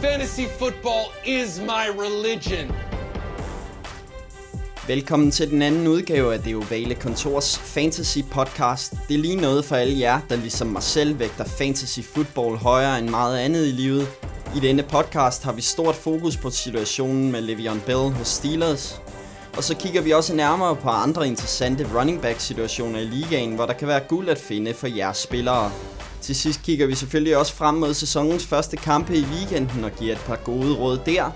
Fantasy 0.00 0.46
football 0.58 1.06
is 1.26 1.60
my 1.60 2.00
religion. 2.02 2.72
Velkommen 4.86 5.30
til 5.30 5.50
den 5.50 5.62
anden 5.62 5.86
udgave 5.86 6.34
af 6.34 6.40
Det 6.40 6.56
Ovale 6.56 6.94
Kontors 6.94 7.58
Fantasy 7.58 8.18
Podcast. 8.30 8.92
Det 9.08 9.14
er 9.14 9.18
lige 9.18 9.36
noget 9.36 9.64
for 9.64 9.76
alle 9.76 9.98
jer, 9.98 10.20
der 10.30 10.36
ligesom 10.36 10.66
mig 10.66 10.82
selv 10.82 11.18
vægter 11.18 11.44
fantasy 11.44 12.00
football 12.00 12.56
højere 12.56 12.98
end 12.98 13.08
meget 13.08 13.38
andet 13.38 13.66
i 13.66 13.70
livet. 13.70 14.08
I 14.56 14.60
denne 14.60 14.82
podcast 14.82 15.44
har 15.44 15.52
vi 15.52 15.62
stort 15.62 15.94
fokus 15.94 16.36
på 16.36 16.50
situationen 16.50 17.32
med 17.32 17.48
Le'Veon 17.48 17.86
Bell 17.86 18.10
hos 18.10 18.28
Steelers. 18.28 19.00
Og 19.56 19.64
så 19.64 19.76
kigger 19.76 20.02
vi 20.02 20.10
også 20.10 20.34
nærmere 20.34 20.76
på 20.76 20.88
andre 20.88 21.26
interessante 21.26 21.88
running 21.94 22.22
back 22.22 22.40
situationer 22.40 22.98
i 22.98 23.04
ligaen, 23.04 23.54
hvor 23.54 23.66
der 23.66 23.72
kan 23.72 23.88
være 23.88 24.00
guld 24.08 24.28
at 24.28 24.38
finde 24.38 24.74
for 24.74 24.86
jeres 24.86 25.16
spillere. 25.16 25.72
Til 26.20 26.34
sidst 26.34 26.62
kigger 26.62 26.86
vi 26.86 26.94
selvfølgelig 26.94 27.36
også 27.36 27.54
frem 27.54 27.74
mod 27.74 27.94
sæsonens 27.94 28.46
første 28.46 28.76
kampe 28.76 29.16
i 29.16 29.24
weekenden 29.24 29.84
og 29.84 29.90
giver 29.90 30.12
et 30.12 30.20
par 30.26 30.36
gode 30.36 30.74
råd 30.74 30.98
der. 31.06 31.30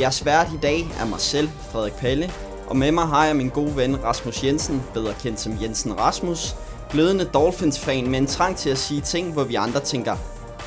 Jeres 0.00 0.24
vært 0.24 0.48
i 0.54 0.58
dag 0.62 0.80
er 1.00 1.06
mig 1.06 1.20
selv, 1.20 1.48
Frederik 1.72 1.92
Palle, 1.92 2.32
og 2.66 2.76
med 2.76 2.92
mig 2.92 3.06
har 3.06 3.26
jeg 3.26 3.36
min 3.36 3.48
gode 3.48 3.76
ven 3.76 4.04
Rasmus 4.04 4.44
Jensen, 4.44 4.82
bedre 4.94 5.14
kendt 5.22 5.40
som 5.40 5.62
Jensen 5.62 5.98
Rasmus, 5.98 6.54
glødende 6.90 7.24
Dolphins-fan 7.24 8.10
med 8.10 8.18
en 8.18 8.26
trang 8.26 8.56
til 8.56 8.70
at 8.70 8.78
sige 8.78 9.00
ting, 9.00 9.32
hvor 9.32 9.44
vi 9.44 9.54
andre 9.54 9.80
tænker, 9.80 10.16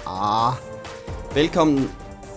ah. 0.07 0.53
Velkommen, 1.35 1.91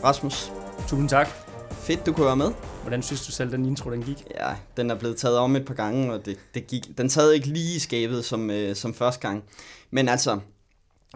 Rasmus. 0.05 0.53
Tusind 0.89 1.09
tak. 1.09 1.29
Fedt, 1.71 2.07
du 2.07 2.13
kunne 2.13 2.27
være 2.27 2.37
med. 2.37 2.51
Hvordan 2.83 3.03
synes 3.03 3.27
du 3.27 3.33
selv, 3.33 3.53
den 3.53 3.67
intro 3.67 3.91
den 3.91 4.03
gik? 4.03 4.25
Ja, 4.35 4.49
den 4.77 4.91
er 4.91 4.95
blevet 4.95 5.17
taget 5.17 5.39
om 5.39 5.57
et 5.57 5.65
par 5.65 5.75
gange, 5.75 6.13
og 6.13 6.27
det, 6.27 6.39
det 6.55 6.67
gik, 6.67 6.99
den 6.99 7.11
sad 7.11 7.33
ikke 7.33 7.47
lige 7.47 7.77
i 7.77 7.79
skabet 7.79 8.25
som, 8.25 8.51
øh, 8.51 8.77
som 8.77 8.95
første 8.95 9.29
gang. 9.29 9.45
Men 9.91 10.09
altså, 10.09 10.39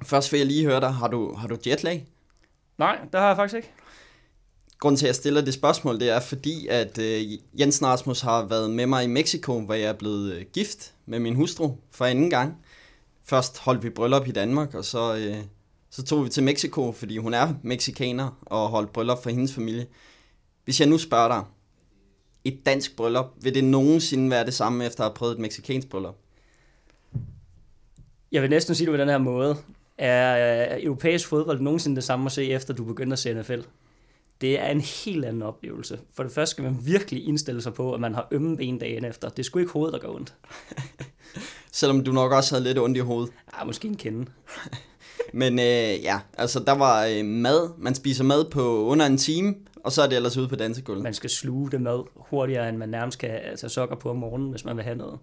først 0.03 0.33
vil 0.33 0.39
jeg 0.39 0.47
lige 0.47 0.65
høre 0.65 0.81
dig, 0.81 0.95
har 0.95 1.09
du, 1.09 1.35
har 1.35 1.49
du 1.49 1.57
jetlag? 1.67 2.07
Nej, 2.79 2.99
det 3.13 3.21
har 3.21 3.27
jeg 3.27 3.37
faktisk 3.37 3.57
ikke. 3.57 3.73
Grunden 4.79 4.99
til, 4.99 5.07
at 5.07 5.09
jeg 5.09 5.15
stiller 5.15 5.41
det 5.41 5.55
spørgsmål, 5.55 6.01
det 6.01 6.11
er 6.11 6.21
fordi, 6.21 6.67
at 6.67 6.99
øh, 6.99 7.33
Jens 7.61 7.83
Rasmus 7.83 8.21
har 8.21 8.45
været 8.45 8.71
med 8.71 8.87
mig 8.87 9.05
i 9.05 9.07
Mexico, 9.07 9.61
hvor 9.61 9.75
jeg 9.75 9.89
er 9.89 9.93
blevet 9.93 10.33
øh, 10.33 10.45
gift 10.53 10.95
med 11.07 11.19
min 11.19 11.37
hustru 11.37 11.77
for 11.91 12.05
anden 12.05 12.31
gang. 12.31 12.57
Først 13.25 13.59
holdt 13.59 13.83
vi 13.83 13.91
bryllup 13.91 14.27
i 14.29 14.31
Danmark, 14.31 14.75
og 14.75 14.85
så, 14.85 15.17
øh, 15.17 15.45
så 15.91 16.03
tog 16.03 16.25
vi 16.25 16.29
til 16.29 16.43
Mexico, 16.43 16.93
fordi 16.93 17.19
hun 17.19 17.35
er 17.35 17.55
mexikaner, 17.63 18.39
og 18.47 18.69
holdt 18.69 18.93
bryllup 18.93 19.23
for 19.23 19.31
hendes 19.31 19.55
familie. 19.55 19.87
Hvis 20.65 20.81
jeg 20.81 20.89
nu 20.89 20.99
spørger 20.99 21.29
dig, 21.29 21.45
et 22.45 22.67
dansk 22.67 22.97
bryllup, 22.97 23.27
vil 23.43 23.55
det 23.55 23.65
nogensinde 23.65 24.31
være 24.31 24.47
det 24.47 24.55
samme, 24.55 24.87
efter 24.87 25.05
at 25.05 25.11
have 25.11 25.15
prøvet 25.15 25.33
et 25.33 25.39
mexikansk 25.39 25.89
bryllup? 25.89 26.17
Jeg 28.33 28.43
vil 28.43 28.51
næsten 28.51 28.75
sige 28.75 28.87
det 28.87 28.93
på 28.93 29.01
den 29.01 29.09
her 29.09 29.19
måde. 29.19 29.57
Er 29.99 30.75
øh, 30.77 30.85
europæisk 30.85 31.29
fodbold 31.29 31.61
nogensinde 31.61 31.97
det 31.97 32.05
samme 32.05 32.27
at 32.27 32.33
se, 32.33 32.45
efter 32.45 32.75
du 32.75 32.85
begynder 32.85 33.13
at 33.13 33.19
se 33.19 33.35
NFL? 33.35 33.61
Det 34.41 34.61
er 34.61 34.67
en 34.67 34.81
helt 34.81 35.25
anden 35.25 35.43
oplevelse. 35.43 35.99
For 36.15 36.23
det 36.23 36.33
første 36.33 36.51
skal 36.51 36.65
man 36.65 36.79
virkelig 36.83 37.29
indstille 37.29 37.63
sig 37.63 37.75
på, 37.75 37.95
at 37.95 38.01
man 38.01 38.15
har 38.15 38.29
ømme 38.31 38.57
ben 38.57 38.79
dagen 38.79 39.05
efter. 39.05 39.29
Det 39.29 39.45
sgu 39.45 39.59
ikke 39.59 39.73
hovedet, 39.73 39.93
der 39.93 39.99
går 40.09 40.15
ondt. 40.15 40.35
Selvom 41.73 42.05
du 42.05 42.13
nok 42.13 42.33
også 42.33 42.55
havde 42.55 42.65
lidt 42.65 42.79
ondt 42.79 42.97
i 42.97 43.01
hovedet. 43.01 43.33
Ja, 43.59 43.65
måske 43.65 43.89
en 43.89 43.97
kende. 43.97 44.27
Men 45.33 45.59
øh, 45.59 46.03
ja, 46.03 46.21
altså 46.39 46.61
der 46.61 46.73
var 46.73 47.07
øh, 47.07 47.25
mad. 47.25 47.71
Man 47.79 47.95
spiser 47.95 48.25
mad 48.25 48.51
på 48.51 48.85
under 48.85 49.07
en 49.07 49.19
time, 49.19 49.55
og 49.85 49.93
så 49.93 50.03
er 50.03 50.07
det 50.07 50.17
ellers 50.17 50.37
ude 50.37 50.49
på 50.49 50.57
dansegulvet. 50.57 51.03
Man 51.03 51.15
skal 51.15 51.31
sluge 51.31 51.71
det 51.71 51.81
mad 51.81 52.05
hurtigere, 52.17 52.69
end 52.69 52.77
man 52.77 52.89
nærmest 52.89 53.19
kan 53.19 53.41
tage 53.57 53.71
sokker 53.71 53.97
på 53.97 54.11
om 54.11 54.17
morgenen, 54.17 54.51
hvis 54.51 54.65
man 54.65 54.77
vil 54.77 54.85
have 54.85 54.97
noget. 54.97 55.19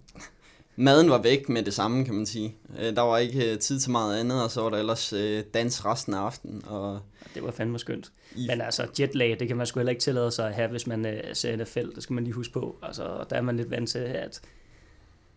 Maden 0.76 1.10
var 1.10 1.22
væk 1.22 1.50
med 1.50 1.64
det 1.64 1.74
samme, 1.74 2.06
kan 2.06 2.14
man 2.14 2.26
sige. 2.26 2.56
Øh, 2.80 2.96
der 2.96 3.02
var 3.02 3.18
ikke 3.18 3.52
øh, 3.52 3.60
tid 3.60 3.80
til 3.80 3.92
meget 3.92 4.20
andet, 4.20 4.44
og 4.44 4.52
så 4.52 4.62
var 4.62 4.70
der 4.70 4.78
ellers 4.78 5.14
øh, 5.14 5.44
dans 5.54 5.86
resten 5.86 6.14
af 6.14 6.18
aftenen. 6.20 6.64
Og 6.68 7.00
Det 7.36 7.44
var 7.44 7.52
fandme 7.52 7.80
skønt. 7.80 8.12
I... 8.36 8.48
Men 8.48 8.62
altså, 8.62 8.88
jetlag, 9.00 9.38
det 9.40 9.48
kan 9.48 9.58
man 9.58 9.66
sgu 9.66 9.80
heller 9.80 9.92
ikke 9.92 10.02
tillade 10.02 10.32
sig 10.32 10.48
at 10.48 10.54
have, 10.54 10.68
hvis 10.70 10.88
man 10.88 11.06
øh, 11.06 11.36
ser 11.36 11.56
NFL. 11.56 11.96
Det 11.96 12.04
skal 12.04 12.14
man 12.14 12.24
lige 12.24 12.34
huske 12.34 12.54
på. 12.54 12.76
Altså, 12.82 13.24
der 13.30 13.36
er 13.36 13.42
man 13.42 13.58
lidt 13.58 13.72
vant 13.72 13.90
til, 13.90 14.00
at 14.00 14.42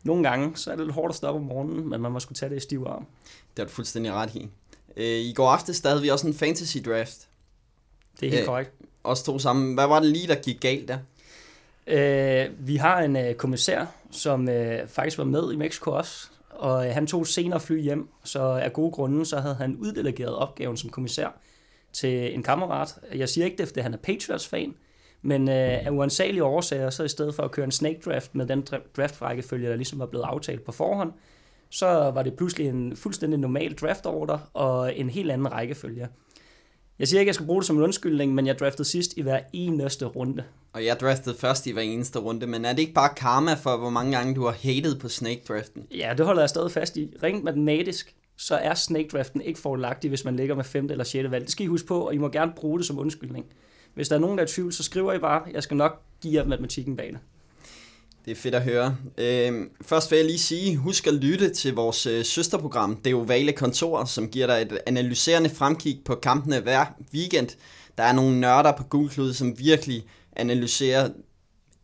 nogle 0.04 0.28
gange, 0.28 0.56
så 0.56 0.70
er 0.72 0.76
det 0.76 0.84
lidt 0.84 0.94
hårdt 0.94 1.10
at 1.10 1.16
stoppe 1.16 1.40
om 1.40 1.46
morgenen, 1.46 1.88
men 1.88 2.00
man 2.00 2.12
må 2.12 2.20
skulle 2.20 2.36
tage 2.36 2.50
det 2.50 2.56
i 2.56 2.60
stiv 2.60 2.84
arm. 2.88 3.06
det 3.56 3.58
har 3.58 3.64
du 3.64 3.70
fuldstændig 3.72 4.12
ret 4.12 4.34
i. 4.34 4.48
Øh, 4.96 5.04
I 5.04 5.32
går 5.32 5.48
aftes 5.48 5.80
der 5.80 5.88
havde 5.88 6.02
vi 6.02 6.08
også 6.08 6.26
en 6.26 6.34
fantasy 6.34 6.78
draft. 6.86 7.28
Det 8.20 8.26
er 8.26 8.30
helt 8.30 8.40
Øh, 8.40 8.46
korrekt. 8.46 8.72
Os 9.04 9.22
to 9.22 9.38
sammen. 9.38 9.74
Hvad 9.74 9.86
var 9.86 10.00
det 10.00 10.08
lige, 10.10 10.26
der 10.28 10.34
gik 10.34 10.60
galt 10.60 10.88
der? 10.88 10.98
Øh, 11.86 12.46
vi 12.58 12.76
har 12.76 13.00
en 13.00 13.16
øh, 13.16 13.34
kommissær, 13.34 13.86
som 14.10 14.48
øh, 14.48 14.88
faktisk 14.88 15.18
var 15.18 15.24
med 15.24 15.52
i 15.52 15.56
Mexico 15.56 15.90
også, 15.90 16.28
og 16.50 16.86
øh, 16.86 16.94
han 16.94 17.06
tog 17.06 17.26
senere 17.26 17.60
fly 17.60 17.82
hjem, 17.82 18.08
så 18.24 18.40
af 18.42 18.72
gode 18.72 18.90
grunde, 18.90 19.26
så 19.26 19.40
havde 19.40 19.54
han 19.54 19.76
uddelegeret 19.76 20.34
opgaven 20.34 20.76
som 20.76 20.90
kommissær 20.90 21.28
til 21.92 22.34
en 22.34 22.42
kammerat. 22.42 22.98
Jeg 23.14 23.28
siger 23.28 23.44
ikke 23.44 23.56
det, 23.56 23.68
fordi 23.68 23.80
han 23.80 23.94
er 23.94 23.98
Patriots-fan, 23.98 24.74
men 25.22 25.48
øh, 25.48 25.86
af 25.86 25.90
uansagelige 25.90 26.44
årsager, 26.44 26.90
så 26.90 27.04
i 27.04 27.08
stedet 27.08 27.34
for 27.34 27.42
at 27.42 27.50
køre 27.50 27.64
en 27.64 27.72
snake 27.72 28.00
draft 28.04 28.34
med 28.34 28.46
den 28.46 28.60
draftrækkefølge, 28.60 28.92
draft-rækkefølge, 28.96 29.68
der 29.68 29.76
ligesom 29.76 29.98
var 29.98 30.06
blevet 30.06 30.24
aftalt 30.24 30.64
på 30.64 30.72
forhånd, 30.72 31.12
så 31.70 31.86
var 31.86 32.22
det 32.22 32.34
pludselig 32.34 32.68
en 32.68 32.96
fuldstændig 32.96 33.38
normal 33.38 33.74
draft 33.74 34.06
order 34.06 34.38
og 34.54 34.96
en 34.96 35.10
helt 35.10 35.30
anden 35.30 35.52
rækkefølge. 35.52 36.08
Jeg 36.98 37.08
siger 37.08 37.20
ikke, 37.20 37.28
at 37.28 37.30
jeg 37.30 37.34
skal 37.34 37.46
bruge 37.46 37.60
det 37.60 37.66
som 37.66 37.76
en 37.76 37.82
undskyldning, 37.82 38.34
men 38.34 38.46
jeg 38.46 38.58
draftede 38.58 38.88
sidst 38.88 39.16
i 39.16 39.22
hver 39.22 39.40
eneste 39.52 40.04
runde. 40.04 40.44
Og 40.72 40.84
jeg 40.84 41.00
draftede 41.00 41.36
først 41.38 41.66
i 41.66 41.70
hver 41.72 41.82
eneste 41.82 42.18
runde, 42.18 42.46
men 42.46 42.64
er 42.64 42.72
det 42.72 42.78
ikke 42.78 42.92
bare 42.92 43.14
karma 43.16 43.54
for, 43.54 43.76
hvor 43.76 43.90
mange 43.90 44.16
gange 44.16 44.34
du 44.34 44.44
har 44.44 44.52
hated 44.52 44.98
på 44.98 45.08
snake 45.08 45.42
draften? 45.48 45.86
Ja, 45.90 46.14
det 46.18 46.26
holder 46.26 46.42
jeg 46.42 46.48
stadig 46.48 46.70
fast 46.70 46.96
i. 46.96 47.14
Rent 47.22 47.44
matematisk, 47.44 48.14
så 48.36 48.56
er 48.56 48.74
snake 48.74 49.08
draften 49.12 49.40
ikke 49.40 49.60
forlagtig, 49.60 50.08
hvis 50.08 50.24
man 50.24 50.36
ligger 50.36 50.54
med 50.54 50.64
femte 50.64 50.92
eller 50.92 51.04
sjette 51.04 51.30
valg. 51.30 51.44
Det 51.44 51.52
skal 51.52 51.64
I 51.64 51.68
huske 51.68 51.88
på, 51.88 52.00
og 52.00 52.14
I 52.14 52.18
må 52.18 52.28
gerne 52.28 52.52
bruge 52.56 52.78
det 52.78 52.86
som 52.86 52.98
undskyldning. 52.98 53.46
Hvis 53.94 54.08
der 54.08 54.16
er 54.16 54.20
nogen, 54.20 54.38
der 54.38 54.44
er 54.44 54.48
i 54.48 54.50
tvivl, 54.50 54.72
så 54.72 54.82
skriver 54.82 55.12
I 55.12 55.18
bare. 55.18 55.42
Jeg 55.52 55.62
skal 55.62 55.76
nok 55.76 56.02
give 56.22 56.34
jer 56.34 56.44
matematikken 56.44 56.96
bag 56.96 57.06
det. 57.12 57.18
Det 58.26 58.32
er 58.32 58.36
fedt 58.36 58.54
at 58.54 58.62
høre. 58.62 58.96
Øhm, 59.18 59.70
først 59.82 60.10
vil 60.10 60.16
jeg 60.16 60.26
lige 60.26 60.38
sige, 60.38 60.76
husk 60.76 61.06
at 61.06 61.14
lytte 61.14 61.48
til 61.48 61.74
vores 61.74 62.06
øh, 62.06 62.24
søsterprogram, 62.24 62.96
Det 62.96 63.14
Ovale 63.14 63.52
Kontor, 63.52 64.04
som 64.04 64.28
giver 64.28 64.46
dig 64.46 64.62
et 64.62 64.78
analyserende 64.86 65.50
fremkig 65.50 66.00
på 66.04 66.14
kampene 66.14 66.60
hver 66.60 66.84
weekend. 67.14 67.48
Der 67.98 68.04
er 68.04 68.12
nogle 68.12 68.40
nørder 68.40 68.72
på 68.72 68.82
Google 68.82 69.34
som 69.34 69.58
virkelig 69.58 70.04
analyserer 70.36 71.08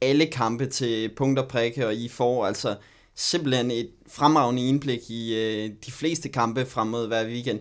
alle 0.00 0.26
kampe 0.26 0.66
til 0.66 1.10
punkt 1.16 1.38
og 1.38 1.48
prikke, 1.48 1.86
og 1.86 1.94
I 1.94 2.08
får 2.08 2.47
altså 2.47 2.76
simpelthen 3.14 3.70
et 3.70 3.91
fremragende 4.08 4.69
indblik 4.69 5.10
i 5.10 5.34
øh, 5.34 5.70
de 5.86 5.92
fleste 5.92 6.28
kampe 6.28 6.66
frem 6.66 6.86
mod 6.86 7.06
hver 7.06 7.26
weekend. 7.26 7.60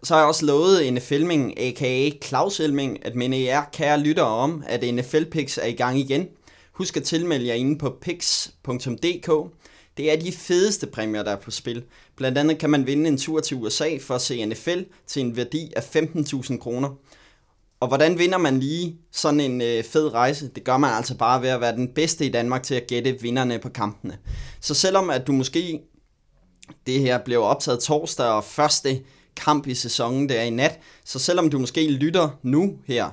Og 0.00 0.06
så 0.06 0.14
har 0.14 0.20
jeg 0.20 0.28
også 0.28 0.46
lovet 0.46 0.92
NFL-ming, 0.92 1.60
a.k.a. 1.60 2.10
Claus 2.24 2.60
Elming, 2.60 3.06
at 3.06 3.14
minde 3.14 3.44
jer 3.44 3.62
kære 3.72 4.00
lyttere 4.00 4.26
om, 4.26 4.64
at 4.66 4.94
NFL 4.94 5.24
Picks 5.24 5.58
er 5.58 5.66
i 5.66 5.72
gang 5.72 5.98
igen. 5.98 6.28
Husk 6.72 6.96
at 6.96 7.02
tilmelde 7.02 7.46
jer 7.46 7.54
inde 7.54 7.78
på 7.78 7.96
pix.dk. 8.00 9.52
Det 9.96 10.12
er 10.12 10.16
de 10.16 10.32
fedeste 10.32 10.86
præmier, 10.86 11.22
der 11.22 11.30
er 11.30 11.40
på 11.40 11.50
spil. 11.50 11.84
Blandt 12.16 12.38
andet 12.38 12.58
kan 12.58 12.70
man 12.70 12.86
vinde 12.86 13.08
en 13.08 13.18
tur 13.18 13.40
til 13.40 13.56
USA 13.56 13.98
for 14.00 14.14
at 14.14 14.20
se 14.20 14.46
NFL 14.46 14.80
til 15.06 15.22
en 15.22 15.36
værdi 15.36 15.72
af 15.76 15.96
15.000 15.96 16.58
kroner. 16.58 16.88
Og 17.80 17.88
hvordan 17.88 18.18
vinder 18.18 18.38
man 18.38 18.60
lige 18.60 18.96
sådan 19.10 19.40
en 19.40 19.60
øh, 19.60 19.84
fed 19.84 20.14
rejse? 20.14 20.48
Det 20.48 20.64
gør 20.64 20.76
man 20.76 20.90
altså 20.90 21.16
bare 21.16 21.42
ved 21.42 21.48
at 21.48 21.60
være 21.60 21.76
den 21.76 21.88
bedste 21.88 22.26
i 22.26 22.28
Danmark 22.28 22.62
til 22.62 22.74
at 22.74 22.86
gætte 22.86 23.20
vinderne 23.20 23.58
på 23.58 23.68
kampene. 23.68 24.18
Så 24.60 24.74
selvom 24.74 25.10
at 25.10 25.26
du 25.26 25.32
måske 25.32 25.80
det 26.86 27.00
her 27.00 27.18
blev 27.24 27.42
optaget 27.42 27.80
torsdag 27.80 28.26
og 28.26 28.44
første 28.44 29.00
kamp 29.36 29.66
i 29.66 29.74
sæsonen 29.74 30.28
der 30.28 30.42
i 30.42 30.50
nat, 30.50 30.80
så 31.04 31.18
selvom 31.18 31.50
du 31.50 31.58
måske 31.58 31.90
lytter 31.90 32.28
nu 32.42 32.78
her, 32.86 33.10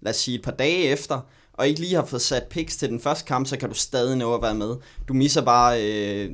lad 0.00 0.10
os 0.10 0.16
sige 0.16 0.38
et 0.38 0.44
par 0.44 0.52
dage 0.52 0.82
efter, 0.82 1.20
og 1.52 1.68
ikke 1.68 1.80
lige 1.80 1.94
har 1.94 2.04
fået 2.04 2.22
sat 2.22 2.44
picks 2.44 2.76
til 2.76 2.88
den 2.88 3.00
første 3.00 3.24
kamp, 3.24 3.46
så 3.46 3.56
kan 3.56 3.68
du 3.68 3.74
stadig 3.74 4.16
nå 4.16 4.34
at 4.34 4.42
være 4.42 4.54
med. 4.54 4.76
Du 5.08 5.14
misser 5.14 5.40
bare 5.40 5.82
øh, 5.82 6.30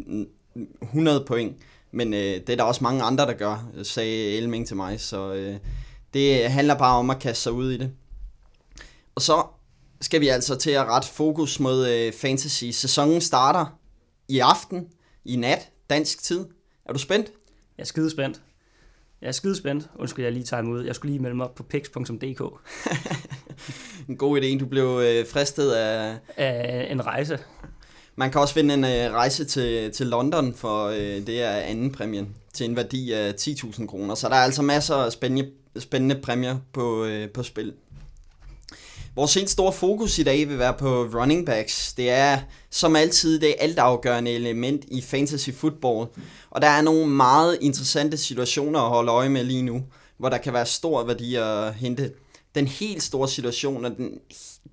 100 0.83 1.25
point, 1.27 1.57
men 1.93 2.15
øh, 2.15 2.21
det 2.21 2.51
er 2.51 2.57
der 2.57 2.65
også 2.65 2.85
mange 2.85 3.03
andre, 3.03 3.27
der 3.27 3.33
gør, 3.33 3.69
sagde 3.83 4.37
Elming 4.37 4.67
til 4.67 4.77
mig, 4.77 5.01
så 5.01 5.33
øh, 5.33 5.56
det 6.15 6.50
handler 6.50 6.75
bare 6.75 6.99
om 6.99 7.11
at 7.11 7.19
kaste 7.19 7.43
sig 7.43 7.53
ud 7.53 7.73
i 7.73 7.77
det. 7.77 7.91
Og 9.15 9.23
så 9.23 9.47
skal 10.00 10.21
vi 10.21 10.29
altså 10.29 10.56
til 10.56 10.71
at 10.71 10.87
rette 10.87 11.09
fokus 11.09 11.61
mod 11.61 11.88
øh, 11.88 12.12
fantasy. 12.12 12.65
Sæsonen 12.65 13.21
starter 13.21 13.79
i 14.29 14.38
aften, 14.38 14.87
i 15.25 15.37
nat, 15.37 15.71
dansk 15.91 16.23
tid. 16.23 16.47
Er 16.87 16.93
du 16.93 16.99
spændt? 16.99 17.33
Jeg 17.79 17.83
er 17.83 17.87
skidespændt. 17.87 18.41
Jeg 19.25 19.29
er 19.29 19.32
skidespændt. 19.32 19.88
Undskyld, 19.99 20.25
jeg 20.25 20.32
lige 20.32 20.44
tager 20.44 20.62
imod. 20.62 20.85
Jeg 20.85 20.94
skulle 20.94 21.12
lige 21.12 21.23
melde 21.23 21.37
mig 21.37 21.47
op 21.47 21.55
på 21.55 21.62
pix.dk. 21.62 22.43
En 24.09 24.17
god 24.17 24.41
idé, 24.41 24.59
du 24.59 24.67
blev 24.67 25.00
øh, 25.05 25.26
fristet 25.26 25.71
af... 25.71 26.17
Af 26.37 26.88
en 26.91 27.06
rejse. 27.06 27.38
Man 28.17 28.31
kan 28.31 28.41
også 28.41 28.55
vinde 28.55 28.75
en 28.75 28.85
øh, 28.85 29.12
rejse 29.12 29.44
til, 29.44 29.93
til 29.93 30.06
London, 30.06 30.55
for 30.55 30.87
øh, 30.87 31.26
det 31.26 31.43
er 31.43 31.50
anden 31.50 31.93
præmien, 31.93 32.29
til 32.53 32.67
en 32.67 32.76
værdi 32.76 33.12
af 33.12 33.32
10.000 33.41 33.87
kroner. 33.87 34.15
Så 34.15 34.29
der 34.29 34.35
er 34.35 34.44
altså 34.44 34.62
masser 34.62 34.94
af 34.94 35.12
spændende, 35.12 35.50
spændende 35.79 36.21
præmier 36.23 36.56
på, 36.73 37.05
øh, 37.05 37.31
på 37.31 37.43
spil. 37.43 37.73
Vores 39.16 39.34
helt 39.34 39.50
store 39.50 39.72
fokus 39.72 40.19
i 40.19 40.22
dag 40.22 40.49
vil 40.49 40.58
være 40.58 40.75
på 40.75 41.05
running 41.05 41.46
backs. 41.46 41.93
Det 41.93 42.11
er 42.11 42.38
som 42.70 42.96
altid 42.96 43.40
det 43.40 43.55
altafgørende 43.58 44.31
element 44.31 44.84
i 44.88 45.02
fantasy 45.02 45.50
football. 45.50 46.06
Og 46.50 46.62
der 46.62 46.69
er 46.69 46.82
nogle 46.82 47.06
meget 47.06 47.58
interessante 47.61 48.16
situationer 48.16 48.81
at 48.81 48.88
holde 48.88 49.12
øje 49.12 49.28
med 49.28 49.44
lige 49.44 49.62
nu, 49.62 49.82
hvor 50.19 50.28
der 50.28 50.38
kan 50.38 50.52
være 50.52 50.66
stor 50.66 51.05
værdi 51.05 51.34
at 51.34 51.75
hente. 51.75 52.12
den 52.55 52.66
helt 52.66 53.02
store 53.02 53.28
situation, 53.28 53.84
og 53.84 53.90
den, 53.96 54.11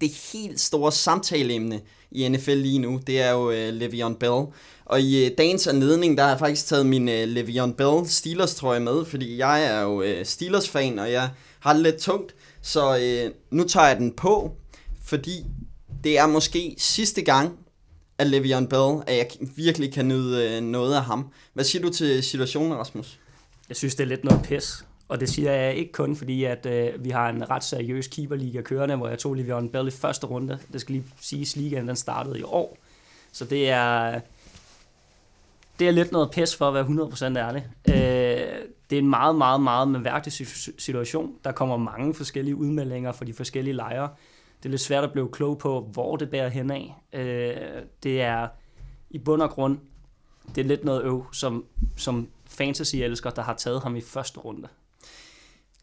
det 0.01 0.11
helt 0.33 0.59
store 0.59 0.91
samtaleemne 0.91 1.81
i 2.11 2.27
NFL 2.27 2.51
lige 2.51 2.79
nu, 2.79 2.99
det 3.07 3.21
er 3.21 3.31
jo 3.31 3.47
uh, 3.47 3.77
Le'Veon 3.79 4.17
Bell. 4.17 4.45
Og 4.85 5.01
i 5.01 5.25
uh, 5.25 5.31
dagens 5.37 5.67
anledning, 5.67 6.17
der 6.17 6.23
har 6.23 6.29
jeg 6.29 6.39
faktisk 6.39 6.67
taget 6.67 6.85
min 6.85 7.07
uh, 7.07 7.13
Le'Veon 7.13 7.73
Bell 7.73 8.09
Steelers 8.09 8.55
trøje 8.55 8.79
med, 8.79 9.05
fordi 9.05 9.37
jeg 9.37 9.65
er 9.65 9.81
jo 9.81 10.01
uh, 10.01 10.23
Steelers 10.23 10.69
fan, 10.69 10.99
og 10.99 11.11
jeg 11.11 11.29
har 11.59 11.73
det 11.73 11.81
lidt 11.81 11.97
tungt. 11.97 12.35
Så 12.61 12.97
øh, 12.97 13.31
nu 13.51 13.63
tager 13.63 13.87
jeg 13.87 13.97
den 13.97 14.11
på, 14.11 14.55
fordi 15.03 15.45
det 16.03 16.17
er 16.17 16.27
måske 16.27 16.75
sidste 16.77 17.21
gang, 17.21 17.59
at 18.17 18.27
Le'Veon 18.27 18.67
Bell, 18.67 19.03
at 19.07 19.17
jeg 19.17 19.27
virkelig 19.55 19.93
kan 19.93 20.07
nyde 20.07 20.49
øh, 20.49 20.61
noget 20.61 20.95
af 20.95 21.03
ham. 21.03 21.31
Hvad 21.53 21.63
siger 21.63 21.81
du 21.81 21.89
til 21.89 22.23
situationen, 22.23 22.73
Rasmus? 22.73 23.19
Jeg 23.69 23.77
synes, 23.77 23.95
det 23.95 24.03
er 24.03 24.07
lidt 24.07 24.23
noget 24.23 24.41
pis. 24.43 24.85
Og 25.07 25.19
det 25.19 25.29
siger 25.29 25.51
jeg 25.51 25.75
ikke 25.75 25.91
kun 25.91 26.15
fordi, 26.15 26.43
at 26.43 26.65
øh, 26.65 27.03
vi 27.03 27.09
har 27.09 27.29
en 27.29 27.49
ret 27.49 27.63
seriøs 27.63 28.07
keeperliga 28.07 28.61
kørende, 28.61 28.95
hvor 28.95 29.07
jeg 29.07 29.19
tog 29.19 29.37
Le'Veon 29.37 29.69
Bell 29.71 29.87
i 29.87 29.91
første 29.91 30.27
runde. 30.27 30.59
Det 30.73 30.81
skal 30.81 30.93
lige 30.93 31.05
siges, 31.21 31.55
ligaen 31.55 31.87
den 31.87 31.95
startede 31.95 32.39
i 32.39 32.43
år. 32.43 32.77
Så 33.31 33.45
det 33.45 33.69
er, 33.69 34.19
det 35.79 35.87
er 35.87 35.91
lidt 35.91 36.11
noget 36.11 36.31
pis 36.31 36.55
for 36.55 36.67
at 36.67 36.73
være 36.73 37.07
100% 37.33 37.37
ærlig. 37.37 37.67
Øh, 37.89 38.65
det 38.91 38.97
er 38.97 39.01
en 39.01 39.09
meget, 39.09 39.35
meget, 39.35 39.61
meget 39.61 39.87
mærkelig 39.87 40.47
situation. 40.77 41.31
Der 41.43 41.51
kommer 41.51 41.77
mange 41.77 42.13
forskellige 42.13 42.55
udmeldinger 42.55 43.11
fra 43.11 43.25
de 43.25 43.33
forskellige 43.33 43.73
lejre. 43.73 44.09
Det 44.57 44.65
er 44.65 44.69
lidt 44.69 44.81
svært 44.81 45.03
at 45.03 45.11
blive 45.11 45.29
klog 45.31 45.57
på, 45.57 45.89
hvor 45.93 46.15
det 46.15 46.29
bærer 46.29 46.49
hen 46.49 46.71
af. 46.71 46.95
Øh, 47.13 47.83
det 48.03 48.21
er 48.21 48.47
i 49.09 49.17
bund 49.17 49.41
og 49.41 49.49
grund, 49.49 49.77
det 50.55 50.61
er 50.63 50.65
lidt 50.65 50.83
noget 50.83 51.03
øv, 51.03 51.25
som, 51.33 51.65
som 51.97 52.27
fantasy-elsker, 52.45 53.29
der 53.29 53.41
har 53.41 53.53
taget 53.53 53.81
ham 53.81 53.95
i 53.95 54.01
første 54.01 54.39
runde. 54.39 54.67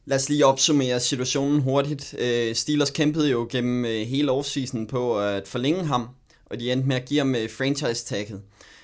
Lad 0.05 0.17
os 0.17 0.29
lige 0.29 0.47
opsummere 0.47 1.01
situationen 1.01 1.61
hurtigt. 1.61 2.15
Øh, 2.19 2.55
Steelers 2.55 2.91
kæmpede 2.91 3.31
jo 3.31 3.49
gennem 3.51 3.85
øh, 3.85 4.07
hele 4.07 4.33
offseason 4.33 4.87
på 4.87 5.21
at 5.21 5.49
forlænge 5.49 5.85
ham, 5.85 6.09
og 6.47 6.61
de 6.61 6.73
endte 6.73 6.89
med 6.89 6.97
at 6.97 7.05
give 7.05 7.21
ham 7.21 7.35
øh, 7.35 7.51
franchise-tagget. 7.51 8.43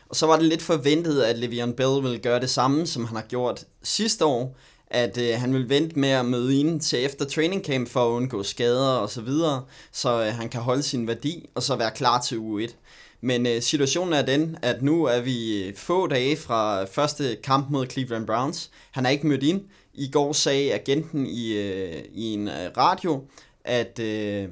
Og 0.08 0.16
så 0.16 0.26
var 0.26 0.36
det 0.36 0.44
lidt 0.44 0.62
forventet, 0.62 1.22
at 1.22 1.36
Le'Veon 1.36 1.74
Bell 1.74 2.02
ville 2.02 2.18
gøre 2.18 2.40
det 2.40 2.50
samme, 2.50 2.86
som 2.86 3.04
han 3.04 3.16
har 3.16 3.24
gjort 3.24 3.64
sidste 3.82 4.24
år, 4.24 4.56
at 4.86 5.18
øh, 5.18 5.40
han 5.40 5.54
vil 5.54 5.68
vente 5.68 5.98
med 5.98 6.08
at 6.08 6.26
møde 6.26 6.60
ind 6.60 6.80
til 6.80 7.04
efter 7.04 7.24
training 7.24 7.64
camp 7.64 7.88
for 7.88 8.06
at 8.06 8.10
undgå 8.10 8.42
skader 8.42 8.88
og 8.88 9.10
så 9.10 9.20
videre, 9.20 9.64
så 9.92 10.24
øh, 10.24 10.34
han 10.34 10.48
kan 10.48 10.60
holde 10.60 10.82
sin 10.82 11.06
værdi 11.06 11.48
og 11.54 11.62
så 11.62 11.76
være 11.76 11.90
klar 11.90 12.20
til 12.20 12.38
uge 12.38 12.64
1. 12.64 12.76
Men 13.20 13.46
øh, 13.46 13.62
situationen 13.62 14.12
er 14.12 14.22
den, 14.22 14.56
at 14.62 14.82
nu 14.82 15.04
er 15.04 15.20
vi 15.20 15.64
øh, 15.64 15.76
få 15.76 16.06
dage 16.06 16.36
fra 16.36 16.84
første 16.84 17.36
kamp 17.42 17.70
mod 17.70 17.86
Cleveland 17.86 18.26
Browns. 18.26 18.70
Han 18.90 19.06
er 19.06 19.10
ikke 19.10 19.26
mødt 19.26 19.42
ind, 19.42 19.60
i 19.94 20.10
går 20.10 20.32
sagde 20.32 20.74
agenten 20.74 21.26
i, 21.26 21.52
øh, 21.52 22.02
i 22.12 22.32
en 22.32 22.48
øh, 22.48 22.70
radio, 22.76 23.24
at 23.64 23.98
øh, 23.98 24.48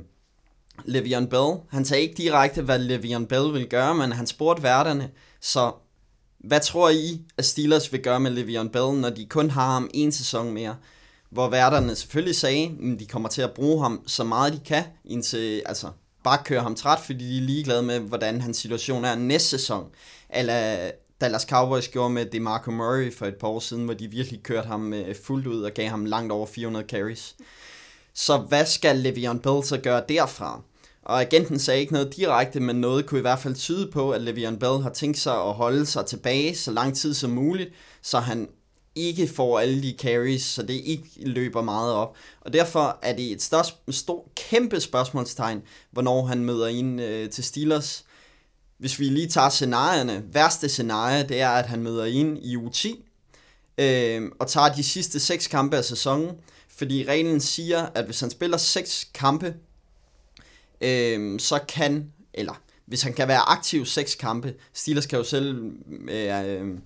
Le'Veon 0.79 1.27
Bell, 1.27 1.61
han 1.71 1.85
sagde 1.85 2.03
ikke 2.03 2.15
direkte, 2.15 2.63
hvad 2.63 2.79
Le'Veon 2.79 3.27
Bell 3.27 3.53
vil 3.53 3.69
gøre, 3.69 3.95
men 3.95 4.13
han 4.13 4.27
spurgte 4.27 4.63
værterne, 4.63 5.11
så 5.43 5.73
hvad 6.39 6.61
tror 6.61 6.89
I, 6.91 7.21
at 7.39 7.45
Steelers 7.45 7.93
vil 7.93 8.03
gøre 8.03 8.21
med 8.21 8.31
Le'Veon 8.31 8.69
Bell, 8.69 9.01
når 9.01 9.11
de 9.11 9.27
kun 9.27 9.51
har 9.51 9.73
ham 9.73 9.91
en 9.95 10.13
sæson 10.13 10.53
mere? 10.53 10.77
Hvor 11.31 11.49
værterne 11.49 11.97
selvfølgelig 11.97 12.37
sagde, 12.37 12.65
at 12.65 13.01
de 13.01 13.07
kommer 13.07 13.29
til 13.29 13.43
at 13.43 13.53
bruge 13.53 13.83
ham 13.83 14.03
så 14.07 14.25
meget 14.25 14.53
de 14.53 14.61
kan, 14.67 14.85
indtil, 15.05 15.63
altså 15.67 15.87
bare 16.25 16.39
køre 16.45 16.61
ham 16.61 16.75
træt, 16.75 17.01
fordi 17.01 17.25
de 17.29 17.39
er 17.39 17.43
ligeglade 17.43 17.83
med, 17.83 17.99
hvordan 17.99 18.41
hans 18.41 18.57
situation 18.57 19.05
er 19.05 19.15
næste 19.15 19.49
sæson. 19.49 19.87
Eller 20.31 20.91
Dallas 21.21 21.43
Cowboys 21.43 21.89
gjorde 21.89 22.11
med 22.11 22.27
DeMarco 22.27 22.71
Murray 22.71 23.15
for 23.15 23.27
et 23.27 23.37
par 23.37 23.49
år 23.49 23.61
siden, 23.61 23.85
hvor 23.85 23.95
de 23.95 24.09
virkelig 24.09 24.43
kørte 24.43 24.69
ham 24.69 24.93
øh, 24.93 25.17
fuldt 25.25 25.47
ud 25.47 25.63
og 25.63 25.71
gav 25.71 25.89
ham 25.89 26.05
langt 26.05 26.33
over 26.33 26.47
400 26.47 26.87
carries. 26.89 27.37
Så 28.15 28.39
hvad 28.39 28.67
skal 28.67 29.07
Le'Veon 29.07 29.39
Bell 29.39 29.65
så 29.65 29.81
gøre 29.83 30.03
derfra? 30.09 30.63
Og 31.03 31.21
agenten 31.21 31.59
sagde 31.59 31.81
ikke 31.81 31.93
noget 31.93 32.17
direkte, 32.17 32.61
men 32.61 32.77
noget 32.77 33.07
kunne 33.07 33.19
i 33.19 33.21
hvert 33.21 33.39
fald 33.39 33.55
tyde 33.55 33.91
på, 33.91 34.11
at 34.11 34.21
Le'Veon 34.21 34.57
Bell 34.57 34.83
har 34.83 34.91
tænkt 34.91 35.19
sig 35.19 35.35
at 35.35 35.55
holde 35.55 35.87
sig 35.87 36.07
tilbage 36.07 36.57
så 36.57 36.71
lang 36.71 36.97
tid 36.97 37.15
som 37.15 37.31
muligt, 37.31 37.71
så 38.03 38.19
han 38.19 38.49
ikke 38.95 39.29
får 39.29 39.59
alle 39.59 39.83
de 39.83 39.95
carries, 39.99 40.43
så 40.43 40.63
det 40.63 40.75
ikke 40.75 41.09
løber 41.17 41.63
meget 41.63 41.93
op. 41.93 42.17
Og 42.41 42.53
derfor 42.53 42.99
er 43.03 43.17
det 43.17 43.33
et 43.33 43.43
stort, 43.43 43.77
stort 43.91 44.25
kæmpe 44.35 44.81
spørgsmålstegn, 44.81 45.63
hvornår 45.91 46.27
han 46.27 46.45
møder 46.45 46.67
ind 46.67 47.01
øh, 47.01 47.31
til 47.31 47.45
Steelers 47.45 48.05
hvis 48.83 48.99
vi 48.99 49.05
lige 49.05 49.29
tager 49.29 49.49
scenarierne, 49.49 50.23
værste 50.33 50.69
scenarie, 50.69 51.29
det 51.29 51.41
er, 51.41 51.49
at 51.49 51.67
han 51.67 51.83
møder 51.83 52.05
ind 52.05 52.39
i 52.43 52.57
u 52.57 52.69
10, 52.69 53.05
øh, 53.79 54.23
og 54.39 54.49
tager 54.49 54.75
de 54.75 54.83
sidste 54.83 55.21
seks 55.21 55.47
kampe 55.47 55.77
af 55.77 55.85
sæsonen, 55.85 56.31
fordi 56.69 57.05
reglen 57.09 57.41
siger, 57.41 57.87
at 57.95 58.05
hvis 58.05 58.21
han 58.21 58.31
spiller 58.31 58.57
seks 58.57 59.09
kampe, 59.15 59.55
øh, 60.83 61.41
så 61.41 61.61
kan, 61.69 62.13
eller 62.35 62.63
hvis 62.87 63.03
han 63.03 63.13
kan 63.13 63.29
være 63.29 63.49
aktiv 63.49 63.87
seks 63.87 64.15
kampe, 64.15 64.55
Steelers 64.73 65.07
kan 65.07 65.19
jo 65.19 65.25
selv, 65.25 65.73
øh, 66.11 66.61
øh 66.61 66.79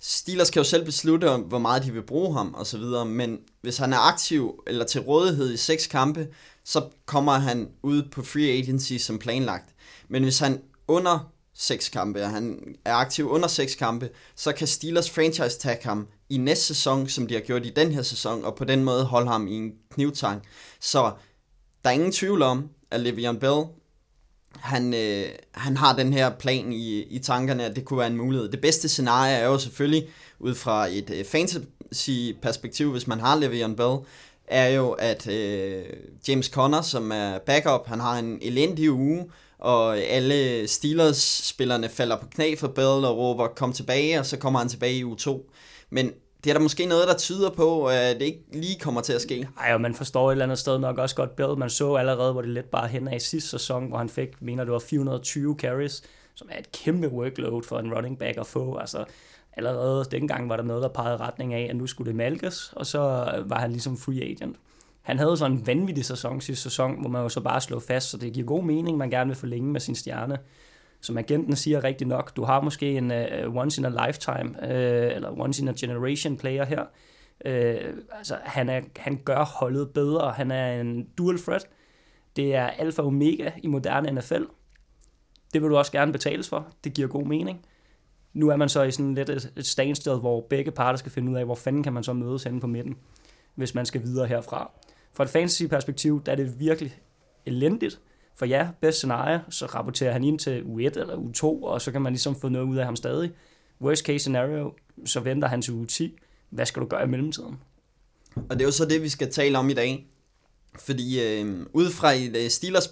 Steelers 0.00 0.50
kan 0.50 0.60
jo 0.60 0.64
selv 0.64 0.84
beslutte, 0.84 1.36
hvor 1.36 1.58
meget 1.58 1.84
de 1.84 1.92
vil 1.92 2.02
bruge 2.02 2.36
ham 2.36 2.54
og 2.54 2.66
så 2.66 2.78
videre, 2.78 3.06
men 3.06 3.38
hvis 3.62 3.76
han 3.76 3.92
er 3.92 3.98
aktiv 3.98 4.62
eller 4.66 4.84
til 4.84 5.00
rådighed 5.00 5.52
i 5.52 5.56
seks 5.56 5.86
kampe, 5.86 6.28
så 6.64 6.88
kommer 7.06 7.32
han 7.32 7.68
ud 7.82 8.02
på 8.12 8.22
free 8.22 8.58
agency 8.58 8.96
som 8.96 9.18
planlagt. 9.18 9.74
Men 10.08 10.22
hvis 10.22 10.38
han 10.38 10.62
under 10.88 11.32
seks 11.54 11.88
kampe, 11.88 12.22
og 12.22 12.30
han 12.30 12.58
er 12.84 12.94
aktiv 12.94 13.30
under 13.30 13.48
seks 13.48 13.74
kampe, 13.74 14.10
så 14.36 14.52
kan 14.52 14.66
Steelers 14.66 15.10
franchise 15.10 15.58
tag 15.58 15.78
ham 15.82 16.08
i 16.28 16.36
næste 16.36 16.64
sæson, 16.64 17.08
som 17.08 17.26
de 17.26 17.34
har 17.34 17.40
gjort 17.40 17.66
i 17.66 17.72
den 17.76 17.92
her 17.92 18.02
sæson, 18.02 18.44
og 18.44 18.54
på 18.54 18.64
den 18.64 18.84
måde 18.84 19.04
holde 19.04 19.28
ham 19.28 19.46
i 19.46 19.52
en 19.52 19.72
knivtang. 19.90 20.42
Så 20.80 21.12
der 21.84 21.90
er 21.90 21.94
ingen 21.94 22.12
tvivl 22.12 22.42
om, 22.42 22.68
at 22.94 23.00
Le'Veon 23.00 23.38
Bell, 23.38 23.64
han, 24.56 24.94
øh, 24.94 25.24
han 25.52 25.76
har 25.76 25.96
den 25.96 26.12
her 26.12 26.30
plan 26.30 26.72
i, 26.72 27.02
i 27.02 27.18
tankerne, 27.18 27.64
at 27.64 27.76
det 27.76 27.84
kunne 27.84 27.98
være 27.98 28.06
en 28.06 28.16
mulighed. 28.16 28.48
Det 28.48 28.60
bedste 28.60 28.88
scenarie 28.88 29.36
er 29.36 29.46
jo 29.46 29.58
selvfølgelig, 29.58 30.08
ud 30.40 30.54
fra 30.54 30.86
et 30.86 31.10
øh, 31.10 31.24
fantasy-perspektiv, 31.24 32.92
hvis 32.92 33.06
man 33.06 33.20
har 33.20 33.36
Le'Veon 33.36 33.74
Bell, 33.74 33.96
er 34.48 34.68
jo, 34.68 34.90
at 34.90 35.26
øh, 35.28 35.84
James 36.28 36.46
Conner, 36.46 36.82
som 36.82 37.12
er 37.12 37.38
backup, 37.38 37.86
han 37.86 38.00
har 38.00 38.18
en 38.18 38.38
elendig 38.42 38.92
uge, 38.92 39.24
og 39.58 39.98
alle 39.98 40.68
Steelers-spillerne 40.68 41.88
falder 41.88 42.16
på 42.16 42.26
knæ 42.26 42.54
for 42.58 42.68
Bell 42.68 42.86
og 43.04 43.18
råber, 43.18 43.46
kom 43.46 43.72
tilbage, 43.72 44.18
og 44.18 44.26
så 44.26 44.36
kommer 44.36 44.58
han 44.58 44.68
tilbage 44.68 44.94
i 44.94 45.04
U2. 45.04 45.50
Men 45.90 46.12
det 46.44 46.50
er 46.50 46.54
der 46.54 46.60
måske 46.60 46.86
noget, 46.86 47.08
der 47.08 47.16
tyder 47.16 47.50
på, 47.50 47.86
at 47.86 48.16
det 48.20 48.22
ikke 48.22 48.44
lige 48.52 48.78
kommer 48.80 49.00
til 49.00 49.12
at 49.12 49.20
ske. 49.20 49.48
Nej, 49.56 49.74
og 49.74 49.80
man 49.80 49.94
forstår 49.94 50.28
et 50.28 50.32
eller 50.32 50.44
andet 50.44 50.58
sted 50.58 50.78
nok 50.78 50.98
også 50.98 51.16
godt 51.16 51.36
Bill. 51.36 51.58
Man 51.58 51.70
så 51.70 51.94
allerede, 51.94 52.32
hvor 52.32 52.42
det 52.42 52.50
lidt 52.50 52.70
bare 52.70 52.88
hen 52.88 53.08
af 53.08 53.16
i 53.16 53.20
sidste 53.20 53.50
sæson, 53.50 53.88
hvor 53.88 53.98
han 53.98 54.08
fik, 54.08 54.42
mener 54.42 54.64
det 54.64 54.72
var 54.72 54.78
420 54.78 55.56
carries, 55.58 56.02
som 56.34 56.48
er 56.50 56.58
et 56.58 56.72
kæmpe 56.72 57.08
workload 57.08 57.62
for 57.62 57.78
en 57.78 57.94
running 57.94 58.18
back 58.18 58.38
at 58.38 58.46
få. 58.46 58.76
Altså, 58.76 59.04
allerede 59.52 60.04
dengang 60.10 60.48
var 60.48 60.56
der 60.56 60.64
noget, 60.64 60.82
der 60.82 60.88
pegede 60.88 61.16
retning 61.16 61.54
af, 61.54 61.66
at 61.70 61.76
nu 61.76 61.86
skulle 61.86 62.08
det 62.08 62.16
malkes, 62.16 62.72
og 62.76 62.86
så 62.86 62.98
var 63.46 63.58
han 63.58 63.70
ligesom 63.70 63.96
free 63.96 64.22
agent. 64.22 64.56
Han 65.02 65.18
havde 65.18 65.36
sådan 65.36 65.56
en 65.56 65.66
vanvittig 65.66 66.04
sæson 66.04 66.40
sidste 66.40 66.62
sæson, 66.62 67.00
hvor 67.00 67.10
man 67.10 67.22
jo 67.22 67.28
så 67.28 67.40
bare 67.40 67.60
slog 67.60 67.82
fast, 67.82 68.10
så 68.10 68.16
det 68.16 68.32
giver 68.32 68.46
god 68.46 68.64
mening, 68.64 68.98
man 68.98 69.10
gerne 69.10 69.28
vil 69.28 69.36
forlænge 69.36 69.72
med 69.72 69.80
sin 69.80 69.94
stjerne. 69.94 70.38
Som 71.04 71.18
agenten 71.18 71.56
siger 71.56 71.84
rigtig 71.84 72.06
nok, 72.06 72.36
du 72.36 72.44
har 72.44 72.60
måske 72.60 72.92
en 72.92 73.10
uh, 73.10 73.56
once 73.56 73.80
in 73.80 73.84
a 73.84 74.06
lifetime, 74.06 74.50
uh, 74.62 75.16
eller 75.16 75.40
once 75.40 75.62
in 75.62 75.68
a 75.68 75.72
generation 75.76 76.36
player 76.36 76.64
her. 76.64 76.82
Uh, 77.44 77.98
altså, 78.12 78.38
han, 78.42 78.68
er, 78.68 78.80
han 78.96 79.20
gør 79.24 79.44
holdet 79.44 79.90
bedre, 79.90 80.32
han 80.32 80.50
er 80.50 80.80
en 80.80 81.08
dual 81.18 81.38
threat. 81.38 81.68
Det 82.36 82.54
er 82.54 82.66
alfa 82.66 83.02
og 83.02 83.08
omega 83.08 83.50
i 83.62 83.66
moderne 83.66 84.12
NFL. 84.12 84.42
Det 85.54 85.62
vil 85.62 85.70
du 85.70 85.76
også 85.76 85.92
gerne 85.92 86.12
betales 86.12 86.48
for, 86.48 86.66
det 86.84 86.94
giver 86.94 87.08
god 87.08 87.26
mening. 87.26 87.66
Nu 88.32 88.48
er 88.48 88.56
man 88.56 88.68
så 88.68 88.82
i 88.82 88.90
sådan 88.90 89.14
lidt 89.14 89.30
et, 89.30 89.52
et 89.56 89.66
standsted, 89.66 90.20
hvor 90.20 90.46
begge 90.50 90.70
parter 90.70 90.96
skal 90.96 91.12
finde 91.12 91.32
ud 91.32 91.36
af, 91.36 91.44
hvor 91.44 91.54
fanden 91.54 91.82
kan 91.82 91.92
man 91.92 92.04
så 92.04 92.12
mødes 92.12 92.44
henne 92.44 92.60
på 92.60 92.66
midten, 92.66 92.96
hvis 93.54 93.74
man 93.74 93.86
skal 93.86 94.02
videre 94.02 94.26
herfra. 94.26 94.70
Fra 95.12 95.24
et 95.24 95.30
fantasy-perspektiv, 95.30 96.22
der 96.26 96.32
er 96.32 96.36
det 96.36 96.60
virkelig 96.60 96.98
elendigt. 97.46 98.00
For 98.36 98.46
ja, 98.46 98.68
bedst 98.80 98.98
scenarie, 98.98 99.40
så 99.50 99.66
rapporterer 99.66 100.12
han 100.12 100.24
ind 100.24 100.38
til 100.38 100.62
U1 100.62 101.00
eller 101.00 101.16
U2, 101.16 101.44
og 101.44 101.80
så 101.80 101.92
kan 101.92 102.02
man 102.02 102.12
ligesom 102.12 102.40
få 102.40 102.48
noget 102.48 102.66
ud 102.66 102.76
af 102.76 102.84
ham 102.84 102.96
stadig. 102.96 103.30
Worst 103.80 104.04
case 104.04 104.18
scenario, 104.18 104.72
så 105.06 105.20
venter 105.20 105.48
han 105.48 105.62
til 105.62 105.72
U10. 105.72 106.04
Hvad 106.50 106.66
skal 106.66 106.82
du 106.82 106.86
gøre 106.86 107.04
i 107.04 107.06
mellemtiden? 107.06 107.58
Og 108.36 108.50
det 108.50 108.60
er 108.60 108.64
jo 108.64 108.70
så 108.70 108.84
det, 108.84 109.02
vi 109.02 109.08
skal 109.08 109.32
tale 109.32 109.58
om 109.58 109.70
i 109.70 109.74
dag. 109.74 110.06
Fordi 110.78 111.22
øh, 111.22 111.66
ud 111.72 111.90
fra 111.90 112.12
et 112.12 112.36
øh, 112.36 112.50
Steelers 112.50 112.90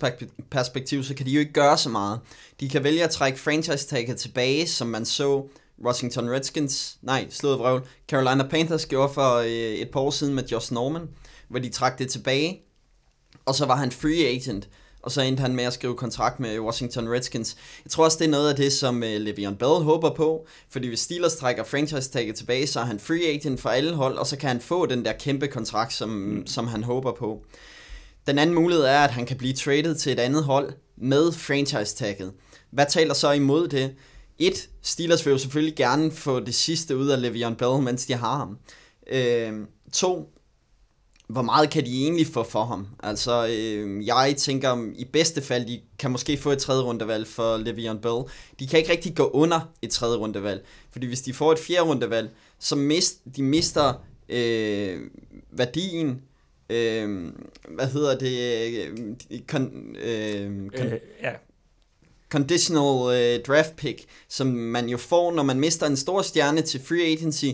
perspektiv, 0.51 1.05
så 1.05 1.15
kan 1.15 1.27
de 1.27 1.31
jo 1.31 1.41
ikke 1.41 1.53
gøre 1.53 1.79
så 1.79 1.89
meget. 1.89 2.21
De 2.61 2.69
kan 2.69 2.85
vælge 2.85 3.05
at 3.05 3.11
trække 3.11 3.39
franchise 3.39 3.87
tagget 3.89 4.17
tilbage, 4.17 4.67
som 4.67 4.87
man 4.87 5.05
så 5.05 5.47
Washington 5.85 6.31
Redskins, 6.31 6.99
nej, 7.03 7.27
slået 7.31 7.59
vrøvl, 7.59 7.87
Carolina 8.09 8.49
Panthers 8.49 8.87
gjorde 8.87 9.15
for 9.15 9.37
øh, 9.37 9.49
et 9.49 9.91
par 9.91 10.01
år 10.01 10.11
siden 10.11 10.35
med 10.35 10.45
Josh 10.45 10.73
Norman 10.73 11.09
hvor 11.53 11.59
de 11.59 11.69
trak 11.69 11.99
det 11.99 12.09
tilbage, 12.09 12.63
og 13.45 13.55
så 13.55 13.67
var 13.67 13.77
han 13.77 13.93
free 13.93 14.27
agent, 14.27 14.69
og 15.03 15.13
så 15.13 15.21
endte 15.21 15.41
han 15.41 15.55
med 15.55 15.65
at 15.65 15.73
skrive 15.73 15.97
kontrakt 15.97 16.41
med 16.41 16.61
Washington 16.61 17.09
Redskins. 17.09 17.57
Jeg 17.85 17.91
tror 17.91 18.05
også, 18.05 18.19
det 18.19 18.25
er 18.25 18.31
noget 18.31 18.51
af 18.51 18.57
det, 18.57 18.73
som 18.73 19.03
øh, 19.03 19.17
Le'Veon 19.17 19.55
Bell 19.55 19.85
håber 19.85 20.15
på, 20.15 20.47
fordi 20.71 20.89
hvis 20.89 21.01
Steelers 21.01 21.37
trækker 21.37 21.65
franchise-tagget 21.65 22.37
tilbage, 22.37 22.67
så 22.67 22.81
er 22.81 22.85
han 22.85 23.01
free 23.01 23.27
agent 23.27 23.61
for 23.61 23.69
alle 23.69 23.95
hold, 23.95 24.17
og 24.17 24.27
så 24.27 24.37
kan 24.37 24.49
han 24.49 24.61
få 24.61 24.87
den 24.87 25.05
der 25.05 25.13
kæmpe 25.13 25.49
kontrakt, 25.49 25.93
som, 25.93 26.09
mm. 26.09 26.47
som 26.47 26.67
han 26.67 26.85
håber 26.85 27.13
på. 27.13 27.45
Den 28.27 28.39
anden 28.39 28.55
mulighed 28.55 28.85
er, 28.85 28.99
at 28.99 29.11
han 29.11 29.27
kan 29.27 29.37
blive 29.37 29.53
traded 29.53 29.95
til 29.95 30.13
et 30.13 30.19
andet 30.19 30.45
hold 30.45 30.73
med 30.97 31.33
franchise-tagget. 31.33 32.33
Hvad 32.71 32.87
taler 32.89 33.15
så 33.15 33.31
imod 33.31 33.69
det? 33.69 33.95
Et, 34.39 34.69
Steelers 34.83 35.27
vil 35.27 35.33
jo 35.33 35.39
selvfølgelig 35.39 35.77
gerne 35.77 36.11
få 36.11 36.41
det 36.41 36.55
sidste 36.55 36.97
ud 36.97 37.09
af 37.09 37.17
Le'Veon 37.17 37.55
Bell, 37.55 37.83
mens 37.83 38.07
de 38.07 38.15
har 38.15 38.37
ham. 38.37 38.59
Øh, 39.13 39.53
to, 39.93 40.29
hvor 41.33 41.43
meget 41.43 41.71
kan 41.71 41.87
de 41.87 42.03
egentlig 42.03 42.27
få 42.27 42.43
for 42.43 42.65
ham? 42.65 42.87
Altså, 43.03 43.47
øh, 43.51 44.07
jeg 44.07 44.35
tænker, 44.39 44.93
i 44.95 45.05
bedste 45.05 45.43
fald, 45.43 45.67
de 45.67 45.81
kan 45.99 46.11
måske 46.11 46.37
få 46.37 46.51
et 46.51 46.59
tredje 46.59 46.83
rundevalg 46.83 47.27
for 47.27 47.57
Le'Veon 47.57 48.01
Bell. 48.01 48.33
De 48.59 48.67
kan 48.67 48.79
ikke 48.79 48.93
rigtig 48.93 49.17
gå 49.17 49.31
under 49.31 49.73
et 49.83 49.91
tredje 49.91 50.17
rundevalg, 50.19 50.65
fordi 50.91 51.07
hvis 51.07 51.21
de 51.21 51.35
får 51.35 51.53
et 51.53 51.59
fjerde 51.59 51.83
rundevalg, 51.83 52.31
så 52.59 52.77
mist, 52.77 53.19
de 53.37 53.43
mister 53.43 53.95
øh, 54.29 55.01
værdien, 55.51 56.23
øh, 56.71 57.33
hvad 57.69 57.87
hedder 57.87 58.19
det, 58.19 58.39
øh, 58.79 59.41
kon, 59.49 59.97
øh, 60.03 60.71
kon, 60.77 60.87
øh, 60.87 61.01
ja. 61.23 61.33
conditional 62.31 63.17
øh, 63.17 63.45
draft 63.45 63.77
pick, 63.77 64.05
som 64.29 64.47
man 64.47 64.89
jo 64.89 64.97
får, 64.97 65.33
når 65.33 65.43
man 65.43 65.61
mister 65.61 65.87
en 65.87 65.97
stor 65.97 66.23
stjerne 66.23 66.61
til 66.61 66.81
free 66.81 67.13
agency, 67.13 67.47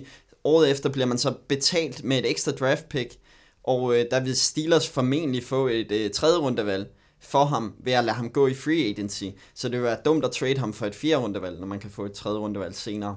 året 0.45 0.71
efter 0.71 0.89
bliver 0.89 1.07
man 1.07 1.19
så 1.19 1.35
betalt 1.49 2.05
med 2.05 2.19
et 2.19 2.31
ekstra 2.31 2.53
draft 2.53 2.89
pick, 2.89 3.19
og 3.65 3.97
øh, 3.97 4.05
der 4.11 4.21
vil 4.21 4.37
Steelers 4.37 4.89
formentlig 4.89 5.45
få 5.45 5.67
et 5.67 5.93
øh, 5.93 6.11
tredje 6.11 6.39
rundevalg 6.39 6.87
for 7.21 7.45
ham 7.45 7.75
ved 7.79 7.93
at 7.93 8.05
lade 8.05 8.17
ham 8.17 8.31
gå 8.31 8.47
i 8.47 8.55
free 8.55 8.91
agency. 8.91 9.25
Så 9.55 9.69
det 9.69 9.77
vil 9.77 9.85
være 9.85 9.99
dumt 10.05 10.25
at 10.25 10.31
trade 10.31 10.59
ham 10.59 10.73
for 10.73 10.87
et 10.87 10.95
fjerde 10.95 11.23
rundevalg, 11.23 11.61
når 11.61 11.67
man 11.67 11.79
kan 11.79 11.91
få 11.91 12.05
et 12.05 12.13
tredje 12.13 12.39
rundevalg 12.39 12.75
senere. 12.75 13.17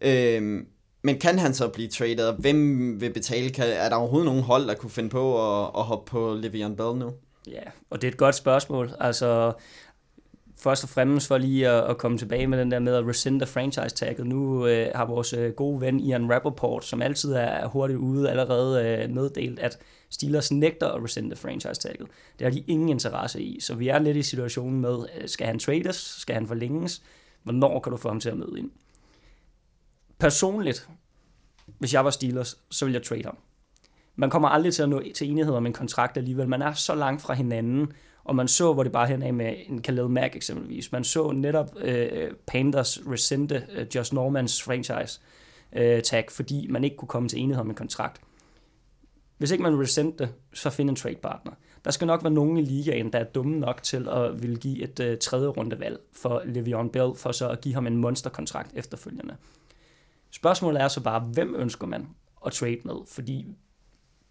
Øhm, 0.00 0.66
men 1.02 1.18
kan 1.18 1.38
han 1.38 1.54
så 1.54 1.68
blive 1.68 1.88
traded, 1.88 2.28
og 2.28 2.34
hvem 2.34 3.00
vil 3.00 3.12
betale? 3.12 3.50
Kan, 3.50 3.66
er 3.68 3.88
der 3.88 3.96
overhovedet 3.96 4.26
nogen 4.26 4.42
hold, 4.42 4.68
der 4.68 4.74
kunne 4.74 4.90
finde 4.90 5.08
på 5.08 5.50
at, 5.62 5.70
at 5.76 5.84
hoppe 5.84 6.10
på 6.10 6.34
Le'Veon 6.34 6.74
Bell 6.74 6.98
nu? 6.98 7.12
Ja, 7.46 7.62
og 7.90 8.02
det 8.02 8.08
er 8.08 8.12
et 8.12 8.18
godt 8.18 8.34
spørgsmål. 8.34 8.90
Altså, 9.00 9.52
først 10.62 10.84
og 10.84 10.90
fremmest 10.90 11.28
for 11.28 11.38
lige 11.38 11.68
at, 11.68 11.90
at 11.90 11.98
komme 11.98 12.18
tilbage 12.18 12.46
med 12.46 12.58
den 12.58 12.70
der 12.70 12.78
med 12.78 12.94
at 12.94 13.06
rescinde 13.06 13.46
franchise-tagget. 13.46 14.26
Nu 14.26 14.66
øh, 14.66 14.90
har 14.94 15.04
vores 15.04 15.32
øh, 15.32 15.52
gode 15.52 15.80
ven 15.80 16.00
Ian 16.00 16.32
Rappaport, 16.32 16.84
som 16.84 17.02
altid 17.02 17.32
er 17.32 17.66
hurtigt 17.66 17.98
ude, 17.98 18.30
allerede 18.30 18.84
øh, 18.86 19.10
meddelt, 19.10 19.58
at 19.58 19.78
Steelers 20.10 20.52
nægter 20.52 20.88
at 20.88 21.02
rescinde 21.04 21.36
franchise-tagget. 21.36 22.08
Det 22.38 22.44
har 22.44 22.50
de 22.50 22.64
ingen 22.66 22.88
interesse 22.88 23.42
i, 23.42 23.60
så 23.60 23.74
vi 23.74 23.88
er 23.88 23.98
lidt 23.98 24.16
i 24.16 24.22
situationen 24.22 24.80
med, 24.80 24.98
øh, 25.16 25.28
skal 25.28 25.46
han 25.46 25.58
trades, 25.58 25.96
skal 25.96 26.34
han 26.34 26.46
forlænges, 26.46 27.02
hvornår 27.42 27.80
kan 27.80 27.90
du 27.90 27.96
få 27.96 28.08
ham 28.08 28.20
til 28.20 28.28
at 28.28 28.36
møde 28.36 28.54
ind? 28.58 28.70
Personligt, 30.18 30.88
hvis 31.78 31.94
jeg 31.94 32.04
var 32.04 32.10
Steelers, 32.10 32.58
så 32.70 32.84
ville 32.84 32.98
jeg 32.98 33.02
trade 33.02 33.24
ham. 33.24 33.36
Man 34.16 34.30
kommer 34.30 34.48
aldrig 34.48 34.74
til 34.74 34.82
at 34.82 34.88
nå 34.88 35.02
til 35.14 35.30
enighed 35.30 35.54
om 35.54 35.66
en 35.66 35.72
kontrakt 35.72 36.16
alligevel. 36.16 36.48
Man 36.48 36.62
er 36.62 36.72
så 36.72 36.94
langt 36.94 37.22
fra 37.22 37.34
hinanden, 37.34 37.92
og 38.30 38.36
man 38.36 38.48
så, 38.48 38.72
hvor 38.72 38.82
det 38.82 38.92
bare 38.92 39.06
hen 39.06 39.22
af 39.22 39.34
med 39.34 39.54
en 39.66 39.82
Khalil 39.82 40.08
Mack 40.08 40.36
eksempelvis. 40.36 40.92
Man 40.92 41.04
så 41.04 41.30
netop 41.30 41.70
øh, 41.76 42.30
Panthers 42.46 43.00
rescinde 43.06 43.66
øh, 43.72 43.86
Josh 43.94 44.14
Normans 44.14 44.62
franchise 44.62 45.20
øh, 45.72 46.02
tag, 46.02 46.24
fordi 46.30 46.66
man 46.70 46.84
ikke 46.84 46.96
kunne 46.96 47.08
komme 47.08 47.28
til 47.28 47.40
enighed 47.40 47.60
om 47.60 47.70
en 47.70 47.74
kontrakt. 47.74 48.20
Hvis 49.38 49.50
ikke 49.50 49.62
man 49.62 49.80
resente 49.80 50.24
det, 50.24 50.34
så 50.54 50.70
find 50.70 50.90
en 50.90 50.96
trade 50.96 51.16
partner. 51.22 51.52
Der 51.84 51.90
skal 51.90 52.06
nok 52.06 52.22
være 52.22 52.32
nogen 52.32 52.56
i 52.56 52.62
ligaen, 52.62 53.12
der 53.12 53.18
er 53.18 53.24
dumme 53.24 53.58
nok 53.58 53.82
til 53.82 54.08
at 54.08 54.42
ville 54.42 54.56
give 54.56 54.82
et 54.82 55.00
øh, 55.00 55.18
tredje 55.18 55.48
rundevalg 55.48 55.98
for 56.12 56.38
Le'Veon 56.38 56.90
Bell, 56.90 57.16
for 57.16 57.32
så 57.32 57.48
at 57.48 57.60
give 57.60 57.74
ham 57.74 57.86
en 57.86 57.96
monsterkontrakt 57.96 58.70
efterfølgende. 58.74 59.36
Spørgsmålet 60.30 60.82
er 60.82 60.88
så 60.88 61.00
bare, 61.00 61.20
hvem 61.20 61.54
ønsker 61.58 61.86
man 61.86 62.08
at 62.46 62.52
trade 62.52 62.80
med? 62.84 62.94
Fordi 63.08 63.46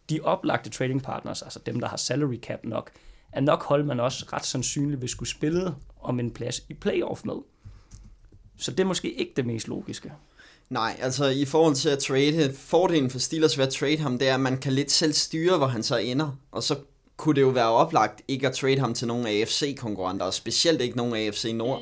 de 0.09 0.19
oplagte 0.23 0.69
trading 0.69 1.03
partners, 1.03 1.41
altså 1.41 1.59
dem, 1.65 1.79
der 1.79 1.87
har 1.87 1.97
salary 1.97 2.39
cap 2.39 2.59
nok, 2.63 2.91
er 3.31 3.41
nok 3.41 3.63
hold, 3.63 3.83
man 3.83 3.99
også 3.99 4.25
ret 4.33 4.45
sandsynligt 4.45 5.01
vil 5.01 5.09
skulle 5.09 5.29
spille 5.29 5.75
om 6.01 6.19
en 6.19 6.31
plads 6.31 6.61
i 6.69 6.73
playoff 6.73 7.25
med. 7.25 7.35
Så 8.57 8.71
det 8.71 8.79
er 8.79 8.85
måske 8.85 9.13
ikke 9.13 9.33
det 9.35 9.45
mest 9.45 9.67
logiske. 9.67 10.11
Nej, 10.69 10.97
altså 11.01 11.25
i 11.25 11.45
forhold 11.45 11.75
til 11.75 11.89
at 11.89 11.99
trade, 11.99 12.53
fordelen 12.53 13.09
for 13.09 13.19
Steelers 13.19 13.57
ved 13.57 13.65
at 13.67 13.73
trade 13.73 13.97
ham, 13.97 14.19
det 14.19 14.27
er, 14.27 14.33
at 14.33 14.39
man 14.39 14.57
kan 14.57 14.73
lidt 14.73 14.91
selv 14.91 15.13
styre, 15.13 15.57
hvor 15.57 15.67
han 15.67 15.83
så 15.83 15.97
ender. 15.97 16.37
Og 16.51 16.63
så 16.63 16.75
kunne 17.19 17.35
det 17.35 17.41
jo 17.41 17.49
være 17.49 17.69
oplagt 17.69 18.21
ikke 18.27 18.47
at 18.47 18.53
trade 18.53 18.79
ham 18.79 18.93
til 18.93 19.07
nogle 19.07 19.29
AFC-konkurrenter, 19.29 20.25
og 20.25 20.33
specielt 20.33 20.81
ikke 20.81 20.97
nogle 20.97 21.17
AFC 21.17 21.51
Nord. 21.55 21.81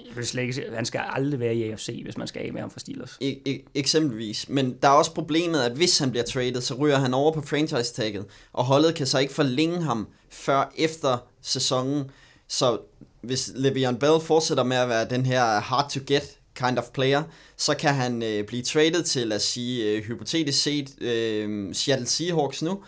Han 0.76 0.86
skal 0.86 1.02
aldrig 1.10 1.40
være 1.40 1.56
i 1.56 1.72
AFC, 1.72 2.00
hvis 2.04 2.18
man 2.18 2.28
skal 2.28 2.42
af 2.46 2.54
med 2.54 2.62
ham 2.62 2.72
fra 2.72 2.80
Steelers. 2.80 3.18
E- 3.24 3.50
e- 3.50 3.72
eksempelvis. 3.76 4.50
Men 4.50 4.78
der 4.82 4.88
er 4.88 4.92
også 4.92 5.14
problemet, 5.14 5.62
at 5.62 5.72
hvis 5.72 6.00
han 6.00 6.12
bliver 6.12 6.24
traded, 6.24 6.62
så 6.62 6.74
ryger 6.74 6.98
han 6.98 7.14
over 7.14 7.32
på 7.32 7.42
franchise-tagget, 7.42 8.26
og 8.54 8.66
holdet 8.66 8.96
kan 8.96 9.08
så 9.08 9.20
ikke 9.20 9.34
forlænge 9.34 9.82
ham 9.82 10.08
før 10.30 10.74
efter 10.78 11.18
sæsonen. 11.42 12.12
Så 12.48 12.80
hvis 13.22 13.48
Le'Veon 13.48 13.98
Bell 13.98 14.20
fortsætter 14.22 14.64
med 14.64 14.78
at 14.78 14.90
være 14.90 15.10
den 15.10 15.26
her 15.26 15.60
hard 15.60 15.90
to 15.92 16.00
get 16.08 16.38
kind 16.56 16.78
of 16.78 16.84
player, 16.94 17.24
så 17.58 17.78
kan 17.78 17.94
han 17.94 18.24
øh, 18.24 18.44
blive 18.44 18.64
traded 18.64 19.04
til, 19.04 19.28
lad 19.28 19.38
os 19.38 19.44
sige, 19.44 19.92
øh, 19.92 20.04
hypotetisk 20.04 20.62
set, 20.62 21.02
øh, 21.02 21.76
Seattle 21.76 22.08
Seahawks 22.08 22.62
nu. 22.62 22.84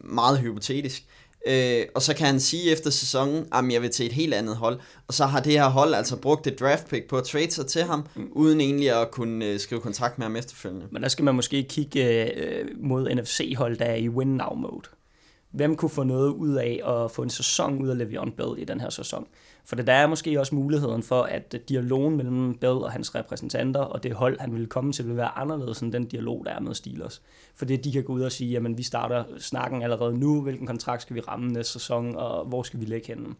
Meget 0.00 0.38
hypotetisk. 0.38 1.02
Øh, 1.46 1.86
og 1.94 2.02
så 2.02 2.14
kan 2.14 2.26
han 2.26 2.40
sige 2.40 2.72
efter 2.72 2.90
sæsonen, 2.90 3.46
at 3.52 3.72
jeg 3.72 3.82
vil 3.82 3.90
til 3.90 4.06
et 4.06 4.12
helt 4.12 4.34
andet 4.34 4.56
hold. 4.56 4.78
Og 5.08 5.14
så 5.14 5.26
har 5.26 5.40
det 5.40 5.52
her 5.52 5.68
hold 5.68 5.94
altså 5.94 6.16
brugt 6.16 6.46
et 6.46 6.60
draft 6.60 6.88
pick 6.88 7.08
på 7.08 7.16
at 7.16 7.24
trade 7.24 7.50
sig 7.50 7.66
til 7.66 7.82
ham, 7.82 8.06
mm. 8.16 8.28
uden 8.32 8.60
egentlig 8.60 9.00
at 9.00 9.10
kunne 9.10 9.44
øh, 9.44 9.60
skrive 9.60 9.80
kontrakt 9.80 10.18
med 10.18 10.26
ham 10.26 10.36
efterfølgende. 10.36 10.86
Men 10.90 11.02
der 11.02 11.08
skal 11.08 11.24
man 11.24 11.34
måske 11.34 11.62
kigge 11.62 12.32
øh, 12.34 12.68
mod 12.76 13.14
NFC-hold, 13.14 13.76
der 13.76 13.84
er 13.84 13.94
i 13.94 14.08
win-now-mode. 14.08 14.88
Hvem 15.50 15.76
kunne 15.76 15.90
få 15.90 16.02
noget 16.02 16.28
ud 16.28 16.54
af 16.54 16.80
at 16.86 17.10
få 17.10 17.22
en 17.22 17.30
sæson 17.30 17.82
ud 17.82 17.88
af 17.88 17.94
Le'Veon 17.94 18.30
Bell 18.36 18.62
i 18.62 18.64
den 18.64 18.80
her 18.80 18.90
sæson? 18.90 19.26
For 19.66 19.76
der 19.76 19.92
er 19.92 20.06
måske 20.06 20.40
også 20.40 20.54
muligheden 20.54 21.02
for, 21.02 21.22
at 21.22 21.54
øh, 21.54 21.60
dialogen 21.68 22.16
mellem 22.16 22.54
Bell 22.54 22.72
og 22.72 22.92
hans 22.92 23.14
repræsentanter 23.14 23.80
og 23.80 24.02
det 24.02 24.12
hold, 24.12 24.40
han 24.40 24.52
ville 24.52 24.66
komme 24.66 24.92
til, 24.92 25.06
vil 25.08 25.16
være 25.16 25.38
anderledes 25.38 25.80
end 25.80 25.92
den 25.92 26.04
dialog, 26.04 26.42
der 26.46 26.52
er 26.52 26.60
med 26.60 26.74
Steelers. 26.74 27.22
For 27.54 27.64
det 27.64 27.84
de 27.84 27.92
kan 27.92 28.04
gå 28.04 28.12
ud 28.12 28.20
og 28.20 28.32
sige, 28.32 28.50
jamen 28.50 28.78
vi 28.78 28.82
starter 28.82 29.24
snakken 29.38 29.82
allerede 29.82 30.18
nu, 30.18 30.42
hvilken 30.42 30.66
kontrakt 30.66 31.02
skal 31.02 31.16
vi 31.16 31.20
ramme 31.20 31.48
næste 31.48 31.72
sæson, 31.72 32.16
og 32.16 32.44
hvor 32.44 32.62
skal 32.62 32.80
vi 32.80 32.84
lægge 32.84 33.06
henne. 33.06 33.34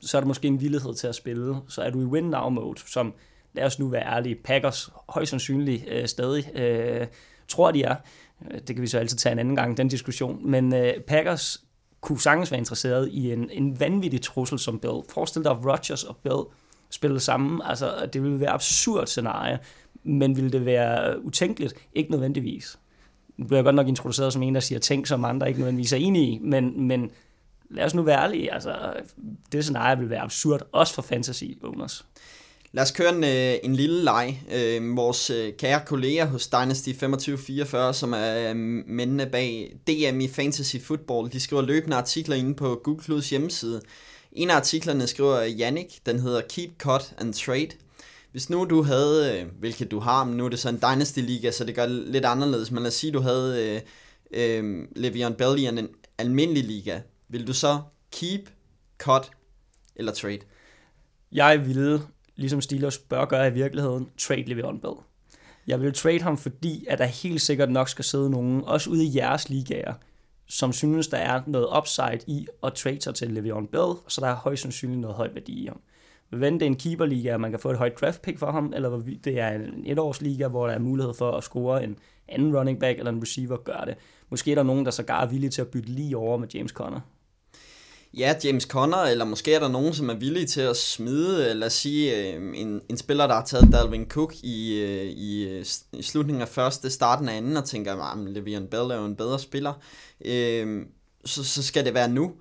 Så 0.00 0.16
er 0.16 0.20
der 0.20 0.28
måske 0.28 0.48
en 0.48 0.60
villighed 0.60 0.94
til 0.94 1.06
at 1.06 1.14
spille. 1.14 1.56
Så 1.68 1.82
er 1.82 1.90
du 1.90 2.00
i 2.00 2.04
win-now-mode, 2.04 2.80
som, 2.86 3.14
lad 3.54 3.64
os 3.64 3.78
nu 3.78 3.88
være 3.88 4.06
ærlige, 4.06 4.34
Packers 4.34 4.90
højst 5.08 5.30
sandsynligt 5.30 5.84
øh, 5.88 6.06
stadig 6.06 6.58
øh, 6.58 7.06
tror, 7.48 7.70
de 7.70 7.82
er. 7.82 7.96
Øh, 8.50 8.60
det 8.60 8.76
kan 8.76 8.82
vi 8.82 8.86
så 8.86 8.98
altid 8.98 9.16
tage 9.16 9.32
en 9.32 9.38
anden 9.38 9.56
gang, 9.56 9.76
den 9.76 9.88
diskussion. 9.88 10.50
Men 10.50 10.74
øh, 10.74 11.00
Packers 11.00 11.63
kunne 12.04 12.20
sagtens 12.20 12.50
være 12.50 12.58
interesseret 12.58 13.08
i 13.12 13.32
en, 13.32 13.50
en 13.50 13.80
vanvittig 13.80 14.22
trussel 14.22 14.58
som 14.58 14.78
Bill. 14.78 15.00
Forestil 15.08 15.44
dig, 15.44 15.50
at 15.50 15.66
Rodgers 15.66 16.04
og 16.04 16.16
Bill 16.16 16.42
spillede 16.90 17.20
sammen. 17.20 17.62
Altså, 17.64 18.08
det 18.12 18.22
ville 18.22 18.40
være 18.40 18.50
et 18.50 18.54
absurd 18.54 19.06
scenarie, 19.06 19.58
men 20.02 20.36
ville 20.36 20.50
det 20.50 20.64
være 20.64 21.24
utænkeligt? 21.24 21.74
Ikke 21.94 22.10
nødvendigvis. 22.10 22.78
Nu 23.36 23.46
bliver 23.46 23.58
jeg 23.58 23.64
godt 23.64 23.76
nok 23.76 23.88
introduceret 23.88 24.32
som 24.32 24.42
en, 24.42 24.54
der 24.54 24.60
siger 24.60 24.78
ting, 24.78 25.08
som 25.08 25.24
andre 25.24 25.48
ikke 25.48 25.60
nødvendigvis 25.60 25.92
er 25.92 25.96
enige 25.96 26.26
i, 26.26 26.38
men, 26.38 26.86
men 26.86 27.10
lad 27.70 27.84
os 27.84 27.94
nu 27.94 28.02
være 28.02 28.22
ærlige. 28.22 28.54
Altså, 28.54 28.92
det 29.52 29.64
scenarie 29.64 29.98
vil 29.98 30.10
være 30.10 30.20
absurd, 30.20 30.62
også 30.72 30.94
for 30.94 31.02
fantasy 31.02 31.44
owners. 31.62 32.06
Lad 32.74 32.82
os 32.82 32.90
køre 32.90 33.16
en, 33.16 33.24
øh, 33.24 33.54
en 33.62 33.76
lille 33.76 34.04
leg. 34.04 34.42
Øh, 34.52 34.96
vores 34.96 35.30
øh, 35.30 35.52
kære 35.58 35.80
kollega 35.86 36.24
hos 36.24 36.46
Dynasty 36.46 36.88
2544, 36.88 37.94
som 37.94 38.12
er 38.12 38.50
øh, 38.50 38.56
mændene 38.86 39.26
bag 39.26 39.76
DM 39.86 40.20
i 40.20 40.28
Fantasy 40.28 40.76
Football, 40.76 41.32
de 41.32 41.40
skriver 41.40 41.62
løbende 41.62 41.96
artikler 41.96 42.36
inde 42.36 42.54
på 42.54 42.80
Google 42.84 43.04
Clouds 43.04 43.30
hjemmeside. 43.30 43.80
En 44.32 44.50
af 44.50 44.56
artiklerne 44.56 45.06
skriver 45.06 45.40
Jannik, 45.42 45.98
den 46.06 46.20
hedder 46.20 46.40
Keep 46.48 46.70
Cut 46.78 47.14
and 47.18 47.34
Trade. 47.34 47.70
Hvis 48.32 48.50
nu 48.50 48.64
du 48.64 48.82
havde, 48.82 49.40
øh, 49.40 49.46
hvilket 49.58 49.90
du 49.90 49.98
har, 49.98 50.24
men 50.24 50.36
nu 50.36 50.44
er 50.44 50.48
det 50.48 50.58
så 50.58 50.68
en 50.68 50.76
Dynasty 50.82 51.18
Liga, 51.18 51.50
så 51.50 51.64
det 51.64 51.74
gør 51.74 51.86
det 51.86 51.96
lidt 51.96 52.24
anderledes, 52.24 52.70
men 52.70 52.82
lad 52.82 52.88
os 52.88 52.94
sige, 52.94 53.12
du 53.12 53.20
havde 53.20 53.82
øh, 54.32 54.60
øh, 54.60 54.82
Le'Veon 54.96 55.34
Bell 55.34 55.58
i 55.58 55.66
en 55.66 55.88
almindelig 56.18 56.64
liga. 56.64 57.00
Vil 57.28 57.46
du 57.46 57.52
så 57.52 57.80
keep, 58.12 58.50
cut 58.98 59.30
eller 59.96 60.12
trade? 60.12 60.40
Jeg 61.32 61.66
ville 61.66 62.00
ligesom 62.36 62.60
Steelers 62.60 62.98
bør 62.98 63.24
gøre 63.24 63.48
i 63.48 63.52
virkeligheden, 63.52 64.08
trade 64.18 64.42
Le'Veon 64.42 64.80
Bell. 64.80 64.94
Jeg 65.66 65.80
vil 65.80 65.92
trade 65.92 66.20
ham, 66.20 66.36
fordi 66.36 66.86
at 66.88 66.98
der 66.98 67.04
helt 67.04 67.40
sikkert 67.40 67.70
nok 67.70 67.88
skal 67.88 68.04
sidde 68.04 68.30
nogen, 68.30 68.64
også 68.64 68.90
ude 68.90 69.04
i 69.04 69.16
jeres 69.16 69.48
ligaer, 69.48 69.94
som 70.46 70.72
synes, 70.72 71.08
der 71.08 71.18
er 71.18 71.40
noget 71.46 71.68
upside 71.78 72.20
i 72.26 72.46
at 72.62 72.74
trade 72.74 73.00
sig 73.00 73.14
til 73.14 73.26
Le'Veon 73.26 73.66
Bell, 73.66 73.94
så 74.08 74.20
der 74.20 74.26
er 74.26 74.34
højst 74.34 74.62
sandsynligt 74.62 75.00
noget 75.00 75.16
højt 75.16 75.34
værdi 75.34 75.62
i 75.62 75.66
ham. 75.66 75.80
Hvad 76.30 76.52
det 76.52 76.62
er 76.62 76.66
en 76.66 76.76
keeperliga, 76.76 77.36
man 77.36 77.50
kan 77.50 77.60
få 77.60 77.70
et 77.70 77.78
højt 77.78 78.00
draft 78.00 78.22
pick 78.22 78.38
for 78.38 78.52
ham, 78.52 78.72
eller 78.76 79.02
det 79.24 79.40
er 79.40 79.48
en 79.48 79.82
etårsliga, 79.86 80.48
hvor 80.48 80.66
der 80.66 80.74
er 80.74 80.78
mulighed 80.78 81.14
for 81.14 81.30
at 81.30 81.44
score 81.44 81.84
en 81.84 81.96
anden 82.28 82.56
running 82.56 82.80
back 82.80 82.98
eller 82.98 83.12
en 83.12 83.22
receiver, 83.22 83.56
gør 83.56 83.84
det. 83.86 83.94
Måske 84.30 84.50
er 84.50 84.54
der 84.54 84.62
nogen, 84.62 84.84
der 84.84 84.90
sågar 84.90 85.22
er 85.22 85.26
villige 85.26 85.50
til 85.50 85.60
at 85.60 85.68
bytte 85.68 85.88
lige 85.88 86.16
over 86.16 86.38
med 86.38 86.48
James 86.54 86.70
Conner 86.70 87.00
ja, 88.18 88.34
James 88.44 88.62
Conner, 88.62 88.98
eller 88.98 89.24
måske 89.24 89.54
er 89.54 89.58
der 89.58 89.68
nogen, 89.68 89.94
som 89.94 90.08
er 90.10 90.14
villige 90.14 90.46
til 90.46 90.60
at 90.60 90.76
smide, 90.76 91.50
øh, 91.50 91.56
lad 91.56 91.66
os 91.66 91.72
sige, 91.72 92.34
øh, 92.34 92.52
en, 92.54 92.80
en 92.88 92.96
spiller, 92.96 93.26
der 93.26 93.34
har 93.34 93.44
taget 93.44 93.72
Dalvin 93.72 94.08
Cook 94.08 94.34
i, 94.42 94.80
øh, 94.80 95.04
i, 95.04 95.58
i 95.92 96.02
slutningen 96.02 96.42
af 96.42 96.48
første, 96.48 96.90
starten 96.90 97.28
af 97.28 97.36
anden, 97.36 97.56
og 97.56 97.64
tænker, 97.64 97.94
at 97.94 98.18
Le'Veon 98.18 98.68
Bell 98.68 98.90
er 98.90 98.96
jo 98.96 99.04
en 99.04 99.16
bedre 99.16 99.38
spiller, 99.38 99.72
øh, 100.24 100.82
så, 101.24 101.44
så 101.44 101.62
skal 101.62 101.84
det 101.84 101.94
være 101.94 102.08
nu. 102.08 102.32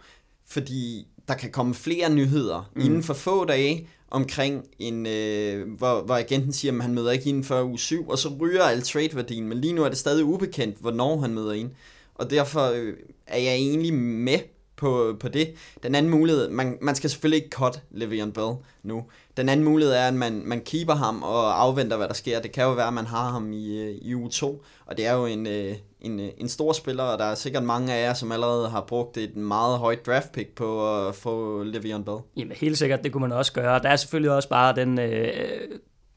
fordi 0.48 1.08
der 1.28 1.34
kan 1.34 1.52
komme 1.52 1.74
flere 1.74 2.10
nyheder 2.10 2.72
mm. 2.76 2.82
inden 2.82 3.04
for 3.04 3.14
få 3.14 3.46
dage 3.46 3.90
omkring 4.12 4.64
en, 4.80 5.06
øh, 5.06 5.72
hvor, 5.78 6.02
hvor 6.02 6.16
agenten 6.16 6.54
siger, 6.54 6.74
at 6.74 6.82
han 6.82 6.94
møder 6.94 7.12
ikke 7.12 7.30
inden 7.30 7.44
for 7.44 7.64
uge 7.64 7.80
7, 7.80 8.08
og 8.10 8.18
så 8.18 8.30
ryger 8.40 8.64
al 8.64 8.82
trade-værdien, 8.82 9.48
men 9.50 9.62
lige 9.62 9.74
nu 9.74 9.84
er 9.84 9.90
det 9.90 9.98
stadig 9.98 10.26
ubekendt, 10.26 10.78
hvornår 10.80 11.20
han 11.20 11.34
møder 11.34 11.54
ind. 11.54 11.72
Og 12.16 12.30
derfor 12.30 12.72
øh, 12.76 12.94
er 13.28 13.38
jeg 13.38 13.54
egentlig 13.54 13.94
med 13.94 14.40
på, 14.76 15.16
på 15.20 15.28
det. 15.28 15.54
Den 15.84 15.96
anden 15.96 16.12
mulighed, 16.12 16.50
man, 16.50 16.78
man 16.82 16.96
skal 16.96 17.10
selvfølgelig 17.10 17.44
ikke 17.44 17.56
cut 17.56 17.82
Le'Veon 17.92 18.32
Bell 18.32 18.54
nu. 18.84 19.04
Den 19.38 19.50
anden 19.50 19.66
mulighed 19.66 19.94
er, 19.94 20.08
at 20.08 20.14
man, 20.14 20.42
man 20.46 20.62
keeper 20.62 20.96
ham 20.96 21.24
og 21.24 21.62
afventer, 21.62 21.98
hvad 21.98 22.08
der 22.08 22.14
sker. 22.14 22.42
Det 22.42 22.52
kan 22.52 22.64
jo 22.64 22.72
være, 22.72 22.88
at 22.88 22.94
man 22.94 23.06
har 23.06 23.30
ham 23.30 23.54
i, 23.54 23.78
øh, 23.82 23.96
i 24.02 24.16
uge 24.16 24.30
2, 24.30 24.64
og 24.86 24.98
det 24.98 25.08
er 25.08 25.14
jo 25.14 25.26
en, 25.26 25.48
øh, 25.48 25.76
en, 26.02 26.20
øh, 26.20 26.30
en 26.38 26.50
stor 26.50 26.74
spiller, 26.74 27.04
og 27.04 27.20
der 27.20 27.26
er 27.26 27.36
sikkert 27.36 27.64
mange 27.64 27.94
af 27.94 28.08
jer, 28.08 28.14
som 28.14 28.32
allerede 28.32 28.70
har 28.70 28.82
brugt 28.82 29.18
et 29.18 29.36
meget 29.36 29.80
højt 29.80 30.06
draft 30.06 30.32
pick 30.32 30.56
på 30.56 30.98
at 31.08 31.16
få 31.16 31.64
Le'Veon 31.64 32.04
Bell. 32.04 32.18
Jamen 32.38 32.58
helt 32.58 32.78
sikkert, 32.78 33.04
det 33.04 33.12
kunne 33.12 33.28
man 33.28 33.32
også 33.32 33.54
gøre. 33.54 33.80
Der 33.80 33.90
er 33.90 33.96
selvfølgelig 33.96 34.32
også 34.32 34.50
bare 34.50 34.76
den, 34.76 35.00
øh, 35.00 35.30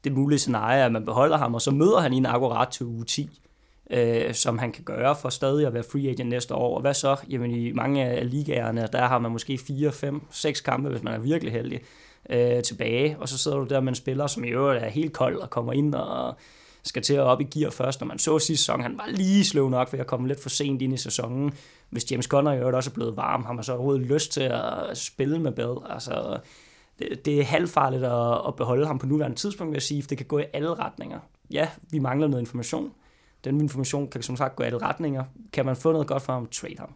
det 0.04 0.12
mulige 0.12 0.38
scenarie, 0.38 0.84
at 0.84 0.92
man 0.92 1.04
beholder 1.04 1.36
ham, 1.36 1.54
og 1.54 1.62
så 1.62 1.70
møder 1.70 2.00
han 2.00 2.12
i 2.12 2.16
en 2.16 2.26
akkurat 2.26 2.68
til 2.68 2.86
uge 2.86 3.04
10 3.04 3.40
øh, 3.90 4.34
som 4.34 4.58
han 4.58 4.72
kan 4.72 4.84
gøre 4.84 5.16
for 5.16 5.28
stadig 5.28 5.66
at 5.66 5.74
være 5.74 5.84
free 5.92 6.08
agent 6.08 6.28
næste 6.28 6.54
år. 6.54 6.74
Og 6.74 6.80
hvad 6.80 6.94
så? 6.94 7.16
Jamen 7.30 7.50
i 7.50 7.72
mange 7.72 8.04
af 8.04 8.30
ligaerne, 8.30 8.88
der 8.92 9.06
har 9.06 9.18
man 9.18 9.32
måske 9.32 9.58
4, 9.58 9.92
5, 9.92 10.22
6 10.30 10.60
kampe, 10.60 10.88
hvis 10.88 11.02
man 11.02 11.14
er 11.14 11.18
virkelig 11.18 11.52
heldig, 11.52 11.80
øh, 12.30 12.62
tilbage. 12.62 13.16
Og 13.18 13.28
så 13.28 13.38
sidder 13.38 13.56
du 13.56 13.64
der 13.64 13.80
med 13.80 13.88
en 13.88 13.94
spiller, 13.94 14.26
som 14.26 14.44
i 14.44 14.48
øvrigt 14.48 14.84
er 14.84 14.88
helt 14.88 15.12
kold 15.12 15.36
og 15.36 15.50
kommer 15.50 15.72
ind 15.72 15.94
og 15.94 16.36
skal 16.82 17.02
til 17.02 17.14
at 17.14 17.20
op 17.20 17.40
i 17.40 17.44
gear 17.44 17.70
først. 17.70 18.00
Når 18.00 18.06
man 18.06 18.18
så 18.18 18.38
sidste 18.38 18.64
sæson, 18.64 18.80
han 18.80 18.98
var 18.98 19.06
lige 19.08 19.44
sløv 19.44 19.68
nok 19.68 19.92
ved 19.92 20.00
at 20.00 20.06
komme 20.06 20.28
lidt 20.28 20.42
for 20.42 20.48
sent 20.48 20.82
ind 20.82 20.94
i 20.94 20.96
sæsonen. 20.96 21.52
Hvis 21.90 22.10
James 22.10 22.26
Conner 22.26 22.52
i 22.52 22.58
øvrigt 22.58 22.76
også 22.76 22.90
er 22.90 22.94
blevet 22.94 23.16
varm, 23.16 23.44
har 23.44 23.52
man 23.52 23.64
så 23.64 23.72
overhovedet 23.72 24.06
lyst 24.06 24.32
til 24.32 24.40
at 24.40 24.98
spille 24.98 25.38
med 25.38 25.52
Bell. 25.52 25.74
Altså, 25.90 26.38
det, 26.98 27.24
det 27.24 27.40
er 27.40 27.44
halvfarligt 27.44 28.04
at, 28.04 28.40
at 28.48 28.56
beholde 28.56 28.86
ham 28.86 28.98
på 28.98 29.06
nuværende 29.06 29.36
tidspunkt, 29.36 29.70
vil 29.70 29.76
jeg 29.76 29.82
sige, 29.82 30.02
for 30.02 30.08
det 30.08 30.18
kan 30.18 30.26
gå 30.26 30.38
i 30.38 30.44
alle 30.52 30.74
retninger. 30.74 31.18
Ja, 31.50 31.68
vi 31.90 31.98
mangler 31.98 32.28
noget 32.28 32.42
information, 32.42 32.92
den 33.46 33.60
information 33.60 34.08
kan 34.08 34.22
som 34.22 34.36
sagt 34.36 34.56
gå 34.56 34.62
i 34.62 34.66
alle 34.66 34.78
retninger. 34.78 35.24
Kan 35.52 35.66
man 35.66 35.76
få 35.76 35.92
noget 35.92 36.06
godt 36.06 36.22
for 36.22 36.32
ham, 36.32 36.46
trade 36.46 36.78
ham. 36.78 36.90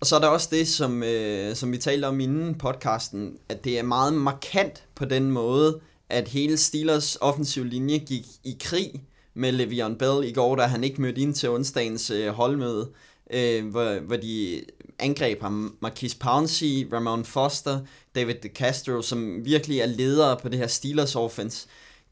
Og 0.00 0.06
så 0.06 0.16
er 0.16 0.20
der 0.20 0.28
også 0.28 0.48
det, 0.50 0.68
som, 0.68 1.02
øh, 1.02 1.54
som 1.56 1.72
vi 1.72 1.78
talte 1.78 2.06
om 2.06 2.20
inden 2.20 2.54
podcasten, 2.54 3.38
at 3.48 3.64
det 3.64 3.78
er 3.78 3.82
meget 3.82 4.14
markant 4.14 4.84
på 4.94 5.04
den 5.04 5.30
måde, 5.30 5.80
at 6.08 6.28
hele 6.28 6.56
Steelers 6.56 7.16
offensiv 7.20 7.64
linje 7.64 7.98
gik 7.98 8.26
i 8.44 8.56
krig 8.60 9.02
med 9.34 9.52
Le'Veon 9.52 9.96
Bell 9.96 10.28
i 10.28 10.32
går, 10.32 10.56
da 10.56 10.62
han 10.62 10.84
ikke 10.84 11.00
mødte 11.02 11.20
ind 11.20 11.34
til 11.34 11.48
onsdagens 11.48 12.10
øh, 12.10 12.28
holdmøde, 12.28 12.88
øh, 13.30 13.66
hvor, 13.66 14.00
hvor 14.00 14.16
de 14.16 14.60
angreb 14.98 15.42
ham. 15.42 15.76
Marquis 15.80 16.14
Pouncey, 16.14 16.92
Ramon 16.92 17.24
Foster, 17.24 17.80
David 18.14 18.34
DeCastro, 18.34 19.02
som 19.02 19.44
virkelig 19.44 19.80
er 19.80 19.86
ledere 19.86 20.36
på 20.36 20.48
det 20.48 20.58
her 20.58 20.66
Steelers 20.66 21.16
offense 21.16 21.68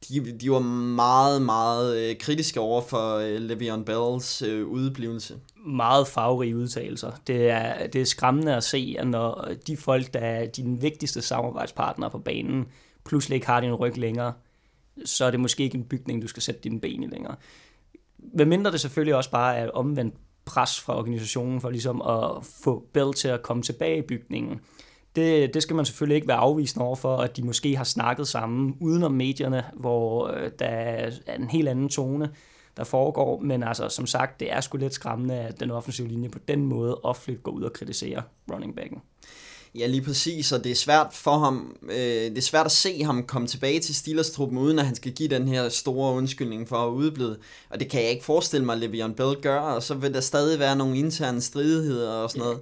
de, 0.09 0.33
de 0.33 0.51
var 0.51 0.59
meget, 0.59 1.43
meget 1.43 1.97
øh, 1.99 2.17
kritiske 2.19 2.61
over 2.61 2.83
for 2.83 3.17
øh, 3.17 3.37
Le'Veon 3.37 3.85
Bells 3.85 4.43
øh, 4.43 4.67
udeblivelse. 4.67 5.37
Meget 5.67 6.09
farverige 6.09 6.57
udtalelser. 6.57 7.13
Det 7.27 7.51
er, 7.51 7.87
det 7.87 8.01
er 8.01 8.05
skræmmende 8.05 8.57
at 8.57 8.65
se, 8.65 8.97
at 8.99 9.07
når 9.07 9.49
de 9.67 9.77
folk, 9.77 10.15
der 10.15 10.21
er 10.21 10.47
dine 10.47 10.81
vigtigste 10.81 11.23
samarbejdspartnere 11.23 12.11
på 12.11 12.19
banen, 12.19 12.67
pludselig 13.05 13.35
ikke 13.35 13.47
har 13.47 13.61
din 13.61 13.75
ryg 13.75 13.99
længere, 13.99 14.33
så 15.05 15.25
er 15.25 15.31
det 15.31 15.41
måske 15.41 15.63
ikke 15.63 15.79
en 15.79 15.85
bygning, 15.85 16.23
du 16.23 16.29
skal 16.29 16.43
sætte 16.43 16.61
dine 16.61 16.81
ben 16.81 17.03
i 17.03 17.07
længere. 17.07 17.37
Hvad 18.17 18.47
mindre 18.47 18.73
det 18.73 18.81
selvfølgelig 18.81 19.15
også 19.15 19.31
bare 19.31 19.57
er 19.57 19.71
omvendt 19.71 20.15
pres 20.45 20.81
fra 20.81 20.99
organisationen 20.99 21.61
for 21.61 21.71
ligesom 21.71 22.03
at 22.03 22.45
få 22.65 22.85
Bell 22.93 23.13
til 23.13 23.29
at 23.29 23.43
komme 23.43 23.63
tilbage 23.63 23.99
i 23.99 24.03
bygningen 24.03 24.61
det, 25.19 25.55
det 25.55 25.63
skal 25.63 25.77
man 25.77 25.85
selvfølgelig 25.85 26.15
ikke 26.15 26.29
være 26.29 26.37
afvisende 26.37 26.85
over 26.85 26.97
for, 26.97 27.17
at 27.17 27.37
de 27.37 27.43
måske 27.43 27.77
har 27.77 27.85
snakket 27.85 28.29
sammen 28.29 28.77
udenom 28.81 29.13
medierne, 29.13 29.65
hvor 29.75 30.27
øh, 30.29 30.51
der 30.59 30.67
er 30.67 31.11
en 31.39 31.51
helt 31.51 31.69
anden 31.69 31.89
tone, 31.89 32.31
der 32.77 32.85
foregår. 32.85 33.41
Men 33.41 33.63
altså, 33.63 33.89
som 33.89 34.07
sagt, 34.07 34.41
det 34.41 34.53
er 34.53 34.61
sgu 34.61 34.79
lidt 34.79 34.95
skræmmende, 34.95 35.35
at 35.35 35.61
den 35.61 35.71
offensive 35.71 36.09
linje 36.09 36.29
på 36.29 36.39
den 36.49 36.67
måde 36.67 37.01
offentligt 37.03 37.43
går 37.43 37.53
ud 37.53 37.63
og 37.63 37.73
kritiserer 37.73 38.23
running 38.53 38.77
backen. 38.77 38.99
Ja, 39.75 39.87
lige 39.87 40.03
præcis, 40.03 40.53
og 40.53 40.65
det 40.65 40.73
er 40.73 40.77
svært 40.77 41.07
for 41.13 41.39
ham, 41.39 41.77
øh, 41.83 41.99
det 41.99 42.39
er 42.39 42.43
svært 42.43 42.67
at 42.67 42.73
se 42.73 43.05
ham 43.05 43.27
komme 43.27 43.49
tilbage 43.49 43.81
til 43.81 43.95
Steelers-truppen, 43.95 44.59
uden 44.59 44.79
at 44.79 44.87
han 44.87 44.95
skal 44.95 45.13
give 45.13 45.29
den 45.29 45.49
her 45.49 45.69
store 45.69 46.15
undskyldning 46.15 46.69
for 46.69 46.77
at 46.77 46.91
udblive. 46.91 47.37
Og 47.71 47.81
det 47.81 47.91
kan 47.91 48.03
jeg 48.03 48.11
ikke 48.11 48.25
forestille 48.25 48.67
mig, 48.67 48.77
at 48.77 48.83
Le'Veon 48.83 49.13
Bell 49.15 49.37
gør, 49.43 49.61
og 49.61 49.83
så 49.83 49.95
vil 49.95 50.15
der 50.15 50.21
stadig 50.21 50.59
være 50.59 50.77
nogle 50.77 50.99
interne 50.99 51.41
stridigheder 51.41 52.13
og 52.13 52.31
sådan 52.31 52.43
noget. 52.43 52.61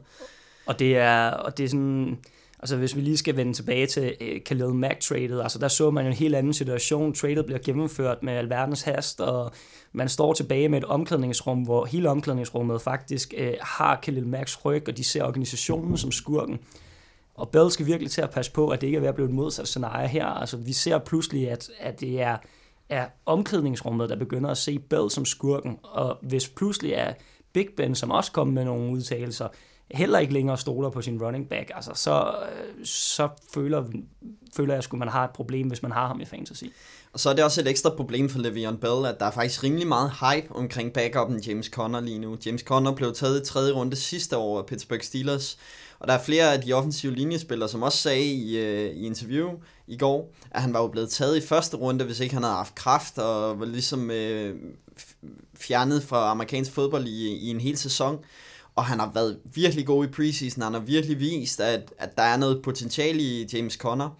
Og 0.66 0.79
det 0.79 0.97
er, 0.97 1.31
og 1.31 1.59
det 1.59 1.64
er 1.64 1.69
sådan, 1.69 2.19
Altså 2.59 2.77
hvis 2.77 2.97
vi 2.97 3.01
lige 3.01 3.16
skal 3.16 3.37
vende 3.37 3.53
tilbage 3.53 3.87
til 3.87 4.14
øh, 4.21 4.40
Khalil 4.40 4.75
Mack-tradet, 4.75 5.42
altså 5.42 5.59
der 5.59 5.69
så 5.69 5.90
man 5.90 6.07
en 6.07 6.12
helt 6.12 6.35
anden 6.35 6.53
situation. 6.53 7.12
Tradet 7.14 7.47
bliver 7.47 7.59
gennemført 7.59 8.23
med 8.23 8.33
alverdens 8.33 8.83
hast, 8.83 9.21
og 9.21 9.53
man 9.92 10.09
står 10.09 10.33
tilbage 10.33 10.69
med 10.69 10.79
et 10.79 10.85
omklædningsrum, 10.85 11.62
hvor 11.62 11.85
hele 11.85 12.11
omklædningsrummet 12.11 12.83
faktisk 12.83 13.35
øh, 13.37 13.55
har 13.61 13.99
Khalil 14.03 14.27
Macks 14.27 14.64
ryg, 14.64 14.88
og 14.88 14.97
de 14.97 15.05
ser 15.05 15.25
organisationen 15.25 15.97
som 15.97 16.12
skurken. 16.12 16.59
Og 17.35 17.49
Bell 17.49 17.71
skal 17.71 17.87
virkelig 17.87 18.11
til 18.11 18.21
at 18.21 18.31
passe 18.31 18.53
på, 18.53 18.69
at 18.69 18.81
det 18.81 18.87
ikke 18.87 18.97
er 18.97 19.01
ved 19.01 19.09
at 19.09 19.14
blive 19.14 19.29
et 19.29 19.35
modsat 19.35 19.69
scenarie 19.69 20.09
her. 20.09 20.27
Altså 20.27 20.57
vi 20.57 20.73
ser 20.73 20.99
pludselig, 20.99 21.51
at, 21.51 21.71
at 21.81 22.01
det 22.01 22.21
er, 22.21 22.37
er 22.88 23.07
omklædningsrummet, 23.27 24.09
der 24.09 24.16
begynder 24.16 24.51
at 24.51 24.59
se 24.59 24.79
Bell 24.79 25.11
som 25.11 25.25
skurken, 25.25 25.79
og 25.83 26.19
hvis 26.23 26.49
pludselig 26.49 26.92
er 26.92 27.14
Big 27.53 27.69
Ben, 27.77 27.95
som 27.95 28.11
også 28.11 28.33
kommer 28.33 28.55
med 28.55 28.64
nogle 28.64 28.92
udtalelser, 28.92 29.49
heller 29.90 30.18
ikke 30.18 30.33
længere 30.33 30.59
stoler 30.59 30.90
på 30.90 31.03
sin 31.03 31.22
running 31.22 31.49
back, 31.49 31.70
altså, 31.75 31.90
så, 31.94 32.35
så 32.85 33.29
føler, 33.55 33.85
føler 34.57 34.75
jeg, 34.75 34.85
at 34.92 34.92
man 34.92 35.09
har 35.09 35.25
et 35.25 35.31
problem, 35.31 35.68
hvis 35.68 35.83
man 35.83 35.92
har 35.92 36.07
ham 36.07 36.20
i 36.20 36.25
fantasy. 36.25 36.64
Og 37.12 37.20
så 37.20 37.31
er 37.31 37.35
det 37.35 37.44
også 37.44 37.61
et 37.61 37.68
ekstra 37.68 37.90
problem 37.90 38.29
for 38.29 38.38
Le'Veon 38.38 38.77
Bell, 38.77 39.07
at 39.07 39.20
der 39.20 39.27
er 39.27 39.31
faktisk 39.31 39.64
rimelig 39.64 39.87
meget 39.87 40.11
hype 40.11 40.55
omkring 40.55 40.92
backupen 40.92 41.40
James 41.40 41.66
Conner 41.66 42.01
lige 42.01 42.18
nu. 42.18 42.37
James 42.46 42.61
Conner 42.61 42.94
blev 42.94 43.14
taget 43.14 43.42
i 43.42 43.44
tredje 43.44 43.72
runde 43.72 43.96
sidste 43.96 44.37
år 44.37 44.59
af 44.59 44.66
Pittsburgh 44.66 45.03
Steelers, 45.03 45.59
og 45.99 46.09
der 46.09 46.14
er 46.14 46.22
flere 46.22 46.53
af 46.53 46.61
de 46.61 46.72
offensive 46.72 47.14
linjespillere, 47.14 47.68
som 47.68 47.83
også 47.83 47.99
sagde 47.99 48.25
i, 48.25 48.59
øh, 48.59 48.90
i 48.90 49.07
interview 49.07 49.51
i 49.87 49.96
går, 49.96 50.35
at 50.51 50.62
han 50.62 50.72
var 50.72 50.81
jo 50.81 50.88
blevet 50.88 51.11
taget 51.11 51.37
i 51.37 51.46
første 51.46 51.77
runde, 51.77 52.05
hvis 52.05 52.20
ikke 52.20 52.35
han 52.35 52.42
havde 52.42 52.57
haft 52.57 52.75
kraft, 52.75 53.18
og 53.18 53.61
var 53.61 53.66
ligesom 53.66 54.11
øh, 54.11 54.57
fjernet 55.55 56.03
fra 56.03 56.31
amerikansk 56.31 56.72
fodbold 56.72 57.07
i, 57.07 57.37
i 57.37 57.51
en 57.51 57.61
hel 57.61 57.77
sæson 57.77 58.18
og 58.77 58.85
han 58.85 59.01
har 59.01 59.11
været 59.15 59.39
virkelig 59.55 59.87
god 59.87 60.05
i 60.05 60.09
preseason. 60.09 60.62
Han 60.62 60.73
har 60.73 60.81
virkelig 60.81 61.21
vist, 61.21 61.61
at, 61.61 61.93
at 61.99 62.17
der 62.17 62.23
er 62.23 62.37
noget 62.37 62.62
potentiale 62.62 63.23
i 63.23 63.49
James 63.53 63.75
Conner. 63.75 64.11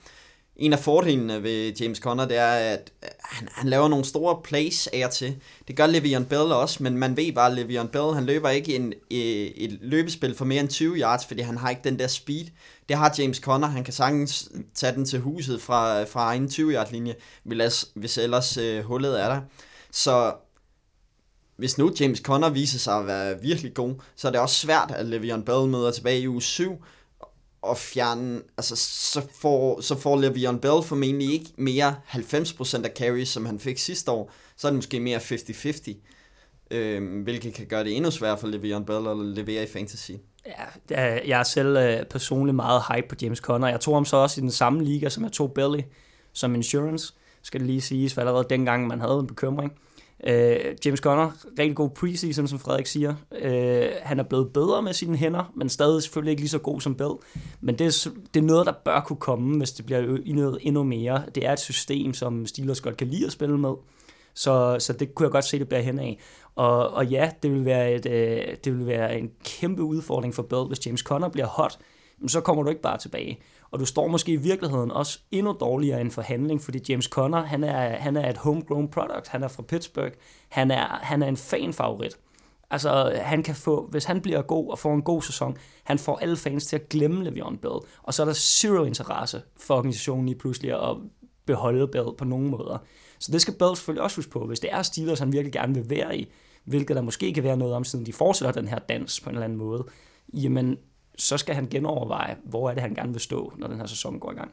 En 0.57 0.73
af 0.73 0.79
fordelene 0.79 1.43
ved 1.43 1.73
James 1.81 1.99
Conner, 1.99 2.27
det 2.27 2.37
er, 2.37 2.53
at 2.53 2.93
han, 3.25 3.49
han 3.53 3.69
laver 3.69 3.89
nogle 3.89 4.05
store 4.05 4.41
plays 4.45 4.87
af 4.87 5.11
til. 5.13 5.37
Det 5.69 5.77
gør 5.77 5.87
Le'Veon 5.87 6.25
Bell 6.25 6.53
også, 6.53 6.83
men 6.83 6.99
man 6.99 7.17
ved 7.17 7.33
bare, 7.33 7.53
at 7.53 7.59
Le'Veon 7.59 7.87
Bell, 7.87 8.15
han 8.15 8.27
løber 8.27 8.49
ikke 8.49 8.77
en, 8.77 8.93
et, 9.11 9.65
et 9.65 9.79
løbespil 9.83 10.35
for 10.35 10.45
mere 10.45 10.61
end 10.61 10.69
20 10.69 10.97
yards, 10.97 11.27
fordi 11.27 11.43
han 11.43 11.57
har 11.57 11.71
ikke 11.71 11.83
den 11.85 11.99
der 11.99 12.07
speed. 12.07 12.45
Det 12.89 12.97
har 12.97 13.15
James 13.19 13.37
Conner. 13.37 13.69
Han 13.69 13.85
kan 13.85 13.95
sagtens 13.95 14.49
tage 14.75 14.95
den 14.95 15.05
til 15.05 15.21
huset 15.21 15.63
fra, 15.63 16.05
fra 16.05 16.21
egen 16.21 16.47
20-yard 16.47 16.93
linje, 16.93 17.15
hvis 17.95 18.19
ellers 18.19 18.57
øh, 18.57 18.85
hullet 18.85 19.23
er 19.23 19.29
der. 19.29 19.41
Så 19.91 20.35
hvis 21.57 21.79
nu 21.79 21.93
James 22.01 22.19
Conner 22.19 22.51
viser 22.51 22.79
sig 22.79 22.99
at 22.99 23.07
være 23.07 23.41
virkelig 23.43 23.75
god, 23.75 23.95
så 24.17 24.29
er 24.29 24.33
det 24.33 24.41
også 24.41 24.57
svært, 24.57 24.91
at 24.91 25.07
Le'Veon 25.07 25.43
Bell 25.43 25.69
møder 25.69 25.91
tilbage 25.91 26.21
i 26.21 26.29
uge 26.29 26.43
7 26.43 26.85
og 27.63 27.77
fjerne, 27.77 28.41
altså 28.57 28.77
så 28.77 29.27
får, 29.41 29.81
så 29.81 29.99
får 29.99 30.17
Le'Veon 30.17 30.59
Bell 30.59 30.83
formentlig 30.83 31.33
ikke 31.33 31.51
mere 31.57 31.97
90% 32.09 32.85
af 32.85 32.91
carries, 32.97 33.29
som 33.29 33.47
han 33.47 33.61
fik 33.61 33.79
sidste 33.79 34.11
år, 34.11 34.33
så 34.57 34.67
er 34.67 34.71
det 34.71 34.77
måske 34.77 35.01
mere 35.01 35.19
50-50, 35.19 35.95
øh, 36.71 37.23
hvilket 37.23 37.55
kan 37.55 37.67
gøre 37.67 37.85
det 37.85 37.97
endnu 37.97 38.11
sværere 38.11 38.39
for 38.39 38.47
Le'Veon 38.47 38.85
Bell 38.85 39.09
at 39.09 39.17
levere 39.17 39.63
i 39.63 39.67
fantasy. 39.67 40.13
Ja, 40.91 41.27
jeg 41.27 41.41
er 41.41 41.45
selv 41.45 41.77
øh, 41.77 42.05
personligt 42.05 42.57
meget 42.57 42.83
hype 42.93 43.09
på 43.09 43.15
James 43.23 43.39
Conner. 43.39 43.69
Jeg 43.69 43.81
tog 43.81 43.97
ham 43.97 44.05
så 44.05 44.17
også 44.17 44.41
i 44.41 44.43
den 44.43 44.51
samme 44.51 44.85
liga, 44.85 45.09
som 45.09 45.25
jeg 45.25 45.33
tog 45.33 45.53
Belly 45.53 45.81
som 46.33 46.55
insurance, 46.55 47.15
skal 47.43 47.61
det 47.61 47.67
lige 47.67 47.81
siges, 47.81 48.15
for 48.15 48.21
allerede 48.21 48.47
dengang 48.51 48.87
man 48.87 49.01
havde 49.01 49.19
en 49.19 49.27
bekymring. 49.27 49.73
Øh, 50.25 50.77
James 50.85 51.01
Conner, 51.01 51.31
rigtig 51.59 51.77
god 51.77 51.91
preseason, 51.91 52.49
som 52.49 52.59
Frederik 52.59 52.87
siger. 52.87 53.15
Øh, 53.43 53.89
han 54.03 54.19
er 54.19 54.23
blevet 54.23 54.53
bedre 54.53 54.83
med 54.83 54.93
sine 54.93 55.17
hænder, 55.17 55.53
men 55.57 55.69
stadig 55.69 56.03
selvfølgelig 56.03 56.31
ikke 56.31 56.43
lige 56.43 56.51
så 56.51 56.59
god 56.59 56.81
som 56.81 56.95
Bell. 56.95 57.13
Men 57.61 57.79
det 57.79 57.87
er, 57.87 58.11
det 58.35 58.41
er 58.41 58.45
noget, 58.45 58.67
der 58.67 58.73
bør 58.85 59.01
kunne 59.01 59.17
komme, 59.17 59.59
hvis 59.59 59.73
det 59.73 59.87
bliver 59.87 60.19
indøvet 60.25 60.59
endnu 60.61 60.83
mere. 60.83 61.23
Det 61.35 61.47
er 61.47 61.53
et 61.53 61.61
system, 61.61 62.15
som 62.15 62.47
Steelers 62.47 62.81
godt 62.81 62.97
kan 62.97 63.07
lide 63.07 63.27
at 63.27 63.33
spille 63.33 63.59
med. 63.59 63.73
Så, 64.35 64.77
så 64.79 64.93
det 64.93 65.15
kunne 65.15 65.25
jeg 65.25 65.33
godt 65.33 65.45
se, 65.45 65.59
det 65.59 65.69
bliver 65.69 65.81
hen 65.83 65.99
af. 65.99 66.19
Og, 66.55 66.91
og 66.91 67.07
ja, 67.07 67.31
det 67.43 67.53
vil, 67.53 67.65
være 67.65 67.95
et, 67.95 68.07
øh, 68.07 68.57
det 68.65 68.79
vil 68.79 68.87
være 68.87 69.19
en 69.19 69.31
kæmpe 69.45 69.83
udfordring 69.83 70.35
for 70.35 70.43
Bell, 70.43 70.65
hvis 70.65 70.87
James 70.87 71.01
Conner 71.01 71.29
bliver 71.29 71.47
hot, 71.47 71.79
Men 72.19 72.29
så 72.29 72.41
kommer 72.41 72.63
du 72.63 72.69
ikke 72.69 72.83
bare 72.83 72.99
tilbage. 72.99 73.41
Og 73.71 73.81
du 73.81 73.85
står 73.85 74.07
måske 74.07 74.33
i 74.33 74.37
virkeligheden 74.37 74.91
også 74.91 75.19
endnu 75.31 75.57
dårligere 75.61 75.99
i 75.99 76.01
en 76.01 76.11
forhandling, 76.11 76.63
fordi 76.63 76.81
James 76.89 77.05
Conner, 77.05 77.43
han 77.43 77.65
er, 77.65 77.97
han 77.97 78.17
er 78.17 78.31
et 78.31 78.37
homegrown 78.37 78.89
product, 78.89 79.29
han 79.29 79.43
er 79.43 79.49
fra 79.49 79.63
Pittsburgh, 79.63 80.13
han 80.49 80.71
er, 80.71 80.87
han 80.87 81.23
er 81.23 81.27
en 81.27 81.37
fan-favorit. 81.37 82.19
Altså, 82.71 83.21
han 83.23 83.43
kan 83.43 83.55
få, 83.55 83.87
hvis 83.91 84.05
han 84.05 84.21
bliver 84.21 84.43
god 84.43 84.71
og 84.71 84.79
får 84.79 84.95
en 84.95 85.03
god 85.03 85.23
sæson, 85.23 85.57
han 85.85 85.99
får 85.99 86.17
alle 86.17 86.37
fans 86.37 86.67
til 86.67 86.77
at 86.77 86.89
glemme 86.89 87.29
Le'Veon 87.29 87.57
Bell, 87.57 87.79
og 88.03 88.15
så 88.15 88.23
er 88.23 88.27
der 88.27 88.33
zero 88.33 88.85
interesse 88.85 89.43
for 89.57 89.75
organisationen 89.75 90.29
i 90.29 90.35
pludselig 90.35 90.91
at 90.91 90.97
beholde 91.47 91.89
Bell 91.89 92.09
på 92.19 92.25
nogen 92.25 92.51
måder. 92.51 92.79
Så 93.19 93.33
det 93.33 93.41
skal 93.41 93.55
Bell 93.55 93.77
selvfølgelig 93.77 94.03
også 94.03 94.17
huske 94.17 94.31
på. 94.31 94.47
Hvis 94.47 94.61
det 94.61 94.73
er 94.73 94.83
Steelers, 94.83 95.19
han 95.19 95.33
virkelig 95.33 95.53
gerne 95.53 95.75
vil 95.75 95.91
være 95.91 96.19
i, 96.19 96.33
hvilket 96.65 96.97
der 96.97 97.03
måske 97.03 97.35
kan 97.35 97.45
være 97.45 97.57
noget 97.57 97.75
om, 97.75 97.85
siden 97.85 98.07
de 98.07 98.13
fortsætter 98.13 98.61
den 98.61 98.69
her 98.69 98.79
dans 98.79 99.21
på 99.21 99.31
en 99.31 99.37
eller 99.37 99.45
anden 99.45 99.59
måde, 99.59 99.85
jamen, 100.35 100.77
så 101.17 101.39
skal 101.39 101.55
han 101.55 101.67
genoverveje, 101.67 102.37
hvor 102.45 102.71
er 102.71 102.75
det, 102.75 102.83
han 102.83 102.95
gerne 102.95 103.13
vil 103.13 103.21
stå, 103.21 103.53
når 103.57 103.69
den 103.69 103.79
her 103.79 103.87
sæson 103.87 104.19
går 104.19 104.33
i 104.33 104.35
gang. 104.35 104.51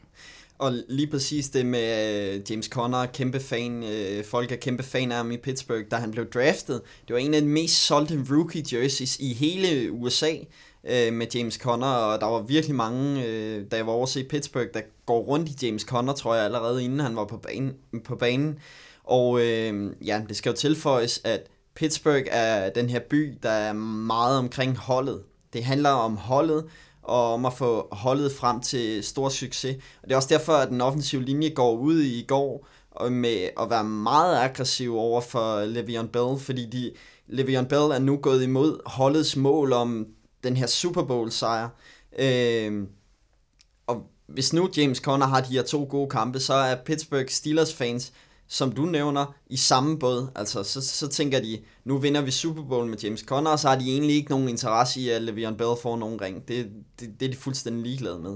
Og 0.58 0.74
lige 0.90 1.08
præcis 1.08 1.50
det 1.50 1.66
med 1.66 2.34
øh, 2.34 2.42
James 2.52 2.66
Conner, 2.66 3.06
kæmpe 3.06 3.40
fan, 3.40 3.84
øh, 3.84 4.26
folk 4.26 4.52
er 4.52 4.56
kæmpe 4.56 4.84
fan 4.84 5.12
af 5.12 5.18
ham 5.18 5.32
i 5.32 5.38
Pittsburgh, 5.38 5.86
da 5.92 5.96
han 5.96 6.12
blev 6.12 6.30
draftet. 6.30 6.82
Det 7.08 7.14
var 7.14 7.20
en 7.20 7.34
af 7.34 7.42
de 7.42 7.48
mest 7.48 7.86
solgte 7.86 8.26
rookie 8.30 8.64
jerseys 8.72 9.20
i 9.20 9.34
hele 9.34 9.92
USA 9.92 10.32
øh, 10.84 11.14
med 11.14 11.28
James 11.36 11.54
Conner, 11.54 11.88
og 11.88 12.22
der 12.22 12.28
var 12.28 12.42
virkelig 12.42 12.76
mange, 12.76 13.26
øh, 13.26 13.66
da 13.72 13.76
jeg 13.76 13.88
var 13.88 13.94
over 13.94 14.18
i 14.18 14.24
Pittsburgh, 14.24 14.68
der 14.74 14.82
går 15.06 15.20
rundt 15.20 15.50
i 15.50 15.66
James 15.66 15.82
Conner, 15.82 16.14
tror 16.14 16.36
jeg, 16.36 16.46
allerede 16.46 16.84
inden 16.84 17.00
han 17.00 17.16
var 17.16 17.26
på 17.26 17.38
banen. 17.38 17.74
På 18.04 18.16
banen. 18.16 18.60
Og 19.04 19.42
øh, 19.42 19.92
ja, 20.06 20.22
det 20.30 20.38
skal 20.38 20.50
jo 20.50 20.56
tilføjes, 20.56 21.22
at 21.24 21.48
Pittsburgh 21.76 22.26
er 22.28 22.70
den 22.70 22.90
her 22.90 23.00
by, 23.00 23.38
der 23.44 23.50
er 23.50 23.74
meget 23.74 24.38
omkring 24.38 24.78
holdet. 24.78 25.24
Det 25.54 25.64
handler 25.64 25.90
om 25.90 26.18
holdet, 26.18 26.66
og 27.04 27.34
om 27.34 27.46
at 27.46 27.54
få 27.54 27.88
holdet 27.92 28.32
frem 28.32 28.62
til 28.62 29.04
stor 29.04 29.30
succes. 29.30 29.76
Og 29.76 30.04
det 30.04 30.12
er 30.12 30.16
også 30.16 30.30
derfor, 30.30 30.54
at 30.54 30.70
den 30.70 30.82
offensive 30.82 31.24
linje 31.24 31.50
går 31.50 31.78
ud 31.78 32.00
i 32.00 32.26
går 32.28 32.68
med 33.10 33.50
at 33.62 33.70
være 33.70 33.84
meget 33.84 34.38
aggressiv 34.38 34.98
over 34.98 35.22
for 35.22 35.66
Le'Veon 35.66 36.08
Bell, 36.08 36.40
fordi 36.40 36.66
de, 36.66 36.92
Le'Veon 37.30 37.68
Bell 37.68 37.92
er 37.92 38.00
nu 38.00 38.18
gået 38.18 38.44
imod 38.44 38.80
holdets 38.86 39.36
mål 39.36 39.74
om 39.74 40.08
den 40.44 40.58
her 40.58 40.68
Super 40.68 41.04
Bowl 41.04 41.32
sejr. 41.32 41.70
Øh, 42.20 42.84
og 43.88 44.04
hvis 44.28 44.54
nu 44.54 44.70
James 44.78 44.98
Conner 44.98 45.26
har 45.26 45.42
de 45.42 45.54
her 45.54 45.64
to 45.64 45.88
gode 45.90 46.10
kampe, 46.10 46.40
så 46.40 46.54
er 46.54 46.76
Pittsburgh 46.76 47.30
Steelers 47.30 47.74
fans 47.74 48.14
som 48.54 48.72
du 48.72 48.82
nævner, 48.82 49.26
i 49.50 49.58
samme 49.58 50.00
båd. 50.00 50.28
Altså, 50.36 50.64
så, 50.64 50.82
så 50.82 51.08
tænker 51.08 51.40
de, 51.40 51.60
nu 51.86 51.98
vinder 51.98 52.22
vi 52.22 52.32
Super 52.32 52.64
Bowl 52.64 52.88
med 52.88 52.98
James 52.98 53.20
Conner, 53.20 53.52
og 53.52 53.60
så 53.60 53.68
har 53.70 53.76
de 53.76 53.92
egentlig 53.92 54.16
ikke 54.16 54.30
nogen 54.30 54.50
interesse 54.50 55.00
i, 55.00 55.10
at 55.10 55.22
Le'Veon 55.22 55.56
Bell 55.56 55.76
får 55.82 55.98
nogen 55.98 56.22
ring. 56.22 56.48
Det, 56.48 56.70
det, 57.00 57.10
det 57.20 57.26
er 57.26 57.30
de 57.30 57.38
fuldstændig 57.38 57.84
ligeglade 57.84 58.20
med. 58.20 58.32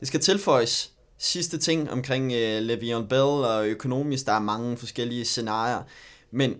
Det 0.00 0.08
skal 0.08 0.20
tilføjes 0.20 0.92
sidste 1.18 1.58
ting 1.58 1.90
omkring 1.90 2.24
uh, 2.24 2.58
Le'Veon 2.58 3.06
Bell 3.06 3.22
og 3.22 3.66
økonomisk. 3.66 4.26
Der 4.26 4.32
er 4.32 4.40
mange 4.40 4.76
forskellige 4.76 5.24
scenarier, 5.24 5.82
men 6.30 6.54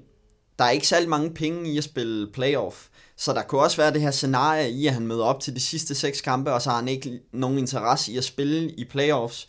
der 0.58 0.64
er 0.64 0.70
ikke 0.70 0.88
særlig 0.88 1.08
mange 1.08 1.34
penge 1.34 1.72
i 1.72 1.78
at 1.78 1.84
spille 1.84 2.32
playoff. 2.32 2.86
Så 3.16 3.32
der 3.32 3.42
kunne 3.42 3.60
også 3.60 3.76
være 3.76 3.92
det 3.92 4.00
her 4.00 4.10
scenarie 4.10 4.70
i, 4.70 4.86
at 4.86 4.94
han 4.94 5.06
møder 5.06 5.24
op 5.24 5.40
til 5.40 5.54
de 5.54 5.60
sidste 5.60 5.94
seks 5.94 6.20
kampe, 6.20 6.52
og 6.52 6.62
så 6.62 6.70
har 6.70 6.76
han 6.76 6.88
ikke 6.88 7.20
nogen 7.32 7.58
interesse 7.58 8.12
i 8.12 8.16
at 8.16 8.24
spille 8.24 8.70
i 8.70 8.84
playoffs, 8.84 9.48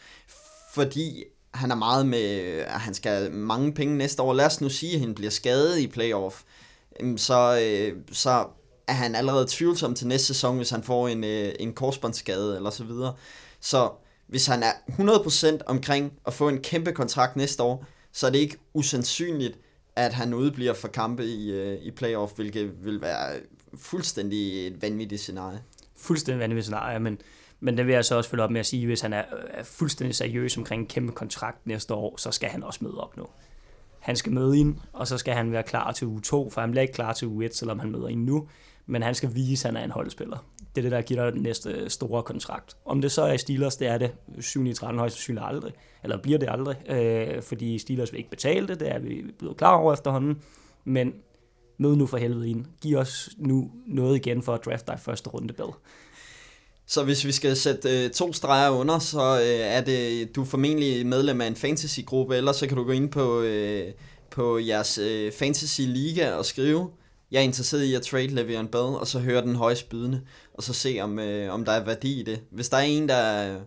fordi 0.73 1.23
han 1.57 1.71
er 1.71 1.75
meget 1.75 2.05
med, 2.05 2.39
at 2.67 2.79
han 2.79 2.93
skal 2.93 3.11
have 3.11 3.29
mange 3.29 3.73
penge 3.73 3.97
næste 3.97 4.21
år. 4.21 4.33
Lad 4.33 4.45
os 4.45 4.61
nu 4.61 4.69
sige, 4.69 4.93
at 4.93 4.99
han 4.99 5.15
bliver 5.15 5.31
skadet 5.31 5.79
i 5.79 5.87
playoff. 5.87 6.41
Så, 7.17 7.59
øh, 7.63 7.97
så 8.11 8.47
er 8.87 8.93
han 8.93 9.15
allerede 9.15 9.45
tvivlsom 9.49 9.95
til 9.95 10.07
næste 10.07 10.27
sæson, 10.27 10.57
hvis 10.57 10.69
han 10.69 10.83
får 10.83 11.07
en, 11.07 11.23
øh, 11.23 11.53
en 11.59 11.73
korsbåndsskade 11.73 12.55
eller 12.55 12.69
så 12.69 12.83
videre. 12.83 13.13
Så 13.59 13.91
hvis 14.27 14.45
han 14.47 14.63
er 14.63 14.71
100% 14.87 15.63
omkring 15.65 16.13
at 16.27 16.33
få 16.33 16.49
en 16.49 16.61
kæmpe 16.61 16.91
kontrakt 16.91 17.35
næste 17.35 17.63
år, 17.63 17.85
så 18.11 18.27
er 18.27 18.31
det 18.31 18.39
ikke 18.39 18.57
usandsynligt, 18.73 19.59
at 19.95 20.13
han 20.13 20.33
udbliver 20.33 20.73
for 20.73 20.87
kampe 20.87 21.25
i, 21.25 21.51
øh, 21.51 21.81
i 21.81 21.91
playoff, 21.91 22.33
hvilket 22.33 22.85
vil 22.85 23.01
være 23.01 23.39
fuldstændig 23.77 24.67
et 24.67 24.81
vanvittigt 24.81 25.21
scenarie. 25.21 25.61
Fuldstændig 25.95 26.39
vanvittigt 26.39 26.65
scenarie, 26.65 26.99
men 26.99 27.17
men 27.59 27.77
det 27.77 27.87
vil 27.87 27.93
jeg 27.93 28.05
så 28.05 28.15
også 28.15 28.29
følge 28.29 28.43
op 28.43 28.51
med 28.51 28.59
at 28.59 28.65
sige, 28.65 28.85
hvis 28.85 29.01
han 29.01 29.13
er, 29.13 29.23
er 29.49 29.63
fuldstændig 29.63 30.15
seriøs 30.15 30.57
omkring 30.57 30.81
en 30.81 30.87
kæmpe 30.87 31.11
kontrakt 31.11 31.67
næste 31.67 31.93
år, 31.93 32.17
så 32.17 32.31
skal 32.31 32.49
han 32.49 32.63
også 32.63 32.79
møde 32.83 32.97
op 32.97 33.17
nu. 33.17 33.25
Han 33.99 34.15
skal 34.15 34.31
møde 34.31 34.59
ind, 34.59 34.75
og 34.93 35.07
så 35.07 35.17
skal 35.17 35.33
han 35.33 35.51
være 35.51 35.63
klar 35.63 35.91
til 35.91 36.07
uge 36.07 36.21
2, 36.21 36.49
for 36.49 36.61
han 36.61 36.71
bliver 36.71 36.81
ikke 36.81 36.93
klar 36.93 37.13
til 37.13 37.27
uge 37.27 37.45
1, 37.45 37.55
selvom 37.55 37.79
han 37.79 37.91
møder 37.91 38.07
ind 38.07 38.23
nu. 38.23 38.47
Men 38.85 39.01
han 39.01 39.15
skal 39.15 39.35
vise, 39.35 39.67
at 39.67 39.73
han 39.73 39.81
er 39.81 39.85
en 39.85 39.91
holdspiller. 39.91 40.45
Det 40.75 40.77
er 40.77 40.81
det, 40.81 40.91
der 40.91 41.01
giver 41.01 41.23
dig 41.23 41.33
den 41.33 41.41
næste 41.41 41.89
store 41.89 42.23
kontrakt. 42.23 42.77
Om 42.85 43.01
det 43.01 43.11
så 43.11 43.21
er 43.21 43.37
Steelers, 43.37 43.75
det 43.75 43.87
er 43.87 43.97
det 43.97 44.11
7 44.39 44.73
13 44.73 44.99
højst 44.99 45.15
sandsynligt 45.15 45.45
aldrig. 45.45 45.73
Eller 46.03 46.17
bliver 46.17 46.39
det 46.39 46.49
aldrig, 46.49 46.91
øh, 46.91 47.41
fordi 47.43 47.77
Steelers 47.77 48.11
vil 48.11 48.17
ikke 48.17 48.29
betale 48.29 48.67
det, 48.67 48.79
det 48.79 48.91
er 48.91 48.99
vi 48.99 49.25
blevet 49.39 49.57
klar 49.57 49.75
over 49.75 49.93
efterhånden. 49.93 50.41
Men 50.85 51.13
mød 51.77 51.95
nu 51.95 52.05
for 52.05 52.17
helvede 52.17 52.49
ind. 52.49 52.65
Giv 52.81 52.97
os 52.97 53.29
nu 53.37 53.71
noget 53.85 54.15
igen 54.15 54.41
for 54.41 54.53
at 54.53 54.65
drafte 54.65 54.91
dig 54.91 54.99
første 54.99 55.29
runde, 55.29 55.53
Bill. 55.53 55.69
Så 56.87 57.03
hvis 57.03 57.25
vi 57.25 57.31
skal 57.31 57.55
sætte 57.55 58.05
øh, 58.05 58.11
to 58.11 58.33
streger 58.33 58.69
under, 58.69 58.99
så 58.99 59.39
øh, 59.39 59.59
er 59.59 59.81
det, 59.81 60.35
du 60.35 60.41
er 60.41 60.45
formentlig 60.45 61.05
medlem 61.05 61.41
af 61.41 61.47
en 61.47 61.55
fantasy-gruppe, 61.55 62.35
eller 62.35 62.51
så 62.51 62.67
kan 62.67 62.77
du 62.77 62.83
gå 62.83 62.91
ind 62.91 63.09
på, 63.09 63.41
øh, 63.41 63.91
på 64.31 64.59
jeres 64.59 64.97
øh, 64.97 65.31
fantasy-liga 65.31 66.31
og 66.31 66.45
skrive, 66.45 66.89
jeg 67.31 67.39
er 67.39 67.43
interesseret 67.43 67.83
i 67.83 67.93
at 67.93 68.01
trade 68.01 68.27
Le'Veon 68.27 68.67
Bell, 68.67 68.83
og 68.83 69.07
så 69.07 69.19
høre 69.19 69.41
den 69.41 69.55
højst 69.55 69.89
bydende, 69.89 70.21
og 70.53 70.63
så 70.63 70.73
se, 70.73 70.99
om, 71.01 71.19
øh, 71.19 71.53
om 71.53 71.65
der 71.65 71.71
er 71.71 71.85
værdi 71.85 72.19
i 72.19 72.23
det. 72.23 72.41
Hvis 72.51 72.69
der 72.69 72.77
er 72.77 72.81
en, 72.81 73.09
der 73.09 73.15
er 73.15 73.59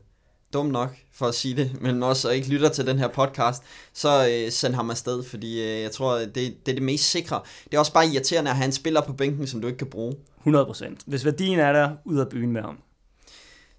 dum 0.52 0.66
nok, 0.66 0.96
for 1.12 1.26
at 1.26 1.34
sige 1.34 1.56
det, 1.56 1.70
men 1.82 2.02
også 2.02 2.30
ikke 2.30 2.48
lytter 2.48 2.68
til 2.68 2.86
den 2.86 2.98
her 2.98 3.08
podcast, 3.08 3.62
så 3.92 4.28
øh, 4.28 4.52
send 4.52 4.74
ham 4.74 4.90
afsted, 4.90 5.22
fordi 5.22 5.60
øh, 5.62 5.82
jeg 5.82 5.90
tror, 5.90 6.14
det, 6.18 6.34
det 6.34 6.68
er 6.68 6.74
det 6.74 6.82
mest 6.82 7.10
sikre. 7.10 7.40
Det 7.64 7.74
er 7.74 7.78
også 7.78 7.92
bare 7.92 8.06
irriterende 8.06 8.50
at 8.50 8.56
have 8.56 8.66
en 8.66 8.72
spiller 8.72 9.00
på 9.00 9.12
bænken, 9.12 9.46
som 9.46 9.60
du 9.60 9.66
ikke 9.66 9.78
kan 9.78 9.90
bruge. 9.90 10.14
100%. 10.46 10.94
Hvis 11.06 11.24
værdien 11.24 11.58
er 11.58 11.72
der, 11.72 11.90
ud 12.04 12.18
af 12.18 12.28
byen 12.28 12.52
med 12.52 12.62
ham 12.62 12.78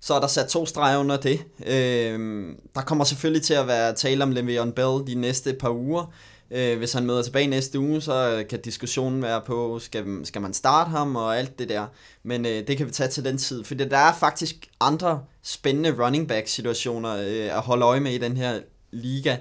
så 0.02 0.14
er 0.14 0.20
der 0.20 0.28
sat 0.28 0.48
to 0.48 0.66
streger 0.66 0.98
under 0.98 1.18
det. 1.18 1.46
Øh, 1.68 2.50
der 2.76 2.82
kommer 2.82 3.04
selvfølgelig 3.04 3.44
til 3.44 3.54
at 3.54 3.68
være 3.68 3.94
tale 3.94 4.24
om 4.24 4.32
Le'Veon 4.32 4.72
Bell 4.72 5.08
de 5.08 5.16
næste 5.16 5.54
par 5.54 5.70
uger. 5.70 6.14
Øh, 6.52 6.78
hvis 6.78 6.94
han 6.94 7.06
møder 7.06 7.22
tilbage 7.22 7.48
næste 7.48 7.80
uge, 7.80 8.02
så 8.02 8.44
kan 8.50 8.62
diskussionen 8.62 9.22
være 9.22 9.42
på, 9.42 9.80
skal, 9.80 10.06
skal 10.24 10.42
man 10.42 10.54
starte 10.54 10.90
ham 10.90 11.16
og 11.16 11.38
alt 11.38 11.60
det 11.60 11.70
der. 11.70 11.86
Men 12.24 12.46
øh, 12.46 12.68
det 12.68 12.78
kan 12.78 12.88
vi 12.88 12.92
tage 12.92 13.10
til 13.10 13.26
den 13.26 13.38
tid, 13.38 13.64
for 13.64 13.76
der 13.76 13.98
er 13.98 14.14
faktisk 14.14 14.68
andre 14.80 15.24
spændende 15.44 16.06
running 16.06 16.28
back 16.28 16.48
situationer 16.48 17.16
øh, 17.16 17.58
at 17.58 17.62
holde 17.62 17.86
øje 17.86 18.00
med 18.00 18.12
i 18.12 18.18
den 18.18 18.38
her 18.38 18.60
liga. 18.92 19.38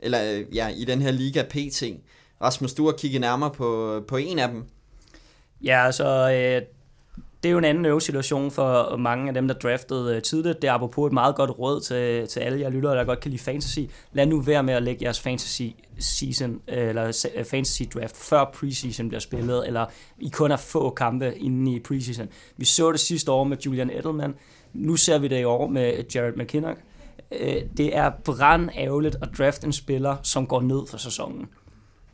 Eller 0.00 0.32
øh, 0.32 0.56
ja, 0.56 0.68
i 0.68 0.84
den 0.84 1.02
her 1.02 1.10
liga 1.10 1.42
PT. 1.42 1.82
Rasmus, 2.42 2.74
du 2.74 2.84
har 2.86 2.92
kigget 2.92 3.20
nærmere 3.20 3.50
på, 3.50 4.00
på 4.08 4.16
en 4.16 4.38
af 4.38 4.48
dem. 4.48 4.64
Ja, 5.64 5.86
altså 5.86 6.30
øh, 6.30 6.62
det 7.42 7.48
er 7.48 7.52
jo 7.52 7.58
en 7.58 7.64
anden 7.64 7.86
øvesituation 7.86 8.50
for 8.50 8.96
mange 8.96 9.28
af 9.28 9.34
dem, 9.34 9.48
der 9.48 9.54
draftede 9.54 10.16
øh, 10.16 10.22
tidligt. 10.22 10.62
Det 10.62 10.68
er 10.68 10.72
apropos 10.72 11.06
et 11.06 11.12
meget 11.12 11.34
godt 11.34 11.58
råd 11.58 11.80
til, 11.80 12.28
til 12.28 12.40
alle 12.40 12.60
jer 12.60 12.70
lyttere, 12.70 12.96
der 12.96 13.04
godt 13.04 13.20
kan 13.20 13.30
lide 13.30 13.42
fantasy. 13.42 13.80
Lad 14.12 14.26
nu 14.26 14.40
være 14.40 14.62
med 14.62 14.74
at 14.74 14.82
lægge 14.82 15.04
jeres 15.04 15.20
fantasy 15.20 15.62
season, 15.98 16.60
øh, 16.68 16.88
eller 16.88 17.28
øh, 17.34 17.44
fantasy 17.44 17.82
draft, 17.94 18.16
før 18.16 18.44
preseason 18.54 19.08
bliver 19.08 19.20
spillet, 19.20 19.66
eller 19.66 19.86
I 20.18 20.28
kun 20.28 20.50
har 20.50 20.56
få 20.56 20.90
kampe 20.90 21.38
inden 21.38 21.66
i 21.66 21.80
preseason. 21.80 22.28
Vi 22.56 22.64
så 22.64 22.92
det 22.92 23.00
sidste 23.00 23.32
år 23.32 23.44
med 23.44 23.56
Julian 23.66 23.90
Edelman. 23.90 24.34
Nu 24.72 24.96
ser 24.96 25.18
vi 25.18 25.28
det 25.28 25.40
i 25.40 25.44
år 25.44 25.66
med 25.66 26.04
Jared 26.14 26.36
McKinnock. 26.36 26.78
Det 27.76 27.96
er 27.96 28.10
brand 28.24 28.70
ærgerligt 28.76 29.16
at 29.22 29.28
drafte 29.38 29.66
en 29.66 29.72
spiller, 29.72 30.16
som 30.22 30.46
går 30.46 30.60
ned 30.60 30.86
for 30.90 30.98
sæsonen. 30.98 31.46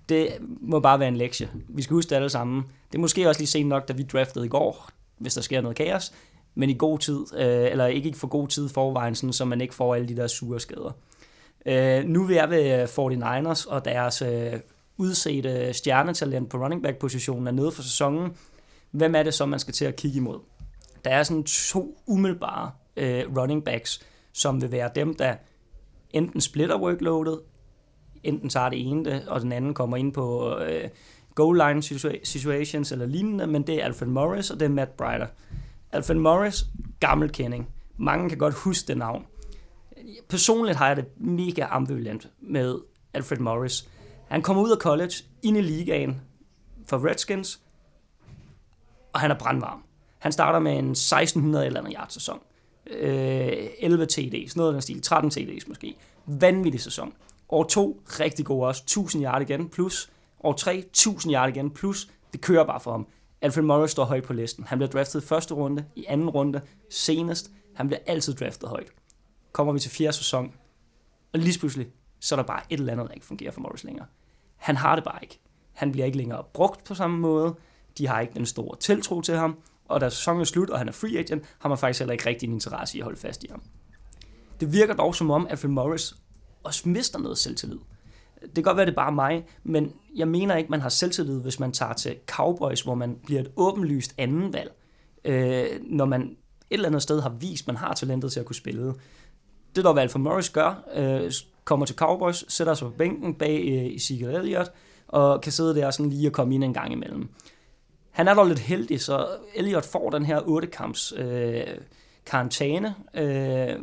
Det 0.09 0.29
må 0.61 0.81
bare 0.81 1.01
være 1.01 1.09
en 1.09 1.17
lektie. 1.17 1.49
Vi 1.69 1.83
skal 1.83 1.95
huske 1.95 2.11
det 2.11 2.17
alle 2.17 2.31
sammen. 2.31 2.63
Det 2.93 2.99
er 2.99 3.01
måske 3.01 3.29
også 3.29 3.41
lige 3.41 3.49
sent 3.49 3.69
nok, 3.69 3.89
da 3.89 3.93
vi 3.93 4.03
draftede 4.03 4.47
i 4.47 4.49
går 4.49 4.91
hvis 5.19 5.35
der 5.35 5.41
sker 5.41 5.61
noget 5.61 5.77
kaos, 5.77 6.13
men 6.55 6.71
i 6.71 6.75
god 6.75 6.99
tid, 6.99 7.27
øh, 7.37 7.71
eller 7.71 7.87
ikke 7.87 8.13
for 8.17 8.27
god 8.27 8.49
tid 8.49 8.69
forvejen, 8.69 9.15
sådan, 9.15 9.33
så 9.33 9.45
man 9.45 9.61
ikke 9.61 9.75
får 9.75 9.95
alle 9.95 10.09
de 10.09 10.17
der 10.17 10.27
sure 10.27 10.61
skader. 10.61 10.93
Øh, 11.67 12.05
nu 12.05 12.23
er 12.23 12.47
vi 12.47 12.57
ved 12.57 12.81
øh, 12.81 13.53
49ers, 13.53 13.71
og 13.71 13.85
deres 13.85 14.23
øh, 14.23 14.53
udsete 14.97 15.73
stjernetalent 15.73 16.51
på 16.51 16.59
running 16.59 16.83
back 16.83 16.99
positionen 16.99 17.47
er 17.47 17.51
nede 17.51 17.73
for 17.73 17.83
sæsonen. 17.83 18.37
Hvem 18.91 19.15
er 19.15 19.23
det 19.23 19.35
så, 19.35 19.47
man 19.47 19.59
skal 19.59 19.75
til 19.75 19.85
at 19.85 19.97
kigge 19.97 20.17
imod? 20.17 20.39
Der 21.05 21.11
er 21.11 21.23
sådan 21.23 21.45
to 21.45 21.99
umiddelbare 22.07 22.71
øh, 22.97 23.37
running 23.37 23.65
backs, 23.65 24.01
som 24.33 24.63
vil 24.63 24.73
være 24.73 24.91
dem, 24.95 25.15
der 25.15 25.35
enten 26.11 26.41
splitter 26.41 26.81
workloadet, 26.81 27.41
enten 28.25 28.49
tager 28.49 28.69
det 28.69 28.89
ene 28.91 29.05
det, 29.05 29.29
og 29.29 29.41
den 29.41 29.53
anden 29.53 29.75
kommer 29.75 29.97
ind 29.97 30.13
på 30.13 30.59
øh, 30.59 30.89
goal 31.39 31.57
line 31.57 31.83
situations 32.25 32.93
eller 32.93 33.07
lignende, 33.07 33.47
men 33.47 33.63
det 33.63 33.81
er 33.81 33.85
Alfred 33.85 34.09
Morris, 34.09 34.51
og 34.51 34.61
det 34.61 34.67
er 34.67 34.71
Matt 34.71 34.97
Bryder. 34.97 35.27
Alfred 35.93 36.17
Morris, 36.17 36.65
gammel 37.01 37.33
kending. 37.33 37.69
Mange 37.97 38.29
kan 38.29 38.39
godt 38.39 38.55
huske 38.55 38.89
det 38.89 38.99
navn. 38.99 39.27
Personligt 40.29 40.79
har 40.79 40.87
jeg 40.87 40.97
det 40.97 41.05
mega 41.17 41.67
ambivalent 41.71 42.29
med 42.41 42.79
Alfred 43.15 43.39
Morris. 43.39 43.89
Han 44.29 44.43
kommer 44.43 44.63
ud 44.63 44.71
af 44.71 44.77
college, 44.77 45.13
ind 45.43 45.57
i 45.57 45.61
ligaen 45.61 46.21
for 46.87 47.09
Redskins, 47.09 47.61
og 49.13 49.21
han 49.21 49.31
er 49.31 49.39
brandvarm. 49.39 49.85
Han 50.19 50.33
starter 50.33 50.59
med 50.59 50.73
en 50.73 50.91
1600 50.91 51.67
eller 51.67 51.81
andet 51.81 51.95
yard 51.97 52.11
sæson. 52.11 52.39
Øh, 52.91 53.53
11 53.79 54.07
TD's, 54.13 54.53
noget 54.57 54.69
af 54.69 54.73
den 54.73 54.83
stil, 54.83 55.03
13 55.03 55.31
TD's 55.31 55.69
måske. 55.69 55.95
Vanvittig 56.27 56.81
sæson. 56.81 57.13
År 57.49 57.65
to, 57.65 58.03
rigtig 58.21 58.47
god 58.47 58.67
også, 58.67 58.83
1000 58.83 59.25
yard 59.25 59.43
igen, 59.43 59.69
plus 59.69 60.11
År 60.41 60.53
3, 60.53 60.77
1000 60.77 61.35
yard 61.35 61.49
igen, 61.49 61.71
plus 61.71 62.11
det 62.33 62.41
kører 62.41 62.65
bare 62.65 62.81
for 62.81 62.91
ham. 62.91 63.07
Alfred 63.41 63.65
Morris 63.65 63.91
står 63.91 64.05
højt 64.05 64.25
på 64.25 64.33
listen. 64.33 64.65
Han 64.65 64.79
bliver 64.79 64.91
draftet 64.91 65.23
i 65.23 65.27
første 65.27 65.55
runde, 65.55 65.85
i 65.97 66.05
anden 66.09 66.31
runde, 66.31 66.61
senest. 66.91 67.51
Han 67.75 67.87
bliver 67.87 68.01
altid 68.07 68.35
draftet 68.35 68.69
højt. 68.69 68.89
Kommer 69.53 69.73
vi 69.73 69.79
til 69.81 69.91
fjerde 69.91 70.17
sæson, 70.17 70.53
og 71.33 71.39
lige 71.39 71.59
pludselig, 71.59 71.87
så 72.21 72.35
er 72.35 72.37
der 72.37 72.47
bare 72.47 72.63
et 72.71 72.79
eller 72.81 72.93
andet, 72.93 73.09
der 73.09 73.15
ikke 73.15 73.27
fungerer 73.27 73.51
for 73.51 73.61
Morris 73.61 73.85
længere. 73.85 74.07
Han 74.57 74.77
har 74.77 74.95
det 74.95 75.05
bare 75.05 75.19
ikke. 75.23 75.41
Han 75.73 75.93
bliver 75.93 76.07
ikke 76.07 76.19
længere 76.19 76.45
brugt 76.55 76.85
på 76.85 76.95
samme 76.95 77.19
måde. 77.19 77.55
De 77.99 78.07
har 78.07 78.21
ikke 78.21 78.35
den 78.35 78.47
store 78.47 78.77
tiltro 78.77 79.21
til 79.21 79.37
ham. 79.37 79.59
Og 79.89 80.01
da 80.01 80.09
sæsonen 80.09 80.41
er 80.41 80.45
slut, 80.45 80.71
og 80.71 80.79
han 80.79 80.89
er 80.89 80.93
free 80.93 81.19
agent, 81.19 81.45
har 81.59 81.69
man 81.69 81.79
faktisk 81.79 82.01
heller 82.01 82.13
ikke 82.13 82.27
rigtig 82.27 82.47
en 82.47 82.53
interesse 82.53 82.97
i 82.97 83.01
at 83.01 83.05
holde 83.05 83.19
fast 83.19 83.45
i 83.45 83.47
ham. 83.51 83.63
Det 84.61 84.73
virker 84.73 84.95
dog 84.95 85.15
som 85.15 85.31
om, 85.31 85.47
at 85.51 85.59
Phil 85.59 85.71
Morris 85.71 86.15
også 86.65 86.89
mister 86.89 87.19
noget 87.19 87.39
selvtillid. 87.39 87.79
Det 88.43 88.55
kan 88.55 88.63
godt 88.63 88.77
være, 88.77 88.87
det 88.87 88.93
er 88.93 88.97
bare 88.97 89.13
mig, 89.13 89.45
men 89.65 89.93
jeg 90.17 90.29
mener 90.29 90.57
ikke, 90.57 90.71
man 90.71 90.81
har 90.81 90.89
selvtillid, 90.89 91.41
hvis 91.41 91.61
man 91.61 91.73
tager 91.73 91.93
til 91.93 92.17
Cowboys, 92.27 92.81
hvor 92.81 92.95
man 92.95 93.19
bliver 93.25 93.41
et 93.41 93.51
åbenlyst 93.57 94.15
anden 94.19 94.53
valg, 94.53 94.73
øh, 95.25 95.67
når 95.83 96.05
man 96.05 96.23
et 96.23 96.37
eller 96.71 96.89
andet 96.89 97.03
sted 97.03 97.21
har 97.21 97.29
vist, 97.31 97.67
man 97.67 97.77
har 97.77 97.95
talentet 97.95 98.33
til 98.33 98.41
at 98.41 98.47
kunne 98.47 98.57
spille. 98.57 98.95
Det 99.77 99.85
der 99.85 99.93
hvad 99.93 100.03
Alfa 100.03 100.19
Morris 100.19 100.51
gør, 100.51 100.85
øh, 100.95 101.33
kommer 101.65 101.87
til 101.87 101.97
Cowboys, 101.97 102.53
sætter 102.53 102.75
sig 102.75 102.89
på 102.89 102.95
bænken 102.99 103.35
bag 103.35 103.61
øh, 103.69 103.95
Ezekiel 103.97 104.29
Elliott, 104.29 104.73
og 105.09 105.41
kan 105.41 105.53
sidde 105.53 105.75
der 105.75 105.91
sådan 105.91 106.11
lige 106.11 106.29
og 106.29 106.33
komme 106.33 106.55
ind 106.55 106.65
en 106.65 106.75
gang 106.75 106.93
imellem. 106.93 107.29
Han 108.11 108.29
er 108.29 108.35
dog 108.35 108.47
lidt 108.47 108.59
heldig, 108.59 109.01
så 109.01 109.27
Elliot 109.55 109.85
får 109.85 110.11
den 110.11 110.25
her 110.25 110.41
8-kamps 110.41 111.13
øh, 111.17 111.65
karantæne. 112.27 112.95
Øh, 113.15 113.77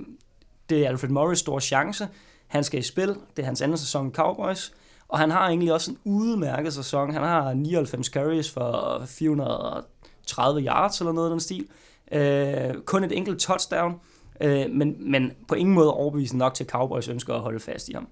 det 0.70 0.86
er 0.86 0.90
Alfred 0.90 1.10
Morris' 1.10 1.36
store 1.36 1.62
chance. 1.62 2.08
Han 2.56 2.64
skal 2.64 2.80
i 2.80 2.84
spil. 2.84 3.08
Det 3.08 3.42
er 3.42 3.46
hans 3.46 3.62
anden 3.62 3.78
sæson 3.78 4.08
i 4.08 4.12
Cowboys. 4.12 4.74
Og 5.08 5.20
han 5.20 5.32
har 5.32 5.48
egentlig 5.48 5.74
også 5.74 5.92
en 5.92 5.98
udmærket 6.04 6.74
sæson. 6.74 7.14
Han 7.14 7.24
har 7.24 7.54
99 7.54 8.08
carries 8.08 8.52
for 8.52 9.04
430 9.06 10.62
yards 10.62 11.00
eller 11.00 11.12
noget 11.12 11.28
af 11.28 11.34
den 11.34 11.40
stil. 11.40 11.68
Øh, 12.12 12.82
kun 12.82 13.04
et 13.04 13.12
enkelt 13.12 13.40
touchdown. 13.40 14.00
Øh, 14.42 14.70
men, 14.70 15.12
men 15.12 15.32
på 15.48 15.56
ingen 15.56 15.76
måde 15.76 15.94
overbevisende 15.94 16.40
nok 16.40 16.54
til, 16.54 16.64
at 16.64 16.70
Cowboys 16.70 17.08
ønsker 17.08 17.34
at 17.34 17.42
holde 17.42 17.60
fast 17.60 17.90
i 17.90 17.94
ham. 17.94 18.08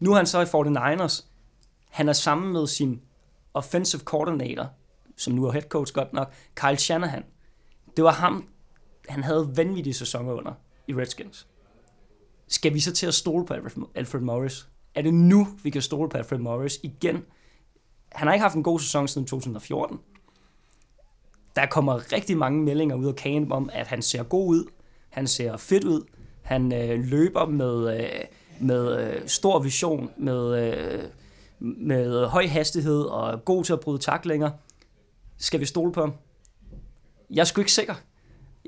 Nu 0.00 0.12
er 0.12 0.16
han 0.16 0.26
så 0.26 0.40
i 0.40 0.44
49ers. 0.44 1.24
Han 1.90 2.08
er 2.08 2.12
sammen 2.12 2.52
med 2.52 2.66
sin 2.66 3.00
offensive 3.54 4.00
coordinator, 4.00 4.66
som 5.16 5.32
nu 5.32 5.46
er 5.46 5.52
head 5.52 5.62
coach 5.62 5.92
godt 5.92 6.12
nok, 6.12 6.32
Kyle 6.54 6.76
Shanahan. 6.76 7.24
Det 7.96 8.04
var 8.04 8.12
ham, 8.12 8.48
han 9.08 9.22
havde 9.22 9.56
vanvittige 9.56 9.94
sæsoner 9.94 10.32
under 10.32 10.52
i 10.88 10.94
Redskins. 10.94 11.46
Skal 12.48 12.74
vi 12.74 12.80
så 12.80 12.92
til 12.92 13.06
at 13.06 13.14
stole 13.14 13.46
på 13.46 13.54
Alfred 13.94 14.20
Morris? 14.20 14.68
Er 14.94 15.02
det 15.02 15.14
nu, 15.14 15.48
vi 15.62 15.70
kan 15.70 15.82
stole 15.82 16.08
på 16.08 16.16
Alfred 16.16 16.38
Morris 16.38 16.80
igen? 16.82 17.24
Han 18.12 18.28
har 18.28 18.34
ikke 18.34 18.42
haft 18.42 18.54
en 18.54 18.62
god 18.62 18.80
sæson 18.80 19.08
siden 19.08 19.26
2014. 19.26 19.98
Der 21.56 21.66
kommer 21.66 22.12
rigtig 22.12 22.36
mange 22.36 22.62
meldinger 22.62 22.96
ud 22.96 23.06
af 23.06 23.14
camp 23.14 23.52
om, 23.52 23.70
at 23.72 23.86
han 23.86 24.02
ser 24.02 24.22
god 24.22 24.48
ud. 24.48 24.64
Han 25.10 25.26
ser 25.26 25.56
fedt 25.56 25.84
ud. 25.84 26.02
Han 26.42 26.72
øh, 26.72 27.04
løber 27.04 27.46
med, 27.46 28.00
øh, 28.00 28.24
med 28.60 28.98
øh, 28.98 29.28
stor 29.28 29.58
vision, 29.58 30.10
med, 30.16 30.74
øh, 30.74 31.02
med 31.58 32.26
høj 32.26 32.46
hastighed 32.46 33.02
og 33.02 33.44
god 33.44 33.64
til 33.64 33.72
at 33.72 33.80
bryde 33.80 33.98
taklinger. 33.98 34.50
Skal 35.38 35.60
vi 35.60 35.66
stole 35.66 35.92
på 35.92 36.00
ham? 36.00 36.12
Jeg 37.30 37.40
er 37.40 37.44
sgu 37.44 37.60
ikke 37.60 37.72
sikker 37.72 37.94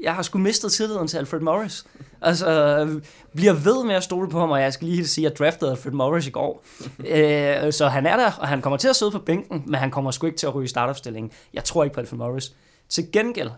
jeg 0.03 0.15
har 0.15 0.23
sgu 0.23 0.39
mistet 0.39 0.73
tilliden 0.73 1.09
til 1.09 1.17
Alfred 1.17 1.41
Morris. 1.41 1.87
Altså, 2.21 3.01
bliver 3.35 3.53
ved 3.53 3.85
med 3.85 3.95
at 3.95 4.03
stole 4.03 4.31
på 4.31 4.41
ham, 4.41 4.51
og 4.51 4.61
jeg 4.61 4.73
skal 4.73 4.89
lige 4.89 5.07
sige, 5.07 5.27
at 5.27 5.31
jeg 5.31 5.39
draftede 5.39 5.71
Alfred 5.71 5.93
Morris 5.93 6.27
i 6.27 6.31
går. 6.31 6.65
øh, 6.99 7.73
så 7.73 7.89
han 7.89 8.07
er 8.07 8.17
der, 8.17 8.33
og 8.33 8.49
han 8.49 8.63
kommer 8.63 8.77
til 8.77 8.89
at 8.89 8.97
sidde 8.97 9.13
på 9.13 9.19
bænken, 9.19 9.63
men 9.67 9.75
han 9.75 9.91
kommer 9.91 10.11
sgu 10.11 10.27
ikke 10.27 10.39
til 10.39 10.47
at 10.47 10.55
ryge 10.55 10.69
startopstillingen. 10.69 11.33
Jeg 11.55 11.65
tror 11.65 11.85
ikke 11.85 11.95
på 11.95 12.01
Alfred 12.01 12.19
Morris. 12.19 12.55
Til 12.89 13.13
gengæld, 13.13 13.51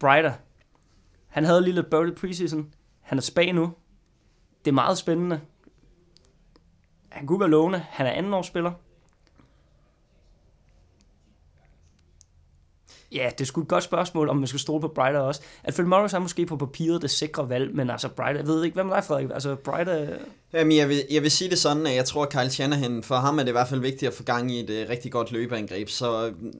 Brighter. 0.00 0.32
Han 1.28 1.44
havde 1.44 1.62
lige 1.62 1.74
lidt 1.74 1.90
bøvlet 1.90 2.14
preseason. 2.14 2.66
Han 3.00 3.18
er 3.18 3.22
spag 3.22 3.52
nu. 3.52 3.72
Det 4.64 4.70
er 4.70 4.74
meget 4.74 4.98
spændende. 4.98 5.40
Han 7.08 7.26
kunne 7.26 7.40
være 7.40 7.50
lovende. 7.50 7.84
Han 7.88 8.06
er 8.06 8.10
anden 8.10 8.34
Ja, 13.14 13.30
det 13.38 13.46
skulle 13.46 13.62
et 13.62 13.68
godt 13.68 13.84
spørgsmål, 13.84 14.28
om 14.28 14.36
man 14.36 14.46
skal 14.46 14.60
stole 14.60 14.80
på 14.80 14.88
Brighter 14.88 15.20
også. 15.20 15.40
At 15.64 15.74
Phil 15.74 15.86
Morris 15.86 16.12
er 16.12 16.18
måske 16.18 16.46
på 16.46 16.56
papiret 16.56 17.02
det 17.02 17.10
sikre 17.10 17.48
valg, 17.48 17.74
men 17.74 17.90
altså 17.90 18.08
Brighter, 18.08 18.40
jeg 18.40 18.46
ved 18.46 18.64
ikke, 18.64 18.74
hvem 18.74 18.88
er 18.88 18.94
dig, 18.94 19.04
Frederik? 19.04 19.30
Altså 19.34 19.54
Brighter... 19.54 20.08
Jamen, 20.52 20.76
jeg 20.76 20.88
vil, 20.88 21.02
jeg 21.10 21.22
vil 21.22 21.30
sige 21.30 21.50
det 21.50 21.58
sådan, 21.58 21.86
at 21.86 21.94
jeg 21.94 22.04
tror, 22.04 22.22
at 22.22 22.30
Kyle 22.30 22.50
Shanahan, 22.50 23.02
for 23.02 23.14
ham 23.14 23.38
er 23.38 23.42
det 23.42 23.48
i 23.48 23.52
hvert 23.52 23.68
fald 23.68 23.80
vigtigt 23.80 24.08
at 24.08 24.14
få 24.14 24.22
gang 24.22 24.52
i 24.52 24.60
et 24.60 24.70
uh, 24.70 24.90
rigtig 24.90 25.12
godt 25.12 25.32
løbeangreb, 25.32 25.88
så 25.88 26.32
mm, 26.40 26.52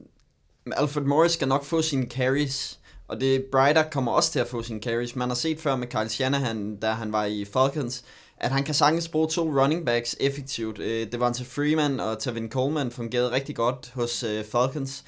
Alfred 0.71 1.03
Morris 1.03 1.31
skal 1.31 1.47
nok 1.47 1.63
få 1.63 1.81
sine 1.81 2.05
carries, 2.05 2.79
og 3.07 3.21
det 3.21 3.45
Brighter 3.51 3.83
kommer 3.83 4.11
også 4.11 4.31
til 4.31 4.39
at 4.39 4.47
få 4.47 4.61
sine 4.63 4.79
carries. 4.79 5.15
Man 5.15 5.27
har 5.27 5.35
set 5.35 5.59
før 5.59 5.75
med 5.75 5.87
Kyle 5.87 6.09
Shanahan, 6.09 6.75
da 6.75 6.91
han 6.91 7.11
var 7.11 7.25
i 7.25 7.45
Falcons, 7.45 8.03
at 8.37 8.51
han 8.51 8.63
kan 8.63 8.73
sagtens 8.73 9.07
bruge 9.07 9.27
to 9.27 9.61
running 9.61 9.85
backs 9.85 10.15
effektivt. 10.19 10.77
Det 10.77 11.19
var 11.19 11.33
til 11.33 11.45
Freeman 11.45 11.99
og 11.99 12.19
Tavin 12.19 12.49
Coleman 12.49 12.91
fungerede 12.91 13.31
rigtig 13.31 13.55
godt 13.55 13.91
hos 13.95 14.23
øh, 14.23 14.45
Falcons. 14.45 15.03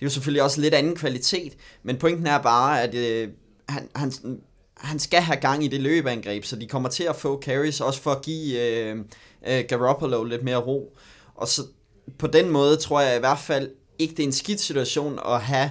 Det 0.00 0.06
er 0.06 0.06
jo 0.06 0.10
selvfølgelig 0.10 0.42
også 0.42 0.60
lidt 0.60 0.74
anden 0.74 0.96
kvalitet, 0.96 1.56
men 1.82 1.96
pointen 1.96 2.26
er 2.26 2.42
bare, 2.42 2.82
at 2.82 2.94
øh, 2.94 3.28
han, 3.68 3.88
han, 3.94 4.12
han 4.76 4.98
skal 4.98 5.20
have 5.20 5.40
gang 5.40 5.64
i 5.64 5.68
det 5.68 5.80
løbeangreb, 5.80 6.44
så 6.44 6.56
de 6.56 6.66
kommer 6.66 6.88
til 6.88 7.04
at 7.04 7.16
få 7.16 7.42
carries, 7.42 7.80
også 7.80 8.00
for 8.00 8.10
at 8.10 8.22
give 8.22 8.60
øh, 8.60 8.96
øh, 9.46 9.64
Garoppolo 9.68 10.24
lidt 10.24 10.42
mere 10.42 10.56
ro. 10.56 10.96
Og 11.34 11.48
så 11.48 11.62
på 12.18 12.26
den 12.26 12.50
måde 12.50 12.76
tror 12.76 13.00
jeg 13.00 13.16
i 13.16 13.20
hvert 13.20 13.38
fald 13.38 13.70
ikke, 13.98 14.14
det 14.14 14.22
er 14.22 14.26
en 14.26 14.32
skidt 14.32 14.60
situation 14.60 15.18
at 15.26 15.40
have 15.40 15.70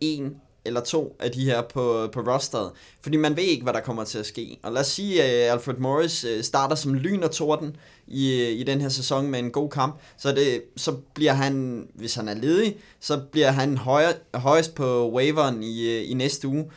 en 0.00 0.34
eller 0.64 0.80
to 0.80 1.16
af 1.20 1.30
de 1.30 1.44
her 1.44 1.62
på, 1.62 2.08
på 2.12 2.20
rosteret. 2.20 2.70
Fordi 3.02 3.16
man 3.16 3.36
ved 3.36 3.44
ikke, 3.44 3.62
hvad 3.62 3.72
der 3.72 3.80
kommer 3.80 4.04
til 4.04 4.18
at 4.18 4.26
ske. 4.26 4.58
Og 4.62 4.72
lad 4.72 4.80
os 4.80 4.86
sige, 4.86 5.22
at 5.22 5.50
Alfred 5.52 5.74
Morris 5.74 6.24
øh, 6.24 6.42
starter 6.44 6.76
som 6.76 6.94
lyn 6.94 7.22
og 7.22 7.30
torden 7.30 7.76
i, 8.06 8.42
øh, 8.42 8.48
i 8.48 8.62
den 8.62 8.80
her 8.80 8.88
sæson 8.88 9.30
med 9.30 9.38
en 9.38 9.50
god 9.50 9.70
kamp. 9.70 10.00
Så, 10.16 10.32
det, 10.32 10.62
så 10.76 10.92
bliver 11.14 11.32
han, 11.32 11.86
hvis 11.94 12.14
han 12.14 12.28
er 12.28 12.34
ledig, 12.34 12.76
så 13.00 13.20
bliver 13.32 13.50
han 13.50 13.78
høj, 13.78 14.04
højst 14.34 14.74
på 14.74 15.10
waveren 15.10 15.62
i, 15.62 16.02
i 16.02 16.14
næste 16.14 16.48
uge. 16.48 16.70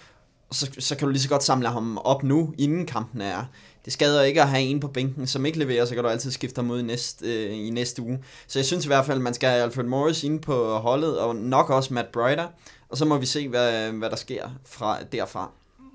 Og 0.50 0.56
så, 0.56 0.70
så 0.80 0.96
kan 0.96 1.08
du 1.08 1.12
lige 1.12 1.22
så 1.22 1.30
godt 1.30 1.44
samle 1.44 1.68
ham 1.68 1.98
op 1.98 2.24
nu, 2.24 2.54
inden 2.58 2.86
kampen 2.86 3.22
er. 3.22 3.46
Det 3.88 3.94
skader 3.94 4.22
ikke 4.22 4.42
at 4.42 4.48
have 4.48 4.64
en 4.64 4.80
på 4.80 4.88
bænken, 4.88 5.28
som 5.28 5.46
ikke 5.46 5.60
leverer, 5.60 5.86
så 5.86 5.94
kan 5.96 6.04
du 6.04 6.10
altid 6.10 6.32
skifte 6.32 6.60
ham 6.60 6.72
ud 6.72 6.80
i 6.80 6.84
næste, 6.84 7.26
øh, 7.26 7.68
i 7.68 7.70
næste 7.70 8.02
uge. 8.02 8.20
Så 8.48 8.60
jeg 8.60 8.66
synes 8.66 8.86
i 8.86 8.88
hvert 8.88 9.06
fald, 9.06 9.18
at 9.18 9.24
man 9.24 9.34
skal 9.34 9.50
have 9.50 9.64
Alfred 9.64 9.86
Morris 9.86 10.24
inde 10.24 10.40
på 10.40 10.74
holdet, 10.78 11.20
og 11.20 11.36
nok 11.36 11.70
også 11.70 11.94
Matt 11.94 12.12
Brighter. 12.12 12.48
Og 12.90 12.98
så 12.98 13.06
må 13.06 13.18
vi 13.18 13.26
se, 13.26 13.50
hvad, 13.50 13.92
hvad 13.92 14.10
der 14.10 14.16
sker 14.16 14.50
fra 14.66 14.98
derfra. 15.12 15.52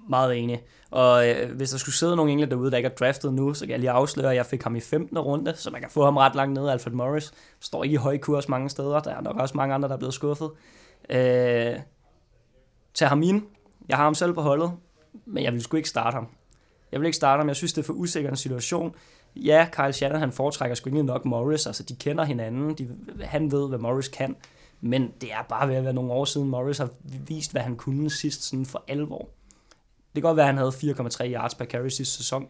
Meget 0.09 0.37
enig. 0.37 0.63
Og 0.91 1.29
øh, 1.29 1.57
hvis 1.57 1.71
der 1.71 1.79
skulle 1.79 1.95
sidde 1.95 2.17
nogle 2.17 2.33
engler 2.33 2.47
derude, 2.47 2.71
der 2.71 2.77
ikke 2.77 2.87
er 2.87 2.95
draftet 2.95 3.35
nu, 3.35 3.55
så 3.55 3.61
kan 3.61 3.71
jeg 3.71 3.79
lige 3.79 3.91
afsløre, 3.91 4.31
at 4.31 4.37
jeg 4.37 4.47
fik 4.47 4.63
ham 4.63 4.77
i 4.77 4.81
15. 4.81 5.19
runde, 5.19 5.55
så 5.57 5.71
man 5.71 5.81
kan 5.81 5.91
få 5.91 6.05
ham 6.05 6.17
ret 6.17 6.35
langt 6.35 6.55
ned. 6.55 6.69
Alfred 6.69 6.93
Morris 6.93 7.33
står 7.61 7.85
ikke 7.85 7.95
i 7.95 7.97
høj 7.97 8.19
kurs 8.19 8.49
mange 8.49 8.71
steder. 8.71 9.01
Der 9.01 9.15
er 9.15 9.21
nok 9.21 9.37
også 9.37 9.57
mange 9.57 9.75
andre, 9.75 9.89
der 9.89 9.95
er 9.95 9.99
blevet 9.99 10.15
skuffet. 10.15 10.51
Øh, 11.11 11.77
tag 12.95 13.09
ham 13.09 13.23
ind. 13.23 13.43
Jeg 13.89 13.97
har 13.97 14.05
ham 14.05 14.15
selv 14.15 14.33
på 14.33 14.41
holdet, 14.41 14.73
men 15.27 15.45
jeg 15.45 15.53
vil 15.53 15.63
sgu 15.63 15.77
ikke 15.77 15.89
starte 15.89 16.15
ham. 16.15 16.29
Jeg 16.93 17.01
vil 17.01 17.07
ikke 17.07 17.17
starte 17.17 17.41
ham. 17.41 17.49
Jeg 17.49 17.57
synes, 17.57 17.73
det 17.73 17.83
er 17.83 17.87
for 17.87 17.93
usikker 17.93 18.31
en 18.31 18.37
situation. 18.37 18.95
Ja, 19.37 19.69
Kyle 19.73 19.93
Shannon, 19.93 20.21
han 20.21 20.33
foretrækker 20.33 20.75
sgu 20.75 20.89
ikke 20.89 21.03
nok 21.03 21.25
Morris. 21.25 21.67
Altså, 21.67 21.83
de 21.83 21.97
kender 21.97 22.25
hinanden. 22.25 22.75
De, 22.75 22.89
han 23.21 23.53
ved, 23.53 23.69
hvad 23.69 23.79
Morris 23.79 24.09
kan. 24.09 24.37
Men 24.85 25.13
det 25.21 25.33
er 25.33 25.43
bare 25.49 25.69
ved 25.69 25.75
at 25.75 25.85
være 25.85 25.93
nogle 25.93 26.13
år 26.13 26.25
siden, 26.25 26.49
Morris 26.49 26.79
har 26.79 26.91
vist, 27.03 27.53
hvad 27.53 27.63
han 27.63 27.77
kunne 27.77 28.11
sidst 28.11 28.43
sådan 28.43 28.67
for 28.67 28.85
alvor. 28.89 29.29
Det 30.15 30.23
kan 30.23 30.23
godt 30.23 30.37
være, 30.37 30.49
at 30.49 30.55
han 30.55 30.59
havde 30.59 30.71
4,3 30.71 31.27
yards 31.27 31.55
per 31.55 31.65
carry 31.65 31.89
sidste 31.89 32.17
sæson, 32.17 32.49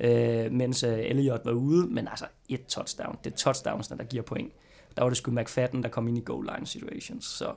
øh, 0.00 0.52
mens 0.52 0.82
øh, 0.82 1.26
var 1.44 1.52
ude, 1.52 1.86
men 1.86 2.08
altså 2.08 2.26
et 2.48 2.66
touchdown. 2.66 3.18
Det 3.24 3.32
er 3.32 3.36
touchdowns, 3.36 3.88
der 3.88 4.04
giver 4.04 4.22
point. 4.22 4.52
Der 4.96 5.02
var 5.02 5.10
det 5.10 5.18
sgu 5.18 5.30
McFadden, 5.30 5.82
der 5.82 5.88
kom 5.88 6.08
ind 6.08 6.18
i 6.18 6.22
goal 6.24 6.48
line 6.54 6.66
situations, 6.66 7.24
så 7.24 7.52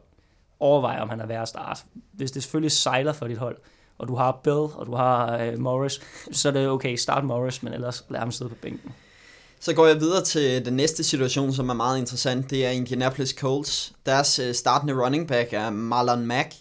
overvej, 0.59 0.99
om 0.99 1.09
han 1.09 1.19
er 1.19 1.25
værd 1.25 1.41
at 1.41 1.47
starte. 1.47 1.81
Hvis 2.11 2.31
det 2.31 2.43
selvfølgelig 2.43 2.71
sejler 2.71 3.13
for 3.13 3.27
dit 3.27 3.37
hold, 3.37 3.57
og 3.97 4.07
du 4.07 4.15
har 4.15 4.39
Bill, 4.43 4.55
og 4.55 4.85
du 4.85 4.95
har 4.95 5.37
øh, 5.37 5.59
Morris, 5.59 6.01
så 6.31 6.47
er 6.49 6.53
det 6.53 6.69
okay, 6.69 6.95
start 6.95 7.23
Morris, 7.23 7.63
men 7.63 7.73
ellers 7.73 8.05
lad 8.09 8.19
ham 8.19 8.31
sidde 8.31 8.49
på 8.49 8.55
bænken. 8.61 8.91
Så 9.59 9.73
går 9.73 9.87
jeg 9.87 9.99
videre 9.99 10.23
til 10.23 10.65
den 10.65 10.73
næste 10.73 11.03
situation, 11.03 11.53
som 11.53 11.69
er 11.69 11.73
meget 11.73 11.99
interessant. 11.99 12.49
Det 12.49 12.65
er 12.65 12.69
Indianapolis 12.69 13.29
Colts. 13.29 13.93
Deres 14.05 14.39
øh, 14.39 14.53
startende 14.53 15.05
running 15.05 15.27
back 15.27 15.53
er 15.53 15.69
Marlon 15.69 16.25
Mack, 16.25 16.53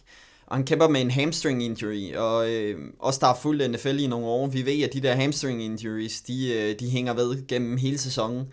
og 0.47 0.57
han 0.57 0.65
kæmper 0.65 0.89
med 0.89 1.01
en 1.01 1.11
hamstring 1.11 1.65
injury, 1.65 2.15
og 2.15 2.51
øh, 2.51 2.79
også 2.99 3.21
der 3.23 3.27
er 3.27 3.35
fuldt 3.43 3.71
NFL 3.71 3.99
i 3.99 4.07
nogle 4.07 4.27
år, 4.27 4.47
vi 4.47 4.67
ved, 4.67 4.83
at 4.83 4.93
de 4.93 5.01
der 5.01 5.15
hamstring 5.15 5.63
injuries, 5.63 6.21
de, 6.21 6.53
øh, 6.53 6.81
de 6.81 6.91
hænger 6.91 7.15
ved 7.15 7.47
gennem 7.47 7.77
hele 7.77 7.99
sæsonen, 7.99 8.47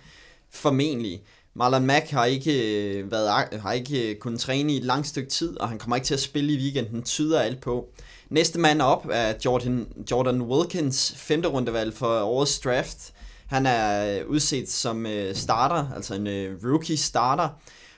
formentlig. 0.52 1.22
Marlon 1.54 1.86
Mack 1.86 2.10
har 2.10 2.26
ikke, 2.26 2.78
øh, 2.78 3.12
været, 3.12 3.60
har 3.62 3.72
ikke 3.72 4.10
øh, 4.10 4.16
kunnet 4.16 4.40
træne 4.40 4.74
i 4.74 4.78
et 4.78 4.84
langt 4.84 5.08
stykke 5.08 5.30
tid, 5.30 5.60
og 5.60 5.70
han 5.70 5.80
kommer 5.80 5.96
ikke 5.96 6.06
til 6.06 6.14
at 6.14 6.20
spille 6.20 6.54
i 6.54 6.58
weekenden, 6.58 7.04
tyder 7.04 7.40
alt 7.40 7.62
på. 7.62 7.90
Næste 8.30 8.60
mand 8.60 8.82
op 8.82 9.08
er 9.12 9.34
Jordan, 9.46 9.88
Jordan 10.12 10.42
Wilkins, 10.42 11.14
femte 11.18 11.48
rundevalg 11.48 11.94
for 11.94 12.22
årets 12.22 12.60
draft. 12.60 13.12
Han 13.54 13.66
er 13.66 14.20
øh, 14.20 14.30
udset 14.30 14.70
som 14.70 15.06
øh, 15.06 15.36
starter, 15.36 15.92
altså 15.96 16.16
en 16.16 16.28
øh, 16.28 16.58
rookie 16.63 16.98
starter. 16.98 17.50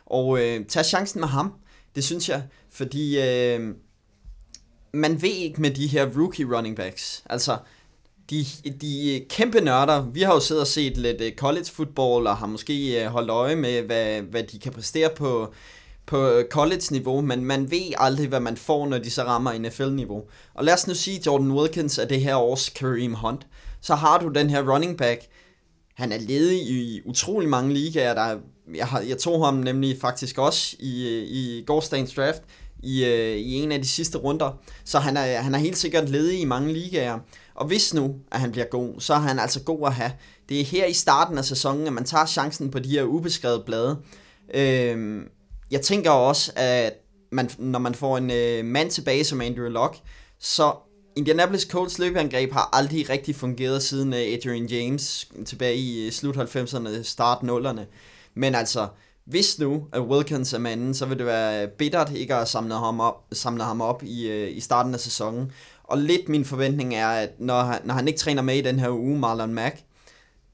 Og 0.06 0.40
øh, 0.40 0.66
tag 0.66 0.86
chancen 0.86 1.20
med 1.20 1.28
ham. 1.28 1.54
Det 1.96 2.04
synes 2.04 2.30
jeg, 2.30 2.44
fordi 2.72 3.20
øh, 3.22 3.76
man 4.94 5.22
ved 5.22 5.30
ikke 5.30 5.62
med 5.62 5.72
de 5.72 5.88
her 5.88 6.10
rookie 6.18 6.56
running 6.56 6.76
backs. 6.76 7.24
Altså, 7.30 7.58
de, 8.30 8.46
de 8.82 9.16
øh, 9.16 9.28
kæmpe 9.30 9.62
nørder, 9.62 10.06
vi 10.06 10.22
har 10.22 10.34
jo 10.34 10.40
siddet 10.40 10.62
og 10.62 10.68
set 10.68 10.98
lidt 10.98 11.22
øh, 11.22 11.32
college 11.36 11.66
football, 11.66 12.28
og 12.28 12.38
har 12.38 12.48
måske 12.48 13.04
øh, 13.04 13.08
holdt 13.08 13.30
øje 13.30 13.56
med, 13.56 13.82
hvad, 13.82 14.22
hvad 14.22 14.44
de 14.44 14.60
kan 14.60 14.72
præstere 14.72 15.10
på, 15.18 15.54
på 16.06 16.30
øh, 16.30 16.46
college-niveau, 16.50 17.22
men 17.22 17.46
man 17.46 17.72
ved 17.72 17.94
aldrig, 17.98 18.28
hvad 18.28 18.40
man 18.40 18.58
får, 18.58 18.88
når 18.88 18.98
de 18.98 19.12
så 19.12 19.24
rammer 19.24 19.58
NFL-niveau. 19.58 20.24
Og 20.54 20.64
lad 20.66 20.74
os 20.74 20.88
nu 20.88 20.94
sige, 20.94 21.22
Jordan 21.26 21.52
Wilkins 21.52 21.98
er 21.98 22.06
det 22.06 22.22
her 22.22 22.36
års 22.36 22.70
Kareem 22.70 23.14
Hunt. 23.14 23.48
Så 23.82 23.96
har 23.96 24.20
du 24.20 24.28
den 24.28 24.50
her 24.50 24.74
running 24.74 24.98
back, 24.98 25.22
han 25.96 26.12
er 26.12 26.18
ledig 26.18 26.62
i 26.62 27.02
utrolig 27.06 27.50
mange 27.50 27.74
ligaer. 27.74 28.14
Der, 28.14 28.38
jeg, 28.76 28.88
har, 28.88 29.00
jeg 29.00 29.18
tog 29.18 29.46
ham 29.46 29.54
nemlig 29.54 29.98
faktisk 30.02 30.38
også 30.38 30.76
i, 30.80 31.20
i 31.20 31.64
gårsdagens 31.66 32.14
draft 32.14 32.42
i, 32.84 33.06
øh, 33.06 33.38
i 33.38 33.54
en 33.54 33.72
af 33.72 33.82
de 33.82 33.88
sidste 33.88 34.18
runder. 34.18 34.60
Så 34.86 35.00
han 35.00 35.18
er, 35.18 35.42
han 35.42 35.56
er 35.56 35.60
helt 35.60 35.78
sikkert 35.78 36.10
ledig 36.10 36.42
i 36.42 36.46
mange 36.46 36.74
ligaer. 36.74 37.20
Og 37.56 37.68
hvis 37.68 37.94
nu, 37.94 38.16
at 38.32 38.40
han 38.40 38.52
bliver 38.52 38.66
god, 38.66 39.00
så 39.00 39.14
er 39.14 39.18
han 39.18 39.40
altså 39.40 39.64
god 39.64 39.88
at 39.88 39.94
have. 39.94 40.12
Det 40.50 40.62
er 40.62 40.66
her 40.66 40.86
i 40.86 40.94
starten 40.94 41.38
af 41.38 41.46
sæsonen, 41.46 41.88
at 41.88 41.94
man 41.94 42.06
tager 42.06 42.26
chancen 42.26 42.72
på 42.72 42.80
de 42.80 42.90
her 42.90 43.04
ubeskrevede 43.04 43.64
blade. 43.66 43.98
Øh, 44.54 45.22
jeg 45.72 45.82
tænker 45.82 46.12
også, 46.12 46.52
at 46.56 46.94
man, 47.32 47.50
når 47.58 47.80
man 47.80 47.96
får 47.96 48.18
en 48.18 48.32
øh, 48.32 48.66
mand 48.66 48.92
tilbage 48.92 49.24
som 49.24 49.42
Andrew 49.42 49.70
Locke, 49.70 49.98
så 50.40 50.74
Indianapolis 51.18 51.62
Colts 51.62 52.00
løbeangreb 52.00 52.52
har 52.52 52.70
aldrig 52.74 53.10
rigtig 53.10 53.36
fungeret 53.36 53.84
siden 53.84 54.14
øh, 54.14 54.20
Adrian 54.20 54.66
James 54.66 55.28
tilbage 55.46 55.76
i 55.76 56.06
øh, 56.06 56.12
slut 56.12 56.38
90'erne, 56.38 57.04
start 57.04 57.38
0'erne. 57.38 57.82
Men 58.34 58.56
altså, 58.56 58.88
hvis 59.26 59.60
nu 59.60 59.88
at 59.94 60.02
Wilkins 60.02 60.54
er 60.54 60.60
manden, 60.60 60.94
så 60.94 61.06
vil 61.06 61.18
det 61.18 61.26
være 61.26 61.68
bittert 61.68 62.12
ikke 62.16 62.36
at 62.36 62.48
samle 62.48 62.74
ham 62.74 63.00
op, 63.00 63.24
samle 63.32 63.64
ham 63.64 63.82
op 63.82 64.04
i, 64.04 64.28
øh, 64.28 64.58
i 64.58 64.60
starten 64.60 64.94
af 64.94 65.00
sæsonen. 65.00 65.52
Og 65.84 65.98
lidt 65.98 66.30
min 66.30 66.46
forventning 66.46 66.96
er, 66.96 67.08
at 67.08 67.30
når 67.40 67.62
han, 67.62 67.82
når 67.84 67.94
han 67.94 68.08
ikke 68.08 68.20
træner 68.20 68.42
med 68.42 68.56
i 68.56 68.62
den 68.62 68.80
her 68.80 68.90
uge, 68.90 69.20
Marlon 69.20 69.54
Mack, 69.54 69.84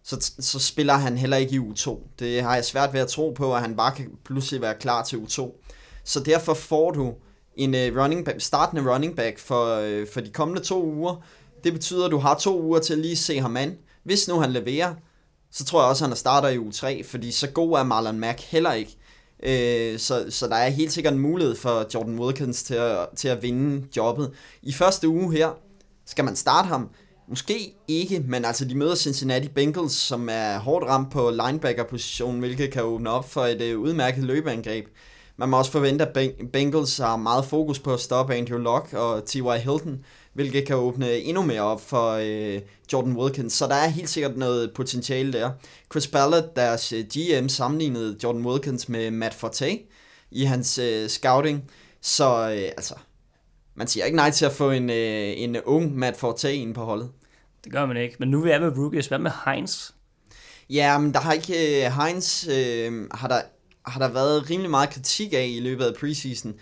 så, 0.03 0.31
så 0.39 0.59
spiller 0.59 0.93
han 0.93 1.17
heller 1.17 1.37
ikke 1.37 1.55
i 1.55 1.59
U2. 1.59 1.99
Det 2.19 2.41
har 2.41 2.55
jeg 2.55 2.65
svært 2.65 2.93
ved 2.93 2.99
at 2.99 3.07
tro 3.07 3.29
på, 3.29 3.55
at 3.55 3.61
han 3.61 3.75
bare 3.75 3.95
kan 3.95 4.09
pludselig 4.25 4.61
være 4.61 4.75
klar 4.79 5.03
til 5.03 5.17
U2. 5.17 5.65
Så 6.03 6.19
derfor 6.19 6.53
får 6.53 6.91
du 6.91 7.13
en 7.55 7.73
uh, 7.73 8.01
running 8.01 8.25
back, 8.25 8.41
startende 8.41 8.93
running 8.93 9.15
back 9.15 9.39
for, 9.39 9.75
øh, 9.75 10.07
for 10.13 10.21
de 10.21 10.29
kommende 10.29 10.61
to 10.61 10.85
uger. 10.85 11.23
Det 11.63 11.73
betyder, 11.73 12.05
at 12.05 12.11
du 12.11 12.17
har 12.17 12.35
to 12.35 12.61
uger 12.61 12.79
til 12.79 12.93
at 12.93 12.99
lige 12.99 13.15
se 13.15 13.39
ham 13.39 13.57
an. 13.57 13.77
Hvis 14.03 14.27
nu 14.27 14.39
han 14.39 14.51
leverer, 14.51 14.93
så 15.51 15.65
tror 15.65 15.81
jeg 15.81 15.89
også, 15.89 16.05
at 16.05 16.09
han 16.09 16.17
starter 16.17 16.49
i 16.49 16.57
u 16.57 16.71
3, 16.71 17.03
fordi 17.03 17.31
så 17.31 17.49
god 17.49 17.79
er 17.79 17.83
Marlon 17.83 18.19
Mack 18.19 18.41
heller 18.41 18.73
ikke. 18.73 18.97
Uh, 19.39 19.99
så, 19.99 20.25
så 20.29 20.47
der 20.47 20.55
er 20.55 20.69
helt 20.69 20.91
sikkert 20.91 21.13
en 21.13 21.19
mulighed 21.19 21.55
for 21.55 21.85
Jordan 21.93 22.19
Wilkins 22.19 22.63
til 22.63 22.75
at, 22.75 23.07
til 23.15 23.27
at 23.27 23.43
vinde 23.43 23.87
jobbet. 23.97 24.31
I 24.61 24.73
første 24.73 25.07
uge 25.07 25.33
her 25.33 25.49
skal 26.05 26.25
man 26.25 26.35
starte 26.35 26.67
ham, 26.67 26.89
Måske 27.31 27.75
ikke, 27.87 28.23
men 28.27 28.45
altså 28.45 28.65
de 28.65 28.75
møder 28.75 28.95
Cincinnati 28.95 29.47
Bengals, 29.47 29.93
som 29.93 30.29
er 30.31 30.59
hårdt 30.59 30.85
ramt 30.85 31.11
på 31.11 31.29
linebacker-positionen, 31.29 32.39
hvilket 32.39 32.71
kan 32.71 32.83
åbne 32.83 33.09
op 33.09 33.29
for 33.29 33.45
et 33.45 33.75
udmærket 33.75 34.23
løbeangreb. 34.23 34.85
Man 35.41 35.49
må 35.49 35.57
også 35.57 35.71
forvente, 35.71 36.05
at 36.07 36.31
Bengals 36.53 36.97
har 36.97 37.15
meget 37.15 37.45
fokus 37.45 37.79
på 37.79 37.93
at 37.93 37.99
stoppe 37.99 38.35
Andrew 38.35 38.57
Luck 38.57 38.93
og 38.93 39.25
T.Y. 39.25 39.57
Hilton, 39.57 40.05
hvilket 40.33 40.67
kan 40.67 40.75
åbne 40.75 41.17
endnu 41.17 41.43
mere 41.43 41.61
op 41.61 41.81
for 41.81 42.15
uh, 42.15 42.61
Jordan 42.93 43.17
Wilkins. 43.17 43.53
Så 43.53 43.67
der 43.67 43.75
er 43.75 43.87
helt 43.87 44.09
sikkert 44.09 44.37
noget 44.37 44.71
potentiale 44.73 45.33
der. 45.33 45.51
Chris 45.91 46.07
Ballard, 46.07 46.55
deres 46.55 46.93
øh, 46.93 47.05
GM, 47.05 47.47
sammenlignede 47.47 48.17
Jordan 48.23 48.45
Wilkins 48.45 48.89
med 48.89 49.11
Matt 49.11 49.33
Forte 49.33 49.79
i 50.31 50.43
hans 50.43 50.79
uh, 50.79 51.07
scouting. 51.07 51.71
Så 52.01 52.41
uh, 52.41 52.51
altså, 52.51 52.95
man 53.75 53.87
siger 53.87 54.05
ikke 54.05 54.15
nej 54.15 54.31
til 54.31 54.45
at 54.45 54.51
få 54.51 54.71
en, 54.71 54.89
uh, 54.89 54.95
en 55.43 55.57
ung 55.65 55.97
Matt 55.97 56.17
Forte 56.17 56.55
ind 56.55 56.75
på 56.75 56.83
holdet. 56.83 57.09
Det 57.63 57.71
gør 57.71 57.85
man 57.85 57.97
ikke. 57.97 58.15
Men 58.19 58.29
nu 58.29 58.45
er 58.45 58.59
vi 58.59 58.65
med 58.65 58.77
rookies. 58.77 59.07
Hvad 59.07 59.19
med 59.19 59.31
Heinz? 59.45 59.91
Ja, 60.69 60.97
men 60.97 61.13
der 61.13 61.19
har 61.19 61.33
ikke... 61.33 61.83
Uh, 61.87 62.03
Heinz 62.03 62.47
uh, 62.47 63.07
har, 63.11 63.27
der, 63.27 63.41
har 63.85 63.99
der 63.99 64.13
været 64.13 64.49
rimelig 64.49 64.69
meget 64.69 64.89
kritik 64.89 65.33
af 65.33 65.47
i 65.49 65.59
løbet 65.59 65.85
af 65.85 65.93
preseason. 65.99 66.53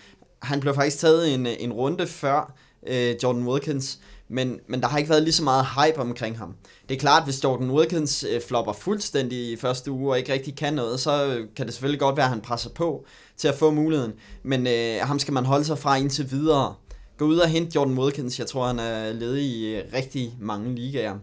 Han 0.42 0.60
blev 0.60 0.76
faktisk 0.76 1.00
taget 1.00 1.34
en, 1.34 1.46
en 1.46 1.74
runde 1.74 2.08
før 2.08 2.56
uh, 2.82 3.24
Jordan 3.24 3.48
Wilkins, 3.48 4.00
men, 4.28 4.60
men 4.68 4.82
der 4.82 4.88
har 4.88 4.98
ikke 4.98 5.10
været 5.10 5.24
lige 5.24 5.34
så 5.34 5.44
meget 5.44 5.66
hype 5.66 6.00
omkring 6.00 6.38
ham. 6.38 6.56
Det 6.90 6.96
er 6.96 7.00
klart, 7.00 7.24
hvis 7.24 7.44
Jordan 7.44 7.72
Wilkins 7.72 8.24
uh, 8.24 8.42
flopper 8.48 8.74
fuldstændig 8.74 9.52
i 9.52 9.56
første 9.56 9.92
uge 9.92 10.12
og 10.12 10.18
ikke 10.18 10.34
rigtig 10.34 10.56
kan 10.56 10.74
noget, 10.74 11.00
så 11.00 11.44
kan 11.56 11.66
det 11.66 11.74
selvfølgelig 11.74 12.00
godt 12.00 12.18
være, 12.18 12.26
at 12.26 12.32
han 12.32 12.42
presser 12.42 12.70
på 12.70 13.06
til 13.38 13.48
at 13.48 13.56
få 13.56 13.72
muligheden. 13.72 14.14
Men 14.44 14.68
uh, 14.68 15.08
ham 15.08 15.20
skal 15.20 15.34
man 15.34 15.46
holde 15.46 15.66
sig 15.66 15.78
fra 15.78 15.96
indtil 15.96 16.32
videre. 16.32 16.76
Gå 17.18 17.26
ud 17.26 17.38
og 17.38 17.50
hente 17.50 17.72
Jordan 17.76 17.98
Wilkins. 17.98 18.40
Jeg 18.40 18.48
tror, 18.48 18.68
han 18.68 18.80
er 18.80 19.14
ledig 19.14 19.44
i 19.44 19.76
øh, 19.76 19.84
rigtig 19.94 20.34
mange 20.40 20.76
ligaer. 20.76 21.16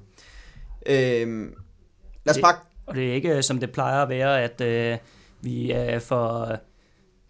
Øhm, 0.87 1.55
lad 2.25 2.35
os 2.35 2.41
bare... 2.41 2.55
Og 2.87 2.95
det 2.95 3.11
er 3.11 3.15
ikke, 3.15 3.43
som 3.43 3.61
det 3.61 3.73
plejer 3.73 4.03
at 4.03 4.09
være, 4.09 4.43
at 4.43 4.61
øh, 4.61 4.99
vi 5.41 5.73
øh, 5.73 6.01
for 6.01 6.57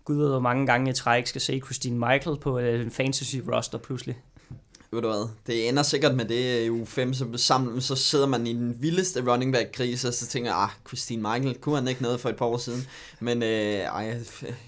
gud 0.04 0.16
ved 0.16 0.28
hvor 0.28 0.40
mange 0.40 0.66
gange 0.66 0.90
i 0.90 0.94
træk 0.94 1.26
skal 1.26 1.40
se 1.40 1.60
Christine 1.64 1.98
Michael 1.98 2.38
på 2.40 2.58
øh, 2.58 2.80
en 2.80 2.90
fantasy 2.90 3.36
roster 3.36 3.78
pludselig 3.78 4.16
ved 4.96 5.02
du 5.02 5.08
hvad, 5.08 5.28
det 5.46 5.68
ender 5.68 5.82
sikkert 5.82 6.14
med 6.14 6.24
det 6.24 6.64
i 6.64 6.70
uge 6.70 6.86
5, 6.86 7.14
så, 7.14 7.26
sammen, 7.36 7.80
så 7.80 7.96
sidder 7.96 8.26
man 8.26 8.46
i 8.46 8.52
den 8.52 8.76
vildeste 8.80 9.32
running 9.32 9.52
back 9.52 9.72
krise, 9.72 10.08
og 10.08 10.14
så 10.14 10.26
tænker 10.26 10.50
jeg, 10.50 10.62
ah, 10.62 10.68
Christine 10.88 11.22
Michael, 11.22 11.54
kunne 11.54 11.74
han 11.74 11.88
ikke 11.88 12.02
noget 12.02 12.20
for 12.20 12.28
et 12.28 12.36
par 12.36 12.46
år 12.46 12.56
siden? 12.56 12.86
Men 13.20 13.42
øh, 13.42 13.78
ej, 13.78 14.20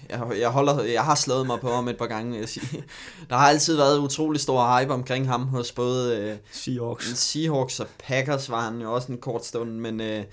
jeg, 0.09 0.37
jeg, 0.39 0.49
holder, 0.49 0.83
jeg 0.83 1.03
har 1.03 1.15
slået 1.15 1.47
mig 1.47 1.59
på 1.59 1.71
ham 1.71 1.87
et 1.87 1.97
par 1.97 2.07
gange, 2.07 2.39
jeg 2.39 2.49
sige. 2.49 2.83
Der 3.29 3.35
har 3.35 3.47
altid 3.47 3.75
været 3.75 3.99
utrolig 3.99 4.41
stor 4.41 4.79
hype 4.79 4.93
omkring 4.93 5.27
ham 5.27 5.47
hos 5.47 5.71
både 5.71 6.17
øh, 6.17 6.37
Seahawks. 6.51 7.17
Seahawks 7.17 7.79
og 7.79 7.87
Packers 7.99 8.49
var 8.49 8.61
han 8.61 8.81
jo 8.81 8.93
også 8.93 9.11
en 9.11 9.17
kort 9.17 9.45
stund, 9.45 9.71
men 9.71 10.01
øh, 10.01 10.23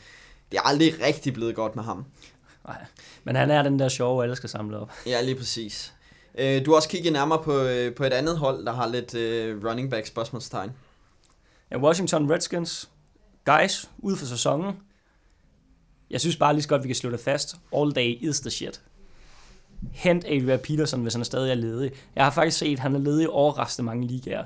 det 0.51 0.59
er 0.59 0.62
aldrig 0.62 1.03
rigtig 1.03 1.35
blevet 1.35 1.55
godt 1.55 1.77
med 1.77 1.85
ham. 1.85 2.05
Nej, 2.66 2.85
men 3.24 3.37
han 3.37 3.50
er 3.50 3.62
den 3.62 3.79
der 3.79 3.88
sjove, 3.88 4.22
alle 4.22 4.37
skal 4.37 4.48
samle 4.48 4.79
op. 4.79 4.92
Ja, 5.07 5.22
lige 5.22 5.35
præcis. 5.35 5.94
Øh, 6.38 6.66
du 6.66 6.70
har 6.70 6.76
også 6.76 6.88
kigget 6.88 7.12
nærmere 7.12 7.42
på, 7.42 7.59
øh, 7.59 7.94
på 7.94 8.05
et 8.05 8.12
andet 8.12 8.38
hold, 8.38 8.66
der 8.66 8.72
har 8.72 8.88
lidt 8.88 9.14
uh, 9.14 9.68
running 9.68 9.90
back 9.90 10.07
spørgsmålstegn. 10.07 10.70
Ja, 11.70 11.79
Washington 11.79 12.31
Redskins. 12.31 12.90
Guys, 13.44 13.90
ud 13.98 14.16
for 14.16 14.26
sæsonen. 14.26 14.74
Jeg 16.11 16.20
synes 16.20 16.37
bare 16.37 16.52
lige 16.52 16.62
så 16.62 16.68
godt, 16.68 16.83
vi 16.83 16.88
kan 16.88 16.94
slå 16.94 17.11
det 17.11 17.20
fast. 17.20 17.57
All 17.76 17.92
day 17.92 18.18
is 18.20 18.40
the 18.40 18.50
shit. 18.50 18.83
Hent 19.92 20.24
Adrian 20.24 20.59
Peterson, 20.59 21.02
hvis 21.02 21.14
han 21.14 21.24
stadig 21.24 21.50
er 21.50 21.55
ledig. 21.55 21.92
Jeg 22.16 22.24
har 22.24 22.31
faktisk 22.31 22.59
set, 22.59 22.72
at 22.72 22.79
han 22.79 22.94
er 22.94 22.98
ledig 22.98 23.24
i 23.24 23.26
overraskende 23.26 23.87
mange 23.87 24.07
ligaer. 24.07 24.44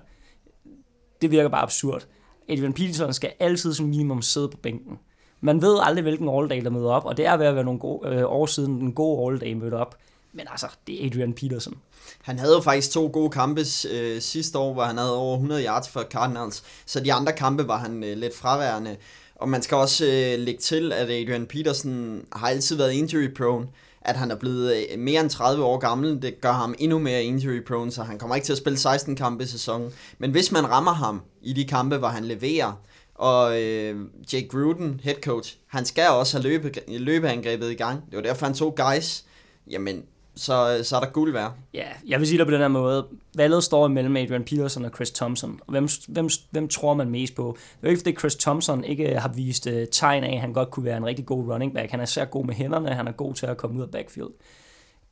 Det 1.22 1.30
virker 1.30 1.48
bare 1.48 1.62
absurd. 1.62 2.06
Adrian 2.48 2.72
Peterson 2.72 3.12
skal 3.12 3.32
altid 3.40 3.74
som 3.74 3.86
minimum 3.86 4.22
sidde 4.22 4.48
på 4.48 4.56
bænken. 4.56 4.98
Man 5.40 5.62
ved 5.62 5.78
aldrig, 5.82 6.02
hvilken 6.02 6.28
all-day, 6.28 6.64
der 6.64 6.70
møder 6.70 6.90
op, 6.90 7.04
og 7.04 7.16
det 7.16 7.26
er 7.26 7.36
ved 7.36 7.46
at 7.46 7.54
være 7.54 7.64
nogle 7.64 7.80
gode, 7.80 8.08
øh, 8.08 8.24
år 8.26 8.46
siden, 8.46 8.72
en 8.72 8.92
god 8.92 9.32
all-day 9.32 9.52
mødte 9.52 9.74
op. 9.74 9.96
Men 10.32 10.46
altså, 10.50 10.66
det 10.86 11.02
er 11.02 11.06
Adrian 11.06 11.32
Peterson. 11.32 11.74
Han 12.22 12.38
havde 12.38 12.54
jo 12.54 12.60
faktisk 12.60 12.90
to 12.90 13.10
gode 13.12 13.30
kampe 13.30 13.60
øh, 13.90 14.20
sidste 14.20 14.58
år, 14.58 14.72
hvor 14.72 14.82
han 14.82 14.98
havde 14.98 15.16
over 15.16 15.34
100 15.34 15.64
yards 15.64 15.88
for 15.88 16.02
Cardinals. 16.02 16.62
Så 16.86 17.00
de 17.00 17.12
andre 17.12 17.32
kampe 17.32 17.68
var 17.68 17.78
han 17.78 18.04
øh, 18.04 18.16
lidt 18.16 18.36
fraværende. 18.36 18.96
Og 19.36 19.48
man 19.48 19.62
skal 19.62 19.76
også 19.76 20.04
øh, 20.04 20.38
lægge 20.38 20.60
til, 20.60 20.92
at 20.92 21.10
Adrian 21.10 21.46
Peterson 21.46 22.22
har 22.32 22.48
altid 22.48 22.76
været 22.76 22.92
injury 22.92 23.34
prone. 23.36 23.66
At 24.02 24.16
han 24.16 24.30
er 24.30 24.36
blevet 24.36 24.74
øh, 24.92 24.98
mere 24.98 25.20
end 25.20 25.30
30 25.30 25.64
år 25.64 25.78
gammel, 25.78 26.22
det 26.22 26.40
gør 26.40 26.52
ham 26.52 26.74
endnu 26.78 26.98
mere 26.98 27.22
injury 27.22 27.64
prone, 27.66 27.92
så 27.92 28.02
han 28.02 28.18
kommer 28.18 28.34
ikke 28.34 28.44
til 28.44 28.52
at 28.52 28.58
spille 28.58 28.78
16 28.78 29.16
kampe 29.16 29.44
i 29.44 29.46
sæsonen. 29.46 29.90
Men 30.18 30.30
hvis 30.30 30.52
man 30.52 30.70
rammer 30.70 30.92
ham 30.92 31.22
i 31.42 31.52
de 31.52 31.64
kampe, 31.64 31.96
hvor 31.96 32.08
han 32.08 32.24
leverer, 32.24 32.72
og 33.20 33.62
øh, 33.62 34.00
Jake 34.32 34.48
Gruden, 34.48 35.00
head 35.04 35.14
coach, 35.22 35.56
han 35.66 35.84
skal 35.84 36.08
også 36.08 36.38
have 36.38 36.48
løbe, 36.48 36.72
løbeangrebet 36.88 37.70
i 37.70 37.74
gang. 37.74 38.02
Det 38.10 38.16
var 38.16 38.22
derfor, 38.22 38.46
han 38.46 38.54
tog 38.54 38.76
guys. 38.76 39.24
Jamen, 39.70 40.04
så, 40.34 40.76
øh, 40.78 40.84
så 40.84 40.96
er 40.96 41.00
der 41.00 41.10
guld 41.10 41.32
værd. 41.32 41.52
Ja, 41.74 41.86
jeg 42.06 42.18
vil 42.18 42.28
sige 42.28 42.38
det 42.38 42.46
på 42.46 42.52
den 42.52 42.60
her 42.60 42.68
måde. 42.68 43.06
Valget 43.36 43.64
står 43.64 43.86
imellem 43.86 44.16
Adrian 44.16 44.44
Peterson 44.44 44.84
og 44.84 44.90
Chris 44.94 45.10
Thompson. 45.10 45.60
Hvem, 45.68 45.88
hvem, 46.08 46.28
hvem 46.50 46.68
tror 46.68 46.94
man 46.94 47.10
mest 47.10 47.34
på? 47.34 47.56
Det 47.80 47.86
er 47.86 47.90
ikke, 47.90 48.00
fordi 48.00 48.16
Chris 48.16 48.34
Thompson 48.34 48.84
ikke 48.84 49.14
øh, 49.14 49.16
har 49.16 49.28
vist 49.28 49.66
uh, 49.66 49.72
tegn 49.92 50.24
af, 50.24 50.34
at 50.34 50.40
han 50.40 50.52
godt 50.52 50.70
kunne 50.70 50.84
være 50.84 50.96
en 50.96 51.06
rigtig 51.06 51.26
god 51.26 51.52
running 51.52 51.74
back. 51.74 51.90
Han 51.90 52.00
er 52.00 52.04
særlig 52.04 52.30
god 52.30 52.44
med 52.44 52.54
hænderne, 52.54 52.94
han 52.94 53.08
er 53.08 53.12
god 53.12 53.34
til 53.34 53.46
at 53.46 53.56
komme 53.56 53.76
ud 53.76 53.82
af 53.82 53.90
backfield. 53.90 54.30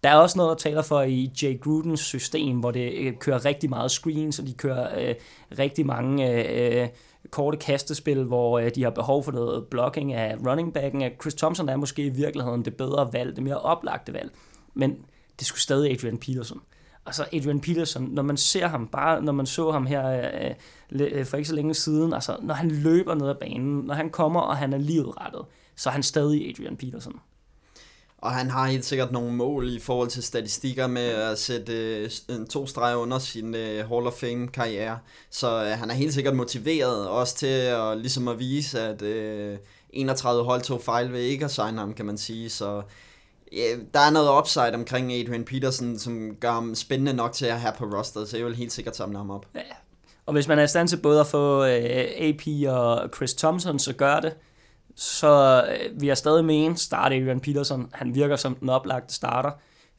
Der 0.05 0.11
er 0.11 0.14
også 0.14 0.39
noget, 0.39 0.51
der 0.51 0.70
taler 0.70 0.83
for 0.83 1.03
i 1.03 1.33
Jay 1.43 1.61
Grudens 1.61 2.01
system, 2.01 2.59
hvor 2.59 2.70
det 2.70 2.93
øh, 2.93 3.12
kører 3.20 3.45
rigtig 3.45 3.70
meget 3.70 3.91
screens, 3.91 4.39
og 4.39 4.47
de 4.47 4.53
kører 4.53 5.09
øh, 5.09 5.14
rigtig 5.59 5.87
mange 5.87 6.33
øh, 6.83 6.89
korte 7.31 7.59
kastespil, 7.59 8.25
hvor 8.25 8.59
øh, 8.59 8.71
de 8.75 8.83
har 8.83 8.91
behov 8.91 9.25
for 9.25 9.33
noget 9.33 9.66
blocking 9.66 10.12
af 10.12 10.37
running 10.47 10.75
backen. 10.75 11.03
Chris 11.21 11.35
Thompson 11.35 11.69
er 11.69 11.77
måske 11.77 12.07
i 12.07 12.09
virkeligheden 12.09 12.64
det 12.64 12.77
bedre 12.77 13.12
valg, 13.12 13.37
det 13.37 13.45
mere 13.45 13.61
oplagte 13.61 14.12
valg. 14.12 14.31
Men 14.75 14.97
det 15.39 15.47
skulle 15.47 15.61
stadig 15.61 15.93
Adrian 15.93 16.19
Peterson. 16.19 16.61
Altså 17.07 17.25
Adrian 17.33 17.61
Peterson, 17.61 18.09
når 18.11 18.23
man 18.23 18.37
ser 18.37 18.66
ham, 18.66 18.87
bare 18.87 19.23
når 19.23 19.33
man 19.33 19.47
så 19.47 19.71
ham 19.71 19.87
her 19.87 20.31
øh, 20.91 21.11
øh 21.19 21.27
for 21.27 21.37
ikke 21.37 21.49
så 21.49 21.55
længe 21.55 21.75
siden, 21.75 22.12
altså 22.12 22.37
når 22.43 22.55
han 22.55 22.71
løber 22.71 23.14
ned 23.14 23.29
ad 23.29 23.35
banen, 23.35 23.81
når 23.81 23.95
han 23.95 24.11
kommer, 24.11 24.41
og 24.41 24.57
han 24.57 24.73
er 24.73 24.79
livrettet, 24.79 25.45
så 25.77 25.89
er 25.89 25.93
han 25.93 26.03
stadig 26.03 26.51
Adrian 26.51 26.77
Peterson. 26.77 27.21
Og 28.19 28.33
han 28.33 28.51
har 28.51 28.66
helt 28.66 28.85
sikkert 28.85 29.12
nogle 29.12 29.33
mål 29.33 29.69
i 29.77 29.81
forhold 29.81 30.09
til 30.09 30.23
statistikker 30.23 30.87
med 30.87 31.03
at 31.03 31.39
sætte 31.39 31.73
øh, 31.73 32.11
en 32.29 32.47
to 32.47 32.66
streger 32.66 32.97
under 32.97 33.19
sin 33.19 33.55
øh, 33.55 33.89
Hall 33.89 34.07
of 34.07 34.12
Fame 34.12 34.49
karriere. 34.49 34.99
Så 35.31 35.64
øh, 35.64 35.71
han 35.71 35.91
er 35.91 35.95
helt 35.95 36.14
sikkert 36.14 36.37
motiveret 36.37 37.09
også 37.09 37.37
til 37.37 37.47
at, 37.47 37.99
ligesom 37.99 38.29
at 38.29 38.39
vise, 38.39 38.81
at 38.81 39.03
øh, 39.03 39.59
31 39.91 40.45
hold 40.45 40.62
tog 40.62 40.83
fejl 40.83 41.12
ved 41.12 41.21
ikke 41.21 41.45
at 41.45 41.51
signe 41.51 41.79
ham, 41.79 41.95
kan 41.95 42.07
man 42.07 42.19
sige. 42.19 42.51
Så 42.51 42.83
ja, 43.53 43.77
der 43.95 44.01
er 44.01 44.11
noget 44.11 44.39
upside 44.39 44.75
omkring 44.75 45.12
Adrian 45.12 45.45
Peterson, 45.45 45.99
som 45.99 46.37
gør 46.41 46.53
ham 46.53 46.75
spændende 46.75 47.12
nok 47.12 47.33
til 47.33 47.47
at 47.47 47.61
have 47.61 47.73
på 47.79 47.85
roster, 47.85 48.25
så 48.25 48.37
jeg 48.37 48.47
vil 48.47 48.57
helt 48.57 48.73
sikkert 48.73 48.97
samle 48.97 49.19
ham 49.19 49.31
op. 49.31 49.47
Ja. 49.55 49.61
Og 50.27 50.33
hvis 50.33 50.49
man 50.49 50.59
er 50.59 50.62
i 50.62 50.69
stand 50.69 50.89
til 50.89 50.97
både 50.97 51.21
at 51.21 51.27
få 51.27 51.64
øh, 51.64 52.05
AP 52.19 52.43
og 52.69 53.09
Chris 53.16 53.35
Thompson, 53.35 53.79
så 53.79 53.93
gør 53.93 54.21
det. 54.21 54.35
Så 54.99 55.64
øh, 55.70 56.01
vi 56.01 56.09
har 56.09 56.14
stadig 56.14 56.44
med 56.44 56.64
en 56.64 56.76
start 56.76 57.12
Adrian 57.12 57.40
Peterson. 57.40 57.90
Han 57.92 58.14
virker 58.14 58.36
som 58.36 58.55
den 58.55 58.68
oplagte 58.68 59.14
starter 59.14 59.51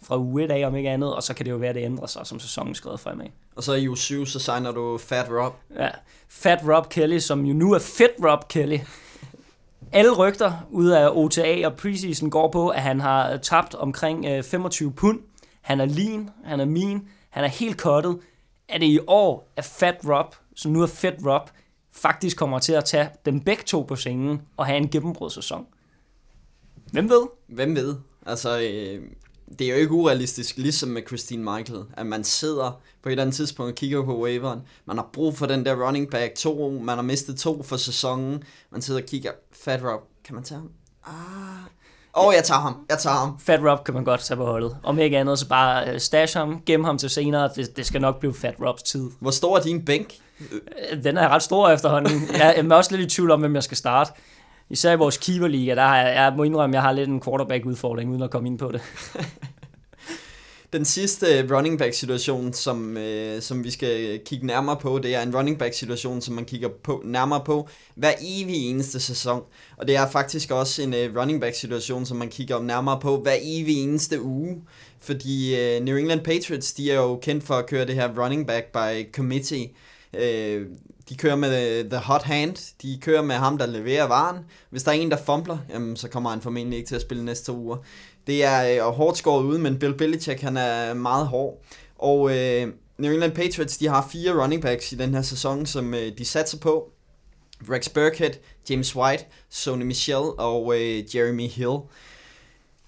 fra 0.03 0.17
uge 0.17 0.43
1 0.43 0.51
af, 0.51 0.67
om 0.67 0.75
ikke 0.75 0.89
andet, 0.89 1.15
og 1.15 1.23
så 1.23 1.33
kan 1.33 1.45
det 1.45 1.51
jo 1.51 1.57
være, 1.57 1.69
at 1.69 1.75
det 1.75 1.83
ændrer 1.83 2.07
sig, 2.07 2.27
som 2.27 2.39
sæsonen 2.39 2.75
skrider 2.75 2.97
fremad. 2.97 3.25
Og 3.55 3.63
så 3.63 3.73
i 3.73 3.87
uge 3.87 3.97
7, 3.97 4.25
så 4.25 4.39
signer 4.39 4.71
du 4.71 4.97
Fat 4.97 5.25
Rob. 5.29 5.53
Ja, 5.75 5.89
Fat 6.29 6.59
Rob 6.67 6.89
Kelly, 6.89 7.19
som 7.19 7.45
jo 7.45 7.53
nu 7.53 7.73
er 7.73 7.79
Fit 7.79 8.11
Rob 8.23 8.47
Kelly. 8.47 8.77
Alle 9.91 10.11
rygter 10.11 10.67
ud 10.69 10.87
af 10.87 11.09
OTA 11.09 11.67
og 11.67 11.73
preseason 11.73 12.29
går 12.29 12.51
på, 12.51 12.69
at 12.69 12.81
han 12.81 12.99
har 12.99 13.37
tabt 13.37 13.75
omkring 13.75 14.45
25 14.45 14.89
øh, 14.89 14.95
pund. 14.95 15.19
Han 15.61 15.79
er 15.79 15.85
lean, 15.85 16.29
han 16.45 16.59
er 16.59 16.65
mean, 16.65 17.07
han 17.29 17.43
er 17.43 17.47
helt 17.47 17.77
kottet. 17.77 18.19
Er 18.69 18.77
det 18.77 18.85
i 18.85 18.99
år, 19.07 19.51
at 19.55 19.65
Fat 19.65 19.97
Rob, 20.05 20.35
som 20.55 20.71
nu 20.71 20.81
er 20.81 20.87
Fit 20.87 21.15
Rob, 21.25 21.49
faktisk 22.01 22.37
kommer 22.37 22.59
til 22.59 22.73
at 22.73 22.85
tage 22.85 23.09
dem 23.25 23.39
begge 23.39 23.63
to 23.63 23.81
på 23.81 23.95
scenen 23.95 24.41
og 24.57 24.65
have 24.65 24.77
en 24.77 24.89
gennembrudsæson? 24.89 25.65
Hvem 26.91 27.09
ved? 27.09 27.27
Hvem 27.47 27.75
ved? 27.75 27.95
Altså, 28.25 28.59
øh, 28.59 29.03
det 29.59 29.67
er 29.67 29.71
jo 29.71 29.75
ikke 29.75 29.91
urealistisk, 29.91 30.57
ligesom 30.57 30.89
med 30.89 31.01
Christine 31.07 31.43
Michael, 31.43 31.83
at 31.97 32.05
man 32.05 32.23
sidder 32.23 32.81
på 33.03 33.09
et 33.09 33.13
eller 33.13 33.23
andet 33.23 33.35
tidspunkt 33.35 33.71
og 33.71 33.75
kigger 33.75 34.05
på 34.05 34.21
waveren. 34.23 34.59
Man 34.85 34.97
har 34.97 35.09
brug 35.13 35.37
for 35.37 35.45
den 35.45 35.65
der 35.65 35.87
running 35.87 36.09
back 36.09 36.35
to, 36.35 36.79
man 36.83 36.95
har 36.95 37.03
mistet 37.03 37.37
to 37.37 37.63
for 37.63 37.77
sæsonen. 37.77 38.43
Man 38.71 38.81
sidder 38.81 39.01
og 39.01 39.07
kigger, 39.07 39.31
Fat 39.51 39.83
Rob, 39.83 40.01
kan 40.23 40.35
man 40.35 40.43
tage 40.43 40.59
ham? 40.59 40.71
Ah, 41.05 41.69
Åh, 42.15 42.27
oh, 42.27 42.33
jeg 42.35 42.43
tager 42.43 42.59
ham. 42.59 42.85
Jeg 42.89 42.99
tager 42.99 43.15
ham. 43.15 43.39
Fat 43.39 43.59
Rob 43.63 43.83
kan 43.83 43.93
man 43.93 44.03
godt 44.03 44.21
tage 44.21 44.37
på 44.37 44.45
holdet. 44.45 44.77
Om 44.83 44.99
ikke 44.99 45.17
andet, 45.17 45.39
så 45.39 45.47
bare 45.47 45.93
uh, 45.93 45.99
stash 45.99 46.37
ham, 46.37 46.61
gem 46.65 46.83
ham 46.83 46.97
til 46.97 47.09
senere. 47.09 47.49
Det, 47.55 47.77
det 47.77 47.85
skal 47.85 48.01
nok 48.01 48.19
blive 48.19 48.33
Fat 48.33 48.55
Robs 48.61 48.83
tid. 48.83 49.09
Hvor 49.19 49.31
stor 49.31 49.57
er 49.57 49.61
din 49.61 49.85
bænk? 49.85 50.15
Den 51.03 51.17
er 51.17 51.27
ret 51.27 51.43
stor 51.43 51.69
efterhånden. 51.69 52.21
Jeg 52.33 52.57
er 52.57 52.75
også 52.75 52.95
lidt 52.95 53.11
i 53.11 53.15
tvivl 53.15 53.31
om, 53.31 53.39
hvem 53.39 53.55
jeg 53.55 53.63
skal 53.63 53.77
starte. 53.77 54.11
Især 54.69 54.91
i 54.93 54.95
vores 54.95 55.17
keeperliga, 55.17 55.75
der 55.75 55.81
har 55.81 55.97
jeg, 55.97 56.15
jeg 56.15 56.33
må 56.37 56.43
indrømme, 56.43 56.73
at 56.73 56.75
jeg 56.75 56.81
har 56.81 56.91
lidt 56.91 57.09
en 57.09 57.21
quarterback-udfordring, 57.21 58.11
uden 58.11 58.23
at 58.23 58.31
komme 58.31 58.49
ind 58.49 58.59
på 58.59 58.71
det. 58.71 58.81
Den 60.73 60.85
sidste 60.85 61.25
øh, 61.25 61.51
running 61.51 61.79
back 61.79 61.93
situation, 61.93 62.53
som, 62.53 62.97
øh, 62.97 63.41
som 63.41 63.63
vi 63.63 63.71
skal 63.71 64.19
kigge 64.25 64.45
nærmere 64.47 64.77
på, 64.77 64.99
det 65.03 65.15
er 65.15 65.21
en 65.21 65.35
running 65.35 65.59
back 65.59 65.73
situation, 65.73 66.21
som 66.21 66.35
man 66.35 66.45
kigger 66.45 66.69
på, 66.83 67.01
nærmere 67.05 67.41
på 67.45 67.67
hver 67.95 68.11
evig 68.21 68.69
eneste 68.69 68.99
sæson. 68.99 69.43
Og 69.77 69.87
det 69.87 69.95
er 69.95 70.09
faktisk 70.09 70.51
også 70.51 70.81
en 70.81 70.93
øh, 70.93 71.15
running 71.15 71.41
back 71.41 71.55
situation, 71.55 72.05
som 72.05 72.17
man 72.17 72.29
kigger 72.29 72.61
nærmere 72.61 72.99
på 72.99 73.21
hver 73.21 73.35
evig 73.41 73.83
eneste 73.83 74.21
uge. 74.21 74.61
Fordi 74.99 75.59
øh, 75.59 75.83
New 75.83 75.97
England 75.97 76.21
Patriots, 76.21 76.73
de 76.73 76.91
er 76.91 76.95
jo 76.95 77.15
kendt 77.15 77.43
for 77.43 77.53
at 77.53 77.65
køre 77.65 77.85
det 77.85 77.95
her 77.95 78.23
running 78.23 78.47
back 78.47 78.65
by 78.65 79.11
committee. 79.11 79.69
Øh, 80.13 80.67
de 81.09 81.17
kører 81.17 81.35
med 81.35 81.79
øh, 81.79 81.89
the 81.89 81.99
hot 81.99 82.23
hand, 82.23 82.75
de 82.81 82.99
kører 83.01 83.21
med 83.21 83.35
ham, 83.35 83.57
der 83.57 83.65
leverer 83.65 84.07
varen. 84.07 84.37
Hvis 84.69 84.83
der 84.83 84.91
er 84.91 84.95
en, 84.95 85.11
der 85.11 85.17
fumbler, 85.17 85.57
jamen, 85.69 85.95
så 85.95 86.07
kommer 86.07 86.29
han 86.29 86.41
formentlig 86.41 86.77
ikke 86.77 86.87
til 86.87 86.95
at 86.95 87.01
spille 87.01 87.25
næste 87.25 87.45
to 87.45 87.57
uger. 87.57 87.77
Det 88.27 88.43
er 88.43 88.87
øh, 88.87 88.93
hårdt 88.93 89.17
skåret 89.17 89.43
ud, 89.43 89.57
men 89.57 89.79
Bill 89.79 89.93
Belichick 89.97 90.41
han 90.41 90.57
er 90.57 90.93
meget 90.93 91.27
hård. 91.27 91.63
Og 91.97 92.37
øh, 92.37 92.67
New 92.97 93.11
England 93.11 93.31
Patriots 93.31 93.77
de 93.77 93.87
har 93.87 94.07
fire 94.11 94.43
running 94.43 94.61
backs 94.61 94.91
i 94.91 94.95
den 94.95 95.13
her 95.13 95.21
sæson, 95.21 95.65
som 95.65 95.93
øh, 95.93 96.17
de 96.17 96.25
satser 96.25 96.57
på. 96.57 96.91
Rex 97.69 97.89
Burkhead, 97.89 98.31
James 98.69 98.95
White, 98.95 99.25
Sony 99.49 99.83
Michel 99.83 100.31
og 100.37 100.79
øh, 100.79 101.15
Jeremy 101.15 101.47
Hill. 101.47 101.77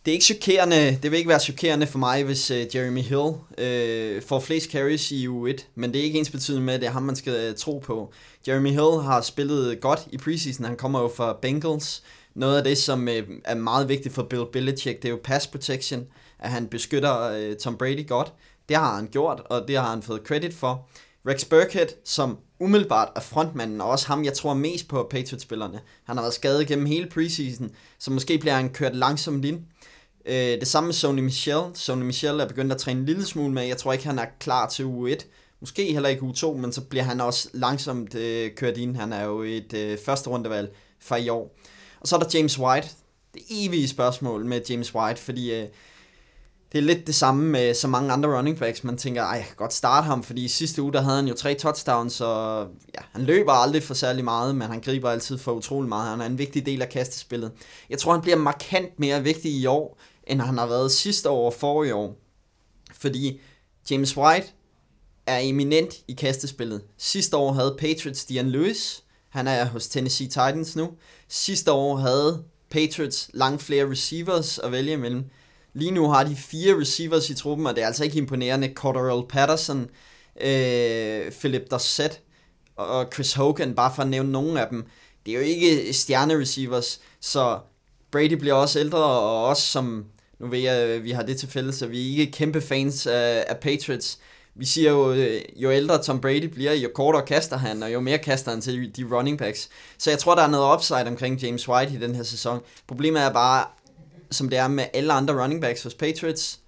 Det 0.05 0.11
er 0.11 0.13
ikke 0.13 0.25
chokerende, 0.25 0.99
det 1.03 1.11
vil 1.11 1.17
ikke 1.17 1.29
være 1.29 1.39
chokerende 1.39 1.87
for 1.87 1.99
mig, 1.99 2.23
hvis 2.23 2.51
uh, 2.51 2.75
Jeremy 2.75 3.01
Hill 3.01 3.19
uh, 3.19 4.23
får 4.27 4.39
flest 4.39 4.71
carries 4.71 5.11
i 5.11 5.27
U1, 5.27 5.63
men 5.75 5.93
det 5.93 5.99
er 5.99 6.03
ikke 6.03 6.19
ens 6.19 6.29
betydende 6.29 6.65
med, 6.65 6.73
at 6.73 6.81
det 6.81 6.87
er 6.87 6.91
ham, 6.91 7.03
man 7.03 7.15
skal 7.15 7.49
uh, 7.49 7.55
tro 7.55 7.79
på. 7.79 8.13
Jeremy 8.47 8.69
Hill 8.69 9.01
har 9.03 9.21
spillet 9.21 9.81
godt 9.81 10.07
i 10.11 10.17
preseason, 10.17 10.65
han 10.65 10.75
kommer 10.77 11.01
jo 11.01 11.11
fra 11.15 11.37
Bengals, 11.41 12.03
noget 12.33 12.57
af 12.57 12.63
det, 12.63 12.77
som 12.77 13.07
øh, 13.07 13.27
er 13.45 13.55
meget 13.55 13.89
vigtigt 13.89 14.15
for 14.15 14.23
Bill 14.23 14.45
Belichick, 14.53 15.01
det 15.01 15.07
er 15.07 15.11
jo 15.11 15.19
pass 15.23 15.47
protection, 15.47 16.07
at 16.39 16.49
han 16.49 16.67
beskytter 16.67 17.21
øh, 17.21 17.55
Tom 17.55 17.77
Brady 17.77 18.07
godt. 18.07 18.33
Det 18.69 18.77
har 18.77 18.95
han 18.95 19.07
gjort, 19.07 19.41
og 19.45 19.67
det 19.67 19.77
har 19.77 19.89
han 19.89 20.01
fået 20.01 20.21
credit 20.25 20.53
for. 20.53 20.87
Rex 21.27 21.45
Burkhead, 21.45 21.87
som 22.05 22.37
umiddelbart 22.59 23.09
er 23.15 23.19
frontmanden, 23.19 23.81
og 23.81 23.89
også 23.89 24.07
ham, 24.07 24.25
jeg 24.25 24.33
tror 24.33 24.53
mest 24.53 24.87
på 24.87 25.07
Patriots-spillerne. 25.09 25.79
Han 26.03 26.17
har 26.17 26.23
været 26.23 26.33
skadet 26.33 26.67
gennem 26.67 26.85
hele 26.85 27.09
preseason, 27.09 27.71
så 27.99 28.11
måske 28.11 28.37
bliver 28.37 28.53
han 28.53 28.69
kørt 28.69 28.95
langsomt 28.95 29.45
ind. 29.45 29.59
Øh, 30.25 30.35
det 30.35 30.67
samme 30.67 30.87
med 30.87 30.93
Sony 30.93 31.19
Michel. 31.19 31.61
Sony 31.73 32.03
Michel 32.03 32.39
er 32.39 32.47
begyndt 32.47 32.71
at 32.71 32.77
træne 32.77 32.99
en 32.99 33.05
lille 33.05 33.25
smule 33.25 33.53
med. 33.53 33.63
Jeg 33.63 33.77
tror 33.77 33.93
ikke, 33.93 34.05
han 34.05 34.19
er 34.19 34.25
klar 34.39 34.69
til 34.69 34.85
uge 34.85 35.11
1. 35.11 35.27
Måske 35.59 35.93
heller 35.93 36.09
ikke 36.09 36.23
uge 36.23 36.33
2, 36.33 36.53
men 36.53 36.73
så 36.73 36.81
bliver 36.81 37.03
han 37.03 37.21
også 37.21 37.49
langsomt 37.53 38.15
øh, 38.15 38.51
kørt 38.55 38.77
ind. 38.77 38.95
Han 38.95 39.13
er 39.13 39.23
jo 39.23 39.41
et 39.41 39.73
øh, 39.73 39.97
første 40.05 40.29
rundevalg 40.29 40.75
fra 40.99 41.15
i 41.15 41.29
år. 41.29 41.55
Og 41.99 42.07
så 42.07 42.15
er 42.15 42.19
der 42.19 42.29
James 42.33 42.59
White. 42.59 42.89
Det 43.33 43.41
evige 43.49 43.87
spørgsmål 43.87 44.45
med 44.45 44.61
James 44.69 44.95
White, 44.95 45.21
fordi 45.21 45.53
øh, 45.53 45.67
det 46.71 46.77
er 46.77 46.81
lidt 46.81 47.07
det 47.07 47.15
samme 47.15 47.45
med 47.45 47.73
så 47.73 47.87
mange 47.87 48.11
andre 48.11 48.37
running 48.37 48.59
backs. 48.59 48.83
Man 48.83 48.97
tænker, 48.97 49.23
ej, 49.23 49.35
jeg 49.35 49.45
kan 49.45 49.55
godt 49.55 49.73
starte 49.73 50.05
ham, 50.05 50.23
fordi 50.23 50.45
i 50.45 50.47
sidste 50.47 50.81
uge, 50.81 50.93
der 50.93 51.01
havde 51.01 51.15
han 51.15 51.27
jo 51.27 51.33
tre 51.33 51.53
touchdowns, 51.53 52.21
og 52.21 52.67
ja, 52.95 53.01
han 53.11 53.21
løber 53.21 53.51
aldrig 53.51 53.83
for 53.83 53.93
særlig 53.93 54.23
meget, 54.23 54.55
men 54.55 54.67
han 54.67 54.81
griber 54.81 55.09
altid 55.09 55.37
for 55.37 55.51
utrolig 55.51 55.89
meget. 55.89 56.09
Han 56.09 56.21
er 56.21 56.25
en 56.25 56.37
vigtig 56.37 56.65
del 56.65 56.81
af 56.81 56.89
kastespillet. 56.89 57.51
Jeg 57.89 57.99
tror, 57.99 58.11
han 58.11 58.21
bliver 58.21 58.37
markant 58.37 58.99
mere 58.99 59.23
vigtig 59.23 59.51
i 59.51 59.65
år, 59.65 59.97
end 60.27 60.41
han 60.41 60.57
har 60.57 60.67
været 60.67 60.91
sidste 60.91 61.29
år 61.29 61.45
og 61.45 61.53
forrige 61.53 61.95
år. 61.95 62.17
Fordi 62.93 63.41
James 63.91 64.17
White 64.17 64.47
er 65.25 65.39
eminent 65.39 65.95
i 66.07 66.13
kastespillet. 66.13 66.81
Sidste 66.97 67.37
år 67.37 67.53
havde 67.53 67.75
Patriots 67.79 68.25
Dion 68.25 68.49
Lewis, 68.49 69.03
han 69.29 69.47
er 69.47 69.65
hos 69.65 69.87
Tennessee 69.87 70.27
Titans 70.27 70.75
nu. 70.75 70.91
Sidste 71.27 71.71
år 71.71 71.95
havde 71.95 72.43
Patriots 72.69 73.29
langt 73.33 73.61
flere 73.61 73.89
receivers 73.89 74.59
at 74.59 74.71
vælge 74.71 74.93
imellem. 74.93 75.23
Lige 75.73 75.91
nu 75.91 76.09
har 76.09 76.23
de 76.23 76.35
fire 76.35 76.79
receivers 76.79 77.29
i 77.29 77.35
truppen, 77.35 77.67
og 77.67 77.75
det 77.75 77.81
er 77.81 77.87
altså 77.87 78.03
ikke 78.03 78.17
imponerende. 78.17 78.73
Cordell 78.75 79.27
Patterson, 79.29 79.89
øh, 80.41 81.31
Philip 81.31 81.71
Dossett 81.71 82.21
og 82.75 83.09
Chris 83.13 83.33
Hogan, 83.33 83.75
bare 83.75 83.91
for 83.95 84.01
at 84.01 84.09
nævne 84.09 84.31
nogle 84.31 84.61
af 84.61 84.67
dem. 84.69 84.85
Det 85.25 85.31
er 85.31 85.35
jo 85.35 85.43
ikke 85.43 85.93
stjerne-receivers, 85.93 86.99
så 87.19 87.59
Brady 88.11 88.33
bliver 88.33 88.53
også 88.53 88.79
ældre, 88.79 89.03
og 89.03 89.45
også 89.45 89.63
som, 89.63 90.05
nu 90.39 90.47
ved 90.47 90.59
jeg, 90.59 90.75
at 90.75 91.03
vi 91.03 91.11
har 91.11 91.23
det 91.23 91.37
til 91.37 91.49
fælles, 91.49 91.81
at 91.81 91.91
vi 91.91 92.07
er 92.07 92.19
ikke 92.19 92.31
kæmpe 92.31 92.61
fans 92.61 93.07
af, 93.07 93.45
af 93.47 93.57
Patriots, 93.57 94.19
vi 94.55 94.65
siger 94.65 94.91
jo, 94.91 95.11
øh, 95.13 95.41
jo 95.55 95.71
ældre 95.71 96.03
Tom 96.03 96.21
Brady 96.21 96.45
bliver, 96.45 96.73
jo 96.73 96.89
kortere 96.95 97.25
kaster 97.25 97.57
han, 97.57 97.83
og 97.83 97.93
jo 97.93 97.99
mere 97.99 98.17
kaster 98.17 98.51
han 98.51 98.61
til 98.61 98.95
de 98.95 99.15
running 99.15 99.37
backs. 99.37 99.69
Så 99.97 100.09
jeg 100.09 100.19
tror, 100.19 100.35
der 100.35 100.41
er 100.41 100.49
noget 100.49 100.75
upside 100.75 101.07
omkring 101.07 101.41
James 101.41 101.69
White 101.69 101.93
i 101.93 101.97
den 101.97 102.15
her 102.15 102.23
sæson. 102.23 102.59
Problemet 102.87 103.21
er 103.21 103.33
bare, 103.33 103.65
som 104.31 104.49
det 104.49 104.57
er 104.59 104.67
med 104.67 104.83
alle 104.93 105.13
andre 105.13 105.43
running 105.43 105.61
backs 105.61 105.83
hos 105.83 105.93
Patriots, 105.93 106.59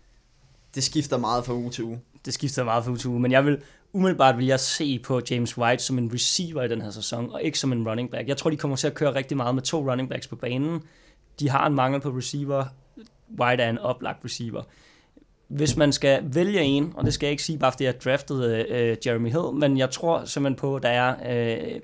det 0.75 0.83
skifter 0.83 1.17
meget 1.17 1.45
fra 1.45 1.53
uge 1.53 1.71
til 1.71 1.83
uge. 1.83 2.01
Det 2.25 2.33
skifter 2.33 2.63
meget 2.63 2.83
fra 2.83 2.91
uge 2.91 2.97
til 2.97 3.09
uge, 3.09 3.19
men 3.19 3.31
jeg 3.31 3.45
vil 3.45 3.57
umiddelbart 3.93 4.37
vil 4.37 4.45
jeg 4.45 4.59
se 4.59 4.99
på 4.99 5.21
James 5.31 5.57
White 5.57 5.83
som 5.83 5.97
en 5.97 6.11
receiver 6.13 6.63
i 6.63 6.67
den 6.67 6.81
her 6.81 6.91
sæson, 6.91 7.29
og 7.31 7.43
ikke 7.43 7.59
som 7.59 7.71
en 7.71 7.89
running 7.89 8.11
back. 8.11 8.27
Jeg 8.27 8.37
tror, 8.37 8.49
de 8.49 8.57
kommer 8.57 8.77
til 8.77 8.87
at 8.87 8.93
køre 8.93 9.15
rigtig 9.15 9.37
meget 9.37 9.55
med 9.55 9.63
to 9.63 9.91
running 9.91 10.09
backs 10.09 10.27
på 10.27 10.35
banen. 10.35 10.81
De 11.39 11.49
har 11.49 11.67
en 11.67 11.73
mangel 11.73 12.01
på 12.01 12.09
receiver. 12.09 12.65
White 13.39 13.63
er 13.63 13.69
en 13.69 13.77
oplagt 13.77 14.25
receiver 14.25 14.63
hvis 15.47 15.75
man 15.75 15.91
skal 15.91 16.21
vælge 16.23 16.61
en, 16.61 16.93
og 16.95 17.05
det 17.05 17.13
skal 17.13 17.27
jeg 17.27 17.31
ikke 17.31 17.43
sige 17.43 17.59
bare 17.59 17.71
fordi 17.71 17.84
jeg 17.84 18.01
draftede 18.01 18.65
øh, 18.69 18.97
Jeremy 19.05 19.29
Hill, 19.29 19.53
men 19.53 19.77
jeg 19.77 19.91
tror 19.91 20.25
simpelthen 20.25 20.55
på, 20.55 20.75
at 20.75 20.84
der 20.84 20.89
er, 20.89 21.15
øh, 21.25 21.79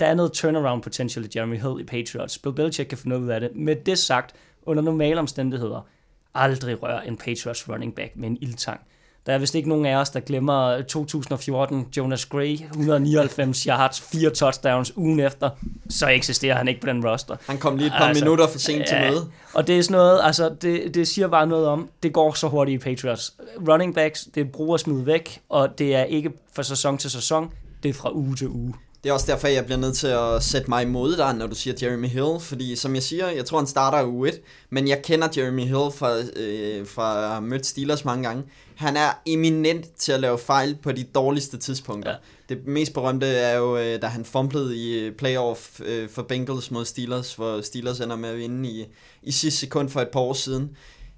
der 0.00 0.06
er 0.06 0.14
noget 0.14 0.32
turnaround 0.32 0.82
potential 0.82 1.24
i 1.24 1.28
Jeremy 1.36 1.60
Hill 1.60 1.80
i 1.80 1.84
Patriots. 1.84 2.38
Bill 2.38 2.54
Belichick 2.54 2.88
kan 2.88 2.98
få 2.98 3.08
noget 3.08 3.22
ud 3.22 3.28
af 3.28 3.40
det. 3.40 3.56
Med 3.56 3.76
det 3.76 3.98
sagt, 3.98 4.36
under 4.62 4.82
normale 4.82 5.20
omstændigheder, 5.20 5.86
aldrig 6.34 6.82
rør 6.82 7.00
en 7.00 7.16
Patriots 7.16 7.68
running 7.68 7.94
back 7.94 8.16
med 8.16 8.28
en 8.28 8.38
ildtang. 8.40 8.80
Der 9.30 9.34
er 9.34 9.38
vist 9.38 9.54
ikke 9.54 9.68
nogen 9.68 9.86
af 9.86 9.96
os, 9.96 10.10
der 10.10 10.20
glemmer 10.20 10.82
2014 10.82 11.86
Jonas 11.96 12.26
Gray, 12.26 12.58
199 12.70 13.62
yards, 13.62 14.00
fire 14.00 14.30
touchdowns 14.30 14.96
ugen 14.96 15.20
efter, 15.20 15.50
så 15.90 16.08
eksisterer 16.08 16.56
han 16.56 16.68
ikke 16.68 16.80
på 16.80 16.86
den 16.86 17.06
roster. 17.06 17.36
Han 17.46 17.58
kom 17.58 17.76
lige 17.76 17.86
et 17.86 17.92
par 17.92 18.04
altså, 18.04 18.24
minutter 18.24 18.46
for 18.48 18.58
sent 18.58 18.88
til 18.88 18.96
møde. 19.00 19.26
Og 19.54 19.66
det 19.66 19.78
er 19.78 19.82
sådan 19.82 19.96
noget, 19.96 20.20
altså 20.22 20.54
det, 20.62 20.94
det 20.94 21.08
siger 21.08 21.28
bare 21.28 21.46
noget 21.46 21.66
om, 21.66 21.88
det 22.02 22.12
går 22.12 22.32
så 22.32 22.48
hurtigt 22.48 22.82
i 22.82 22.84
Patriots. 22.84 23.34
Running 23.68 23.94
backs, 23.94 24.28
det 24.34 24.52
bruger 24.52 24.76
smid 24.76 25.02
væk, 25.02 25.40
og 25.48 25.78
det 25.78 25.94
er 25.94 26.04
ikke 26.04 26.32
fra 26.52 26.62
sæson 26.62 26.98
til 26.98 27.10
sæson, 27.10 27.50
det 27.82 27.88
er 27.88 27.92
fra 27.92 28.12
uge 28.12 28.36
til 28.36 28.48
uge. 28.48 28.74
Det 29.04 29.08
er 29.08 29.12
også 29.12 29.32
derfor, 29.32 29.48
jeg 29.48 29.64
bliver 29.64 29.78
nødt 29.78 29.96
til 29.96 30.06
at 30.06 30.42
sætte 30.42 30.70
mig 30.70 30.82
imod 30.82 31.16
dig, 31.16 31.34
når 31.34 31.46
du 31.46 31.54
siger 31.54 31.74
Jeremy 31.82 32.06
Hill, 32.06 32.40
fordi 32.40 32.76
som 32.76 32.94
jeg 32.94 33.02
siger, 33.02 33.28
jeg 33.28 33.44
tror, 33.44 33.58
han 33.58 33.66
starter 33.66 34.02
u 34.02 34.24
1, 34.24 34.40
men 34.70 34.88
jeg 34.88 35.02
kender 35.02 35.28
Jeremy 35.36 35.62
Hill 35.62 35.90
fra, 35.94 36.16
øh, 36.36 36.86
fra 36.86 37.40
mødt 37.40 37.66
Steelers 37.66 38.04
mange 38.04 38.28
gange. 38.28 38.44
Han 38.76 38.96
er 38.96 39.10
eminent 39.26 39.94
til 39.96 40.12
at 40.12 40.20
lave 40.20 40.38
fejl 40.38 40.78
på 40.82 40.92
de 40.92 41.04
dårligste 41.04 41.58
tidspunkter. 41.58 42.10
Ja. 42.10 42.16
Det 42.54 42.66
mest 42.66 42.94
berømte 42.94 43.26
er 43.26 43.56
jo, 43.56 43.76
øh, 43.76 44.02
da 44.02 44.06
han 44.06 44.24
fumblede 44.24 44.76
i 44.76 45.10
playoff 45.10 45.80
øh, 45.84 46.08
for 46.08 46.22
Bengals 46.22 46.70
mod 46.70 46.84
Steelers, 46.84 47.34
hvor 47.34 47.60
Steelers 47.60 48.00
ender 48.00 48.16
med 48.16 48.28
at 48.28 48.38
vinde 48.38 48.68
i, 48.68 48.86
i 49.22 49.32
sidste 49.32 49.60
sekund 49.60 49.88
for 49.88 50.00
et 50.00 50.08
par 50.08 50.20
år 50.20 50.32
siden. 50.32 50.70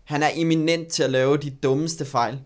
Han 0.05 0.23
er 0.23 0.29
eminent 0.35 0.89
til 0.89 1.03
at 1.03 1.11
lave 1.11 1.37
de 1.37 1.51
dummeste 1.51 2.05
fejl. 2.05 2.39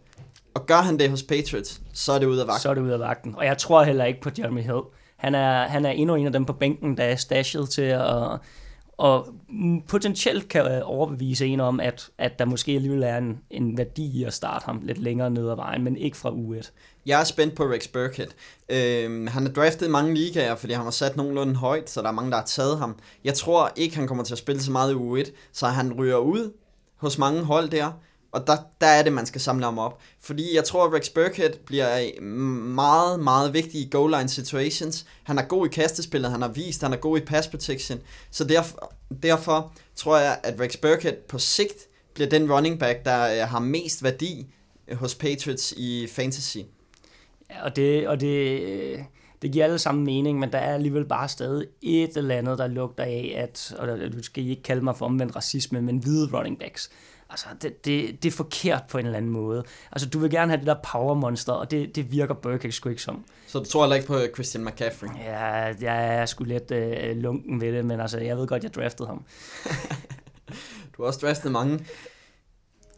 Og 0.54 0.66
gør 0.66 0.76
han 0.76 0.98
det 0.98 1.10
hos 1.10 1.22
Patriots, 1.22 1.80
så 1.92 2.12
er 2.12 2.18
det 2.18 2.26
ud 2.26 2.38
af 2.38 2.46
vagten. 2.46 2.62
Så 2.62 2.70
er 2.70 2.74
det 2.74 2.82
ud 2.82 2.90
af 2.90 2.98
vagten. 2.98 3.34
Og 3.36 3.44
jeg 3.44 3.58
tror 3.58 3.84
heller 3.84 4.04
ikke 4.04 4.20
på 4.20 4.30
Jeremy 4.38 4.62
Hill. 4.62 4.80
Han 5.16 5.34
er, 5.34 5.68
han 5.68 5.86
er 5.86 5.90
endnu 5.90 6.14
en 6.14 6.26
af 6.26 6.32
dem 6.32 6.44
på 6.44 6.52
bænken, 6.52 6.96
der 6.96 7.04
er 7.04 7.16
stashet 7.16 7.68
til 7.70 7.82
at 7.82 8.38
og 8.98 9.26
potentielt 9.88 10.48
kan 10.48 10.66
øh, 10.66 10.80
overbevise 10.84 11.46
en 11.46 11.60
om, 11.60 11.80
at, 11.80 12.10
at 12.18 12.38
der 12.38 12.44
måske 12.44 12.72
alligevel 12.72 13.02
er 13.02 13.16
en, 13.16 13.38
en 13.50 13.78
værdi 13.78 14.20
i 14.20 14.24
at 14.24 14.34
starte 14.34 14.64
ham 14.64 14.80
lidt 14.82 14.98
længere 14.98 15.30
ned 15.30 15.50
ad 15.50 15.56
vejen, 15.56 15.84
men 15.84 15.96
ikke 15.96 16.16
fra 16.16 16.30
U1. 16.30 16.70
Jeg 17.06 17.20
er 17.20 17.24
spændt 17.24 17.54
på 17.54 17.62
Rex 17.62 17.88
Burkhead. 17.88 18.28
Øhm, 18.68 19.26
han 19.26 19.46
er 19.46 19.50
draftet 19.52 19.86
i 19.86 19.90
mange 19.90 20.14
ligaer, 20.14 20.54
fordi 20.54 20.72
han 20.72 20.84
har 20.84 20.90
sat 20.90 21.16
nogenlunde 21.16 21.54
højt, 21.54 21.90
så 21.90 22.02
der 22.02 22.08
er 22.08 22.12
mange, 22.12 22.30
der 22.30 22.36
har 22.36 22.44
taget 22.44 22.78
ham. 22.78 22.98
Jeg 23.24 23.34
tror 23.34 23.72
ikke, 23.76 23.96
han 23.96 24.06
kommer 24.06 24.24
til 24.24 24.34
at 24.34 24.38
spille 24.38 24.62
så 24.62 24.70
meget 24.70 24.92
i 24.92 24.94
U1, 24.94 25.32
så 25.52 25.66
han 25.66 25.92
ryger 25.92 26.16
ud 26.16 26.52
hos 26.96 27.18
mange 27.18 27.44
hold 27.44 27.68
der, 27.68 27.92
og 28.36 28.46
der, 28.46 28.56
der 28.80 28.86
er 28.86 29.02
det, 29.02 29.12
man 29.12 29.26
skal 29.26 29.40
samle 29.40 29.64
ham 29.64 29.78
op. 29.78 30.00
Fordi 30.20 30.54
jeg 30.54 30.64
tror, 30.64 30.86
at 30.86 30.92
Rex 30.92 31.10
Burkhead 31.10 31.50
bliver 31.66 32.20
meget, 32.74 33.20
meget 33.20 33.54
vigtig 33.54 33.80
i 33.80 33.88
goal 33.90 34.10
line 34.10 34.28
situations. 34.28 35.06
Han 35.24 35.38
er 35.38 35.42
god 35.42 35.66
i 35.66 35.70
kastespillet, 35.70 36.30
han 36.30 36.42
har 36.42 36.48
vist, 36.48 36.82
han 36.82 36.92
er 36.92 36.96
god 36.96 37.18
i 37.18 37.20
pass 37.20 37.48
protection. 37.48 38.00
Så 38.30 38.44
derfor, 38.44 38.92
derfor 39.22 39.72
tror 39.96 40.18
jeg, 40.18 40.38
at 40.42 40.60
Rex 40.60 40.76
Burkhead 40.76 41.14
på 41.28 41.38
sigt 41.38 41.74
bliver 42.14 42.28
den 42.28 42.52
running 42.52 42.78
back, 42.78 43.04
der 43.04 43.42
øh, 43.42 43.48
har 43.48 43.58
mest 43.58 44.02
værdi 44.02 44.46
hos 44.92 45.14
Patriots 45.14 45.74
i 45.76 46.08
fantasy. 46.10 46.58
Ja, 47.50 47.64
og 47.64 47.76
det, 47.76 48.08
og 48.08 48.20
det, 48.20 48.60
øh, 48.60 48.98
det 49.42 49.52
giver 49.52 49.64
alle 49.64 49.78
sammen 49.78 50.04
mening, 50.04 50.38
men 50.38 50.52
der 50.52 50.58
er 50.58 50.74
alligevel 50.74 51.04
bare 51.04 51.28
stadig 51.28 51.66
et 51.82 52.16
eller 52.16 52.34
andet, 52.34 52.58
der 52.58 52.66
lugter 52.66 53.04
af, 53.04 53.34
at, 53.36 53.74
og 53.78 53.88
du 54.12 54.22
skal 54.22 54.48
ikke 54.48 54.62
kalde 54.62 54.84
mig 54.84 54.96
for 54.96 55.06
omvendt 55.06 55.36
racisme, 55.36 55.82
men 55.82 55.98
hvide 55.98 56.30
running 56.32 56.58
backs. 56.58 56.90
Altså, 57.30 57.46
det, 57.62 57.84
det, 57.84 58.22
det 58.22 58.28
er 58.28 58.36
forkert 58.36 58.82
på 58.88 58.98
en 58.98 59.06
eller 59.06 59.16
anden 59.16 59.30
måde. 59.30 59.64
Altså, 59.92 60.08
du 60.08 60.18
vil 60.18 60.30
gerne 60.30 60.50
have 60.50 60.58
det 60.58 60.66
der 60.66 60.76
power 60.92 61.14
monster, 61.14 61.52
og 61.52 61.70
det, 61.70 61.96
det 61.96 62.12
virker 62.12 62.34
Burke 62.34 62.72
sgu 62.72 62.88
ikke 62.88 63.02
som. 63.02 63.24
Så 63.46 63.58
du 63.58 63.64
tror 63.64 63.82
heller 63.82 63.96
ikke 63.96 64.06
på 64.06 64.18
Christian 64.34 64.64
McCaffrey? 64.64 65.08
Ja, 65.24 65.42
jeg 65.80 66.16
er 66.16 66.26
sgu 66.26 66.44
lidt 66.44 66.70
øh, 66.70 67.16
lunken 67.16 67.60
ved 67.60 67.72
det, 67.72 67.84
men 67.84 68.00
altså, 68.00 68.18
jeg 68.18 68.36
ved 68.36 68.46
godt, 68.46 68.62
jeg 68.62 68.74
draftede 68.74 69.08
ham. 69.08 69.24
du 70.96 71.02
har 71.02 71.06
også 71.06 71.26
draftet 71.26 71.52
mange. 71.52 71.80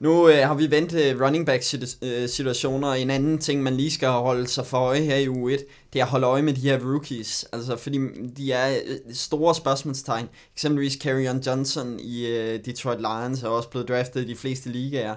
Nu 0.00 0.28
øh, 0.28 0.46
har 0.46 0.54
vi 0.54 0.70
vendt 0.70 0.94
øh, 0.94 1.20
running 1.20 1.46
back 1.46 1.62
øh, 2.02 2.28
situationer, 2.28 2.88
og 2.88 3.00
en 3.00 3.10
anden 3.10 3.38
ting, 3.38 3.62
man 3.62 3.76
lige 3.76 3.90
skal 3.90 4.08
holde 4.08 4.46
sig 4.46 4.66
for 4.66 4.78
øje 4.78 5.00
her 5.00 5.16
i 5.16 5.26
U1, 5.26 5.64
det 5.92 6.00
er 6.00 6.04
at 6.04 6.10
holde 6.10 6.26
øje 6.26 6.42
med 6.42 6.52
de 6.52 6.60
her 6.60 6.78
rookies, 6.78 7.46
altså 7.52 7.76
fordi 7.76 7.98
de 8.36 8.52
er 8.52 8.78
øh, 8.86 9.14
store 9.14 9.54
spørgsmålstegn. 9.54 10.28
Eksempelvis 10.54 10.92
Carrion 10.92 11.38
Johnson 11.38 12.00
i 12.00 12.26
øh, 12.26 12.64
Detroit 12.64 13.00
Lions 13.00 13.42
er 13.42 13.48
også 13.48 13.68
blevet 13.68 13.88
draftet 13.88 14.20
i 14.20 14.28
de 14.28 14.36
fleste 14.36 14.68
ligaer. 14.68 15.16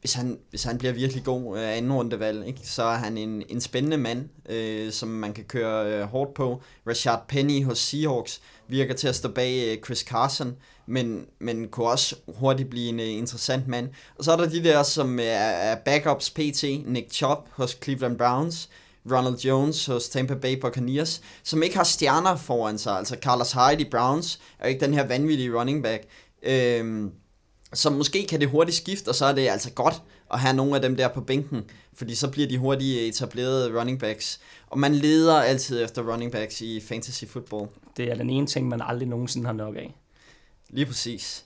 Hvis 0.00 0.14
han, 0.14 0.38
hvis 0.50 0.64
han 0.64 0.78
bliver 0.78 0.92
virkelig 0.92 1.24
god 1.24 1.58
øh, 1.58 1.76
anden 1.76 1.92
rundevalg, 1.92 2.46
ikke, 2.46 2.60
så 2.64 2.82
er 2.82 2.96
han 2.96 3.18
en, 3.18 3.42
en 3.48 3.60
spændende 3.60 3.96
mand, 3.96 4.28
øh, 4.48 4.92
som 4.92 5.08
man 5.08 5.32
kan 5.32 5.44
køre 5.44 5.92
øh, 5.92 6.02
hårdt 6.02 6.34
på. 6.34 6.62
Rashard 6.86 7.24
Penny 7.28 7.64
hos 7.64 7.78
Seahawks 7.78 8.40
virker 8.68 8.94
til 8.94 9.08
at 9.08 9.16
stå 9.16 9.28
bag 9.28 9.68
øh, 9.68 9.84
Chris 9.84 9.98
Carson, 9.98 10.56
men, 10.86 11.26
men 11.38 11.68
kunne 11.68 11.86
også 11.86 12.16
hurtigt 12.28 12.70
blive 12.70 12.88
en 12.88 13.00
øh, 13.00 13.08
interessant 13.08 13.68
mand. 13.68 13.88
Og 14.18 14.24
så 14.24 14.32
er 14.32 14.36
der 14.36 14.48
de 14.48 14.64
der, 14.64 14.82
som 14.82 15.20
øh, 15.20 15.26
er, 15.26 15.74
backups 15.74 16.30
PT, 16.30 16.64
Nick 16.86 17.12
Chubb 17.12 17.48
hos 17.50 17.78
Cleveland 17.82 18.18
Browns, 18.18 18.68
Ronald 19.10 19.38
Jones 19.38 19.86
hos 19.86 20.08
Tampa 20.08 20.34
Bay 20.34 20.60
Buccaneers, 20.60 21.20
som 21.42 21.62
ikke 21.62 21.76
har 21.76 21.84
stjerner 21.84 22.36
foran 22.36 22.78
sig. 22.78 22.92
Altså 22.92 23.16
Carlos 23.22 23.52
Hyde 23.52 23.80
i 23.80 23.90
Browns 23.90 24.40
er 24.58 24.68
ikke 24.68 24.84
den 24.84 24.94
her 24.94 25.06
vanvittige 25.06 25.58
running 25.58 25.82
back. 25.82 26.02
Øhm, 26.42 27.12
som 27.74 27.92
måske 27.92 28.26
kan 28.26 28.40
det 28.40 28.48
hurtigt 28.48 28.76
skifte, 28.76 29.08
og 29.08 29.14
så 29.14 29.24
er 29.24 29.32
det 29.32 29.48
altså 29.48 29.70
godt 29.70 30.02
at 30.32 30.40
have 30.40 30.56
nogle 30.56 30.74
af 30.76 30.82
dem 30.82 30.96
der 30.96 31.08
på 31.08 31.20
bænken, 31.20 31.64
fordi 31.94 32.14
så 32.14 32.30
bliver 32.30 32.48
de 32.48 32.58
hurtigt 32.58 32.98
etablerede 32.98 33.80
running 33.80 34.00
backs. 34.00 34.40
Og 34.66 34.78
man 34.78 34.94
leder 34.94 35.40
altid 35.40 35.84
efter 35.84 36.12
running 36.12 36.32
backs 36.32 36.60
i 36.60 36.80
fantasy 36.80 37.24
football. 37.24 37.68
Det 37.96 38.10
er 38.10 38.14
den 38.14 38.30
ene 38.30 38.46
ting, 38.46 38.68
man 38.68 38.80
aldrig 38.84 39.08
nogensinde 39.08 39.46
har 39.46 39.52
nok 39.52 39.76
af. 39.76 39.94
Lige 40.70 40.86
præcis. 40.86 41.44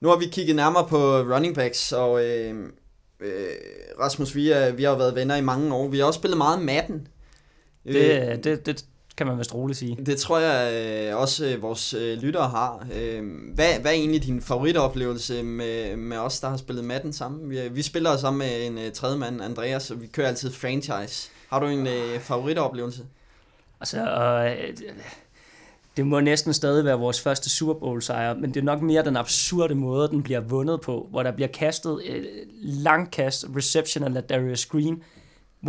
Nu 0.00 0.08
har 0.08 0.16
vi 0.16 0.26
kigget 0.26 0.56
nærmere 0.56 0.86
på 0.88 1.18
running 1.18 1.54
backs, 1.54 1.92
og 1.92 2.24
øh, 2.24 2.54
øh, 3.20 3.46
Rasmus, 4.00 4.34
vi, 4.34 4.50
er, 4.50 4.72
vi 4.72 4.82
har 4.82 4.96
været 4.96 5.14
venner 5.14 5.36
i 5.36 5.40
mange 5.40 5.74
år. 5.74 5.88
Vi 5.88 5.98
har 5.98 6.04
også 6.04 6.18
spillet 6.18 6.38
meget 6.38 6.62
Madden. 6.62 7.08
Det, 7.84 8.30
øh, 8.30 8.44
det, 8.44 8.66
det 8.66 8.84
kan 9.18 9.26
man 9.26 9.38
vist 9.38 9.54
roligt 9.54 9.78
sige. 9.78 9.96
Det 10.06 10.18
tror 10.18 10.38
jeg 10.38 10.72
øh, 10.74 11.20
også 11.20 11.46
øh, 11.46 11.62
vores 11.62 11.94
øh, 11.94 12.18
lyttere 12.18 12.48
har. 12.48 12.86
Øh, 12.94 13.22
hvad, 13.54 13.80
hvad 13.80 13.90
er 13.90 13.94
egentlig 13.94 14.22
din 14.22 14.40
favoritoplevelse 14.40 15.42
med, 15.42 15.96
med 15.96 16.16
os, 16.16 16.40
der 16.40 16.48
har 16.48 16.56
spillet 16.56 16.84
Madden 16.84 17.12
sammen? 17.12 17.50
Vi, 17.50 17.68
vi 17.70 17.82
spiller 17.82 18.16
sammen 18.16 18.38
med 18.38 18.66
en 18.66 18.78
øh, 18.78 18.92
tredje 18.92 19.18
mand, 19.18 19.42
Andreas, 19.42 19.90
og 19.90 20.02
vi 20.02 20.06
kører 20.06 20.28
altid 20.28 20.52
franchise. 20.52 21.30
Har 21.50 21.60
du 21.60 21.66
en 21.66 21.86
øh, 21.86 22.20
favoritoplevelse? 22.20 23.02
Altså, 23.80 23.98
øh, 23.98 24.76
det 25.96 26.06
må 26.06 26.20
næsten 26.20 26.54
stadig 26.54 26.84
være 26.84 26.98
vores 26.98 27.20
første 27.20 27.50
Super 27.50 27.74
Bowl 27.74 28.02
sejr, 28.02 28.34
men 28.34 28.54
det 28.54 28.60
er 28.60 28.64
nok 28.64 28.82
mere 28.82 29.04
den 29.04 29.16
absurde 29.16 29.74
måde, 29.74 30.08
den 30.08 30.22
bliver 30.22 30.40
vundet 30.40 30.80
på, 30.80 31.06
hvor 31.10 31.22
der 31.22 31.32
bliver 31.32 31.48
kastet 31.48 32.00
et 32.04 32.26
langkast 32.62 33.46
reception 33.56 34.16
af 34.16 34.22
Darius 34.22 34.66
Green, 34.66 35.02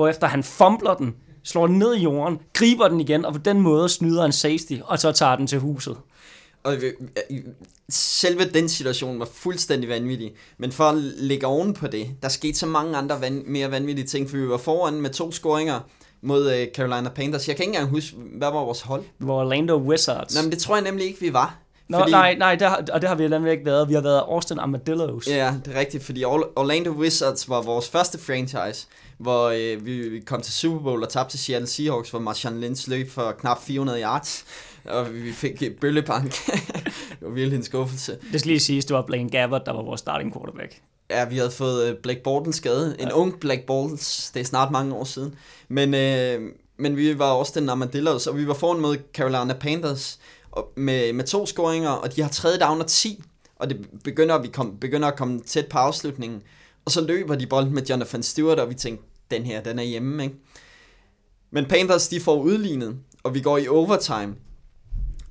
efter 0.09 0.27
han 0.27 0.43
fumbler 0.43 0.93
den, 0.93 1.15
slår 1.43 1.67
den 1.67 1.79
ned 1.79 1.95
i 1.95 1.99
jorden, 1.99 2.39
griber 2.53 2.87
den 2.87 2.99
igen, 2.99 3.25
og 3.25 3.33
på 3.33 3.39
den 3.39 3.61
måde 3.61 3.89
snyder 3.89 4.25
en 4.25 4.31
safety, 4.31 4.73
og 4.83 4.99
så 4.99 5.11
tager 5.11 5.35
den 5.35 5.47
til 5.47 5.59
huset. 5.59 5.97
Og 6.63 6.75
selve 7.89 8.45
den 8.45 8.69
situation 8.69 9.19
var 9.19 9.27
fuldstændig 9.33 9.89
vanvittig. 9.89 10.31
Men 10.57 10.71
for 10.71 10.83
at 10.83 10.95
lægge 10.97 11.47
oven 11.47 11.73
på 11.73 11.87
det, 11.87 12.07
der 12.21 12.29
skete 12.29 12.57
så 12.57 12.65
mange 12.65 12.97
andre 12.97 13.21
van, 13.21 13.43
mere 13.45 13.71
vanvittige 13.71 14.07
ting, 14.07 14.29
for 14.29 14.37
vi 14.37 14.49
var 14.49 14.57
foran 14.57 15.01
med 15.01 15.09
to 15.09 15.31
scoringer, 15.31 15.79
mod 16.21 16.45
uh, 16.45 16.73
Carolina 16.75 17.09
Panthers. 17.09 17.47
Jeg 17.47 17.55
kan 17.55 17.63
ikke 17.63 17.75
engang 17.75 17.89
huske, 17.89 18.15
hvad 18.37 18.47
var 18.47 18.63
vores 18.65 18.81
hold? 18.81 19.03
Vi 19.19 19.27
var 19.27 19.33
Orlando 19.33 19.75
Wizards. 19.75 20.33
Nej, 20.33 20.43
men 20.43 20.51
det 20.51 20.59
tror 20.59 20.75
jeg 20.75 20.83
nemlig 20.83 21.05
ikke, 21.05 21.19
vi 21.19 21.33
var. 21.33 21.57
Nå, 21.89 21.99
fordi... 21.99 22.11
nej, 22.11 22.35
nej, 22.35 22.55
det 22.55 22.67
har, 22.67 22.85
og 22.93 23.01
det 23.01 23.09
har 23.09 23.15
vi 23.15 23.27
nemlig 23.27 23.51
ikke 23.51 23.65
været. 23.65 23.89
Vi 23.89 23.93
har 23.93 24.01
været 24.01 24.19
Austin 24.19 24.59
Armadillos. 24.59 25.27
Ja, 25.27 25.55
det 25.65 25.75
er 25.75 25.79
rigtigt, 25.79 26.03
fordi 26.03 26.23
Orlando 26.23 26.91
Wizards 26.91 27.49
var 27.49 27.61
vores 27.61 27.89
første 27.89 28.17
franchise, 28.17 28.87
hvor 29.19 29.47
øh, 29.47 29.85
vi 29.85 30.19
kom 30.25 30.41
til 30.41 30.53
Super 30.53 30.79
Bowl 30.79 31.03
og 31.03 31.09
tabte 31.09 31.31
til 31.31 31.39
Seattle 31.39 31.67
Seahawks, 31.67 32.09
hvor 32.09 32.19
Marshawn 32.19 32.59
Lynch 32.59 32.89
løb 32.89 33.09
for 33.09 33.31
knap 33.31 33.63
400 33.63 34.01
yards, 34.01 34.45
og 34.85 35.13
vi 35.13 35.31
fik 35.31 35.63
bøllebank. 35.81 36.31
det 37.09 37.21
var 37.21 37.29
virkelig 37.29 37.57
en 37.57 37.63
skuffelse. 37.63 38.17
Det 38.31 38.39
skal 38.39 38.49
lige 38.49 38.59
siges, 38.59 38.85
det 38.85 38.95
var 38.95 39.01
Blaine 39.01 39.29
Gabbert, 39.29 39.65
der 39.65 39.73
var 39.73 39.81
vores 39.81 39.99
starting 39.99 40.33
quarterback. 40.33 40.81
Ja, 41.09 41.25
vi 41.25 41.37
havde 41.37 41.51
fået 41.51 41.89
øh, 41.89 41.97
Black 42.03 42.19
Bortles 42.19 42.55
skade. 42.55 42.95
En 42.99 43.07
ja. 43.07 43.13
ung 43.13 43.39
Black 43.39 43.61
Bortles. 43.61 44.31
Det 44.33 44.39
er 44.39 44.43
snart 44.45 44.71
mange 44.71 44.95
år 44.95 45.03
siden. 45.03 45.35
Men, 45.67 45.93
øh, 45.93 46.41
men 46.77 46.97
vi 46.97 47.19
var 47.19 47.31
også 47.31 47.59
den 47.59 47.69
Armadillos, 47.69 48.27
og 48.27 48.37
vi 48.37 48.47
var 48.47 48.53
foran 48.53 48.81
mod 48.81 48.97
Carolina 49.13 49.53
Panthers 49.53 50.19
og 50.51 50.71
med, 50.75 51.13
med 51.13 51.25
to 51.25 51.45
scoringer, 51.45 51.89
og 51.89 52.15
de 52.15 52.21
har 52.21 52.29
tredje 52.29 52.59
down 52.59 52.81
og 52.81 52.87
10, 52.87 53.23
og 53.55 53.69
det 53.69 53.89
begynder, 54.03 54.35
at 54.35 54.43
vi 54.43 54.47
kom, 54.47 54.77
begynder 54.81 55.07
at 55.07 55.17
komme 55.17 55.39
tæt 55.39 55.67
på 55.67 55.77
afslutningen. 55.77 56.41
Og 56.85 56.91
så 56.91 57.01
løber 57.01 57.35
de 57.35 57.47
bolden 57.47 57.73
med 57.73 57.83
Jonathan 57.83 58.23
Stewart, 58.23 58.59
og 58.59 58.69
vi 58.69 58.73
tænkte, 58.73 59.03
den 59.31 59.43
her, 59.43 59.61
den 59.61 59.79
er 59.79 59.83
hjemme, 59.83 60.23
ikke? 60.23 60.35
Men 61.51 61.65
Panthers, 61.65 62.07
de 62.07 62.19
får 62.19 62.41
udlignet, 62.41 62.97
og 63.23 63.33
vi 63.33 63.41
går 63.41 63.57
i 63.57 63.67
overtime. 63.67 64.35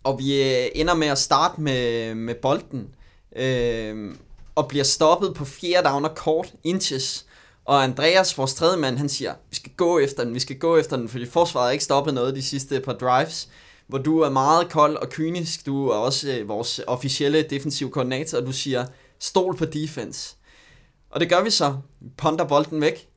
Og 0.05 0.19
vi 0.19 0.43
øh, 0.43 0.69
ender 0.75 0.95
med 0.95 1.07
at 1.07 1.19
starte 1.19 1.61
med, 1.61 2.15
med 2.15 2.35
bolden. 2.35 2.89
Øh, 3.37 4.15
og 4.55 4.69
bliver 4.69 4.85
stoppet 4.85 5.35
på 5.35 5.45
fjerde 5.45 5.89
down 5.89 6.05
og 6.05 6.15
kort 6.15 6.55
inches. 6.65 7.27
Og 7.65 7.85
Andreas, 7.85 8.39
vores 8.39 8.55
tredje 8.55 8.77
mand, 8.77 8.99
han 8.99 9.09
siger, 9.09 9.35
vi 9.51 9.57
skal 9.57 9.73
gå 9.77 9.99
efter 9.99 10.25
den, 10.25 10.35
vi 10.35 10.41
skal 10.41 10.59
gå 10.59 10.77
efter 10.77 10.97
den, 10.97 11.09
fordi 11.09 11.27
forsvaret 11.27 11.67
har 11.67 11.73
ikke 11.73 11.85
stoppet 11.85 12.15
noget 12.15 12.37
de 12.37 12.43
sidste 12.43 12.81
par 12.81 12.93
drives. 12.93 13.49
Hvor 13.87 13.99
du 13.99 14.21
er 14.21 14.31
meget 14.31 14.69
kold 14.71 14.97
og 14.97 15.09
kynisk, 15.09 15.67
du 15.67 15.89
er 15.89 15.95
også 15.95 16.31
øh, 16.31 16.49
vores 16.49 16.81
officielle 16.87 17.43
defensive 17.43 17.91
koordinator, 17.91 18.39
og 18.39 18.47
du 18.47 18.53
siger, 18.53 18.87
stol 19.19 19.57
på 19.57 19.65
defense. 19.65 20.37
Og 21.11 21.21
det 21.21 21.29
gør 21.29 21.43
vi 21.43 21.51
så. 21.51 21.77
Vi 22.01 22.09
ponder 22.17 22.45
bolden 22.45 22.81
væk. 22.81 23.09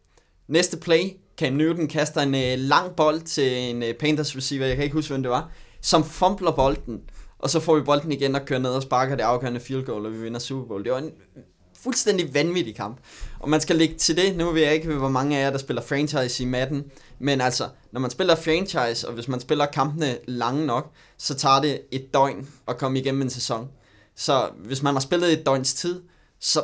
Næste 0.52 0.78
play, 0.78 1.02
Cam 1.38 1.54
Newton 1.54 1.88
kaster 1.88 2.22
en 2.22 2.36
øh, 2.36 2.58
lang 2.58 2.96
bold 2.96 3.22
til 3.22 3.58
en 3.58 3.84
øh, 3.84 3.94
Panthers 3.94 4.36
receiver, 4.38 4.66
jeg 4.66 4.76
kan 4.76 4.84
ikke 4.84 4.96
huske, 4.96 5.14
hvem 5.14 5.24
det 5.24 5.32
var, 5.32 5.52
som 5.82 6.04
fumbler 6.04 6.52
bolden 6.52 7.02
og 7.42 7.50
så 7.50 7.60
får 7.60 7.76
vi 7.76 7.82
bolden 7.82 8.12
igen 8.12 8.36
og 8.36 8.46
kører 8.46 8.60
ned 8.60 8.70
og 8.70 8.82
sparker 8.82 9.16
det 9.16 9.24
afgørende 9.24 9.60
field 9.60 9.86
goal, 9.86 10.06
og 10.06 10.14
vi 10.14 10.18
vinder 10.18 10.40
Super 10.40 10.68
Bowl. 10.68 10.84
Det 10.84 10.92
var 10.92 10.98
en 10.98 11.06
øh, 11.06 11.44
fuldstændig 11.80 12.34
vanvittig 12.34 12.76
kamp. 12.76 12.98
Og 13.40 13.50
man 13.50 13.62
skal 13.62 13.76
lægge 13.76 13.96
til 13.96 14.18
det, 14.18 14.38
nu 14.38 14.52
ved 14.52 14.62
jeg 14.62 14.74
ikke, 14.74 14.94
hvor 14.94 15.10
mange 15.10 15.38
af 15.38 15.44
jer, 15.44 15.50
der 15.50 15.58
spiller 15.58 15.82
franchise 15.82 16.44
i 16.44 16.46
Madden, 16.46 16.84
men 17.20 17.42
altså, 17.42 17.70
når 17.92 18.00
man 18.00 18.12
spiller 18.12 18.36
franchise, 18.36 19.08
og 19.08 19.14
hvis 19.14 19.28
man 19.28 19.40
spiller 19.40 19.66
kampene 19.66 20.18
lange 20.28 20.66
nok, 20.66 20.92
så 21.18 21.36
tager 21.36 21.62
det 21.62 21.82
et 21.92 22.14
døgn 22.14 22.50
at 22.68 22.78
komme 22.78 23.00
igennem 23.00 23.22
en 23.22 23.30
sæson. 23.30 23.70
Så 24.16 24.50
hvis 24.58 24.84
man 24.84 24.94
har 24.94 25.02
spillet 25.02 25.34
et 25.34 25.46
døgns 25.46 25.74
tid, 25.74 26.02
så 26.40 26.62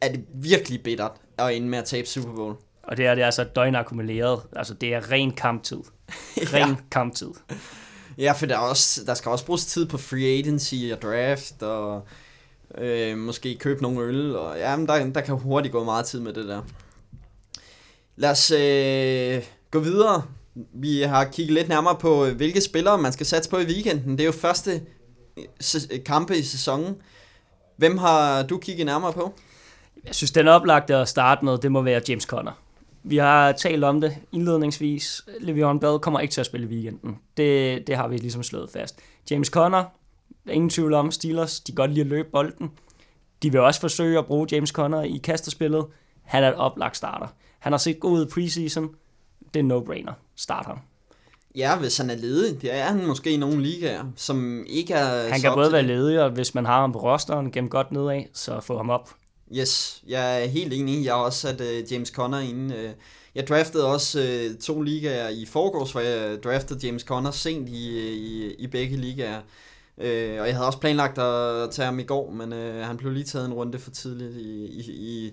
er 0.00 0.08
det 0.08 0.24
virkelig 0.34 0.82
bittert 0.82 1.12
at 1.38 1.56
ende 1.56 1.68
med 1.68 1.78
at 1.78 1.84
tabe 1.84 2.08
Super 2.08 2.34
Bowl. 2.34 2.56
Og 2.88 2.96
det 2.96 3.06
er 3.06 3.14
det 3.14 3.22
er 3.22 3.26
altså 3.26 3.42
et 3.42 3.56
døgn 3.56 3.74
akkumuleret. 3.74 4.40
Altså 4.56 4.74
det 4.74 4.94
er 4.94 5.10
ren 5.10 5.30
kamptid. 5.30 5.78
Ren 6.54 6.68
ja. 6.68 6.76
kamptid. 6.90 7.30
Ja, 8.18 8.32
for 8.32 8.46
der, 8.46 8.54
er 8.54 8.58
også, 8.58 9.04
der 9.06 9.14
skal 9.14 9.30
også 9.30 9.46
bruges 9.46 9.66
tid 9.66 9.86
på 9.86 9.98
free 9.98 10.38
agency 10.38 10.74
og 10.92 11.02
draft, 11.02 11.62
og 11.62 12.06
øh, 12.78 13.18
måske 13.18 13.56
købe 13.56 13.82
nogle 13.82 14.00
øl, 14.00 14.36
og 14.36 14.58
ja, 14.58 14.76
men 14.76 14.86
der, 14.86 15.10
der 15.10 15.20
kan 15.20 15.34
hurtigt 15.34 15.72
gå 15.72 15.84
meget 15.84 16.06
tid 16.06 16.20
med 16.20 16.32
det 16.32 16.48
der. 16.48 16.62
Lad 18.16 18.30
os 18.30 18.50
øh, 18.50 19.42
gå 19.70 19.78
videre. 19.78 20.22
Vi 20.54 21.00
har 21.00 21.24
kigget 21.24 21.54
lidt 21.54 21.68
nærmere 21.68 21.96
på, 21.96 22.26
hvilke 22.26 22.60
spillere 22.60 22.98
man 22.98 23.12
skal 23.12 23.26
satse 23.26 23.50
på 23.50 23.58
i 23.58 23.64
weekenden. 23.64 24.12
Det 24.12 24.20
er 24.20 24.26
jo 24.26 24.32
første 24.32 24.82
kampe 26.06 26.36
i 26.36 26.42
sæsonen. 26.42 26.96
Hvem 27.76 27.98
har 27.98 28.42
du 28.42 28.58
kigget 28.58 28.86
nærmere 28.86 29.12
på? 29.12 29.34
Jeg 30.04 30.14
synes, 30.14 30.30
den 30.30 30.48
oplagte 30.48 30.96
at 30.96 31.08
starte 31.08 31.44
med, 31.44 31.58
det 31.58 31.72
må 31.72 31.82
være 31.82 32.00
James 32.08 32.24
Conner. 32.24 32.63
Vi 33.06 33.16
har 33.16 33.52
talt 33.52 33.84
om 33.84 34.00
det 34.00 34.16
indledningsvis. 34.32 35.22
Le'Veon 35.28 35.78
Bell 35.78 35.98
kommer 35.98 36.20
ikke 36.20 36.32
til 36.32 36.40
at 36.40 36.46
spille 36.46 36.66
i 36.66 36.70
weekenden. 36.70 37.18
Det, 37.36 37.86
det 37.86 37.96
har 37.96 38.08
vi 38.08 38.16
ligesom 38.16 38.42
slået 38.42 38.70
fast. 38.70 39.00
James 39.30 39.48
Conner, 39.48 39.84
ingen 40.50 40.70
tvivl 40.70 40.94
om, 40.94 41.10
Steelers, 41.10 41.60
de 41.60 41.72
kan 41.72 41.76
godt 41.76 41.90
lide 41.90 42.00
at 42.00 42.06
løbe 42.06 42.28
bolden. 42.32 42.70
De 43.42 43.52
vil 43.52 43.60
også 43.60 43.80
forsøge 43.80 44.18
at 44.18 44.26
bruge 44.26 44.48
James 44.52 44.70
Conner 44.70 45.02
i 45.02 45.20
kasterspillet. 45.24 45.86
Han 46.22 46.44
er 46.44 46.48
et 46.48 46.54
oplagt 46.54 46.96
starter. 46.96 47.26
Han 47.58 47.72
har 47.72 47.78
set 47.78 48.00
god 48.00 48.12
ud 48.12 48.26
i 48.26 48.28
preseason. 48.28 48.88
Det 49.54 49.60
er 49.60 49.64
no-brainer. 49.64 50.12
Start 50.36 50.66
ham. 50.66 50.78
Ja, 51.56 51.78
hvis 51.78 51.98
han 51.98 52.10
er 52.10 52.16
ledig. 52.16 52.62
Det 52.62 52.74
er 52.74 52.84
han 52.84 53.06
måske 53.06 53.30
i 53.30 53.36
nogle 53.36 53.62
ligaer, 53.62 54.04
som 54.16 54.64
ikke 54.68 54.94
er... 54.94 55.32
Han 55.32 55.40
kan 55.40 55.52
både 55.54 55.72
være 55.72 55.82
ledig, 55.82 56.20
og 56.20 56.30
hvis 56.30 56.54
man 56.54 56.66
har 56.66 56.80
ham 56.80 56.92
på 56.92 56.98
rosteren, 56.98 57.52
gennem 57.52 57.70
godt 57.70 57.92
nedad, 57.92 58.22
så 58.32 58.60
få 58.60 58.76
ham 58.76 58.90
op. 58.90 59.10
Yes, 59.52 60.02
jeg 60.06 60.42
er 60.42 60.46
helt 60.46 60.72
enig. 60.72 61.04
Jeg 61.04 61.14
har 61.14 61.20
også 61.20 61.38
sat 61.40 61.60
uh, 61.60 61.92
James 61.92 62.08
Conner 62.08 62.38
ind. 62.38 62.72
Uh, 62.72 62.78
øh. 62.78 62.90
jeg 63.34 63.48
draftede 63.48 63.86
også 63.86 64.20
uh, 64.50 64.58
to 64.58 64.82
ligaer 64.82 65.28
i 65.28 65.46
forgårs, 65.46 65.92
hvor 65.92 66.00
jeg 66.00 66.42
draftede 66.44 66.86
James 66.86 67.02
Conner 67.02 67.30
sent 67.30 67.68
i, 67.68 68.10
i, 68.12 68.54
i 68.54 68.66
begge 68.66 68.96
ligaer. 68.96 69.40
Uh, 69.96 70.04
og 70.40 70.46
jeg 70.46 70.54
havde 70.54 70.66
også 70.66 70.78
planlagt 70.78 71.18
at 71.18 71.70
tage 71.70 71.86
ham 71.86 71.98
i 71.98 72.02
går, 72.02 72.30
men 72.30 72.52
uh, 72.52 72.74
han 72.74 72.96
blev 72.96 73.12
lige 73.12 73.24
taget 73.24 73.46
en 73.46 73.54
runde 73.54 73.78
for 73.78 73.90
tidligt 73.90 74.36
i, 74.36 74.64
i, 74.66 74.90
i, 74.90 75.32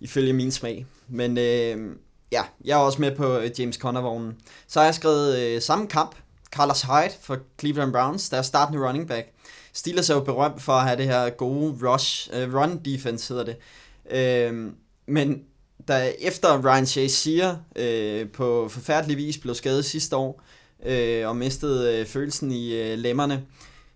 ifølge 0.00 0.32
min 0.32 0.50
smag. 0.50 0.86
Men 1.08 1.30
uh, 1.30 1.96
ja, 2.32 2.42
jeg 2.64 2.80
er 2.80 2.84
også 2.84 3.00
med 3.00 3.16
på 3.16 3.38
James 3.58 3.76
Conner-vognen. 3.76 4.36
Så 4.68 4.78
har 4.78 4.84
jeg 4.84 4.94
skrevet 4.94 5.56
uh, 5.56 5.62
samme 5.62 5.86
kamp, 5.86 6.16
Carlos 6.50 6.82
Hyde 6.82 7.14
for 7.20 7.38
Cleveland 7.60 7.92
Browns, 7.92 8.28
der 8.28 8.36
er 8.36 8.42
startende 8.42 8.86
running 8.86 9.08
back. 9.08 9.33
Steelers 9.74 10.10
er 10.10 10.14
jo 10.14 10.20
berømt 10.20 10.62
for 10.62 10.72
at 10.72 10.84
have 10.84 10.96
det 10.96 11.06
her 11.06 11.30
gode 11.30 11.88
rush, 11.88 12.30
uh, 12.32 12.54
run 12.54 12.78
defense 12.84 13.34
hedder 13.34 13.44
det. 13.44 14.50
Uh, 14.50 14.72
men 15.06 15.42
da 15.88 16.12
efter 16.18 16.64
Ryan 16.64 16.86
Shazier 16.86 17.08
siger 17.08 18.22
uh, 18.22 18.30
på 18.30 18.68
forfærdelig 18.68 19.16
vis 19.16 19.38
blev 19.38 19.54
skadet 19.54 19.84
sidste 19.84 20.16
år, 20.16 20.42
uh, 20.78 21.28
og 21.28 21.36
mistede 21.36 22.00
uh, 22.00 22.06
følelsen 22.06 22.52
i 22.52 22.92
uh, 22.92 22.98
lemmerne, 22.98 23.46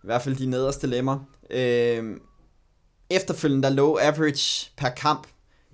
i 0.04 0.06
hvert 0.06 0.22
fald 0.22 0.36
de 0.36 0.46
nederste 0.46 0.86
lemmer, 0.86 1.18
uh, 1.50 2.16
efterfølgende 3.10 3.68
der 3.68 3.74
lå 3.74 3.98
average 4.02 4.70
per 4.76 4.88
kamp 4.88 5.26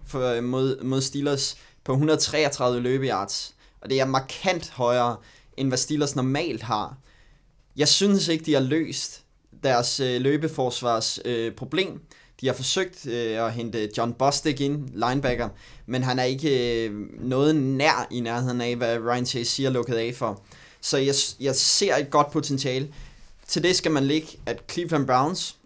for, 0.07 0.41
mod, 0.41 0.83
mod 0.83 1.01
Steelers 1.01 1.57
på 1.85 1.93
133 1.93 2.81
løbeyards, 2.81 3.55
og 3.81 3.91
det 3.91 4.01
er 4.01 4.05
markant 4.05 4.71
højere, 4.71 5.17
end 5.57 5.69
hvad 5.69 5.79
Steelers 5.79 6.17
normalt 6.17 6.63
har. 6.63 6.97
Jeg 7.77 7.89
synes 7.89 8.29
ikke, 8.29 8.45
de 8.45 8.53
har 8.53 8.61
løst 8.61 9.24
deres 9.65 10.01
øh, 10.01 10.21
løbeforsvars 10.21 11.19
øh, 11.25 11.53
problem. 11.53 12.01
De 12.41 12.47
har 12.47 12.55
forsøgt 12.55 13.07
øh, 13.07 13.47
at 13.47 13.53
hente 13.53 13.91
John 13.99 14.13
Bostic 14.13 14.61
ind, 14.61 14.89
linebacker, 14.89 15.49
men 15.87 16.03
han 16.03 16.19
er 16.19 16.25
ikke 16.25 16.85
øh, 16.87 16.93
noget 17.21 17.57
nær 17.57 18.07
i 18.11 18.21
nærheden 18.21 18.61
af, 18.61 18.77
hvad 18.77 18.99
Ryan 18.99 19.27
Chase 19.27 19.51
siger 19.51 19.71
lukket 19.71 19.95
af 19.95 20.15
for. 20.15 20.43
Så 20.81 20.99
jeg, 20.99 21.15
jeg 21.41 21.57
ser 21.57 21.97
et 21.97 22.11
godt 22.11 22.31
potentiale. 22.31 22.89
Til 23.47 23.63
det 23.63 23.77
skal 23.77 23.93
man 23.93 24.05
lægge, 24.05 24.29
at 24.47 24.63
Cleveland 24.71 25.07
Browns 25.07 25.57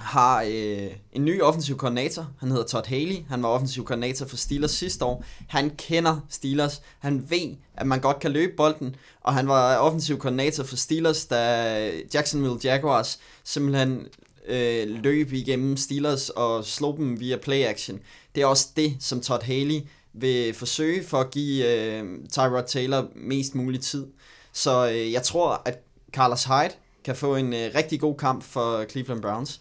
har 0.00 0.42
øh, 0.42 0.90
en 1.12 1.24
ny 1.24 1.42
offensiv 1.42 1.76
koordinator. 1.76 2.26
Han 2.40 2.50
hedder 2.50 2.64
Todd 2.64 2.86
Haley. 2.86 3.16
Han 3.28 3.42
var 3.42 3.48
offensiv 3.48 3.84
koordinator 3.84 4.26
for 4.26 4.36
Steelers 4.36 4.70
sidste 4.70 5.04
år. 5.04 5.24
Han 5.48 5.70
kender 5.70 6.20
Steelers. 6.28 6.82
Han 6.98 7.30
ved, 7.30 7.56
at 7.74 7.86
man 7.86 8.00
godt 8.00 8.18
kan 8.18 8.30
løbe 8.30 8.52
bolden. 8.56 8.96
Og 9.20 9.34
han 9.34 9.48
var 9.48 9.76
offensiv 9.76 10.18
koordinator 10.18 10.64
for 10.64 10.76
Steelers, 10.76 11.26
da 11.26 11.90
Jacksonville 12.14 12.58
Jaguars 12.64 13.18
simpelthen 13.44 14.06
øh, 14.48 14.88
løb 15.02 15.32
igennem 15.32 15.76
Steelers 15.76 16.30
og 16.30 16.64
slog 16.64 16.96
dem 16.96 17.20
via 17.20 17.36
play 17.36 17.64
action. 17.64 18.00
Det 18.34 18.42
er 18.42 18.46
også 18.46 18.68
det, 18.76 18.96
som 19.00 19.20
Todd 19.20 19.42
Haley 19.42 19.80
vil 20.12 20.54
forsøge 20.54 21.04
for 21.04 21.18
at 21.18 21.30
give 21.30 21.66
øh, 21.66 22.04
Tyrod 22.32 22.64
Taylor 22.68 23.08
mest 23.14 23.54
mulig 23.54 23.80
tid. 23.80 24.06
Så 24.52 24.90
øh, 24.90 25.12
jeg 25.12 25.22
tror, 25.22 25.62
at 25.64 25.78
Carlos 26.12 26.44
Hyde 26.44 26.74
kan 27.04 27.16
få 27.16 27.36
en 27.36 27.52
øh, 27.52 27.70
rigtig 27.74 28.00
god 28.00 28.16
kamp 28.16 28.42
for 28.42 28.84
Cleveland 28.84 29.22
Browns. 29.22 29.60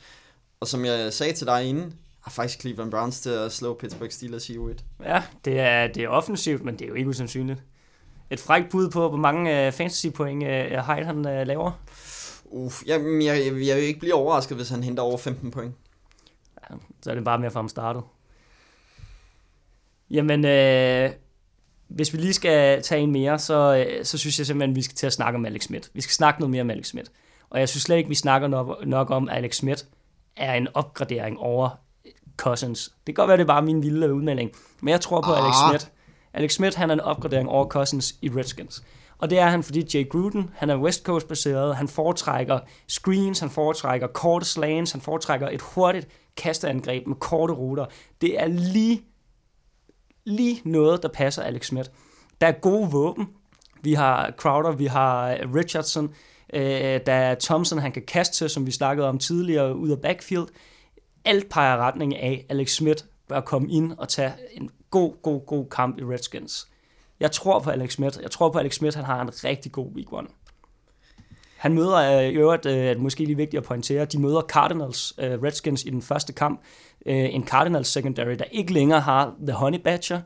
Og 0.61 0.67
som 0.67 0.85
jeg 0.85 1.13
sagde 1.13 1.33
til 1.33 1.47
dig 1.47 1.63
inden, 1.65 1.93
har 2.21 2.31
faktisk 2.31 2.61
Cleveland 2.61 2.91
Browns 2.91 3.21
til 3.21 3.29
at 3.29 3.51
slå 3.51 3.73
Pittsburgh 3.73 4.11
Steelers 4.11 4.49
i 4.49 4.57
U1. 4.57 4.83
Ja, 5.03 5.23
det 5.45 5.59
er, 5.59 5.87
det 5.87 6.03
er 6.03 6.09
offensivt, 6.09 6.63
men 6.63 6.73
det 6.73 6.85
er 6.85 6.89
jo 6.89 6.93
ikke 6.93 7.09
usandsynligt. 7.09 7.63
Et 8.29 8.39
frækt 8.39 8.69
bud 8.69 8.89
på, 8.89 9.09
hvor 9.09 9.17
mange 9.17 9.67
uh, 9.67 9.73
fantasy-point 9.73 10.43
uh, 10.43 10.49
Hyde 10.49 11.05
han 11.05 11.17
uh, 11.17 11.47
laver? 11.47 11.71
Uff, 12.45 12.83
jeg, 12.85 13.01
jeg, 13.01 13.45
jeg, 13.45 13.67
jeg 13.67 13.75
vil 13.75 13.83
ikke 13.83 13.99
blive 13.99 14.13
overrasket, 14.13 14.57
hvis 14.57 14.69
han 14.69 14.83
henter 14.83 15.03
over 15.03 15.17
15 15.17 15.51
point. 15.51 15.75
Ja, 16.69 16.75
så 17.01 17.09
er 17.09 17.15
det 17.15 17.23
bare 17.23 17.39
mere 17.39 17.51
for 17.51 17.59
ham 17.59 17.69
startet. 17.69 18.03
Jamen, 20.09 20.45
øh, 20.45 21.11
hvis 21.87 22.13
vi 22.13 22.17
lige 22.17 22.33
skal 22.33 22.81
tage 22.81 23.01
en 23.01 23.11
mere, 23.11 23.39
så, 23.39 23.85
øh, 23.87 24.05
så 24.05 24.17
synes 24.17 24.39
jeg 24.39 24.45
simpelthen, 24.45 24.71
at 24.71 24.75
vi 24.75 24.81
skal 24.81 24.95
til 24.95 25.07
at 25.07 25.13
snakke 25.13 25.37
om 25.37 25.45
Alex 25.45 25.63
Smith. 25.63 25.89
Vi 25.93 26.01
skal 26.01 26.13
snakke 26.13 26.39
noget 26.39 26.51
mere 26.51 26.61
om 26.61 26.69
Alex 26.69 26.87
Smith. 26.87 27.11
Og 27.49 27.59
jeg 27.59 27.69
synes 27.69 27.83
slet 27.83 27.97
ikke, 27.97 28.09
vi 28.09 28.15
snakker 28.15 28.47
nok, 28.47 28.85
nok 28.85 29.09
om, 29.09 29.29
at 29.29 29.37
Alex 29.37 29.55
Smith 29.55 29.83
er 30.39 30.53
en 30.53 30.67
opgradering 30.73 31.39
over 31.39 31.69
Cousins. 32.37 32.93
Det 33.07 33.15
kan 33.15 33.21
godt 33.21 33.27
være, 33.27 33.37
det 33.37 33.43
er 33.43 33.47
bare 33.47 33.61
min 33.61 33.81
vilde 33.81 34.13
udmelding. 34.13 34.51
Men 34.81 34.91
jeg 34.91 35.01
tror 35.01 35.21
på 35.21 35.31
ah. 35.31 35.43
Alex 35.43 35.55
Smith. 35.69 35.85
Alex 36.33 36.53
Smith, 36.53 36.77
han 36.77 36.89
er 36.89 36.93
en 36.93 36.99
opgradering 36.99 37.49
over 37.49 37.67
Cousins 37.67 38.15
i 38.21 38.29
Redskins. 38.29 38.83
Og 39.17 39.29
det 39.29 39.39
er 39.39 39.45
han, 39.45 39.63
fordi 39.63 39.97
Jay 39.97 40.09
Gruden, 40.09 40.49
han 40.55 40.69
er 40.69 40.77
West 40.77 41.03
Coast 41.03 41.27
baseret, 41.27 41.75
han 41.75 41.87
foretrækker 41.87 42.59
screens, 42.87 43.39
han 43.39 43.49
foretrækker 43.49 44.07
korte 44.07 44.45
slants, 44.45 44.91
han 44.91 45.01
foretrækker 45.01 45.49
et 45.49 45.61
hurtigt 45.61 46.07
kasteangreb 46.37 47.07
med 47.07 47.15
korte 47.15 47.53
ruter. 47.53 47.85
Det 48.21 48.41
er 48.41 48.47
lige, 48.47 49.01
lige 50.25 50.61
noget, 50.65 51.03
der 51.03 51.09
passer 51.09 51.43
Alex 51.43 51.65
Smith. 51.65 51.89
Der 52.41 52.47
er 52.47 52.51
gode 52.51 52.91
våben. 52.91 53.27
Vi 53.81 53.93
har 53.93 54.31
Crowder, 54.37 54.71
vi 54.71 54.85
har 54.85 55.37
Richardson, 55.55 56.13
øh, 56.53 56.99
der 57.05 57.13
er 57.13 57.35
Thompson, 57.35 57.79
han 57.79 57.91
kan 57.91 58.03
kaste 58.07 58.35
til, 58.35 58.49
som 58.49 58.65
vi 58.65 58.71
snakkede 58.71 59.07
om 59.07 59.17
tidligere, 59.17 59.75
ud 59.75 59.89
af 59.89 60.01
backfield. 60.01 60.47
Alt 61.25 61.49
peger 61.49 61.77
retning 61.77 62.15
af, 62.17 62.45
Alex 62.49 62.71
Smith 62.71 63.03
bør 63.27 63.41
komme 63.41 63.71
ind 63.71 63.93
og 63.97 64.09
tage 64.09 64.33
en 64.51 64.69
god, 64.91 65.21
god, 65.21 65.45
god 65.45 65.65
kamp 65.69 65.99
i 65.99 66.03
Redskins. 66.03 66.67
Jeg 67.19 67.31
tror 67.31 67.59
på 67.59 67.69
Alex 67.69 67.93
Smith. 67.93 68.17
Jeg 68.21 68.31
tror 68.31 68.49
på 68.49 68.57
Alex 68.57 68.75
Smith, 68.75 68.95
han 68.95 69.05
har 69.05 69.21
en 69.21 69.43
rigtig 69.43 69.71
god 69.71 69.91
week 69.95 70.13
one. 70.13 70.27
Han 71.57 71.73
møder 71.73 72.19
øh, 72.19 72.29
i 72.29 72.35
øvrigt, 72.35 72.65
øh, 72.65 72.99
måske 72.99 73.25
lige 73.25 73.37
vigtigt 73.37 73.61
at 73.61 73.67
pointere, 73.67 74.05
de 74.05 74.21
møder 74.21 74.41
Cardinals, 74.41 75.13
øh, 75.17 75.43
Redskins 75.43 75.83
i 75.83 75.89
den 75.89 76.01
første 76.01 76.33
kamp. 76.33 76.61
Øh, 77.05 77.35
en 77.35 77.47
Cardinals 77.47 77.87
secondary, 77.87 78.35
der 78.39 78.45
ikke 78.51 78.73
længere 78.73 78.99
har 78.99 79.35
The 79.47 79.55
Honey 79.55 79.79
Badger. 79.79 80.21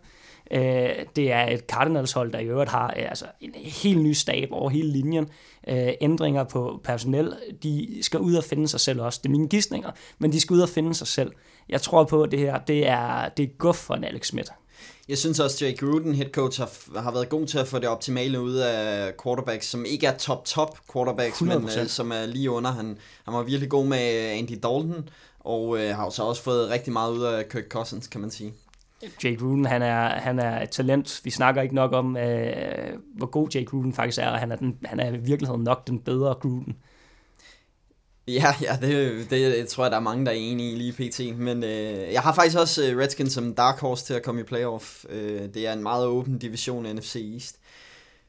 Det 1.16 1.32
er 1.32 1.50
et 1.50 1.60
Cardinals 1.60 2.12
hold, 2.12 2.32
der 2.32 2.40
i 2.40 2.46
øvrigt 2.46 2.72
har 2.72 2.88
altså, 2.88 3.26
en 3.42 3.52
helt 3.56 4.02
ny 4.02 4.12
stab 4.12 4.48
over 4.52 4.70
hele 4.70 4.92
linjen. 4.92 5.30
Øh, 5.68 5.94
ændringer 6.02 6.44
på 6.44 6.80
personel. 6.84 7.34
De 7.64 7.98
skal 8.02 8.20
ud 8.20 8.36
og 8.36 8.44
finde 8.44 8.68
sig 8.68 8.80
selv 8.80 9.02
også. 9.02 9.20
Det 9.24 9.30
er 9.30 9.32
mine 9.32 9.48
gissninger, 9.48 9.92
men 10.20 10.32
de 10.32 10.40
skal 10.40 10.54
ud 10.54 10.62
og 10.62 10.70
finde 10.70 10.94
sig 10.94 11.08
selv. 11.08 11.32
Jeg 11.70 11.82
tror 11.82 12.04
på, 12.04 12.24
at 12.24 12.32
det 12.32 12.40
her 12.40 12.60
det 12.60 12.88
er, 12.88 13.30
det 13.30 13.44
er 13.44 13.48
guf 13.58 13.76
for 13.76 13.94
en 13.94 14.04
Alex 14.04 14.28
Smith. 14.28 14.52
Jeg 15.10 15.18
synes 15.18 15.40
også, 15.40 15.66
at 15.66 15.70
Jake 15.72 15.86
Gruden, 15.86 16.16
head 16.16 16.30
coach, 16.30 16.60
har, 16.60 17.00
har 17.00 17.12
været 17.12 17.30
god 17.30 17.48
til 17.48 17.58
at 17.58 17.68
få 17.68 17.80
det 17.80 17.88
optimale 17.88 18.42
ud 18.42 18.54
af 18.54 19.14
quarterbacks, 19.24 19.66
som 19.66 19.86
ikke 19.86 20.08
er 20.08 20.18
top-top 20.18 20.78
quarterbacks, 20.94 21.42
100%. 21.42 21.46
men 21.46 21.64
uh, 21.64 21.88
som 21.88 22.12
er 22.12 22.26
lige 22.26 22.52
under. 22.52 22.72
Han, 22.72 22.98
han 23.26 23.34
var 23.34 23.44
virkelig 23.44 23.70
god 23.70 23.86
med 23.86 24.00
Andy 24.38 24.52
Dalton, 24.52 25.10
og 25.40 25.68
uh, 25.68 25.80
har 25.80 26.10
så 26.10 26.24
også 26.24 26.42
fået 26.42 26.70
rigtig 26.70 26.94
meget 26.94 27.12
ud 27.12 27.24
af 27.24 27.50
Kirk 27.50 27.70
Cousins, 27.70 28.08
kan 28.08 28.22
man 28.22 28.32
sige. 28.32 28.54
Jake 29.24 29.36
Gruden, 29.36 29.66
han 29.66 29.82
er, 29.82 30.10
han 30.10 30.40
er 30.40 30.62
et 30.62 30.70
talent. 30.70 31.22
Vi 31.24 31.30
snakker 31.30 31.62
ikke 31.62 31.76
nok 31.76 31.94
om, 31.94 32.18
øh, 32.18 33.00
hvor 33.16 33.28
god 33.28 33.50
Jake 33.50 33.66
Gruden 33.66 33.94
faktisk 33.94 34.18
er, 34.18 34.30
og 34.30 34.40
han 34.40 34.52
er, 34.52 34.56
den, 34.56 34.78
han 34.86 35.00
er 35.00 35.12
i 35.12 35.18
virkeligheden 35.18 35.64
nok 35.64 35.88
den 35.88 36.00
bedre 36.00 36.34
Gruden. 36.34 36.76
Ja, 38.28 38.56
ja 38.62 38.78
det, 38.82 39.30
det, 39.30 39.68
tror 39.68 39.84
jeg, 39.84 39.92
der 39.92 39.98
er 39.98 40.02
mange, 40.02 40.26
der 40.26 40.32
er 40.32 40.36
enige 40.36 40.72
i 40.72 40.76
lige 40.76 40.94
pt. 40.94 41.38
Men 41.40 41.64
øh, 41.64 42.14
jeg 42.14 42.22
har 42.22 42.34
faktisk 42.34 42.58
også 42.58 42.84
øh, 42.84 42.98
Redskins 42.98 43.34
som 43.34 43.56
dark 43.56 43.80
horse 43.80 44.06
til 44.06 44.14
at 44.14 44.24
komme 44.24 44.42
i 44.42 44.44
playoff. 44.44 45.06
Øh, 45.10 45.42
det 45.54 45.68
er 45.68 45.74
en 45.74 45.84
meget 45.84 46.08
åben 46.08 46.38
division 46.38 46.86
af 46.86 46.96
NFC 46.96 47.16
East. 47.34 47.56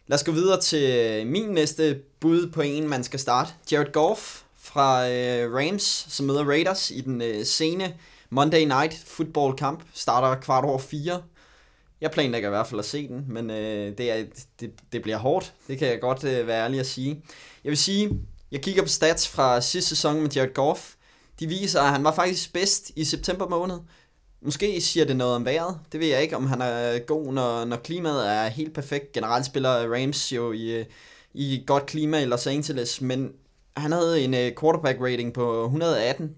Lad 0.07 0.19
os 0.19 0.25
gå 0.25 0.33
videre 0.33 0.61
til 0.61 1.27
min 1.27 1.49
næste 1.49 2.01
bud 2.21 2.51
på 2.51 2.61
en, 2.61 2.89
man 2.89 3.05
skal 3.05 3.21
starte. 3.21 3.53
Jared 3.73 3.93
Goff 3.93 4.43
fra 4.57 5.11
øh, 5.11 5.55
Rams, 5.55 6.07
som 6.09 6.27
møder 6.27 6.45
Raiders 6.45 6.91
i 6.91 7.01
den 7.01 7.23
øh, 7.23 7.45
sene 7.45 7.95
Monday 8.35 8.65
Night 8.65 9.03
Football 9.07 9.57
kamp. 9.57 9.83
Starter 9.93 10.41
kvart 10.41 10.65
over 10.65 10.79
fire. 10.79 11.23
Jeg 12.01 12.11
planlægger 12.11 12.49
i 12.49 12.51
hvert 12.51 12.67
fald 12.67 12.79
at 12.79 12.85
se 12.85 13.09
den, 13.09 13.25
men 13.29 13.51
øh, 13.51 13.99
det, 13.99 14.13
er, 14.13 14.25
det, 14.61 14.73
det 14.93 15.03
bliver 15.03 15.17
hårdt. 15.17 15.55
Det 15.69 15.79
kan 15.79 15.89
jeg 15.89 16.01
godt 16.01 16.25
øh, 16.25 16.47
være 16.47 16.65
ærlig 16.65 16.81
at 16.81 16.87
sige. 16.87 17.23
Jeg 17.65 17.71
vil 17.71 17.79
sige, 17.79 18.21
jeg 18.53 18.63
kigger 18.63 18.83
på 18.83 18.89
stats 18.89 19.29
fra 19.29 19.61
sidste 19.61 19.89
sæson 19.89 20.21
med 20.21 20.31
Jared 20.31 20.55
Goff. 20.55 20.95
De 21.41 21.47
viser, 21.47 21.81
at 21.81 21.93
han 21.93 22.05
var 22.05 22.15
faktisk 22.15 22.53
bedst 22.53 22.91
i 22.97 23.05
september 23.05 23.49
måned. 23.49 23.79
Måske 24.41 24.81
siger 24.81 25.07
det 25.07 25.17
noget 25.17 25.35
om 25.35 25.45
vejret. 25.45 25.79
Det 25.93 26.01
ved 26.01 26.07
jeg 26.07 26.23
ikke, 26.23 26.37
om 26.37 26.47
han 26.47 26.61
er 26.61 26.99
god, 26.99 27.33
når, 27.33 27.65
når 27.65 27.77
klimaet 27.77 28.29
er 28.29 28.49
helt 28.49 28.75
perfekt. 28.75 29.13
Generelt 29.13 29.47
spiller 29.47 29.95
Rams 29.95 30.33
jo 30.33 30.53
i, 30.53 30.73
øh, 30.73 30.85
i 31.35 31.65
godt 31.67 31.87
klima 31.87 32.19
i 32.19 32.25
Los 32.25 32.47
Angeles, 32.47 33.01
men 33.01 33.33
han 33.77 33.93
havde 33.93 34.25
en 34.25 34.35
øh, 34.35 34.53
quarterback 34.61 35.01
rating 35.01 35.33
på 35.33 35.65
118. 35.65 36.37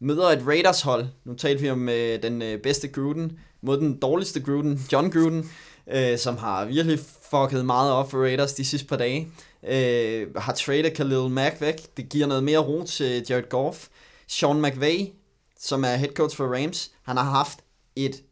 Møder 0.00 0.28
et 0.28 0.46
Raiders 0.46 0.82
hold. 0.82 1.06
Nu 1.24 1.34
talte 1.34 1.62
vi 1.62 1.70
om 1.70 1.88
øh, 1.88 2.22
den 2.22 2.42
øh, 2.42 2.58
bedste 2.62 2.88
Gruden 2.88 3.38
mod 3.62 3.78
den 3.78 3.98
dårligste 3.98 4.40
Gruden, 4.40 4.86
John 4.92 5.10
Gruden, 5.10 5.50
øh, 5.92 6.18
som 6.18 6.36
har 6.36 6.64
virkelig 6.64 6.98
fucket 7.30 7.64
meget 7.66 7.92
op 7.92 8.10
for 8.10 8.18
Raiders 8.18 8.54
de 8.54 8.64
sidste 8.64 8.88
par 8.88 8.96
dage. 8.96 9.28
Øh, 9.68 10.34
har 10.36 10.52
traded 10.52 10.90
Khalil 10.90 11.30
Mack 11.30 11.60
væk. 11.60 11.96
Det 11.96 12.08
giver 12.08 12.26
noget 12.26 12.44
mere 12.44 12.58
ro 12.58 12.84
til 12.84 13.24
Jared 13.28 13.48
Goff. 13.48 13.88
Sean 14.26 14.62
McVay, 14.62 15.12
som 15.60 15.84
er 15.84 15.96
head 15.96 16.12
coach 16.14 16.36
for 16.36 16.54
Rams, 16.54 16.90
han 17.02 17.16
har 17.16 17.24
haft 17.24 17.58
et 17.96 18.22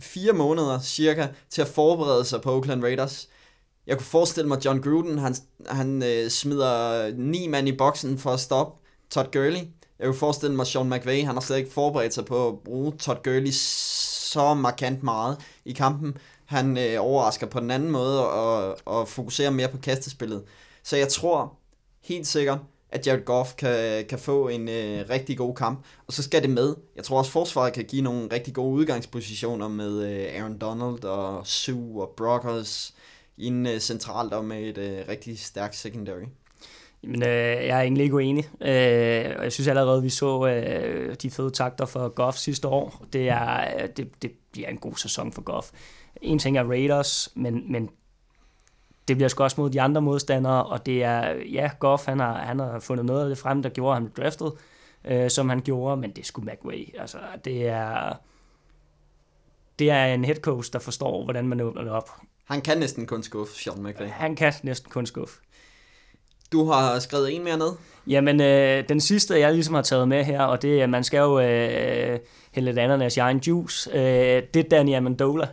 fire 0.00 0.32
måneder 0.32 0.80
cirka 0.80 1.26
til 1.50 1.62
at 1.62 1.68
forberede 1.68 2.24
sig 2.24 2.42
på 2.42 2.52
Oakland 2.52 2.82
Raiders. 2.82 3.28
Jeg 3.86 3.96
kunne 3.96 4.06
forestille 4.06 4.48
mig, 4.48 4.56
at 4.56 4.64
John 4.64 4.82
Gruden, 4.82 5.18
han, 5.18 5.34
han 5.66 6.02
øh, 6.02 6.30
smider 6.30 7.12
ni 7.16 7.46
mand 7.46 7.68
i 7.68 7.72
boksen 7.72 8.18
for 8.18 8.30
at 8.30 8.40
stoppe 8.40 8.82
Todd 9.10 9.32
Gurley. 9.32 9.60
Jeg 9.98 10.06
kunne 10.06 10.18
forestille 10.18 10.56
mig, 10.56 10.62
at 10.62 10.66
Sean 10.66 10.90
McVay, 10.90 11.24
han 11.24 11.34
har 11.34 11.40
slet 11.40 11.56
ikke 11.56 11.72
forberedt 11.72 12.14
sig 12.14 12.24
på 12.24 12.48
at 12.48 12.58
bruge 12.58 12.92
Todd 12.92 13.22
Gurley 13.24 13.50
så 13.50 14.54
markant 14.54 15.02
meget 15.02 15.38
i 15.64 15.72
kampen. 15.72 16.16
Han 16.44 16.78
øh, 16.78 16.96
overrasker 16.98 17.46
på 17.46 17.60
den 17.60 17.70
anden 17.70 17.90
måde 17.90 18.30
og, 18.30 18.78
og 18.84 19.08
fokuserer 19.08 19.50
mere 19.50 19.68
på 19.68 19.76
kastespillet. 19.76 20.44
Så 20.82 20.96
jeg 20.96 21.08
tror 21.08 21.58
helt 22.04 22.26
sikkert, 22.26 22.58
at 22.88 23.06
Jared 23.06 23.24
Goff 23.24 23.54
kan, 23.54 24.04
kan 24.08 24.18
få 24.18 24.48
en 24.48 24.68
øh, 24.68 25.04
rigtig 25.10 25.38
god 25.38 25.54
kamp. 25.54 25.84
Og 26.06 26.12
så 26.12 26.22
skal 26.22 26.42
det 26.42 26.50
med. 26.50 26.74
Jeg 26.96 27.04
tror 27.04 27.18
også, 27.18 27.30
forsvaret 27.30 27.72
kan 27.72 27.84
give 27.84 28.02
nogle 28.02 28.28
rigtig 28.32 28.54
gode 28.54 28.74
udgangspositioner 28.74 29.68
med 29.68 30.02
øh, 30.02 30.40
Aaron 30.40 30.58
Donald 30.58 31.04
og 31.04 31.46
Sue 31.46 32.02
og 32.02 32.14
Brockers 32.16 32.94
en 33.38 33.66
øh, 33.66 33.80
centralt 33.80 34.32
og 34.32 34.44
med 34.44 34.62
et 34.62 34.78
øh, 34.78 35.08
rigtig 35.08 35.38
stærkt 35.38 35.76
secondary. 35.76 36.24
Jamen, 37.04 37.22
øh, 37.22 37.28
jeg 37.66 37.78
er 37.78 37.80
egentlig 37.80 38.04
ikke 38.04 38.14
uenig. 38.14 38.44
Øh, 38.60 39.34
og 39.38 39.44
jeg 39.44 39.52
synes 39.52 39.68
allerede, 39.68 40.02
vi 40.02 40.10
så 40.10 40.46
øh, 40.46 41.14
de 41.22 41.30
fede 41.30 41.50
takter 41.50 41.86
for 41.86 42.08
Goff 42.08 42.36
sidste 42.36 42.68
år. 42.68 43.04
Det, 43.12 43.28
er, 43.28 43.86
det, 43.86 44.22
det 44.22 44.32
bliver 44.52 44.68
en 44.68 44.78
god 44.78 44.94
sæson 44.96 45.32
for 45.32 45.42
Goff. 45.42 45.70
En 46.22 46.38
ting 46.38 46.58
er 46.58 46.64
Raiders, 46.64 47.28
men, 47.34 47.72
men 47.72 47.90
det 49.08 49.16
bliver 49.16 49.28
sgu 49.28 49.42
også 49.42 49.60
mod 49.60 49.70
de 49.70 49.80
andre 49.80 50.00
modstandere, 50.02 50.64
og 50.64 50.86
det 50.86 51.02
er, 51.02 51.34
ja, 51.52 51.70
Goff, 51.78 52.06
han 52.06 52.20
har, 52.20 52.38
han 52.38 52.58
har 52.58 52.80
fundet 52.80 53.06
noget 53.06 53.22
af 53.22 53.28
det 53.28 53.38
frem, 53.38 53.62
der 53.62 53.68
gjorde, 53.68 53.94
ham 53.94 54.10
draftet, 54.10 54.52
øh, 55.04 55.30
som 55.30 55.48
han 55.48 55.60
gjorde, 55.60 55.96
men 55.96 56.10
det 56.10 56.26
skulle 56.26 56.52
McWay. 56.52 56.98
Altså, 56.98 57.18
det 57.44 57.68
er, 57.68 58.12
det 59.78 59.90
er 59.90 60.04
en 60.04 60.24
head 60.24 60.36
coach, 60.36 60.72
der 60.72 60.78
forstår, 60.78 61.24
hvordan 61.24 61.48
man 61.48 61.60
åbner 61.60 61.82
det 61.82 61.92
op. 61.92 62.10
Han 62.44 62.60
kan 62.60 62.78
næsten 62.78 63.06
kun 63.06 63.22
skuffe, 63.22 63.54
Sean 63.54 63.82
McVay. 63.82 64.08
Han 64.08 64.36
kan 64.36 64.52
næsten 64.62 64.90
kun 64.90 65.06
skuffe. 65.06 65.40
Du 66.52 66.64
har 66.64 66.98
skrevet 66.98 67.34
en 67.34 67.44
mere 67.44 67.56
ned? 67.58 67.72
Jamen, 68.06 68.40
øh, 68.40 68.88
den 68.88 69.00
sidste, 69.00 69.40
jeg 69.40 69.52
ligesom 69.52 69.74
har 69.74 69.82
taget 69.82 70.08
med 70.08 70.24
her, 70.24 70.42
og 70.42 70.62
det 70.62 70.82
er, 70.82 70.86
man 70.86 71.04
skal 71.04 71.18
jo 71.18 71.40
øh, 71.40 72.18
hælde 72.52 72.70
et 72.70 72.78
ananas 72.78 73.16
i 73.16 73.20
egen 73.20 73.38
juice, 73.38 73.90
øh, 73.94 74.42
det 74.54 74.56
er 74.56 74.68
Danny 74.70 74.94
Amendola. 74.94 75.48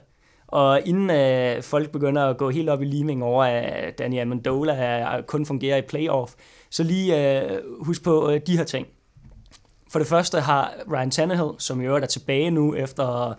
Og 0.47 0.82
inden 0.86 1.10
øh, 1.10 1.64
folk 1.64 1.91
begynder 1.91 2.26
at 2.26 2.38
gå 2.38 2.50
helt 2.50 2.70
op 2.70 2.82
i 2.82 2.86
liming 2.86 3.24
over, 3.24 3.43
at 3.43 4.00
Danny 4.00 4.20
Amendola 4.20 5.22
kun 5.28 5.45
fungerer 5.45 5.78
i 5.78 5.82
playoff, 5.82 6.34
så 6.70 6.84
lige 6.84 7.41
øh, 7.41 7.60
husk 7.82 8.04
på 8.04 8.30
øh, 8.30 8.41
de 8.47 8.58
her 8.58 8.64
ting. 8.64 8.88
For 9.91 10.00
det 10.00 10.08
første 10.08 10.39
har 10.39 10.74
Ryan 10.91 11.12
Tannehill, 11.12 11.50
som 11.58 11.82
jo 11.82 11.95
er 11.95 12.06
tilbage 12.06 12.52
nu 12.52 12.76
efter 12.76 13.34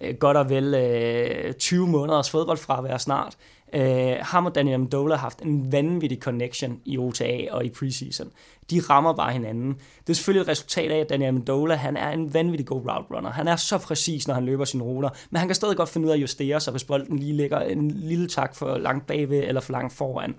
øh, 0.00 0.14
godt 0.14 0.36
og 0.36 0.50
vel 0.50 0.74
øh, 0.74 1.52
20 1.52 1.86
måneders 1.86 2.30
fodboldfravær 2.30 2.96
snart, 2.96 3.36
øh, 3.74 4.16
ham 4.20 4.46
og 4.46 4.54
Daniel 4.54 4.74
Amendola 4.74 5.14
har 5.14 5.20
haft 5.20 5.42
en 5.42 5.72
vanvittig 5.72 6.18
connection 6.18 6.80
i 6.84 6.98
OTA 6.98 7.46
og 7.50 7.64
i 7.64 7.68
preseason. 7.68 8.30
De 8.70 8.80
rammer 8.80 9.12
bare 9.12 9.32
hinanden. 9.32 9.74
Det 10.00 10.10
er 10.10 10.14
selvfølgelig 10.14 10.42
et 10.42 10.48
resultat 10.48 10.90
af, 10.90 10.98
at 10.98 11.08
Daniel 11.08 11.28
Amendola 11.28 11.74
han 11.74 11.96
er 11.96 12.10
en 12.10 12.34
vanvittig 12.34 12.66
god 12.66 12.80
route 12.80 13.14
runner. 13.14 13.30
Han 13.30 13.48
er 13.48 13.56
så 13.56 13.78
præcis, 13.78 14.28
når 14.28 14.34
han 14.34 14.44
løber 14.44 14.64
sine 14.64 14.82
ruter, 14.82 15.08
men 15.30 15.38
han 15.38 15.48
kan 15.48 15.54
stadig 15.54 15.76
godt 15.76 15.88
finde 15.88 16.06
ud 16.06 16.10
af 16.10 16.16
at 16.16 16.22
justere 16.22 16.60
sig, 16.60 16.70
hvis 16.70 16.84
bolden 16.84 17.18
lige 17.18 17.36
ligger 17.36 17.60
en 17.60 17.90
lille 17.90 18.28
tak 18.28 18.54
for 18.54 18.78
langt 18.78 19.06
bagved 19.06 19.44
eller 19.44 19.60
for 19.60 19.72
langt 19.72 19.92
foran. 19.92 20.34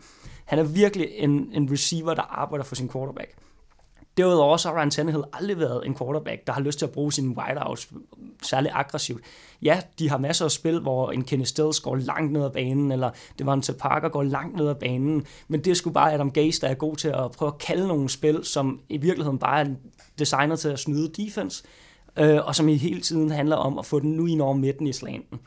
Han 0.46 0.60
er 0.60 0.64
virkelig 0.64 1.08
en, 1.12 1.50
en 1.54 1.72
receiver, 1.72 2.14
der 2.14 2.22
arbejder 2.22 2.66
for 2.66 2.76
sin 2.76 2.90
quarterback. 2.90 3.32
Derudover 4.18 4.58
så 4.58 4.70
har 4.70 4.76
Ryan 4.78 4.92
Tannehill 4.92 5.24
aldrig 5.34 5.60
været 5.60 5.86
en 5.86 5.98
quarterback, 5.98 6.48
der 6.48 6.54
har 6.54 6.62
lyst 6.62 6.80
til 6.80 6.86
at 6.86 6.92
bruge 6.92 7.14
sine 7.14 7.38
wideouts 7.38 7.90
særlig 8.42 8.72
aggressivt. 8.74 9.22
Ja, 9.62 9.82
de 10.00 10.10
har 10.10 10.18
masser 10.18 10.46
af 10.46 10.52
spil, 10.52 10.80
hvor 10.80 11.12
en 11.12 11.24
Kenny 11.24 11.44
Stills 11.44 11.80
går 11.80 11.96
langt 11.96 12.32
ned 12.32 12.46
ad 12.46 12.50
banen, 12.50 12.92
eller 12.92 13.10
det 13.38 13.46
var 13.46 13.54
en 13.54 13.62
til 13.62 13.74
Parker 13.74 14.10
går 14.10 14.24
langt 14.24 14.56
ned 14.56 14.68
ad 14.68 14.76
banen, 14.76 15.26
men 15.48 15.60
det 15.64 15.72
er 15.72 15.76
sgu 15.76 15.90
bare 15.90 16.14
Adam 16.14 16.32
Gase, 16.32 16.62
der 16.62 16.68
er 16.68 16.74
god 16.74 16.96
til 16.96 17.08
at 17.08 17.32
prøve 17.32 17.52
at 17.52 17.58
kalde 17.58 17.88
nogle 17.88 18.10
spil, 18.10 18.40
som 18.44 18.80
i 18.90 18.98
virkeligheden 18.98 19.40
bare 19.40 19.62
er 19.62 19.66
designet 20.20 20.60
til 20.60 20.70
at 20.70 20.80
snyde 20.80 21.24
defense, 21.24 21.64
øh, 22.18 22.46
og 22.46 22.56
som 22.56 22.70
i 22.70 22.76
hele 22.76 23.02
tiden 23.02 23.32
handler 23.32 23.56
om 23.56 23.80
at 23.80 23.86
få 23.86 24.00
den 24.00 24.12
nu 24.12 24.26
ind 24.26 24.42
over 24.42 24.54
midten 24.54 24.88
i 24.88 24.94
slanten 24.94 25.40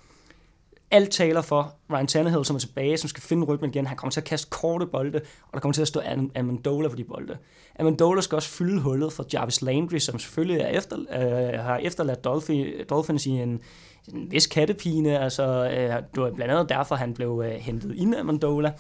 alt 0.91 1.11
taler 1.11 1.41
for 1.41 1.75
Ryan 1.93 2.07
Tannehill, 2.07 2.45
som 2.45 2.57
er 2.57 2.61
tilbage, 2.61 2.97
som 2.97 3.09
skal 3.09 3.23
finde 3.23 3.47
rytmen 3.47 3.71
igen. 3.71 3.87
Han 3.87 3.97
kommer 3.97 4.11
til 4.11 4.21
at 4.21 4.25
kaste 4.25 4.51
korte 4.51 4.87
bolde, 4.87 5.19
og 5.19 5.55
der 5.55 5.61
kommer 5.61 5.73
til 5.73 5.83
at 5.83 5.89
stå 5.89 6.01
Amendola 6.37 6.89
på 6.89 6.97
de 6.97 7.05
bolde. 7.05 7.37
Amendola 7.79 8.21
skal 8.21 8.37
også 8.37 8.49
fylde 8.49 8.81
hullet 8.81 9.13
for 9.13 9.27
Jarvis 9.33 9.63
Landry, 9.63 9.99
som 9.99 10.19
selvfølgelig 10.19 10.61
er 10.61 10.69
efter, 10.69 10.99
øh, 10.99 11.61
har 11.61 11.77
efterladt 11.77 12.25
Dolphins 12.91 13.27
i 13.27 13.31
en, 13.31 13.61
en 14.15 14.31
vis 14.31 14.47
kattepine. 14.47 15.19
Altså, 15.19 15.71
øh, 15.71 16.03
det 16.15 16.23
var 16.23 16.31
blandt 16.31 16.53
andet 16.53 16.69
derfor, 16.69 16.95
han 16.95 17.15
blev 17.15 17.43
øh, 17.47 17.53
hentet 17.53 17.95
ind 17.97 18.15
af 18.15 18.21
Amendola. 18.21 18.73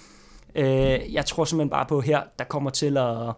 Øh, 0.54 1.14
jeg 1.14 1.24
tror 1.26 1.44
simpelthen 1.44 1.70
bare 1.70 1.86
på 1.86 2.00
her, 2.00 2.22
der 2.38 2.44
kommer 2.44 2.70
til 2.70 2.96
at 2.96 3.34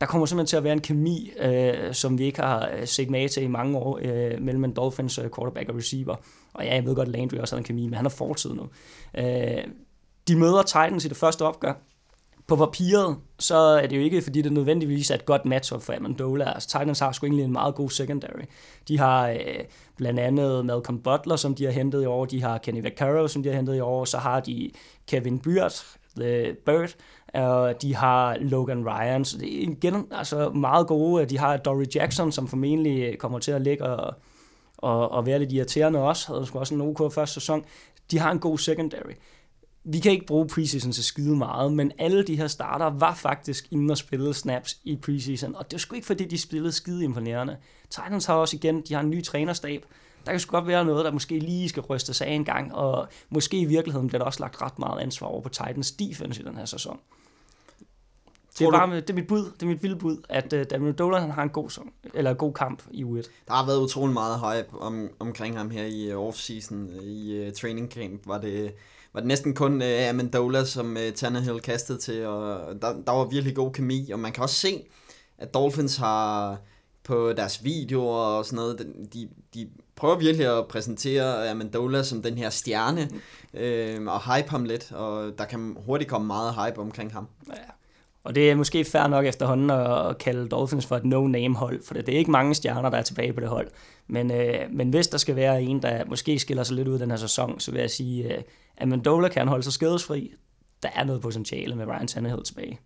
der 0.00 0.06
kommer 0.06 0.26
simpelthen 0.26 0.46
til 0.46 0.56
at 0.56 0.64
være 0.64 0.72
en 0.72 0.80
kemi, 0.80 1.32
øh, 1.40 1.94
som 1.94 2.18
vi 2.18 2.24
ikke 2.24 2.40
har 2.40 2.70
øh, 2.76 2.86
set 2.86 3.10
med 3.10 3.28
til 3.28 3.42
i 3.42 3.46
mange 3.46 3.78
år, 3.78 3.98
øh, 4.02 4.42
mellem 4.42 4.64
en 4.64 4.72
Dolphins 4.72 5.18
øh, 5.18 5.30
quarterback 5.36 5.68
og 5.68 5.76
receiver. 5.76 6.16
Og 6.54 6.64
ja, 6.64 6.74
jeg 6.74 6.84
ved 6.84 6.94
godt, 6.94 7.08
at 7.08 7.14
Landry 7.14 7.36
også 7.36 7.56
har 7.56 7.58
en 7.58 7.64
kemi, 7.64 7.84
men 7.84 7.94
han 7.94 8.04
har 8.04 8.10
fortid 8.10 8.50
nu. 8.54 8.68
Øh, 9.18 9.64
de 10.28 10.36
møder 10.36 10.62
Titans 10.62 11.04
i 11.04 11.08
det 11.08 11.16
første 11.16 11.42
opgør. 11.42 11.72
På 12.46 12.56
papiret, 12.56 13.16
så 13.38 13.56
er 13.56 13.86
det 13.86 13.96
jo 13.96 14.02
ikke, 14.02 14.22
fordi 14.22 14.42
det 14.42 14.52
nødvendigvis 14.52 15.10
er 15.10 15.14
et 15.14 15.24
godt 15.24 15.44
matchup 15.44 15.82
for 15.82 15.92
Amendola. 15.92 16.52
Altså, 16.54 16.68
Titans 16.68 16.98
har 16.98 17.12
sgu 17.12 17.26
egentlig 17.26 17.44
en 17.44 17.52
meget 17.52 17.74
god 17.74 17.90
secondary. 17.90 18.44
De 18.88 18.98
har 18.98 19.28
øh, 19.28 19.64
blandt 19.96 20.20
andet 20.20 20.66
Malcolm 20.66 21.02
Butler, 21.02 21.36
som 21.36 21.54
de 21.54 21.64
har 21.64 21.72
hentet 21.72 22.02
i 22.02 22.06
år. 22.06 22.24
De 22.24 22.42
har 22.42 22.58
Kenny 22.58 22.82
Vaccaro, 22.82 23.28
som 23.28 23.42
de 23.42 23.48
har 23.48 23.56
hentet 23.56 23.76
i 23.76 23.80
år. 23.80 24.04
Så 24.04 24.18
har 24.18 24.40
de 24.40 24.70
Kevin 25.06 25.38
Byard, 25.38 25.84
The 26.16 26.56
Bird, 26.66 26.94
og 27.34 27.82
de 27.82 27.94
har 27.94 28.36
Logan 28.40 28.86
Ryan, 28.88 29.24
så 29.24 29.38
det 29.38 29.58
er 29.58 29.62
igen 29.62 30.06
altså 30.10 30.50
meget 30.50 30.86
gode. 30.86 31.26
De 31.26 31.38
har 31.38 31.56
Dory 31.56 31.84
Jackson, 31.94 32.32
som 32.32 32.48
formentlig 32.48 33.18
kommer 33.18 33.38
til 33.38 33.52
at 33.52 33.62
ligge 33.62 33.84
og, 33.84 34.14
og, 34.78 35.10
og 35.10 35.26
være 35.26 35.38
lidt 35.38 35.52
irriterende 35.52 35.98
også. 35.98 36.32
Havde 36.32 36.46
sgu 36.46 36.58
også 36.58 36.74
en 36.74 36.80
OK 36.80 37.12
første 37.12 37.34
sæson. 37.34 37.64
De 38.10 38.18
har 38.18 38.30
en 38.30 38.38
god 38.38 38.58
secondary. 38.58 39.12
Vi 39.84 39.98
kan 39.98 40.12
ikke 40.12 40.26
bruge 40.26 40.46
preseason 40.48 40.92
til 40.92 41.04
skide 41.04 41.36
meget, 41.36 41.72
men 41.72 41.92
alle 41.98 42.22
de 42.22 42.36
her 42.36 42.46
starter 42.46 42.86
var 42.86 43.14
faktisk 43.14 43.66
inde 43.70 43.92
og 43.92 43.98
spille 43.98 44.34
snaps 44.34 44.78
i 44.84 44.96
preseason, 44.96 45.54
og 45.54 45.70
det 45.70 45.76
er 45.76 45.78
sgu 45.78 45.94
ikke 45.94 46.06
fordi, 46.06 46.24
de 46.24 46.38
spillede 46.38 46.72
skide 46.72 47.04
imponerende. 47.04 47.56
Titans 47.90 48.26
har 48.26 48.34
også 48.34 48.56
igen, 48.56 48.80
de 48.80 48.94
har 48.94 49.00
en 49.00 49.10
ny 49.10 49.24
trænerstab, 49.24 49.84
der 50.26 50.30
kan 50.30 50.40
sgu 50.40 50.50
godt 50.50 50.66
være 50.66 50.84
noget, 50.84 51.04
der 51.04 51.10
måske 51.10 51.38
lige 51.38 51.68
skal 51.68 51.82
ryste 51.82 52.24
af 52.24 52.30
en 52.30 52.44
gang, 52.44 52.74
og 52.74 53.08
måske 53.28 53.60
i 53.60 53.64
virkeligheden 53.64 54.08
bliver 54.08 54.18
der 54.18 54.26
også 54.26 54.40
lagt 54.40 54.62
ret 54.62 54.78
meget 54.78 55.00
ansvar 55.00 55.26
over 55.26 55.40
på 55.40 55.48
Titans 55.48 55.92
defense 55.92 56.42
i 56.42 56.44
den 56.44 56.56
her 56.56 56.64
sæson. 56.64 56.98
Det 58.58 58.66
er, 58.66 58.70
bare, 58.70 58.96
det 58.96 59.10
er 59.10 59.14
mit 59.14 59.26
bud, 59.26 59.44
det 59.44 59.62
er 59.62 59.66
mit 59.66 59.82
vilde 59.82 59.96
bud, 59.96 60.16
at 60.28 60.52
uh, 60.52 60.62
Daniel 60.70 60.94
Dolan 60.94 61.20
han 61.20 61.30
har 61.30 61.42
en 61.42 61.48
god, 61.48 61.70
song, 61.70 61.92
eller 62.14 62.30
en 62.30 62.36
god 62.36 62.52
kamp 62.52 62.82
i 62.90 63.04
U1. 63.04 63.30
Der 63.46 63.52
har 63.52 63.66
været 63.66 63.80
utrolig 63.80 64.12
meget 64.12 64.40
hype 64.40 64.78
om, 64.78 65.08
omkring 65.18 65.56
ham 65.56 65.70
her 65.70 65.84
i 65.84 66.14
uh, 66.14 66.26
offseason, 66.26 66.88
i 67.02 67.46
uh, 67.46 67.52
training 67.52 67.92
camp, 67.92 68.26
var 68.26 68.38
det, 68.38 68.74
var 69.12 69.20
det 69.20 69.26
næsten 69.26 69.54
kun 69.54 69.82
uh, 69.82 70.08
Amendola, 70.08 70.64
som 70.64 70.96
uh, 70.96 71.14
Tannehill 71.14 71.60
kastede 71.60 71.98
til, 71.98 72.26
og 72.26 72.58
der, 72.82 73.02
der 73.06 73.12
var 73.12 73.24
virkelig 73.24 73.56
god 73.56 73.72
kemi, 73.72 74.10
og 74.10 74.18
man 74.18 74.32
kan 74.32 74.42
også 74.42 74.56
se, 74.56 74.84
at 75.38 75.54
Dolphins 75.54 75.96
har 75.96 76.58
på 77.04 77.32
deres 77.32 77.64
videoer 77.64 78.16
og 78.16 78.44
sådan 78.44 78.56
noget, 78.56 78.86
de, 79.14 79.28
de 79.54 79.68
prøver 79.96 80.18
virkelig 80.18 80.58
at 80.58 80.68
præsentere 80.68 81.50
Amendola 81.50 82.02
som 82.02 82.22
den 82.22 82.38
her 82.38 82.50
stjerne, 82.50 83.08
øh, 83.54 84.06
og 84.06 84.34
hype 84.34 84.50
ham 84.50 84.64
lidt, 84.64 84.92
og 84.92 85.38
der 85.38 85.44
kan 85.44 85.76
hurtigt 85.86 86.10
komme 86.10 86.26
meget 86.26 86.54
hype 86.54 86.80
omkring 86.80 87.12
ham. 87.12 87.26
Ja. 87.48 87.54
Og 88.24 88.34
det 88.34 88.50
er 88.50 88.54
måske 88.54 88.84
fair 88.84 89.06
nok 89.06 89.26
efterhånden 89.26 89.70
at 89.70 90.18
kalde 90.18 90.48
Dolphins 90.48 90.86
for 90.86 90.96
et 90.96 91.04
no-name-hold, 91.04 91.82
for 91.86 91.94
det 91.94 92.08
er 92.08 92.18
ikke 92.18 92.30
mange 92.30 92.54
stjerner, 92.54 92.90
der 92.90 92.98
er 92.98 93.02
tilbage 93.02 93.32
på 93.32 93.40
det 93.40 93.48
hold. 93.48 93.68
Men, 94.06 94.30
øh, 94.30 94.60
men 94.70 94.90
hvis 94.90 95.06
der 95.08 95.18
skal 95.18 95.36
være 95.36 95.62
en, 95.62 95.82
der 95.82 96.04
måske 96.04 96.38
skiller 96.38 96.62
sig 96.62 96.76
lidt 96.76 96.88
ud 96.88 96.98
den 96.98 97.10
her 97.10 97.16
sæson, 97.16 97.60
så 97.60 97.70
vil 97.70 97.80
jeg 97.80 97.90
sige, 97.90 98.24
øh, 98.24 98.38
at 98.76 98.82
Amendola 98.82 99.28
kan 99.28 99.48
holde 99.48 99.62
sig 99.62 99.72
skadesfri. 99.72 100.32
Der 100.82 100.88
er 100.94 101.04
noget 101.04 101.22
potentiale 101.22 101.76
med 101.76 101.86
Ryan 101.86 102.06
Tannehill 102.06 102.44
tilbage. 102.44 102.80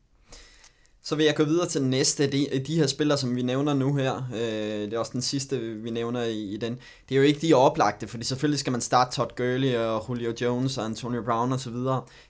Så 1.09 1.17
vil 1.17 1.27
jeg 1.27 1.35
gå 1.37 1.45
videre 1.45 1.69
til 1.69 1.83
næste. 1.83 2.27
De, 2.27 2.63
de 2.67 2.77
her 2.77 2.87
spillere, 2.87 3.19
som 3.19 3.37
vi 3.37 3.43
nævner 3.43 3.75
nu 3.75 3.95
her, 3.95 4.29
øh, 4.35 4.81
det 4.81 4.93
er 4.93 4.99
også 4.99 5.13
den 5.13 5.23
sidste, 5.23 5.59
vi 5.59 5.91
nævner 5.91 6.23
i, 6.23 6.55
i 6.55 6.57
den. 6.57 6.79
Det 7.09 7.15
er 7.15 7.17
jo 7.17 7.23
ikke 7.23 7.41
de 7.41 7.55
oplagte, 7.55 8.09
fordi 8.09 8.25
selvfølgelig 8.25 8.59
skal 8.59 8.71
man 8.71 8.81
starte 8.81 9.17
Todd 9.17 9.31
Gurley 9.37 9.75
og 9.75 10.07
Julio 10.09 10.35
Jones 10.41 10.79
og 10.79 10.85
Antonio 10.85 11.23
Brown 11.23 11.53
osv. 11.53 11.73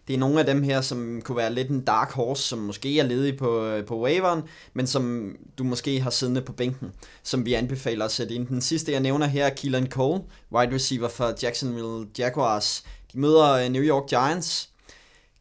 Det 0.08 0.14
er 0.14 0.18
nogle 0.18 0.40
af 0.40 0.46
dem 0.46 0.62
her, 0.62 0.80
som 0.80 1.22
kunne 1.24 1.36
være 1.36 1.54
lidt 1.54 1.68
en 1.68 1.80
dark 1.80 2.12
horse, 2.12 2.42
som 2.42 2.58
måske 2.58 2.98
er 3.00 3.04
ledig 3.04 3.36
på, 3.36 3.64
øh, 3.64 3.84
på 3.84 4.00
waveren, 4.00 4.42
men 4.74 4.86
som 4.86 5.34
du 5.58 5.64
måske 5.64 6.00
har 6.00 6.10
siddende 6.10 6.40
på 6.42 6.52
bænken, 6.52 6.92
som 7.22 7.46
vi 7.46 7.54
anbefaler 7.54 8.04
at 8.04 8.12
sætte 8.12 8.34
ind. 8.34 8.46
Den 8.46 8.60
sidste, 8.60 8.92
jeg 8.92 9.00
nævner 9.00 9.26
her, 9.26 9.46
er 9.46 9.54
Keelan 9.54 9.86
Cole, 9.86 10.22
wide 10.52 10.74
receiver 10.74 11.08
for 11.08 11.34
Jacksonville 11.42 12.06
Jaguars. 12.18 12.84
De 13.12 13.20
møder 13.20 13.52
øh, 13.52 13.68
New 13.68 13.82
York 13.82 14.08
Giants. 14.08 14.70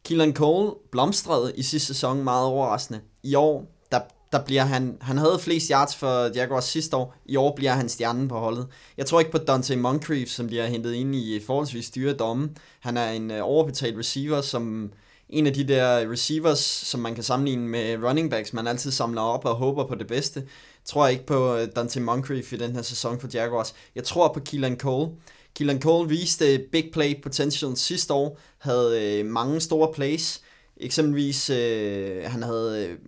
Keelan 0.04 0.34
Cole 0.34 0.72
blomstrede 0.92 1.52
i 1.56 1.62
sidste 1.62 1.86
sæson 1.86 2.24
meget 2.24 2.46
overraskende 2.46 3.00
i 3.22 3.34
år, 3.34 3.66
der, 3.92 4.00
der 4.32 4.44
bliver 4.44 4.62
han, 4.62 4.96
han 5.00 5.18
havde 5.18 5.38
flest 5.38 5.68
yards 5.68 5.96
for 5.96 6.36
Jaguars 6.36 6.64
sidste 6.64 6.96
år, 6.96 7.14
i 7.26 7.36
år 7.36 7.56
bliver 7.56 7.72
han 7.72 7.88
stjernen 7.88 8.28
på 8.28 8.38
holdet. 8.38 8.66
Jeg 8.96 9.06
tror 9.06 9.18
ikke 9.18 9.32
på 9.32 9.38
Dante 9.38 9.76
Moncrief, 9.76 10.28
som 10.28 10.46
bliver 10.46 10.66
hentet 10.66 10.94
ind 10.94 11.14
i 11.14 11.40
forholdsvis 11.46 11.90
dyre 11.90 12.12
domme. 12.12 12.50
Han 12.80 12.96
er 12.96 13.10
en 13.10 13.30
øh, 13.30 13.40
overbetalt 13.42 13.98
receiver, 13.98 14.40
som 14.40 14.92
en 15.28 15.46
af 15.46 15.52
de 15.52 15.68
der 15.68 16.12
receivers, 16.12 16.58
som 16.60 17.00
man 17.00 17.14
kan 17.14 17.24
sammenligne 17.24 17.68
med 17.68 18.04
running 18.04 18.30
backs, 18.30 18.52
man 18.52 18.66
altid 18.66 18.90
samler 18.90 19.22
op 19.22 19.44
og 19.44 19.54
håber 19.54 19.86
på 19.86 19.94
det 19.94 20.06
bedste. 20.06 20.40
Jeg 20.40 20.84
tror 20.84 21.08
ikke 21.08 21.26
på 21.26 21.56
øh, 21.56 21.68
Dante 21.76 22.00
Moncrief 22.00 22.52
i 22.52 22.56
den 22.56 22.74
her 22.74 22.82
sæson 22.82 23.20
for 23.20 23.28
Jaguars. 23.34 23.74
Jeg 23.94 24.04
tror 24.04 24.32
på 24.32 24.40
Keelan 24.40 24.78
Cole. 24.78 25.10
Keelan 25.54 25.82
Cole 25.82 26.08
viste 26.08 26.64
big 26.72 26.90
play 26.92 27.22
potential 27.22 27.76
sidste 27.76 28.14
år, 28.14 28.38
havde 28.58 29.18
øh, 29.18 29.26
mange 29.26 29.60
store 29.60 29.92
plays, 29.92 30.40
Eksempelvis, 30.80 31.50
øh, 31.50 32.24
han 32.24 32.42
havde 32.42 32.98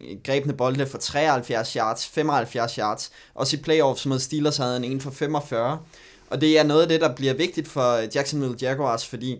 øh, 0.00 0.16
grebne 0.24 0.52
bolde 0.52 0.86
for 0.86 0.98
73 0.98 1.72
yards, 1.72 2.06
75 2.06 2.74
yards. 2.74 3.10
Også 3.34 3.56
i 3.56 3.60
playoffs 3.60 4.06
mod 4.06 4.18
Steelers 4.18 4.56
havde 4.56 4.72
han 4.72 4.84
en 4.84 5.00
for 5.00 5.10
45. 5.10 5.78
Og 6.30 6.40
det 6.40 6.58
er 6.58 6.62
noget 6.62 6.82
af 6.82 6.88
det, 6.88 7.00
der 7.00 7.14
bliver 7.14 7.34
vigtigt 7.34 7.68
for 7.68 7.96
Jacksonville 8.14 8.56
Jaguars, 8.60 9.06
fordi 9.06 9.38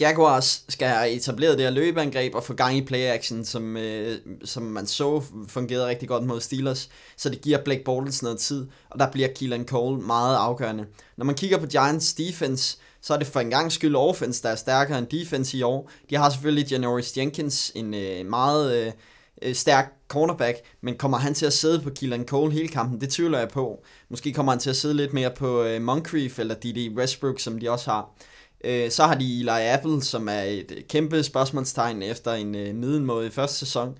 Jaguars 0.00 0.64
skal 0.68 0.88
have 0.88 1.10
etableret 1.10 1.58
det 1.58 1.66
her 1.66 1.70
løbeangreb 1.70 2.34
og 2.34 2.44
få 2.44 2.54
gang 2.54 2.76
i 2.76 2.84
play-action, 2.84 3.44
som, 3.44 3.76
øh, 3.76 4.18
som 4.44 4.62
man 4.62 4.86
så 4.86 5.22
fungerede 5.48 5.86
rigtig 5.86 6.08
godt 6.08 6.24
mod 6.24 6.40
Steelers. 6.40 6.88
Så 7.16 7.28
det 7.28 7.40
giver 7.40 7.64
Blake 7.64 7.84
Bortles 7.84 8.22
noget 8.22 8.38
tid, 8.38 8.66
og 8.90 8.98
der 8.98 9.10
bliver 9.10 9.28
Keelan 9.36 9.66
Cole 9.66 10.00
meget 10.00 10.36
afgørende. 10.36 10.86
Når 11.16 11.24
man 11.24 11.34
kigger 11.34 11.58
på 11.58 11.66
Giants 11.66 12.14
defense, 12.14 12.78
så 13.04 13.14
er 13.14 13.18
det 13.18 13.26
for 13.26 13.40
en 13.40 13.50
gang 13.50 13.72
skyld 13.72 13.96
offense, 13.96 14.42
der 14.42 14.48
er 14.48 14.54
stærkere 14.54 14.98
end 14.98 15.06
defense 15.06 15.56
i 15.56 15.62
år. 15.62 15.90
De 16.10 16.16
har 16.16 16.30
selvfølgelig 16.30 16.70
Janoris 16.70 17.16
Jenkins, 17.16 17.72
en 17.74 17.94
øh, 17.94 18.26
meget 18.26 18.76
øh, 18.76 18.92
øh, 19.42 19.54
stærk 19.54 19.92
cornerback, 20.08 20.58
men 20.80 20.96
kommer 20.96 21.18
han 21.18 21.34
til 21.34 21.46
at 21.46 21.52
sidde 21.52 21.80
på 21.80 21.90
Keelan 21.90 22.26
Cole 22.26 22.52
hele 22.52 22.68
kampen? 22.68 23.00
Det 23.00 23.10
tvivler 23.10 23.38
jeg 23.38 23.48
på. 23.48 23.84
Måske 24.08 24.32
kommer 24.32 24.52
han 24.52 24.58
til 24.58 24.70
at 24.70 24.76
sidde 24.76 24.94
lidt 24.94 25.12
mere 25.12 25.30
på 25.30 25.62
øh, 25.62 25.82
Moncrief 25.82 26.38
eller 26.38 26.54
D.D. 26.54 26.96
Westbrook, 26.96 27.40
som 27.40 27.60
de 27.60 27.70
også 27.70 27.90
har. 27.90 28.10
Øh, 28.64 28.90
så 28.90 29.04
har 29.04 29.14
de 29.14 29.40
Eli 29.40 29.50
Apple, 29.50 30.02
som 30.02 30.28
er 30.28 30.42
et 30.42 30.72
øh, 30.76 30.82
kæmpe 30.88 31.22
spørgsmålstegn 31.22 32.02
efter 32.02 32.32
en 32.32 32.54
øh, 32.54 32.74
middelmåde 32.74 33.26
i 33.26 33.30
første 33.30 33.56
sæson. 33.56 33.98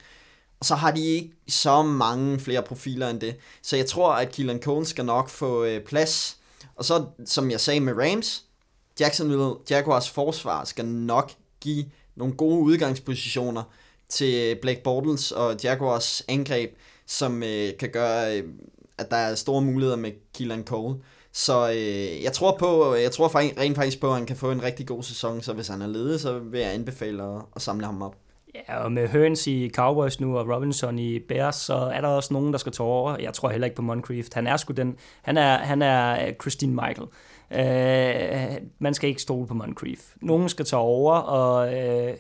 Og 0.61 0.67
så 0.67 0.75
har 0.75 0.91
de 0.91 1.07
ikke 1.07 1.31
så 1.49 1.83
mange 1.83 2.41
flere 2.41 2.63
profiler 2.63 3.09
end 3.09 3.21
det. 3.21 3.37
Så 3.63 3.77
jeg 3.77 3.87
tror, 3.87 4.13
at 4.13 4.33
Keelan 4.33 4.63
Cole 4.63 4.87
skal 4.87 5.05
nok 5.05 5.29
få 5.29 5.65
øh, 5.65 5.81
plads. 5.81 6.37
Og 6.77 6.85
så, 6.85 7.05
som 7.27 7.51
jeg 7.51 7.61
sagde 7.61 7.81
med 7.81 7.93
Rams, 7.93 8.45
Jacksonville 9.01 9.55
Jaguars 9.70 10.11
forsvar 10.11 10.64
skal 10.64 10.84
nok 10.84 11.32
give 11.61 11.84
nogle 12.16 12.34
gode 12.34 12.59
udgangspositioner 12.61 13.62
til 14.09 14.57
Blake 14.62 14.82
Bortles 14.84 15.32
og 15.32 15.57
Jaguars 15.64 16.22
angreb, 16.28 16.76
som 17.07 17.42
øh, 17.42 17.76
kan 17.78 17.90
gøre, 17.90 18.38
øh, 18.38 18.49
at 18.99 19.11
der 19.11 19.16
er 19.16 19.34
store 19.34 19.62
muligheder 19.62 19.97
med 19.97 20.12
Keelan 20.34 20.64
Cole. 20.64 20.97
Så 21.32 21.70
øh, 21.70 22.22
jeg 22.22 22.32
tror 22.32 22.57
på, 22.59 22.95
jeg 22.95 23.12
tror 23.12 23.36
rent 23.36 23.76
faktisk 23.76 24.01
på, 24.01 24.09
at 24.09 24.14
han 24.14 24.26
kan 24.26 24.36
få 24.36 24.51
en 24.51 24.62
rigtig 24.62 24.86
god 24.86 25.03
sæson, 25.03 25.42
så 25.42 25.53
hvis 25.53 25.68
han 25.68 25.82
er 25.82 25.86
ledet, 25.86 26.20
så 26.20 26.38
vil 26.38 26.61
jeg 26.61 26.74
anbefale 26.74 27.22
at, 27.22 27.42
at 27.57 27.62
samle 27.62 27.86
ham 27.86 28.03
op. 28.03 28.16
Ja, 28.55 28.79
og 28.85 28.93
med 28.93 29.09
Hearns 29.09 29.47
i 29.47 29.71
Cowboys 29.75 30.21
nu 30.21 30.39
og 30.39 30.49
Robinson 30.49 30.99
i 30.99 31.19
Bears, 31.19 31.57
så 31.57 31.75
er 31.75 32.01
der 32.01 32.09
også 32.09 32.33
nogen, 32.33 32.53
der 32.53 32.59
skal 32.59 32.73
tage 32.73 32.87
over. 32.87 33.17
Jeg 33.21 33.35
tror 33.35 33.51
heller 33.51 33.65
ikke 33.65 33.77
på 33.77 33.83
Moncrief. 33.83 34.27
Han 34.33 34.47
er 34.47 34.57
sgu 34.57 34.73
den, 34.73 34.97
han 35.23 35.37
er, 35.37 35.59
han 35.59 35.83
er 35.83 36.33
Christine 36.41 36.73
Michael. 36.73 37.09
Øh, 37.53 38.57
man 38.79 38.95
skal 38.95 39.09
ikke 39.09 39.23
stole 39.23 39.47
på 39.47 39.55
Moncrief. 39.55 40.01
Nogen 40.21 40.49
skal 40.49 40.65
tage 40.65 40.81
over, 40.81 41.15
og 41.15 41.75
øh, 41.75 42.15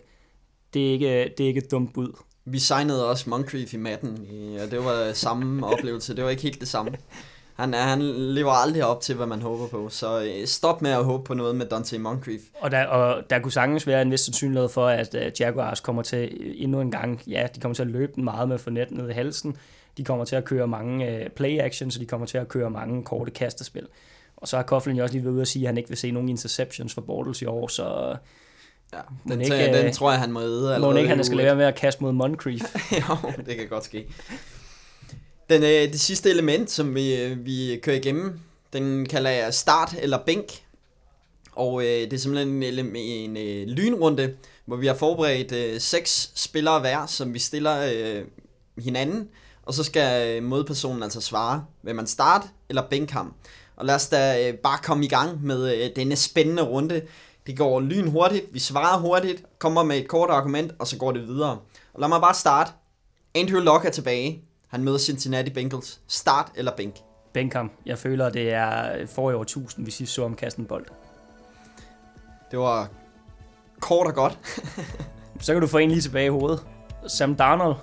det, 0.74 0.88
er 0.88 0.92
ikke, 0.92 1.34
det 1.38 1.44
er 1.44 1.48
ikke 1.48 1.58
et 1.58 1.70
dumt 1.70 1.94
bud. 1.94 2.12
Vi 2.44 2.58
signede 2.58 3.10
også 3.10 3.30
Moncrief 3.30 3.74
i 3.74 3.76
matten, 3.76 4.28
og 4.64 4.70
det 4.70 4.84
var 4.84 5.12
samme 5.12 5.66
oplevelse. 5.66 6.16
Det 6.16 6.24
var 6.24 6.30
ikke 6.30 6.42
helt 6.42 6.60
det 6.60 6.68
samme. 6.68 6.92
Han, 7.54 7.74
er, 7.74 7.82
han 7.82 8.02
lever 8.34 8.50
aldrig 8.50 8.84
op 8.84 9.00
til, 9.00 9.14
hvad 9.14 9.26
man 9.26 9.42
håber 9.42 9.66
på. 9.66 9.88
Så 9.88 10.22
øh, 10.22 10.46
stop 10.46 10.82
med 10.82 10.90
at 10.90 11.04
håbe 11.04 11.24
på 11.24 11.34
noget 11.34 11.56
med 11.56 11.66
Dante 11.66 11.98
Moncrief. 11.98 12.40
Og 12.60 12.70
der, 12.70 12.86
og 12.86 13.30
der 13.30 13.38
kunne 13.38 13.52
sagtens 13.52 13.86
være 13.86 14.02
en 14.02 14.10
vis 14.10 14.20
sandsynlighed 14.20 14.68
for, 14.68 14.86
at 14.86 15.14
uh, 15.14 15.40
Jaguars 15.40 15.80
kommer 15.80 16.02
til 16.02 16.40
endnu 16.62 16.80
en 16.80 16.90
gang, 16.90 17.22
ja, 17.26 17.46
de 17.54 17.60
kommer 17.60 17.74
til 17.74 17.82
at 17.82 17.88
løbe 17.88 18.12
den 18.14 18.24
meget 18.24 18.48
med 18.48 18.58
for 18.58 18.70
net 18.70 18.90
ned 18.90 19.10
i 19.10 19.12
halsen. 19.12 19.56
De 19.96 20.04
kommer 20.04 20.24
til 20.24 20.36
at 20.36 20.44
køre 20.44 20.66
mange 20.66 21.28
play 21.36 21.58
actions, 21.58 21.94
så 21.94 22.00
de 22.00 22.06
kommer 22.06 22.26
til 22.26 22.38
at 22.38 22.48
køre 22.48 22.70
mange 22.70 23.04
korte 23.04 23.30
kastespil. 23.30 23.86
Og 24.36 24.48
så 24.48 24.56
har 24.56 24.64
Coughlin 24.64 24.96
jo 24.96 25.02
også 25.02 25.14
lige 25.14 25.30
ude 25.30 25.40
at 25.40 25.48
sige, 25.48 25.62
at 25.62 25.66
han 25.66 25.76
ikke 25.76 25.88
vil 25.88 25.98
se 25.98 26.10
nogen 26.10 26.28
interceptions 26.28 26.94
for 26.94 27.00
Bortles 27.00 27.42
i 27.42 27.44
år, 27.44 27.68
så... 27.68 28.16
Ja, 28.92 28.98
den, 29.28 29.40
ikke, 29.40 29.82
den 29.82 29.92
tror 29.92 30.10
jeg, 30.10 30.20
han 30.20 30.32
må 30.32 30.40
æde. 30.40 30.78
Må 30.80 30.92
ikke, 30.92 31.08
han 31.08 31.24
skal 31.24 31.36
lade 31.36 31.56
med 31.56 31.64
at 31.64 31.74
kaste 31.74 32.02
mod 32.02 32.12
Moncrief. 32.12 32.62
jo, 33.08 33.30
det 33.46 33.56
kan 33.56 33.68
godt 33.68 33.84
ske. 33.84 34.06
Den, 35.50 35.62
øh, 35.62 35.92
det 35.92 36.00
sidste 36.00 36.30
element, 36.30 36.70
som 36.70 36.94
vi, 36.94 37.22
øh, 37.22 37.46
vi 37.46 37.80
kører 37.82 37.96
igennem, 37.96 38.40
den 38.72 39.06
kalder 39.06 39.30
jeg 39.30 39.54
start 39.54 39.94
eller 39.98 40.18
bænk. 40.26 40.64
Og 41.52 41.82
øh, 41.82 41.88
det 41.88 42.12
er 42.12 42.18
simpelthen 42.18 42.62
en, 42.62 42.78
en, 42.78 42.96
en 42.96 43.36
øh, 43.36 43.66
lynrunde, 43.66 44.36
hvor 44.64 44.76
vi 44.76 44.86
har 44.86 44.94
forberedt 44.94 45.52
øh, 45.52 45.80
seks 45.80 46.30
spillere 46.34 46.80
hver, 46.80 47.06
som 47.06 47.34
vi 47.34 47.38
stiller 47.38 47.92
øh, 47.94 48.24
hinanden. 48.84 49.28
Og 49.62 49.74
så 49.74 49.84
skal 49.84 50.36
øh, 50.36 50.42
modpersonen 50.42 51.02
altså 51.02 51.20
svare, 51.20 51.64
vil 51.82 51.94
man 51.94 52.06
starte 52.06 52.48
eller 52.68 52.82
bænke 52.90 53.12
ham. 53.12 53.34
Og 53.76 53.86
lad 53.86 53.94
os 53.94 54.08
da 54.08 54.48
øh, 54.48 54.54
bare 54.54 54.78
komme 54.82 55.04
i 55.04 55.08
gang 55.08 55.44
med 55.44 55.84
øh, 55.84 55.90
denne 55.96 56.16
spændende 56.16 56.62
runde. 56.62 57.02
Det 57.46 57.56
går 57.56 57.80
lyn 57.80 58.08
hurtigt, 58.08 58.44
vi 58.52 58.58
svarer 58.58 58.98
hurtigt, 58.98 59.44
kommer 59.58 59.82
med 59.82 59.98
et 59.98 60.08
kort 60.08 60.30
argument, 60.30 60.72
og 60.78 60.86
så 60.86 60.96
går 60.96 61.12
det 61.12 61.28
videre. 61.28 61.58
Og 61.94 62.00
lad 62.00 62.08
mig 62.08 62.20
bare 62.20 62.34
starte. 62.34 62.72
Andrew 63.34 63.60
Locke 63.60 63.88
er 63.88 63.92
tilbage. 63.92 64.42
Han 64.74 64.84
møder 64.84 64.98
Cincinnati 64.98 65.50
Bengals. 65.50 66.00
Start 66.08 66.52
eller 66.54 66.72
bænk? 66.76 67.52
Ham. 67.52 67.70
Jeg 67.86 67.98
føler, 67.98 68.28
det 68.28 68.52
er 68.52 69.06
for 69.06 69.30
i 69.30 69.34
år 69.34 69.42
1000, 69.42 69.84
vi 69.84 69.90
sidst 69.90 70.12
så 70.12 70.24
om 70.24 70.34
kasten 70.34 70.64
bold. 70.64 70.86
Det 72.50 72.58
var 72.58 72.88
kort 73.80 74.06
og 74.06 74.14
godt. 74.14 74.38
så 75.40 75.52
kan 75.52 75.62
du 75.62 75.66
få 75.66 75.78
en 75.78 75.90
lige 75.90 76.00
tilbage 76.00 76.26
i 76.26 76.28
hovedet. 76.28 76.60
Sam 77.06 77.34
Darnold 77.34 77.76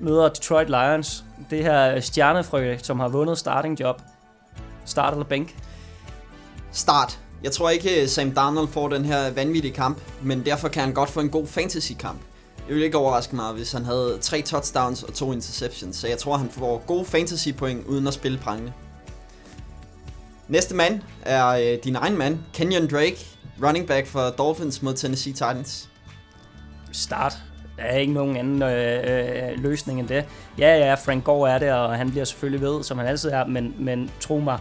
møder 0.00 0.28
Detroit 0.28 0.68
Lions. 0.68 1.24
Det 1.50 1.64
her 1.64 2.00
stjernefrø, 2.00 2.76
som 2.78 3.00
har 3.00 3.08
vundet 3.08 3.38
starting 3.38 3.80
job. 3.80 4.02
Start 4.84 5.12
eller 5.12 5.26
bænk? 5.26 5.56
Start. 6.72 7.20
Jeg 7.42 7.52
tror 7.52 7.70
ikke, 7.70 8.08
Sam 8.08 8.30
Darnold 8.30 8.68
får 8.68 8.88
den 8.88 9.04
her 9.04 9.30
vanvittige 9.30 9.74
kamp, 9.74 9.98
men 10.22 10.46
derfor 10.46 10.68
kan 10.68 10.82
han 10.82 10.94
godt 10.94 11.10
få 11.10 11.20
en 11.20 11.30
god 11.30 11.46
fantasy-kamp. 11.46 12.18
Det 12.66 12.74
ville 12.74 12.84
ikke 12.84 12.98
overraske 12.98 13.36
mig, 13.36 13.52
hvis 13.52 13.72
han 13.72 13.84
havde 13.84 14.18
tre 14.20 14.42
touchdowns 14.42 15.02
og 15.02 15.14
to 15.14 15.32
interceptions, 15.32 15.96
så 15.96 16.08
jeg 16.08 16.18
tror, 16.18 16.36
han 16.36 16.50
får 16.50 16.82
gode 16.86 17.04
fantasy 17.04 17.48
point 17.48 17.86
uden 17.86 18.06
at 18.06 18.14
spille 18.14 18.38
prangende. 18.38 18.72
Næste 20.48 20.74
mand 20.74 21.00
er 21.22 21.46
øh, 21.46 21.78
din 21.84 21.96
egen 21.96 22.18
mand, 22.18 22.38
Kenyon 22.54 22.86
Drake, 22.86 23.26
running 23.62 23.86
back 23.86 24.06
for 24.06 24.20
Dolphins 24.20 24.82
mod 24.82 24.94
Tennessee 24.94 25.32
Titans. 25.32 25.88
Start. 26.92 27.32
Der 27.76 27.82
er 27.82 27.96
ikke 27.96 28.12
nogen 28.12 28.36
anden 28.36 28.62
øh, 28.62 29.52
øh, 29.52 29.62
løsning 29.62 30.00
end 30.00 30.08
det. 30.08 30.24
Ja, 30.58 30.76
ja, 30.78 30.94
Frank 30.94 31.24
Gore 31.24 31.50
er 31.50 31.58
det, 31.58 31.72
og 31.72 31.96
han 31.96 32.10
bliver 32.10 32.24
selvfølgelig 32.24 32.60
ved, 32.60 32.82
som 32.82 32.98
han 32.98 33.06
altid 33.06 33.30
er, 33.30 33.46
men, 33.46 33.74
men 33.78 34.10
tro 34.20 34.38
mig, 34.38 34.58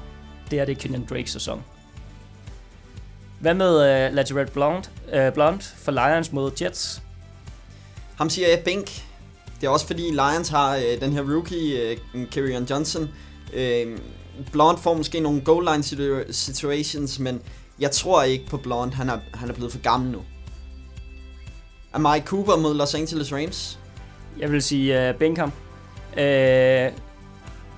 det 0.51 0.59
er 0.59 0.65
det 0.65 0.77
Kenyon 0.77 1.05
Drakes 1.09 1.31
sæson. 1.31 1.63
Hvad 3.39 3.53
med 3.53 3.75
øh, 3.75 4.13
Ladgerette 4.13 4.53
Blonde, 4.53 4.89
øh, 5.13 5.33
Blonde 5.33 5.63
for 5.63 5.91
Lions 5.91 6.31
mod 6.31 6.51
Jets? 6.61 7.01
Ham 8.21 8.29
siger 8.29 8.47
jeg 8.47 8.61
bænk. 8.65 9.03
Det 9.61 9.67
er 9.67 9.69
også 9.69 9.87
fordi 9.87 10.01
Lions 10.01 10.49
har 10.49 10.75
øh, 10.75 11.01
den 11.01 11.13
her 11.13 11.21
rookie, 11.33 11.79
øh, 11.79 11.97
Kerryon 12.31 12.63
Johnson. 12.63 13.09
Øh, 13.53 13.97
Blunt 14.51 14.79
får 14.79 14.93
måske 14.93 15.19
nogle 15.19 15.41
goal 15.41 15.65
line 15.71 15.83
situ- 15.83 16.31
situations, 16.31 17.19
men 17.19 17.41
jeg 17.79 17.91
tror 17.91 18.23
ikke 18.23 18.45
på 18.45 18.57
Blunt. 18.57 18.93
Han 18.93 19.09
er, 19.09 19.19
han 19.33 19.49
er 19.49 19.53
blevet 19.53 19.71
for 19.71 19.79
gammel 19.79 20.11
nu. 20.11 20.21
Amari 21.93 22.21
Cooper 22.21 22.55
mod 22.57 22.73
Los 22.73 22.95
Angeles 22.95 23.33
Rams. 23.33 23.79
Jeg 24.39 24.51
vil 24.51 24.61
sige 24.61 25.09
uh, 25.09 25.15
Benkham. 25.15 25.51
Uh, 26.13 26.21
jeg 26.21 26.93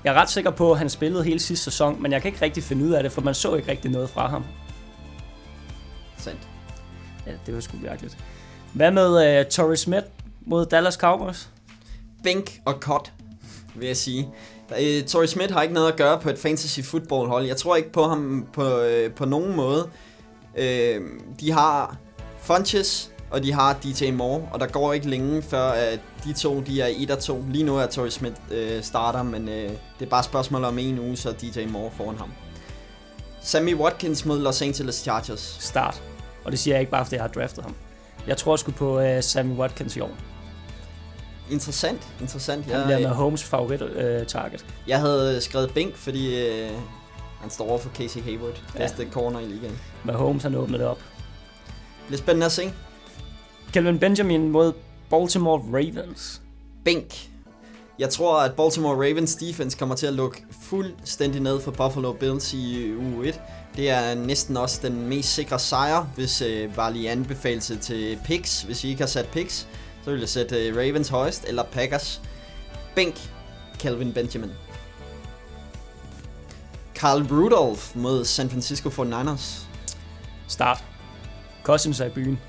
er 0.04 0.14
ret 0.14 0.30
sikker 0.30 0.52
på, 0.52 0.72
at 0.72 0.78
han 0.78 0.90
spillede 0.90 1.24
hele 1.24 1.40
sidste 1.40 1.64
sæson, 1.64 2.02
men 2.02 2.12
jeg 2.12 2.22
kan 2.22 2.30
ikke 2.30 2.46
rigtig 2.46 2.64
finde 2.64 2.86
ud 2.86 2.92
af 2.92 3.04
det, 3.04 3.12
for 3.12 3.22
man 3.22 3.34
så 3.34 3.56
ikke 3.56 3.72
rigtig 3.72 3.92
noget 3.92 4.10
fra 4.10 4.30
ham. 4.30 4.44
Sandt. 6.18 6.48
Ja, 7.26 7.32
det 7.46 7.56
var 7.56 7.60
sgu 7.60 7.78
virkelig. 7.78 8.12
Hvad 8.74 8.92
med 8.92 9.40
uh, 9.40 9.50
Torrey 9.50 9.76
Smith 9.76 10.06
mod 10.46 10.66
Dallas 10.66 10.94
Cowboys? 10.94 11.50
Bink 12.24 12.62
og 12.66 12.74
cut, 12.74 13.14
vil 13.76 13.88
jeg 13.88 13.98
sige. 13.98 14.30
Uh, 14.70 15.06
Torrey 15.08 15.28
Smith 15.28 15.54
har 15.54 15.62
ikke 15.62 15.74
noget 15.74 15.92
at 15.92 15.98
gøre 15.98 16.20
på 16.20 16.30
et 16.30 16.38
fantasy 16.38 16.80
football 16.80 17.28
hold. 17.28 17.46
Jeg 17.46 17.58
tror 17.58 17.76
ikke 17.76 17.92
på 17.92 18.04
ham 18.04 18.48
på, 18.54 18.62
uh, 18.62 19.12
på 19.16 19.26
nogen 19.26 19.56
måde. 19.56 19.90
Uh, 20.58 21.04
de 21.40 21.52
har 21.52 21.98
Funches, 22.40 23.12
og 23.32 23.44
de 23.44 23.54
har 23.54 23.74
DJ 23.74 24.12
Moore, 24.12 24.48
og 24.52 24.60
der 24.60 24.68
går 24.68 24.94
ikke 24.94 25.10
længe 25.10 25.42
før 25.42 25.70
at 25.70 26.00
de 26.24 26.34
to 26.34 26.62
de 26.62 26.82
er 26.82 26.88
1 26.98 27.12
og 27.12 27.20
2. 27.20 27.44
Lige 27.50 27.64
nu 27.64 27.78
er 27.78 27.86
Torrey 27.86 28.10
Smith 28.10 28.36
uh, 28.52 28.82
starter, 28.82 29.24
men 29.24 29.48
uh, 29.48 29.54
det 29.54 30.06
er 30.06 30.10
bare 30.10 30.24
spørgsmål 30.24 30.64
om 30.64 30.80
en 30.80 31.00
uge, 31.00 31.18
så 31.18 31.30
er 31.30 31.34
DJ 31.34 31.66
Moore 31.66 31.92
foran 31.98 32.18
ham. 32.18 32.32
Sammy 33.42 33.76
Watkins 33.76 34.26
mod 34.26 34.40
Los 34.40 34.62
Angeles 34.62 34.96
Chargers. 34.96 35.58
Start. 35.60 36.04
Og 36.44 36.52
det 36.52 36.60
siger 36.60 36.76
jeg 36.76 36.80
ikke 36.80 36.92
bare, 36.92 37.06
fordi 37.06 37.16
jeg 37.16 37.24
har 37.24 37.30
draftet 37.30 37.64
ham. 37.64 37.76
Jeg 38.28 38.38
tror 38.38 38.56
sgu 38.56 38.72
på 38.72 39.02
uh, 39.02 39.20
Sammy 39.22 39.56
Watkins 39.56 39.96
i 39.96 40.00
år. 40.00 40.33
Interessant, 41.52 42.08
interessant. 42.22 42.66
Han 42.66 42.86
bliver 42.86 43.00
med 43.00 43.08
Holmes 43.08 43.44
favorit 43.44 43.82
uh, 43.82 44.28
target. 44.28 44.66
Jeg 44.88 45.00
havde 45.00 45.42
skrevet 45.42 45.74
Bink, 45.74 45.96
fordi 45.96 46.48
øh, 46.48 46.70
han 47.42 47.50
står 47.50 47.70
over 47.70 47.78
for 47.78 47.90
Casey 47.90 48.22
Hayward. 48.22 48.62
Ja. 48.74 48.80
Bedste 48.80 49.08
corner 49.12 49.40
i 49.40 49.46
ligaen. 49.46 49.80
Med 50.04 50.14
Holmes, 50.14 50.44
han 50.44 50.56
åbner 50.56 50.78
det 50.78 50.88
op. 50.88 50.98
Det 50.98 52.08
bliver 52.08 52.18
spændende 52.18 52.46
at 52.46 52.52
se. 52.52 52.74
Kelvin 53.74 54.00
Benjamin 54.00 54.50
mod 54.50 54.74
Baltimore 55.10 55.62
Ravens. 55.74 56.42
Bink. 56.86 57.30
Jeg 58.00 58.10
tror, 58.10 58.40
at 58.40 58.54
Baltimore 58.54 58.96
Ravens 58.96 59.36
defense 59.36 59.78
kommer 59.78 59.96
til 59.96 60.08
at 60.08 60.14
lukke 60.14 60.44
fuldstændig 60.62 61.42
ned 61.42 61.62
for 61.62 61.72
Buffalo 61.72 62.14
Bills 62.14 62.54
i 62.54 62.94
uge 62.96 63.28
1. 63.28 63.42
Det 63.76 63.90
er 63.90 64.16
næsten 64.16 64.58
også 64.58 64.80
den 64.84 65.08
mest 65.08 65.34
sikre 65.34 65.60
sejr, 65.60 66.08
hvis 66.16 66.42
øh, 66.42 66.76
bare 66.76 66.94
lige 66.94 67.10
anbefalelse 67.10 67.76
til 67.78 68.20
picks. 68.26 68.62
Hvis 68.62 68.84
I 68.84 68.90
ikke 68.90 69.02
har 69.02 69.08
sat 69.08 69.28
picks, 69.28 69.68
så 70.04 70.12
vil 70.12 70.20
jeg 70.20 70.30
sætte 70.30 70.68
øh, 70.68 70.78
Ravens 70.78 71.10
højst, 71.10 71.46
eller 71.48 71.64
Packers. 71.64 72.22
Bink. 72.96 73.30
Calvin 73.80 74.14
Benjamin. 74.14 74.52
Carl 76.96 77.22
Rudolph 77.32 77.98
mod 77.98 78.26
San 78.26 78.50
Francisco 78.50 78.90
49ers. 78.90 79.66
Start. 80.48 80.84
Cousins 81.64 82.00
er 82.00 82.06
i 82.06 82.10
byen. 82.10 82.40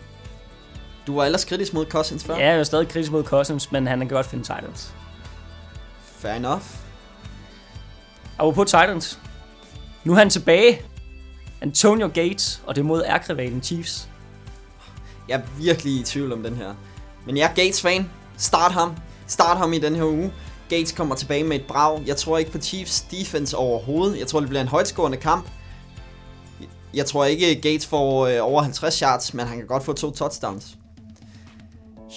Du 1.06 1.14
var 1.14 1.24
ellers 1.24 1.44
kritisk 1.44 1.74
mod 1.74 1.86
Cousins 1.86 2.24
før. 2.24 2.36
Ja, 2.36 2.50
jeg 2.50 2.58
er 2.58 2.64
stadig 2.64 2.88
kritisk 2.88 3.12
mod 3.12 3.24
Cousins, 3.24 3.72
men 3.72 3.86
han 3.86 3.98
kan 3.98 4.08
godt 4.08 4.26
finde 4.26 4.44
Titans. 4.44 4.94
Fair 6.04 6.32
enough. 6.32 6.64
Og 8.38 8.54
på 8.54 8.64
Titans. 8.64 9.18
Nu 10.04 10.12
er 10.12 10.16
han 10.16 10.30
tilbage. 10.30 10.82
Antonio 11.60 12.10
Gates, 12.14 12.62
og 12.66 12.76
det 12.76 12.84
mod 12.84 13.04
ærkrivalen 13.04 13.62
Chiefs. 13.62 14.08
Jeg 15.28 15.34
er 15.38 15.42
virkelig 15.58 15.92
i 16.00 16.02
tvivl 16.02 16.32
om 16.32 16.42
den 16.42 16.56
her. 16.56 16.74
Men 17.26 17.36
jeg 17.36 17.50
er 17.50 17.54
Gates-fan. 17.54 18.10
Start 18.36 18.72
ham. 18.72 18.96
Start 19.26 19.56
ham 19.56 19.72
i 19.72 19.78
den 19.78 19.96
her 19.96 20.04
uge. 20.04 20.32
Gates 20.68 20.92
kommer 20.92 21.14
tilbage 21.14 21.44
med 21.44 21.56
et 21.56 21.66
brag. 21.66 22.02
Jeg 22.06 22.16
tror 22.16 22.38
ikke 22.38 22.50
på 22.50 22.58
Chiefs 22.58 23.00
defense 23.00 23.56
overhovedet. 23.56 24.18
Jeg 24.18 24.26
tror, 24.26 24.40
det 24.40 24.48
bliver 24.48 24.62
en 24.62 24.68
højtskårende 24.68 25.18
kamp. 25.18 25.48
Jeg 26.94 27.06
tror 27.06 27.24
ikke, 27.24 27.54
Gates 27.54 27.86
får 27.86 28.26
øh, 28.26 28.38
over 28.40 28.62
50 28.62 28.98
yards, 28.98 29.34
men 29.34 29.46
han 29.46 29.58
kan 29.58 29.66
godt 29.66 29.84
få 29.84 29.92
to 29.92 30.10
touchdowns. 30.10 30.78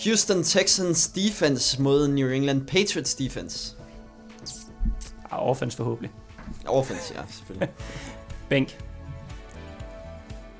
Houston 0.03 0.43
Texans 0.43 1.07
defense 1.07 1.81
mod 1.81 2.07
New 2.07 2.29
England 2.29 2.67
Patriots 2.67 3.15
defense. 3.15 3.75
Og 5.31 5.39
offense 5.39 5.77
forhåbentlig. 5.77 6.11
Offense, 6.67 7.13
ja, 7.15 7.21
selvfølgelig. 7.29 7.69
Bænk. 8.49 8.77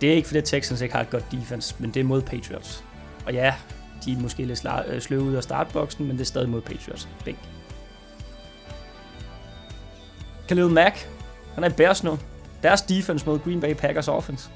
Det 0.02 0.12
er 0.12 0.16
ikke 0.16 0.28
fordi 0.28 0.42
Texans 0.42 0.82
ikke 0.82 0.96
har 0.96 1.02
et 1.02 1.10
godt 1.10 1.32
defense, 1.32 1.76
men 1.80 1.94
det 1.94 2.00
er 2.00 2.04
mod 2.04 2.22
Patriots. 2.22 2.84
Og 3.26 3.34
ja, 3.34 3.54
de 4.08 4.14
er 4.14 4.18
måske 4.18 4.46
lidt 4.46 4.66
øh, 4.88 5.02
sløve 5.02 5.24
ud 5.24 5.34
af 5.34 5.44
startboksen, 5.44 6.08
men 6.08 6.16
det 6.16 6.22
er 6.22 6.26
stadig 6.26 6.50
mod 6.50 6.62
Patriots. 6.62 7.08
Bænk. 7.26 7.38
Khalil 10.48 10.70
Mack, 10.70 11.10
han 11.56 11.64
er 11.64 11.70
i 11.70 11.74
Bears 11.74 12.04
nu. 12.04 12.20
Deres 12.64 12.82
defense 12.82 13.26
mod 13.26 13.40
Green 13.40 13.62
Bay 13.62 13.74
Packers 13.74 14.08
offense. 14.08 14.50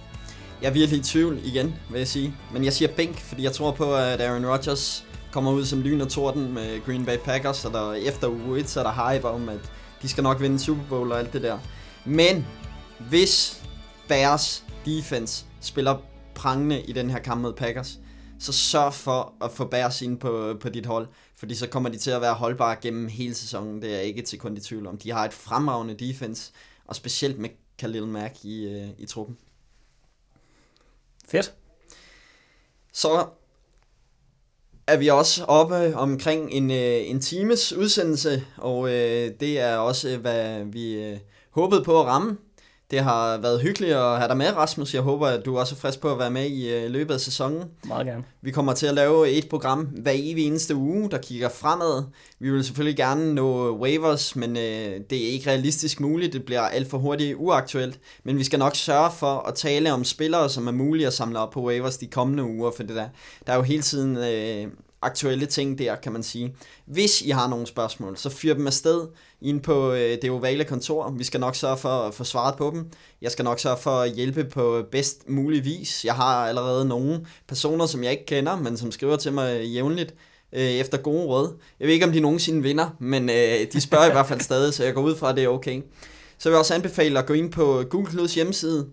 Jeg 0.62 0.68
er 0.68 0.74
virkelig 0.74 1.00
i 1.00 1.04
tvivl 1.04 1.40
igen, 1.44 1.76
vil 1.90 1.98
jeg 1.98 2.08
sige. 2.08 2.34
Men 2.54 2.66
jeg 2.66 2.74
siger 2.74 2.90
bænk, 2.96 3.20
fordi 3.20 3.44
jeg 3.44 3.52
tror 3.52 3.72
på, 3.72 3.96
at 3.96 4.22
Aaron 4.22 4.46
Rodgers 4.46 5.06
kommer 5.32 5.52
ud 5.52 5.66
som 5.66 5.82
lyn 5.82 6.02
og 6.02 6.10
torden 6.10 6.54
med 6.54 6.86
Green 6.86 7.06
Bay 7.06 7.18
Packers, 7.18 7.66
og 7.66 7.74
der 7.74 7.94
efter 7.94 8.28
uge 8.28 8.60
1, 8.60 8.70
så 8.70 8.80
er 8.80 8.84
der 8.84 9.14
hype 9.14 9.28
om, 9.28 9.50
at 9.50 9.60
de 10.02 10.10
skal 10.10 10.24
nok 10.24 10.42
vinde 10.42 10.60
Super 10.60 10.84
Bowl 10.90 11.12
og 11.12 11.20
alt 11.20 11.34
det 11.34 11.42
der. 11.42 11.58
Men 12.06 12.46
hvis 13.00 13.64
Bears 14.08 14.64
defense 14.86 15.46
spiller 15.62 15.98
prangende 16.36 16.82
i 16.82 16.94
den 16.94 17.10
her 17.10 17.20
kamp 17.20 17.42
mod 17.42 17.54
Packers, 17.54 18.00
så 18.42 18.54
sørg 18.54 18.94
for 18.94 19.34
at 19.42 19.52
få 19.52 19.66
Bears 19.66 20.02
ind 20.02 20.20
på, 20.20 20.58
på 20.60 20.70
dit 20.70 20.86
hold, 20.86 21.08
fordi 21.36 21.56
så 21.56 21.68
kommer 21.68 21.90
de 21.90 21.98
til 21.98 22.12
at 22.12 22.22
være 22.22 22.34
holdbare 22.34 22.76
gennem 22.82 23.08
hele 23.08 23.36
sæsonen. 23.36 23.82
Det 23.82 23.92
er 23.92 23.96
jeg 23.96 24.04
ikke 24.04 24.22
til 24.22 24.40
kun 24.40 24.58
i 24.58 24.60
tvivl 24.60 24.88
om. 24.88 24.98
De 24.98 25.12
har 25.12 25.26
et 25.26 25.34
fremragende 25.34 25.94
defense, 25.94 26.52
og 26.86 26.96
specielt 26.96 27.40
med 27.40 27.50
Khalil 27.78 28.08
Mack 28.08 28.46
i, 28.46 28.68
øh, 28.68 28.90
i 28.98 29.06
truppen. 29.06 29.38
Fedt. 31.28 31.54
Så 32.94 33.28
er 34.88 34.98
vi 34.98 35.08
også 35.08 35.46
oppe 35.46 35.96
omkring 35.96 36.52
en, 36.52 36.72
øh, 36.72 37.10
en 37.10 37.22
times 37.22 37.74
udsendelse, 37.74 38.46
og 38.58 38.90
øh, 38.90 39.32
det 39.40 39.60
er 39.60 39.76
også, 39.76 40.18
hvad 40.18 40.64
vi 40.64 40.94
øh, 40.94 41.20
håbede 41.52 41.84
på 41.84 42.00
at 42.00 42.06
ramme. 42.06 42.38
Det 42.92 43.00
har 43.00 43.38
været 43.38 43.62
hyggeligt 43.62 43.94
at 43.94 44.18
have 44.18 44.28
dig 44.28 44.38
med, 44.38 44.56
Rasmus. 44.56 44.94
Jeg 44.94 45.02
håber, 45.02 45.28
at 45.28 45.46
du 45.46 45.58
også 45.58 45.76
er 45.76 45.80
frisk 45.80 46.02
på 46.02 46.12
at 46.12 46.20
være 46.20 46.32
med 46.32 46.46
i 46.46 46.74
øh, 46.74 46.92
løbet 46.92 47.14
af 47.14 47.20
sæsonen. 47.20 47.64
Meget 47.86 48.08
gerne. 48.08 48.24
Vi 48.42 48.52
kommer 48.52 48.74
til 48.74 48.88
at 48.88 48.94
lave 48.94 49.30
et 49.30 49.50
program 49.50 49.80
hver 49.80 50.12
evig 50.16 50.48
eneste 50.48 50.76
uge, 50.76 51.12
der 51.12 51.18
kigger 51.18 51.50
fremad. 51.50 52.04
Vi 52.40 52.52
vil 52.52 52.64
selvfølgelig 52.64 52.98
gerne 52.98 53.34
nå 53.34 53.78
waivers, 53.78 54.36
men 54.36 54.58
øh, 54.58 55.00
det 55.10 55.28
er 55.28 55.32
ikke 55.32 55.50
realistisk 55.50 56.00
muligt. 56.00 56.34
Det 56.34 56.46
bliver 56.46 56.62
alt 56.62 56.90
for 56.90 56.98
hurtigt 56.98 57.36
uaktuelt. 57.40 58.00
Men 58.24 58.38
vi 58.38 58.44
skal 58.44 58.60
nok 58.60 58.76
sørge 58.76 59.12
for 59.12 59.40
at 59.48 59.56
tale 59.56 59.94
om 59.94 60.04
spillere, 60.04 60.50
som 60.50 60.68
er 60.68 60.72
mulige 60.72 61.08
at 61.08 61.14
samle 61.14 61.40
op 61.40 61.52
på 61.52 61.62
waivers 61.62 61.98
de 61.98 62.08
kommende 62.08 62.44
uger, 62.44 62.72
for 62.76 62.84
det 62.84 62.96
der, 62.96 63.08
der 63.48 63.54
er 63.54 63.58
jo 63.58 63.64
hele 63.64 63.82
tiden 63.82 64.18
øh, 64.18 64.68
aktuelle 65.02 65.46
ting 65.46 65.80
der, 65.80 65.96
kan 65.96 66.12
man 66.12 66.24
sige. 66.24 66.56
Hvis 66.86 67.22
I 67.22 67.30
har 67.30 67.48
nogle 67.48 67.68
spørgsmål, 67.68 68.18
så 68.18 68.30
fyr 68.30 68.54
dem 68.54 68.68
afsted 68.68 69.08
ind 69.42 69.62
på 69.62 69.92
øh, 69.92 70.18
det 70.22 70.32
ovale 70.32 70.64
kontor. 70.64 71.10
Vi 71.10 71.24
skal 71.24 71.40
nok 71.40 71.56
sørge 71.56 71.78
for 71.78 71.90
at 71.90 72.14
få 72.14 72.24
svaret 72.24 72.58
på 72.58 72.72
dem. 72.74 72.92
Jeg 73.22 73.32
skal 73.32 73.46
nok 73.46 73.60
sørge 73.60 73.78
for 73.78 73.92
at 73.92 74.12
hjælpe 74.12 74.44
på 74.44 74.84
bedst 74.92 75.30
mulig 75.30 75.66
vis. 75.66 76.06
Jeg 76.06 76.14
har 76.14 76.48
allerede 76.48 76.86
nogle 76.86 77.26
personer, 77.48 77.86
som 77.86 78.04
jeg 78.04 78.12
ikke 78.12 78.26
kender, 78.26 78.56
men 78.56 78.78
som 78.78 78.92
skriver 78.92 79.16
til 79.16 79.34
mig 79.34 79.66
jævnligt 79.66 80.16
øh, 80.54 80.62
efter 80.62 80.98
gode 80.98 81.26
råd. 81.26 81.58
Jeg 81.80 81.88
ved 81.88 81.94
ikke, 81.94 82.06
om 82.06 82.12
de 82.12 82.20
nogensinde 82.20 82.64
vinder, 82.64 82.90
men 83.00 83.30
øh, 83.30 83.68
de 83.74 83.82
spørger 83.82 84.08
i 84.08 84.12
hvert 84.12 84.28
fald 84.28 84.42
stadig, 84.42 84.74
så 84.74 84.84
jeg 84.84 84.94
går 84.94 85.02
ud 85.02 85.16
fra, 85.16 85.30
at 85.30 85.36
det 85.36 85.44
er 85.44 85.48
okay. 85.48 85.82
Så 86.38 86.50
vil 86.50 86.54
jeg 86.54 86.60
også 86.60 86.74
anbefale 86.74 87.20
at 87.20 87.26
gå 87.26 87.34
ind 87.34 87.52
på 87.52 87.84
Google 87.90 88.12
Clouds 88.12 88.36
hjemmeside. 88.36 88.88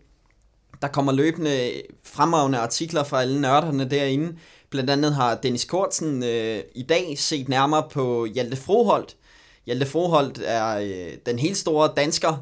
Der 0.82 0.88
kommer 0.88 1.12
løbende 1.12 1.72
fremragende 2.02 2.58
artikler 2.58 3.04
fra 3.04 3.22
alle 3.22 3.40
nørderne 3.40 3.90
derinde. 3.90 4.36
Blandt 4.70 4.90
andet 4.90 5.14
har 5.14 5.34
Dennis 5.34 5.64
Kortsen 5.64 6.22
øh, 6.22 6.62
i 6.74 6.82
dag 6.82 7.18
set 7.18 7.48
nærmere 7.48 7.88
på 7.90 8.24
Hjalte 8.24 8.56
Froholt. 8.56 9.16
Hjalte 9.66 9.86
Froholt 9.86 10.40
er 10.44 10.78
øh, 10.78 11.16
den 11.26 11.38
helt 11.38 11.56
store 11.56 11.92
dansker 11.96 12.36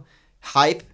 hype 0.55 0.85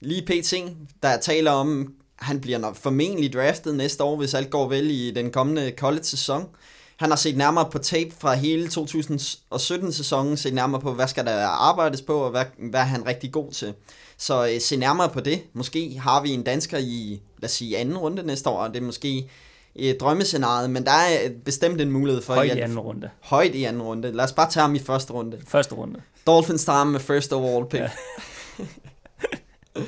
lige 0.00 0.26
pt. 0.26 0.54
Der 1.02 1.20
taler 1.20 1.50
om, 1.50 1.94
han 2.16 2.40
bliver 2.40 2.58
nok 2.58 2.76
formentlig 2.76 3.32
draftet 3.32 3.74
næste 3.74 4.04
år, 4.04 4.16
hvis 4.16 4.34
alt 4.34 4.50
går 4.50 4.68
vel 4.68 4.90
i 4.90 5.10
den 5.10 5.30
kommende 5.30 5.72
college-sæson. 5.76 6.48
Han 6.96 7.10
har 7.10 7.16
set 7.16 7.36
nærmere 7.36 7.70
på 7.70 7.78
tape 7.78 8.10
fra 8.18 8.34
hele 8.34 8.66
2017-sæsonen, 8.66 10.36
set 10.36 10.54
nærmere 10.54 10.80
på, 10.80 10.92
hvad 10.92 11.08
skal 11.08 11.26
der 11.26 11.46
arbejdes 11.46 12.02
på, 12.02 12.14
og 12.18 12.30
hvad, 12.30 12.44
hvad 12.70 12.80
er 12.80 12.84
han 12.84 13.06
rigtig 13.06 13.32
god 13.32 13.52
til. 13.52 13.74
Så 14.16 14.48
øh, 14.48 14.60
se 14.60 14.76
nærmere 14.76 15.08
på 15.08 15.20
det. 15.20 15.42
Måske 15.52 15.98
har 15.98 16.22
vi 16.22 16.30
en 16.30 16.42
dansker 16.42 16.78
i, 16.78 17.20
lad 17.38 17.48
os 17.48 17.52
sige, 17.52 17.78
anden 17.78 17.98
runde 17.98 18.22
næste 18.22 18.50
år, 18.50 18.58
og 18.58 18.68
det 18.68 18.76
er 18.76 18.86
måske 18.86 19.30
et 19.78 20.00
drømmescenarie, 20.00 20.68
men 20.68 20.84
der 20.84 20.92
er 20.92 21.30
bestemt 21.44 21.80
en 21.80 21.90
mulighed 21.90 22.22
for... 22.22 22.34
Højt 22.34 22.56
i 22.56 22.60
anden 22.60 22.78
runde. 22.78 23.10
Højt 23.20 23.54
i 23.54 23.64
anden 23.64 23.82
runde. 23.82 24.12
Lad 24.12 24.24
os 24.24 24.32
bare 24.32 24.50
tage 24.50 24.62
ham 24.62 24.74
i 24.74 24.78
første 24.78 25.12
runde. 25.12 25.38
Første 25.46 25.74
runde. 25.74 26.00
Dolphins 26.26 26.64
tager 26.64 26.78
ham 26.78 26.86
med 26.86 27.00
first 27.00 27.32
overall 27.32 27.68
pick. 27.68 27.82
Ja. 27.82 27.90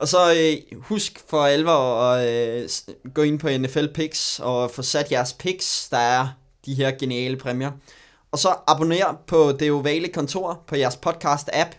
og 0.00 0.08
så 0.08 0.34
øh, 0.34 0.78
husk 0.80 1.22
for 1.28 1.44
alvor 1.44 2.02
at 2.02 2.28
øh, 2.28 2.68
gå 3.14 3.22
ind 3.22 3.38
på 3.38 3.48
NFL 3.48 3.86
Picks 3.94 4.40
og 4.42 4.70
få 4.70 4.82
sat 4.82 5.12
jeres 5.12 5.32
picks. 5.32 5.88
Der 5.88 5.98
er 5.98 6.28
de 6.66 6.74
her 6.74 6.90
geniale 6.90 7.36
præmier. 7.36 7.70
Og 7.70 8.36
Og 8.36 8.38
så 8.40 8.54
abonner 8.66 9.18
på 9.26 9.52
Det 9.52 9.72
Ovale 9.72 10.08
Kontor 10.08 10.62
på 10.66 10.76
jeres 10.76 10.98
podcast-app. 11.06 11.70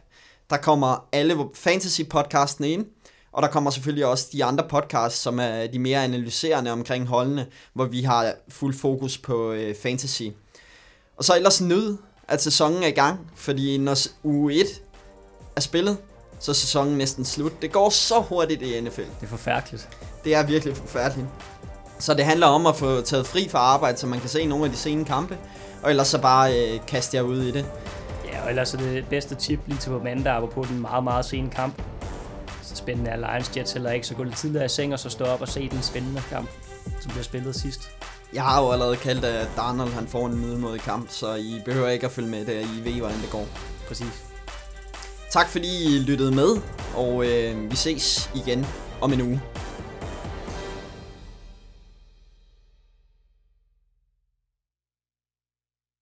Der 0.49 0.57
kommer 0.57 1.07
alle 1.11 1.33
fantasy-podcastene 1.53 2.65
ind. 2.65 2.85
Og 3.31 3.43
der 3.43 3.49
kommer 3.49 3.71
selvfølgelig 3.71 4.05
også 4.05 4.27
de 4.31 4.43
andre 4.43 4.63
podcasts, 4.69 5.19
som 5.19 5.39
er 5.39 5.67
de 5.67 5.79
mere 5.79 6.03
analyserende 6.03 6.71
omkring 6.71 7.07
holdene, 7.07 7.45
hvor 7.73 7.85
vi 7.85 8.01
har 8.01 8.33
fuld 8.49 8.73
fokus 8.73 9.17
på 9.17 9.51
øh, 9.51 9.75
fantasy. 9.83 10.23
Og 11.17 11.23
så 11.23 11.35
ellers 11.35 11.61
nyd, 11.61 11.97
at 12.27 12.43
sæsonen 12.43 12.83
er 12.83 12.87
i 12.87 12.91
gang, 12.91 13.31
fordi 13.35 13.77
når 13.77 13.97
uge 14.23 14.53
1 14.53 14.65
er 15.55 15.61
spillet, 15.61 15.97
så 16.39 16.51
er 16.51 16.53
sæsonen 16.53 16.97
næsten 16.97 17.25
slut. 17.25 17.61
Det 17.61 17.71
går 17.71 17.89
så 17.89 18.19
hurtigt 18.19 18.61
i 18.61 18.81
NFL. 18.81 19.01
Det 19.01 19.23
er 19.23 19.27
forfærdeligt. 19.27 19.89
Det 20.23 20.35
er 20.35 20.43
virkelig 20.43 20.77
forfærdeligt. 20.77 21.27
Så 21.99 22.13
det 22.13 22.25
handler 22.25 22.47
om 22.47 22.65
at 22.65 22.75
få 22.75 23.01
taget 23.01 23.27
fri 23.27 23.49
fra 23.49 23.59
arbejde, 23.59 23.97
så 23.97 24.07
man 24.07 24.19
kan 24.19 24.29
se 24.29 24.45
nogle 24.45 24.65
af 24.65 24.71
de 24.71 24.77
sene 24.77 25.05
kampe. 25.05 25.37
Og 25.83 25.89
ellers 25.89 26.07
så 26.07 26.21
bare 26.21 26.59
øh, 26.59 26.79
kaste 26.87 27.17
jer 27.17 27.23
ud 27.23 27.41
i 27.41 27.51
det. 27.51 27.65
Ja, 28.25 28.43
og 28.43 28.49
ellers 28.49 28.73
er 28.73 28.77
det 28.77 29.05
bedste 29.09 29.35
tip 29.35 29.59
lige 29.65 29.79
til 29.79 29.89
på 29.89 29.99
mandag, 29.99 30.49
på 30.49 30.65
den 30.69 30.81
meget, 30.81 31.03
meget 31.03 31.25
sene 31.25 31.49
kamp. 31.49 31.81
Så 32.67 32.75
spændende 32.75 33.11
er 33.11 33.15
Lions 33.15 33.57
Jets 33.57 33.71
heller 33.71 33.91
ikke, 33.91 34.07
så 34.07 34.15
gå 34.15 34.23
lidt 34.23 34.37
tidligere 34.37 34.65
i 34.65 34.69
seng 34.69 34.93
og 34.93 34.99
så 34.99 35.09
stå 35.09 35.25
op 35.25 35.41
og 35.41 35.47
se 35.47 35.69
den 35.69 35.81
spændende 35.81 36.21
kamp, 36.29 36.49
som 37.01 37.11
bliver 37.11 37.23
spillet 37.23 37.55
sidst. 37.55 37.89
Jeg 38.33 38.43
har 38.43 38.61
jo 38.61 38.71
allerede 38.71 38.97
kaldt, 38.97 39.25
at 39.25 39.49
Darnold 39.55 39.91
han 39.91 40.07
får 40.07 40.25
en 40.25 40.39
middelmådig 40.39 40.81
kamp, 40.81 41.09
så 41.09 41.35
I 41.35 41.61
behøver 41.65 41.89
ikke 41.89 42.05
at 42.05 42.11
følge 42.11 42.29
med 42.29 42.45
der. 42.45 42.59
I 42.59 42.83
ved, 42.83 42.93
hvordan 42.93 43.17
det 43.21 43.29
går. 43.31 43.47
Præcis. 43.87 44.23
Tak 45.31 45.49
fordi 45.49 45.95
I 45.95 45.99
lyttede 45.99 46.31
med, 46.31 46.61
og 46.95 47.25
øh, 47.25 47.71
vi 47.71 47.75
ses 47.75 48.29
igen 48.35 48.67
om 49.01 49.13
en 49.13 49.21
uge. 49.21 49.41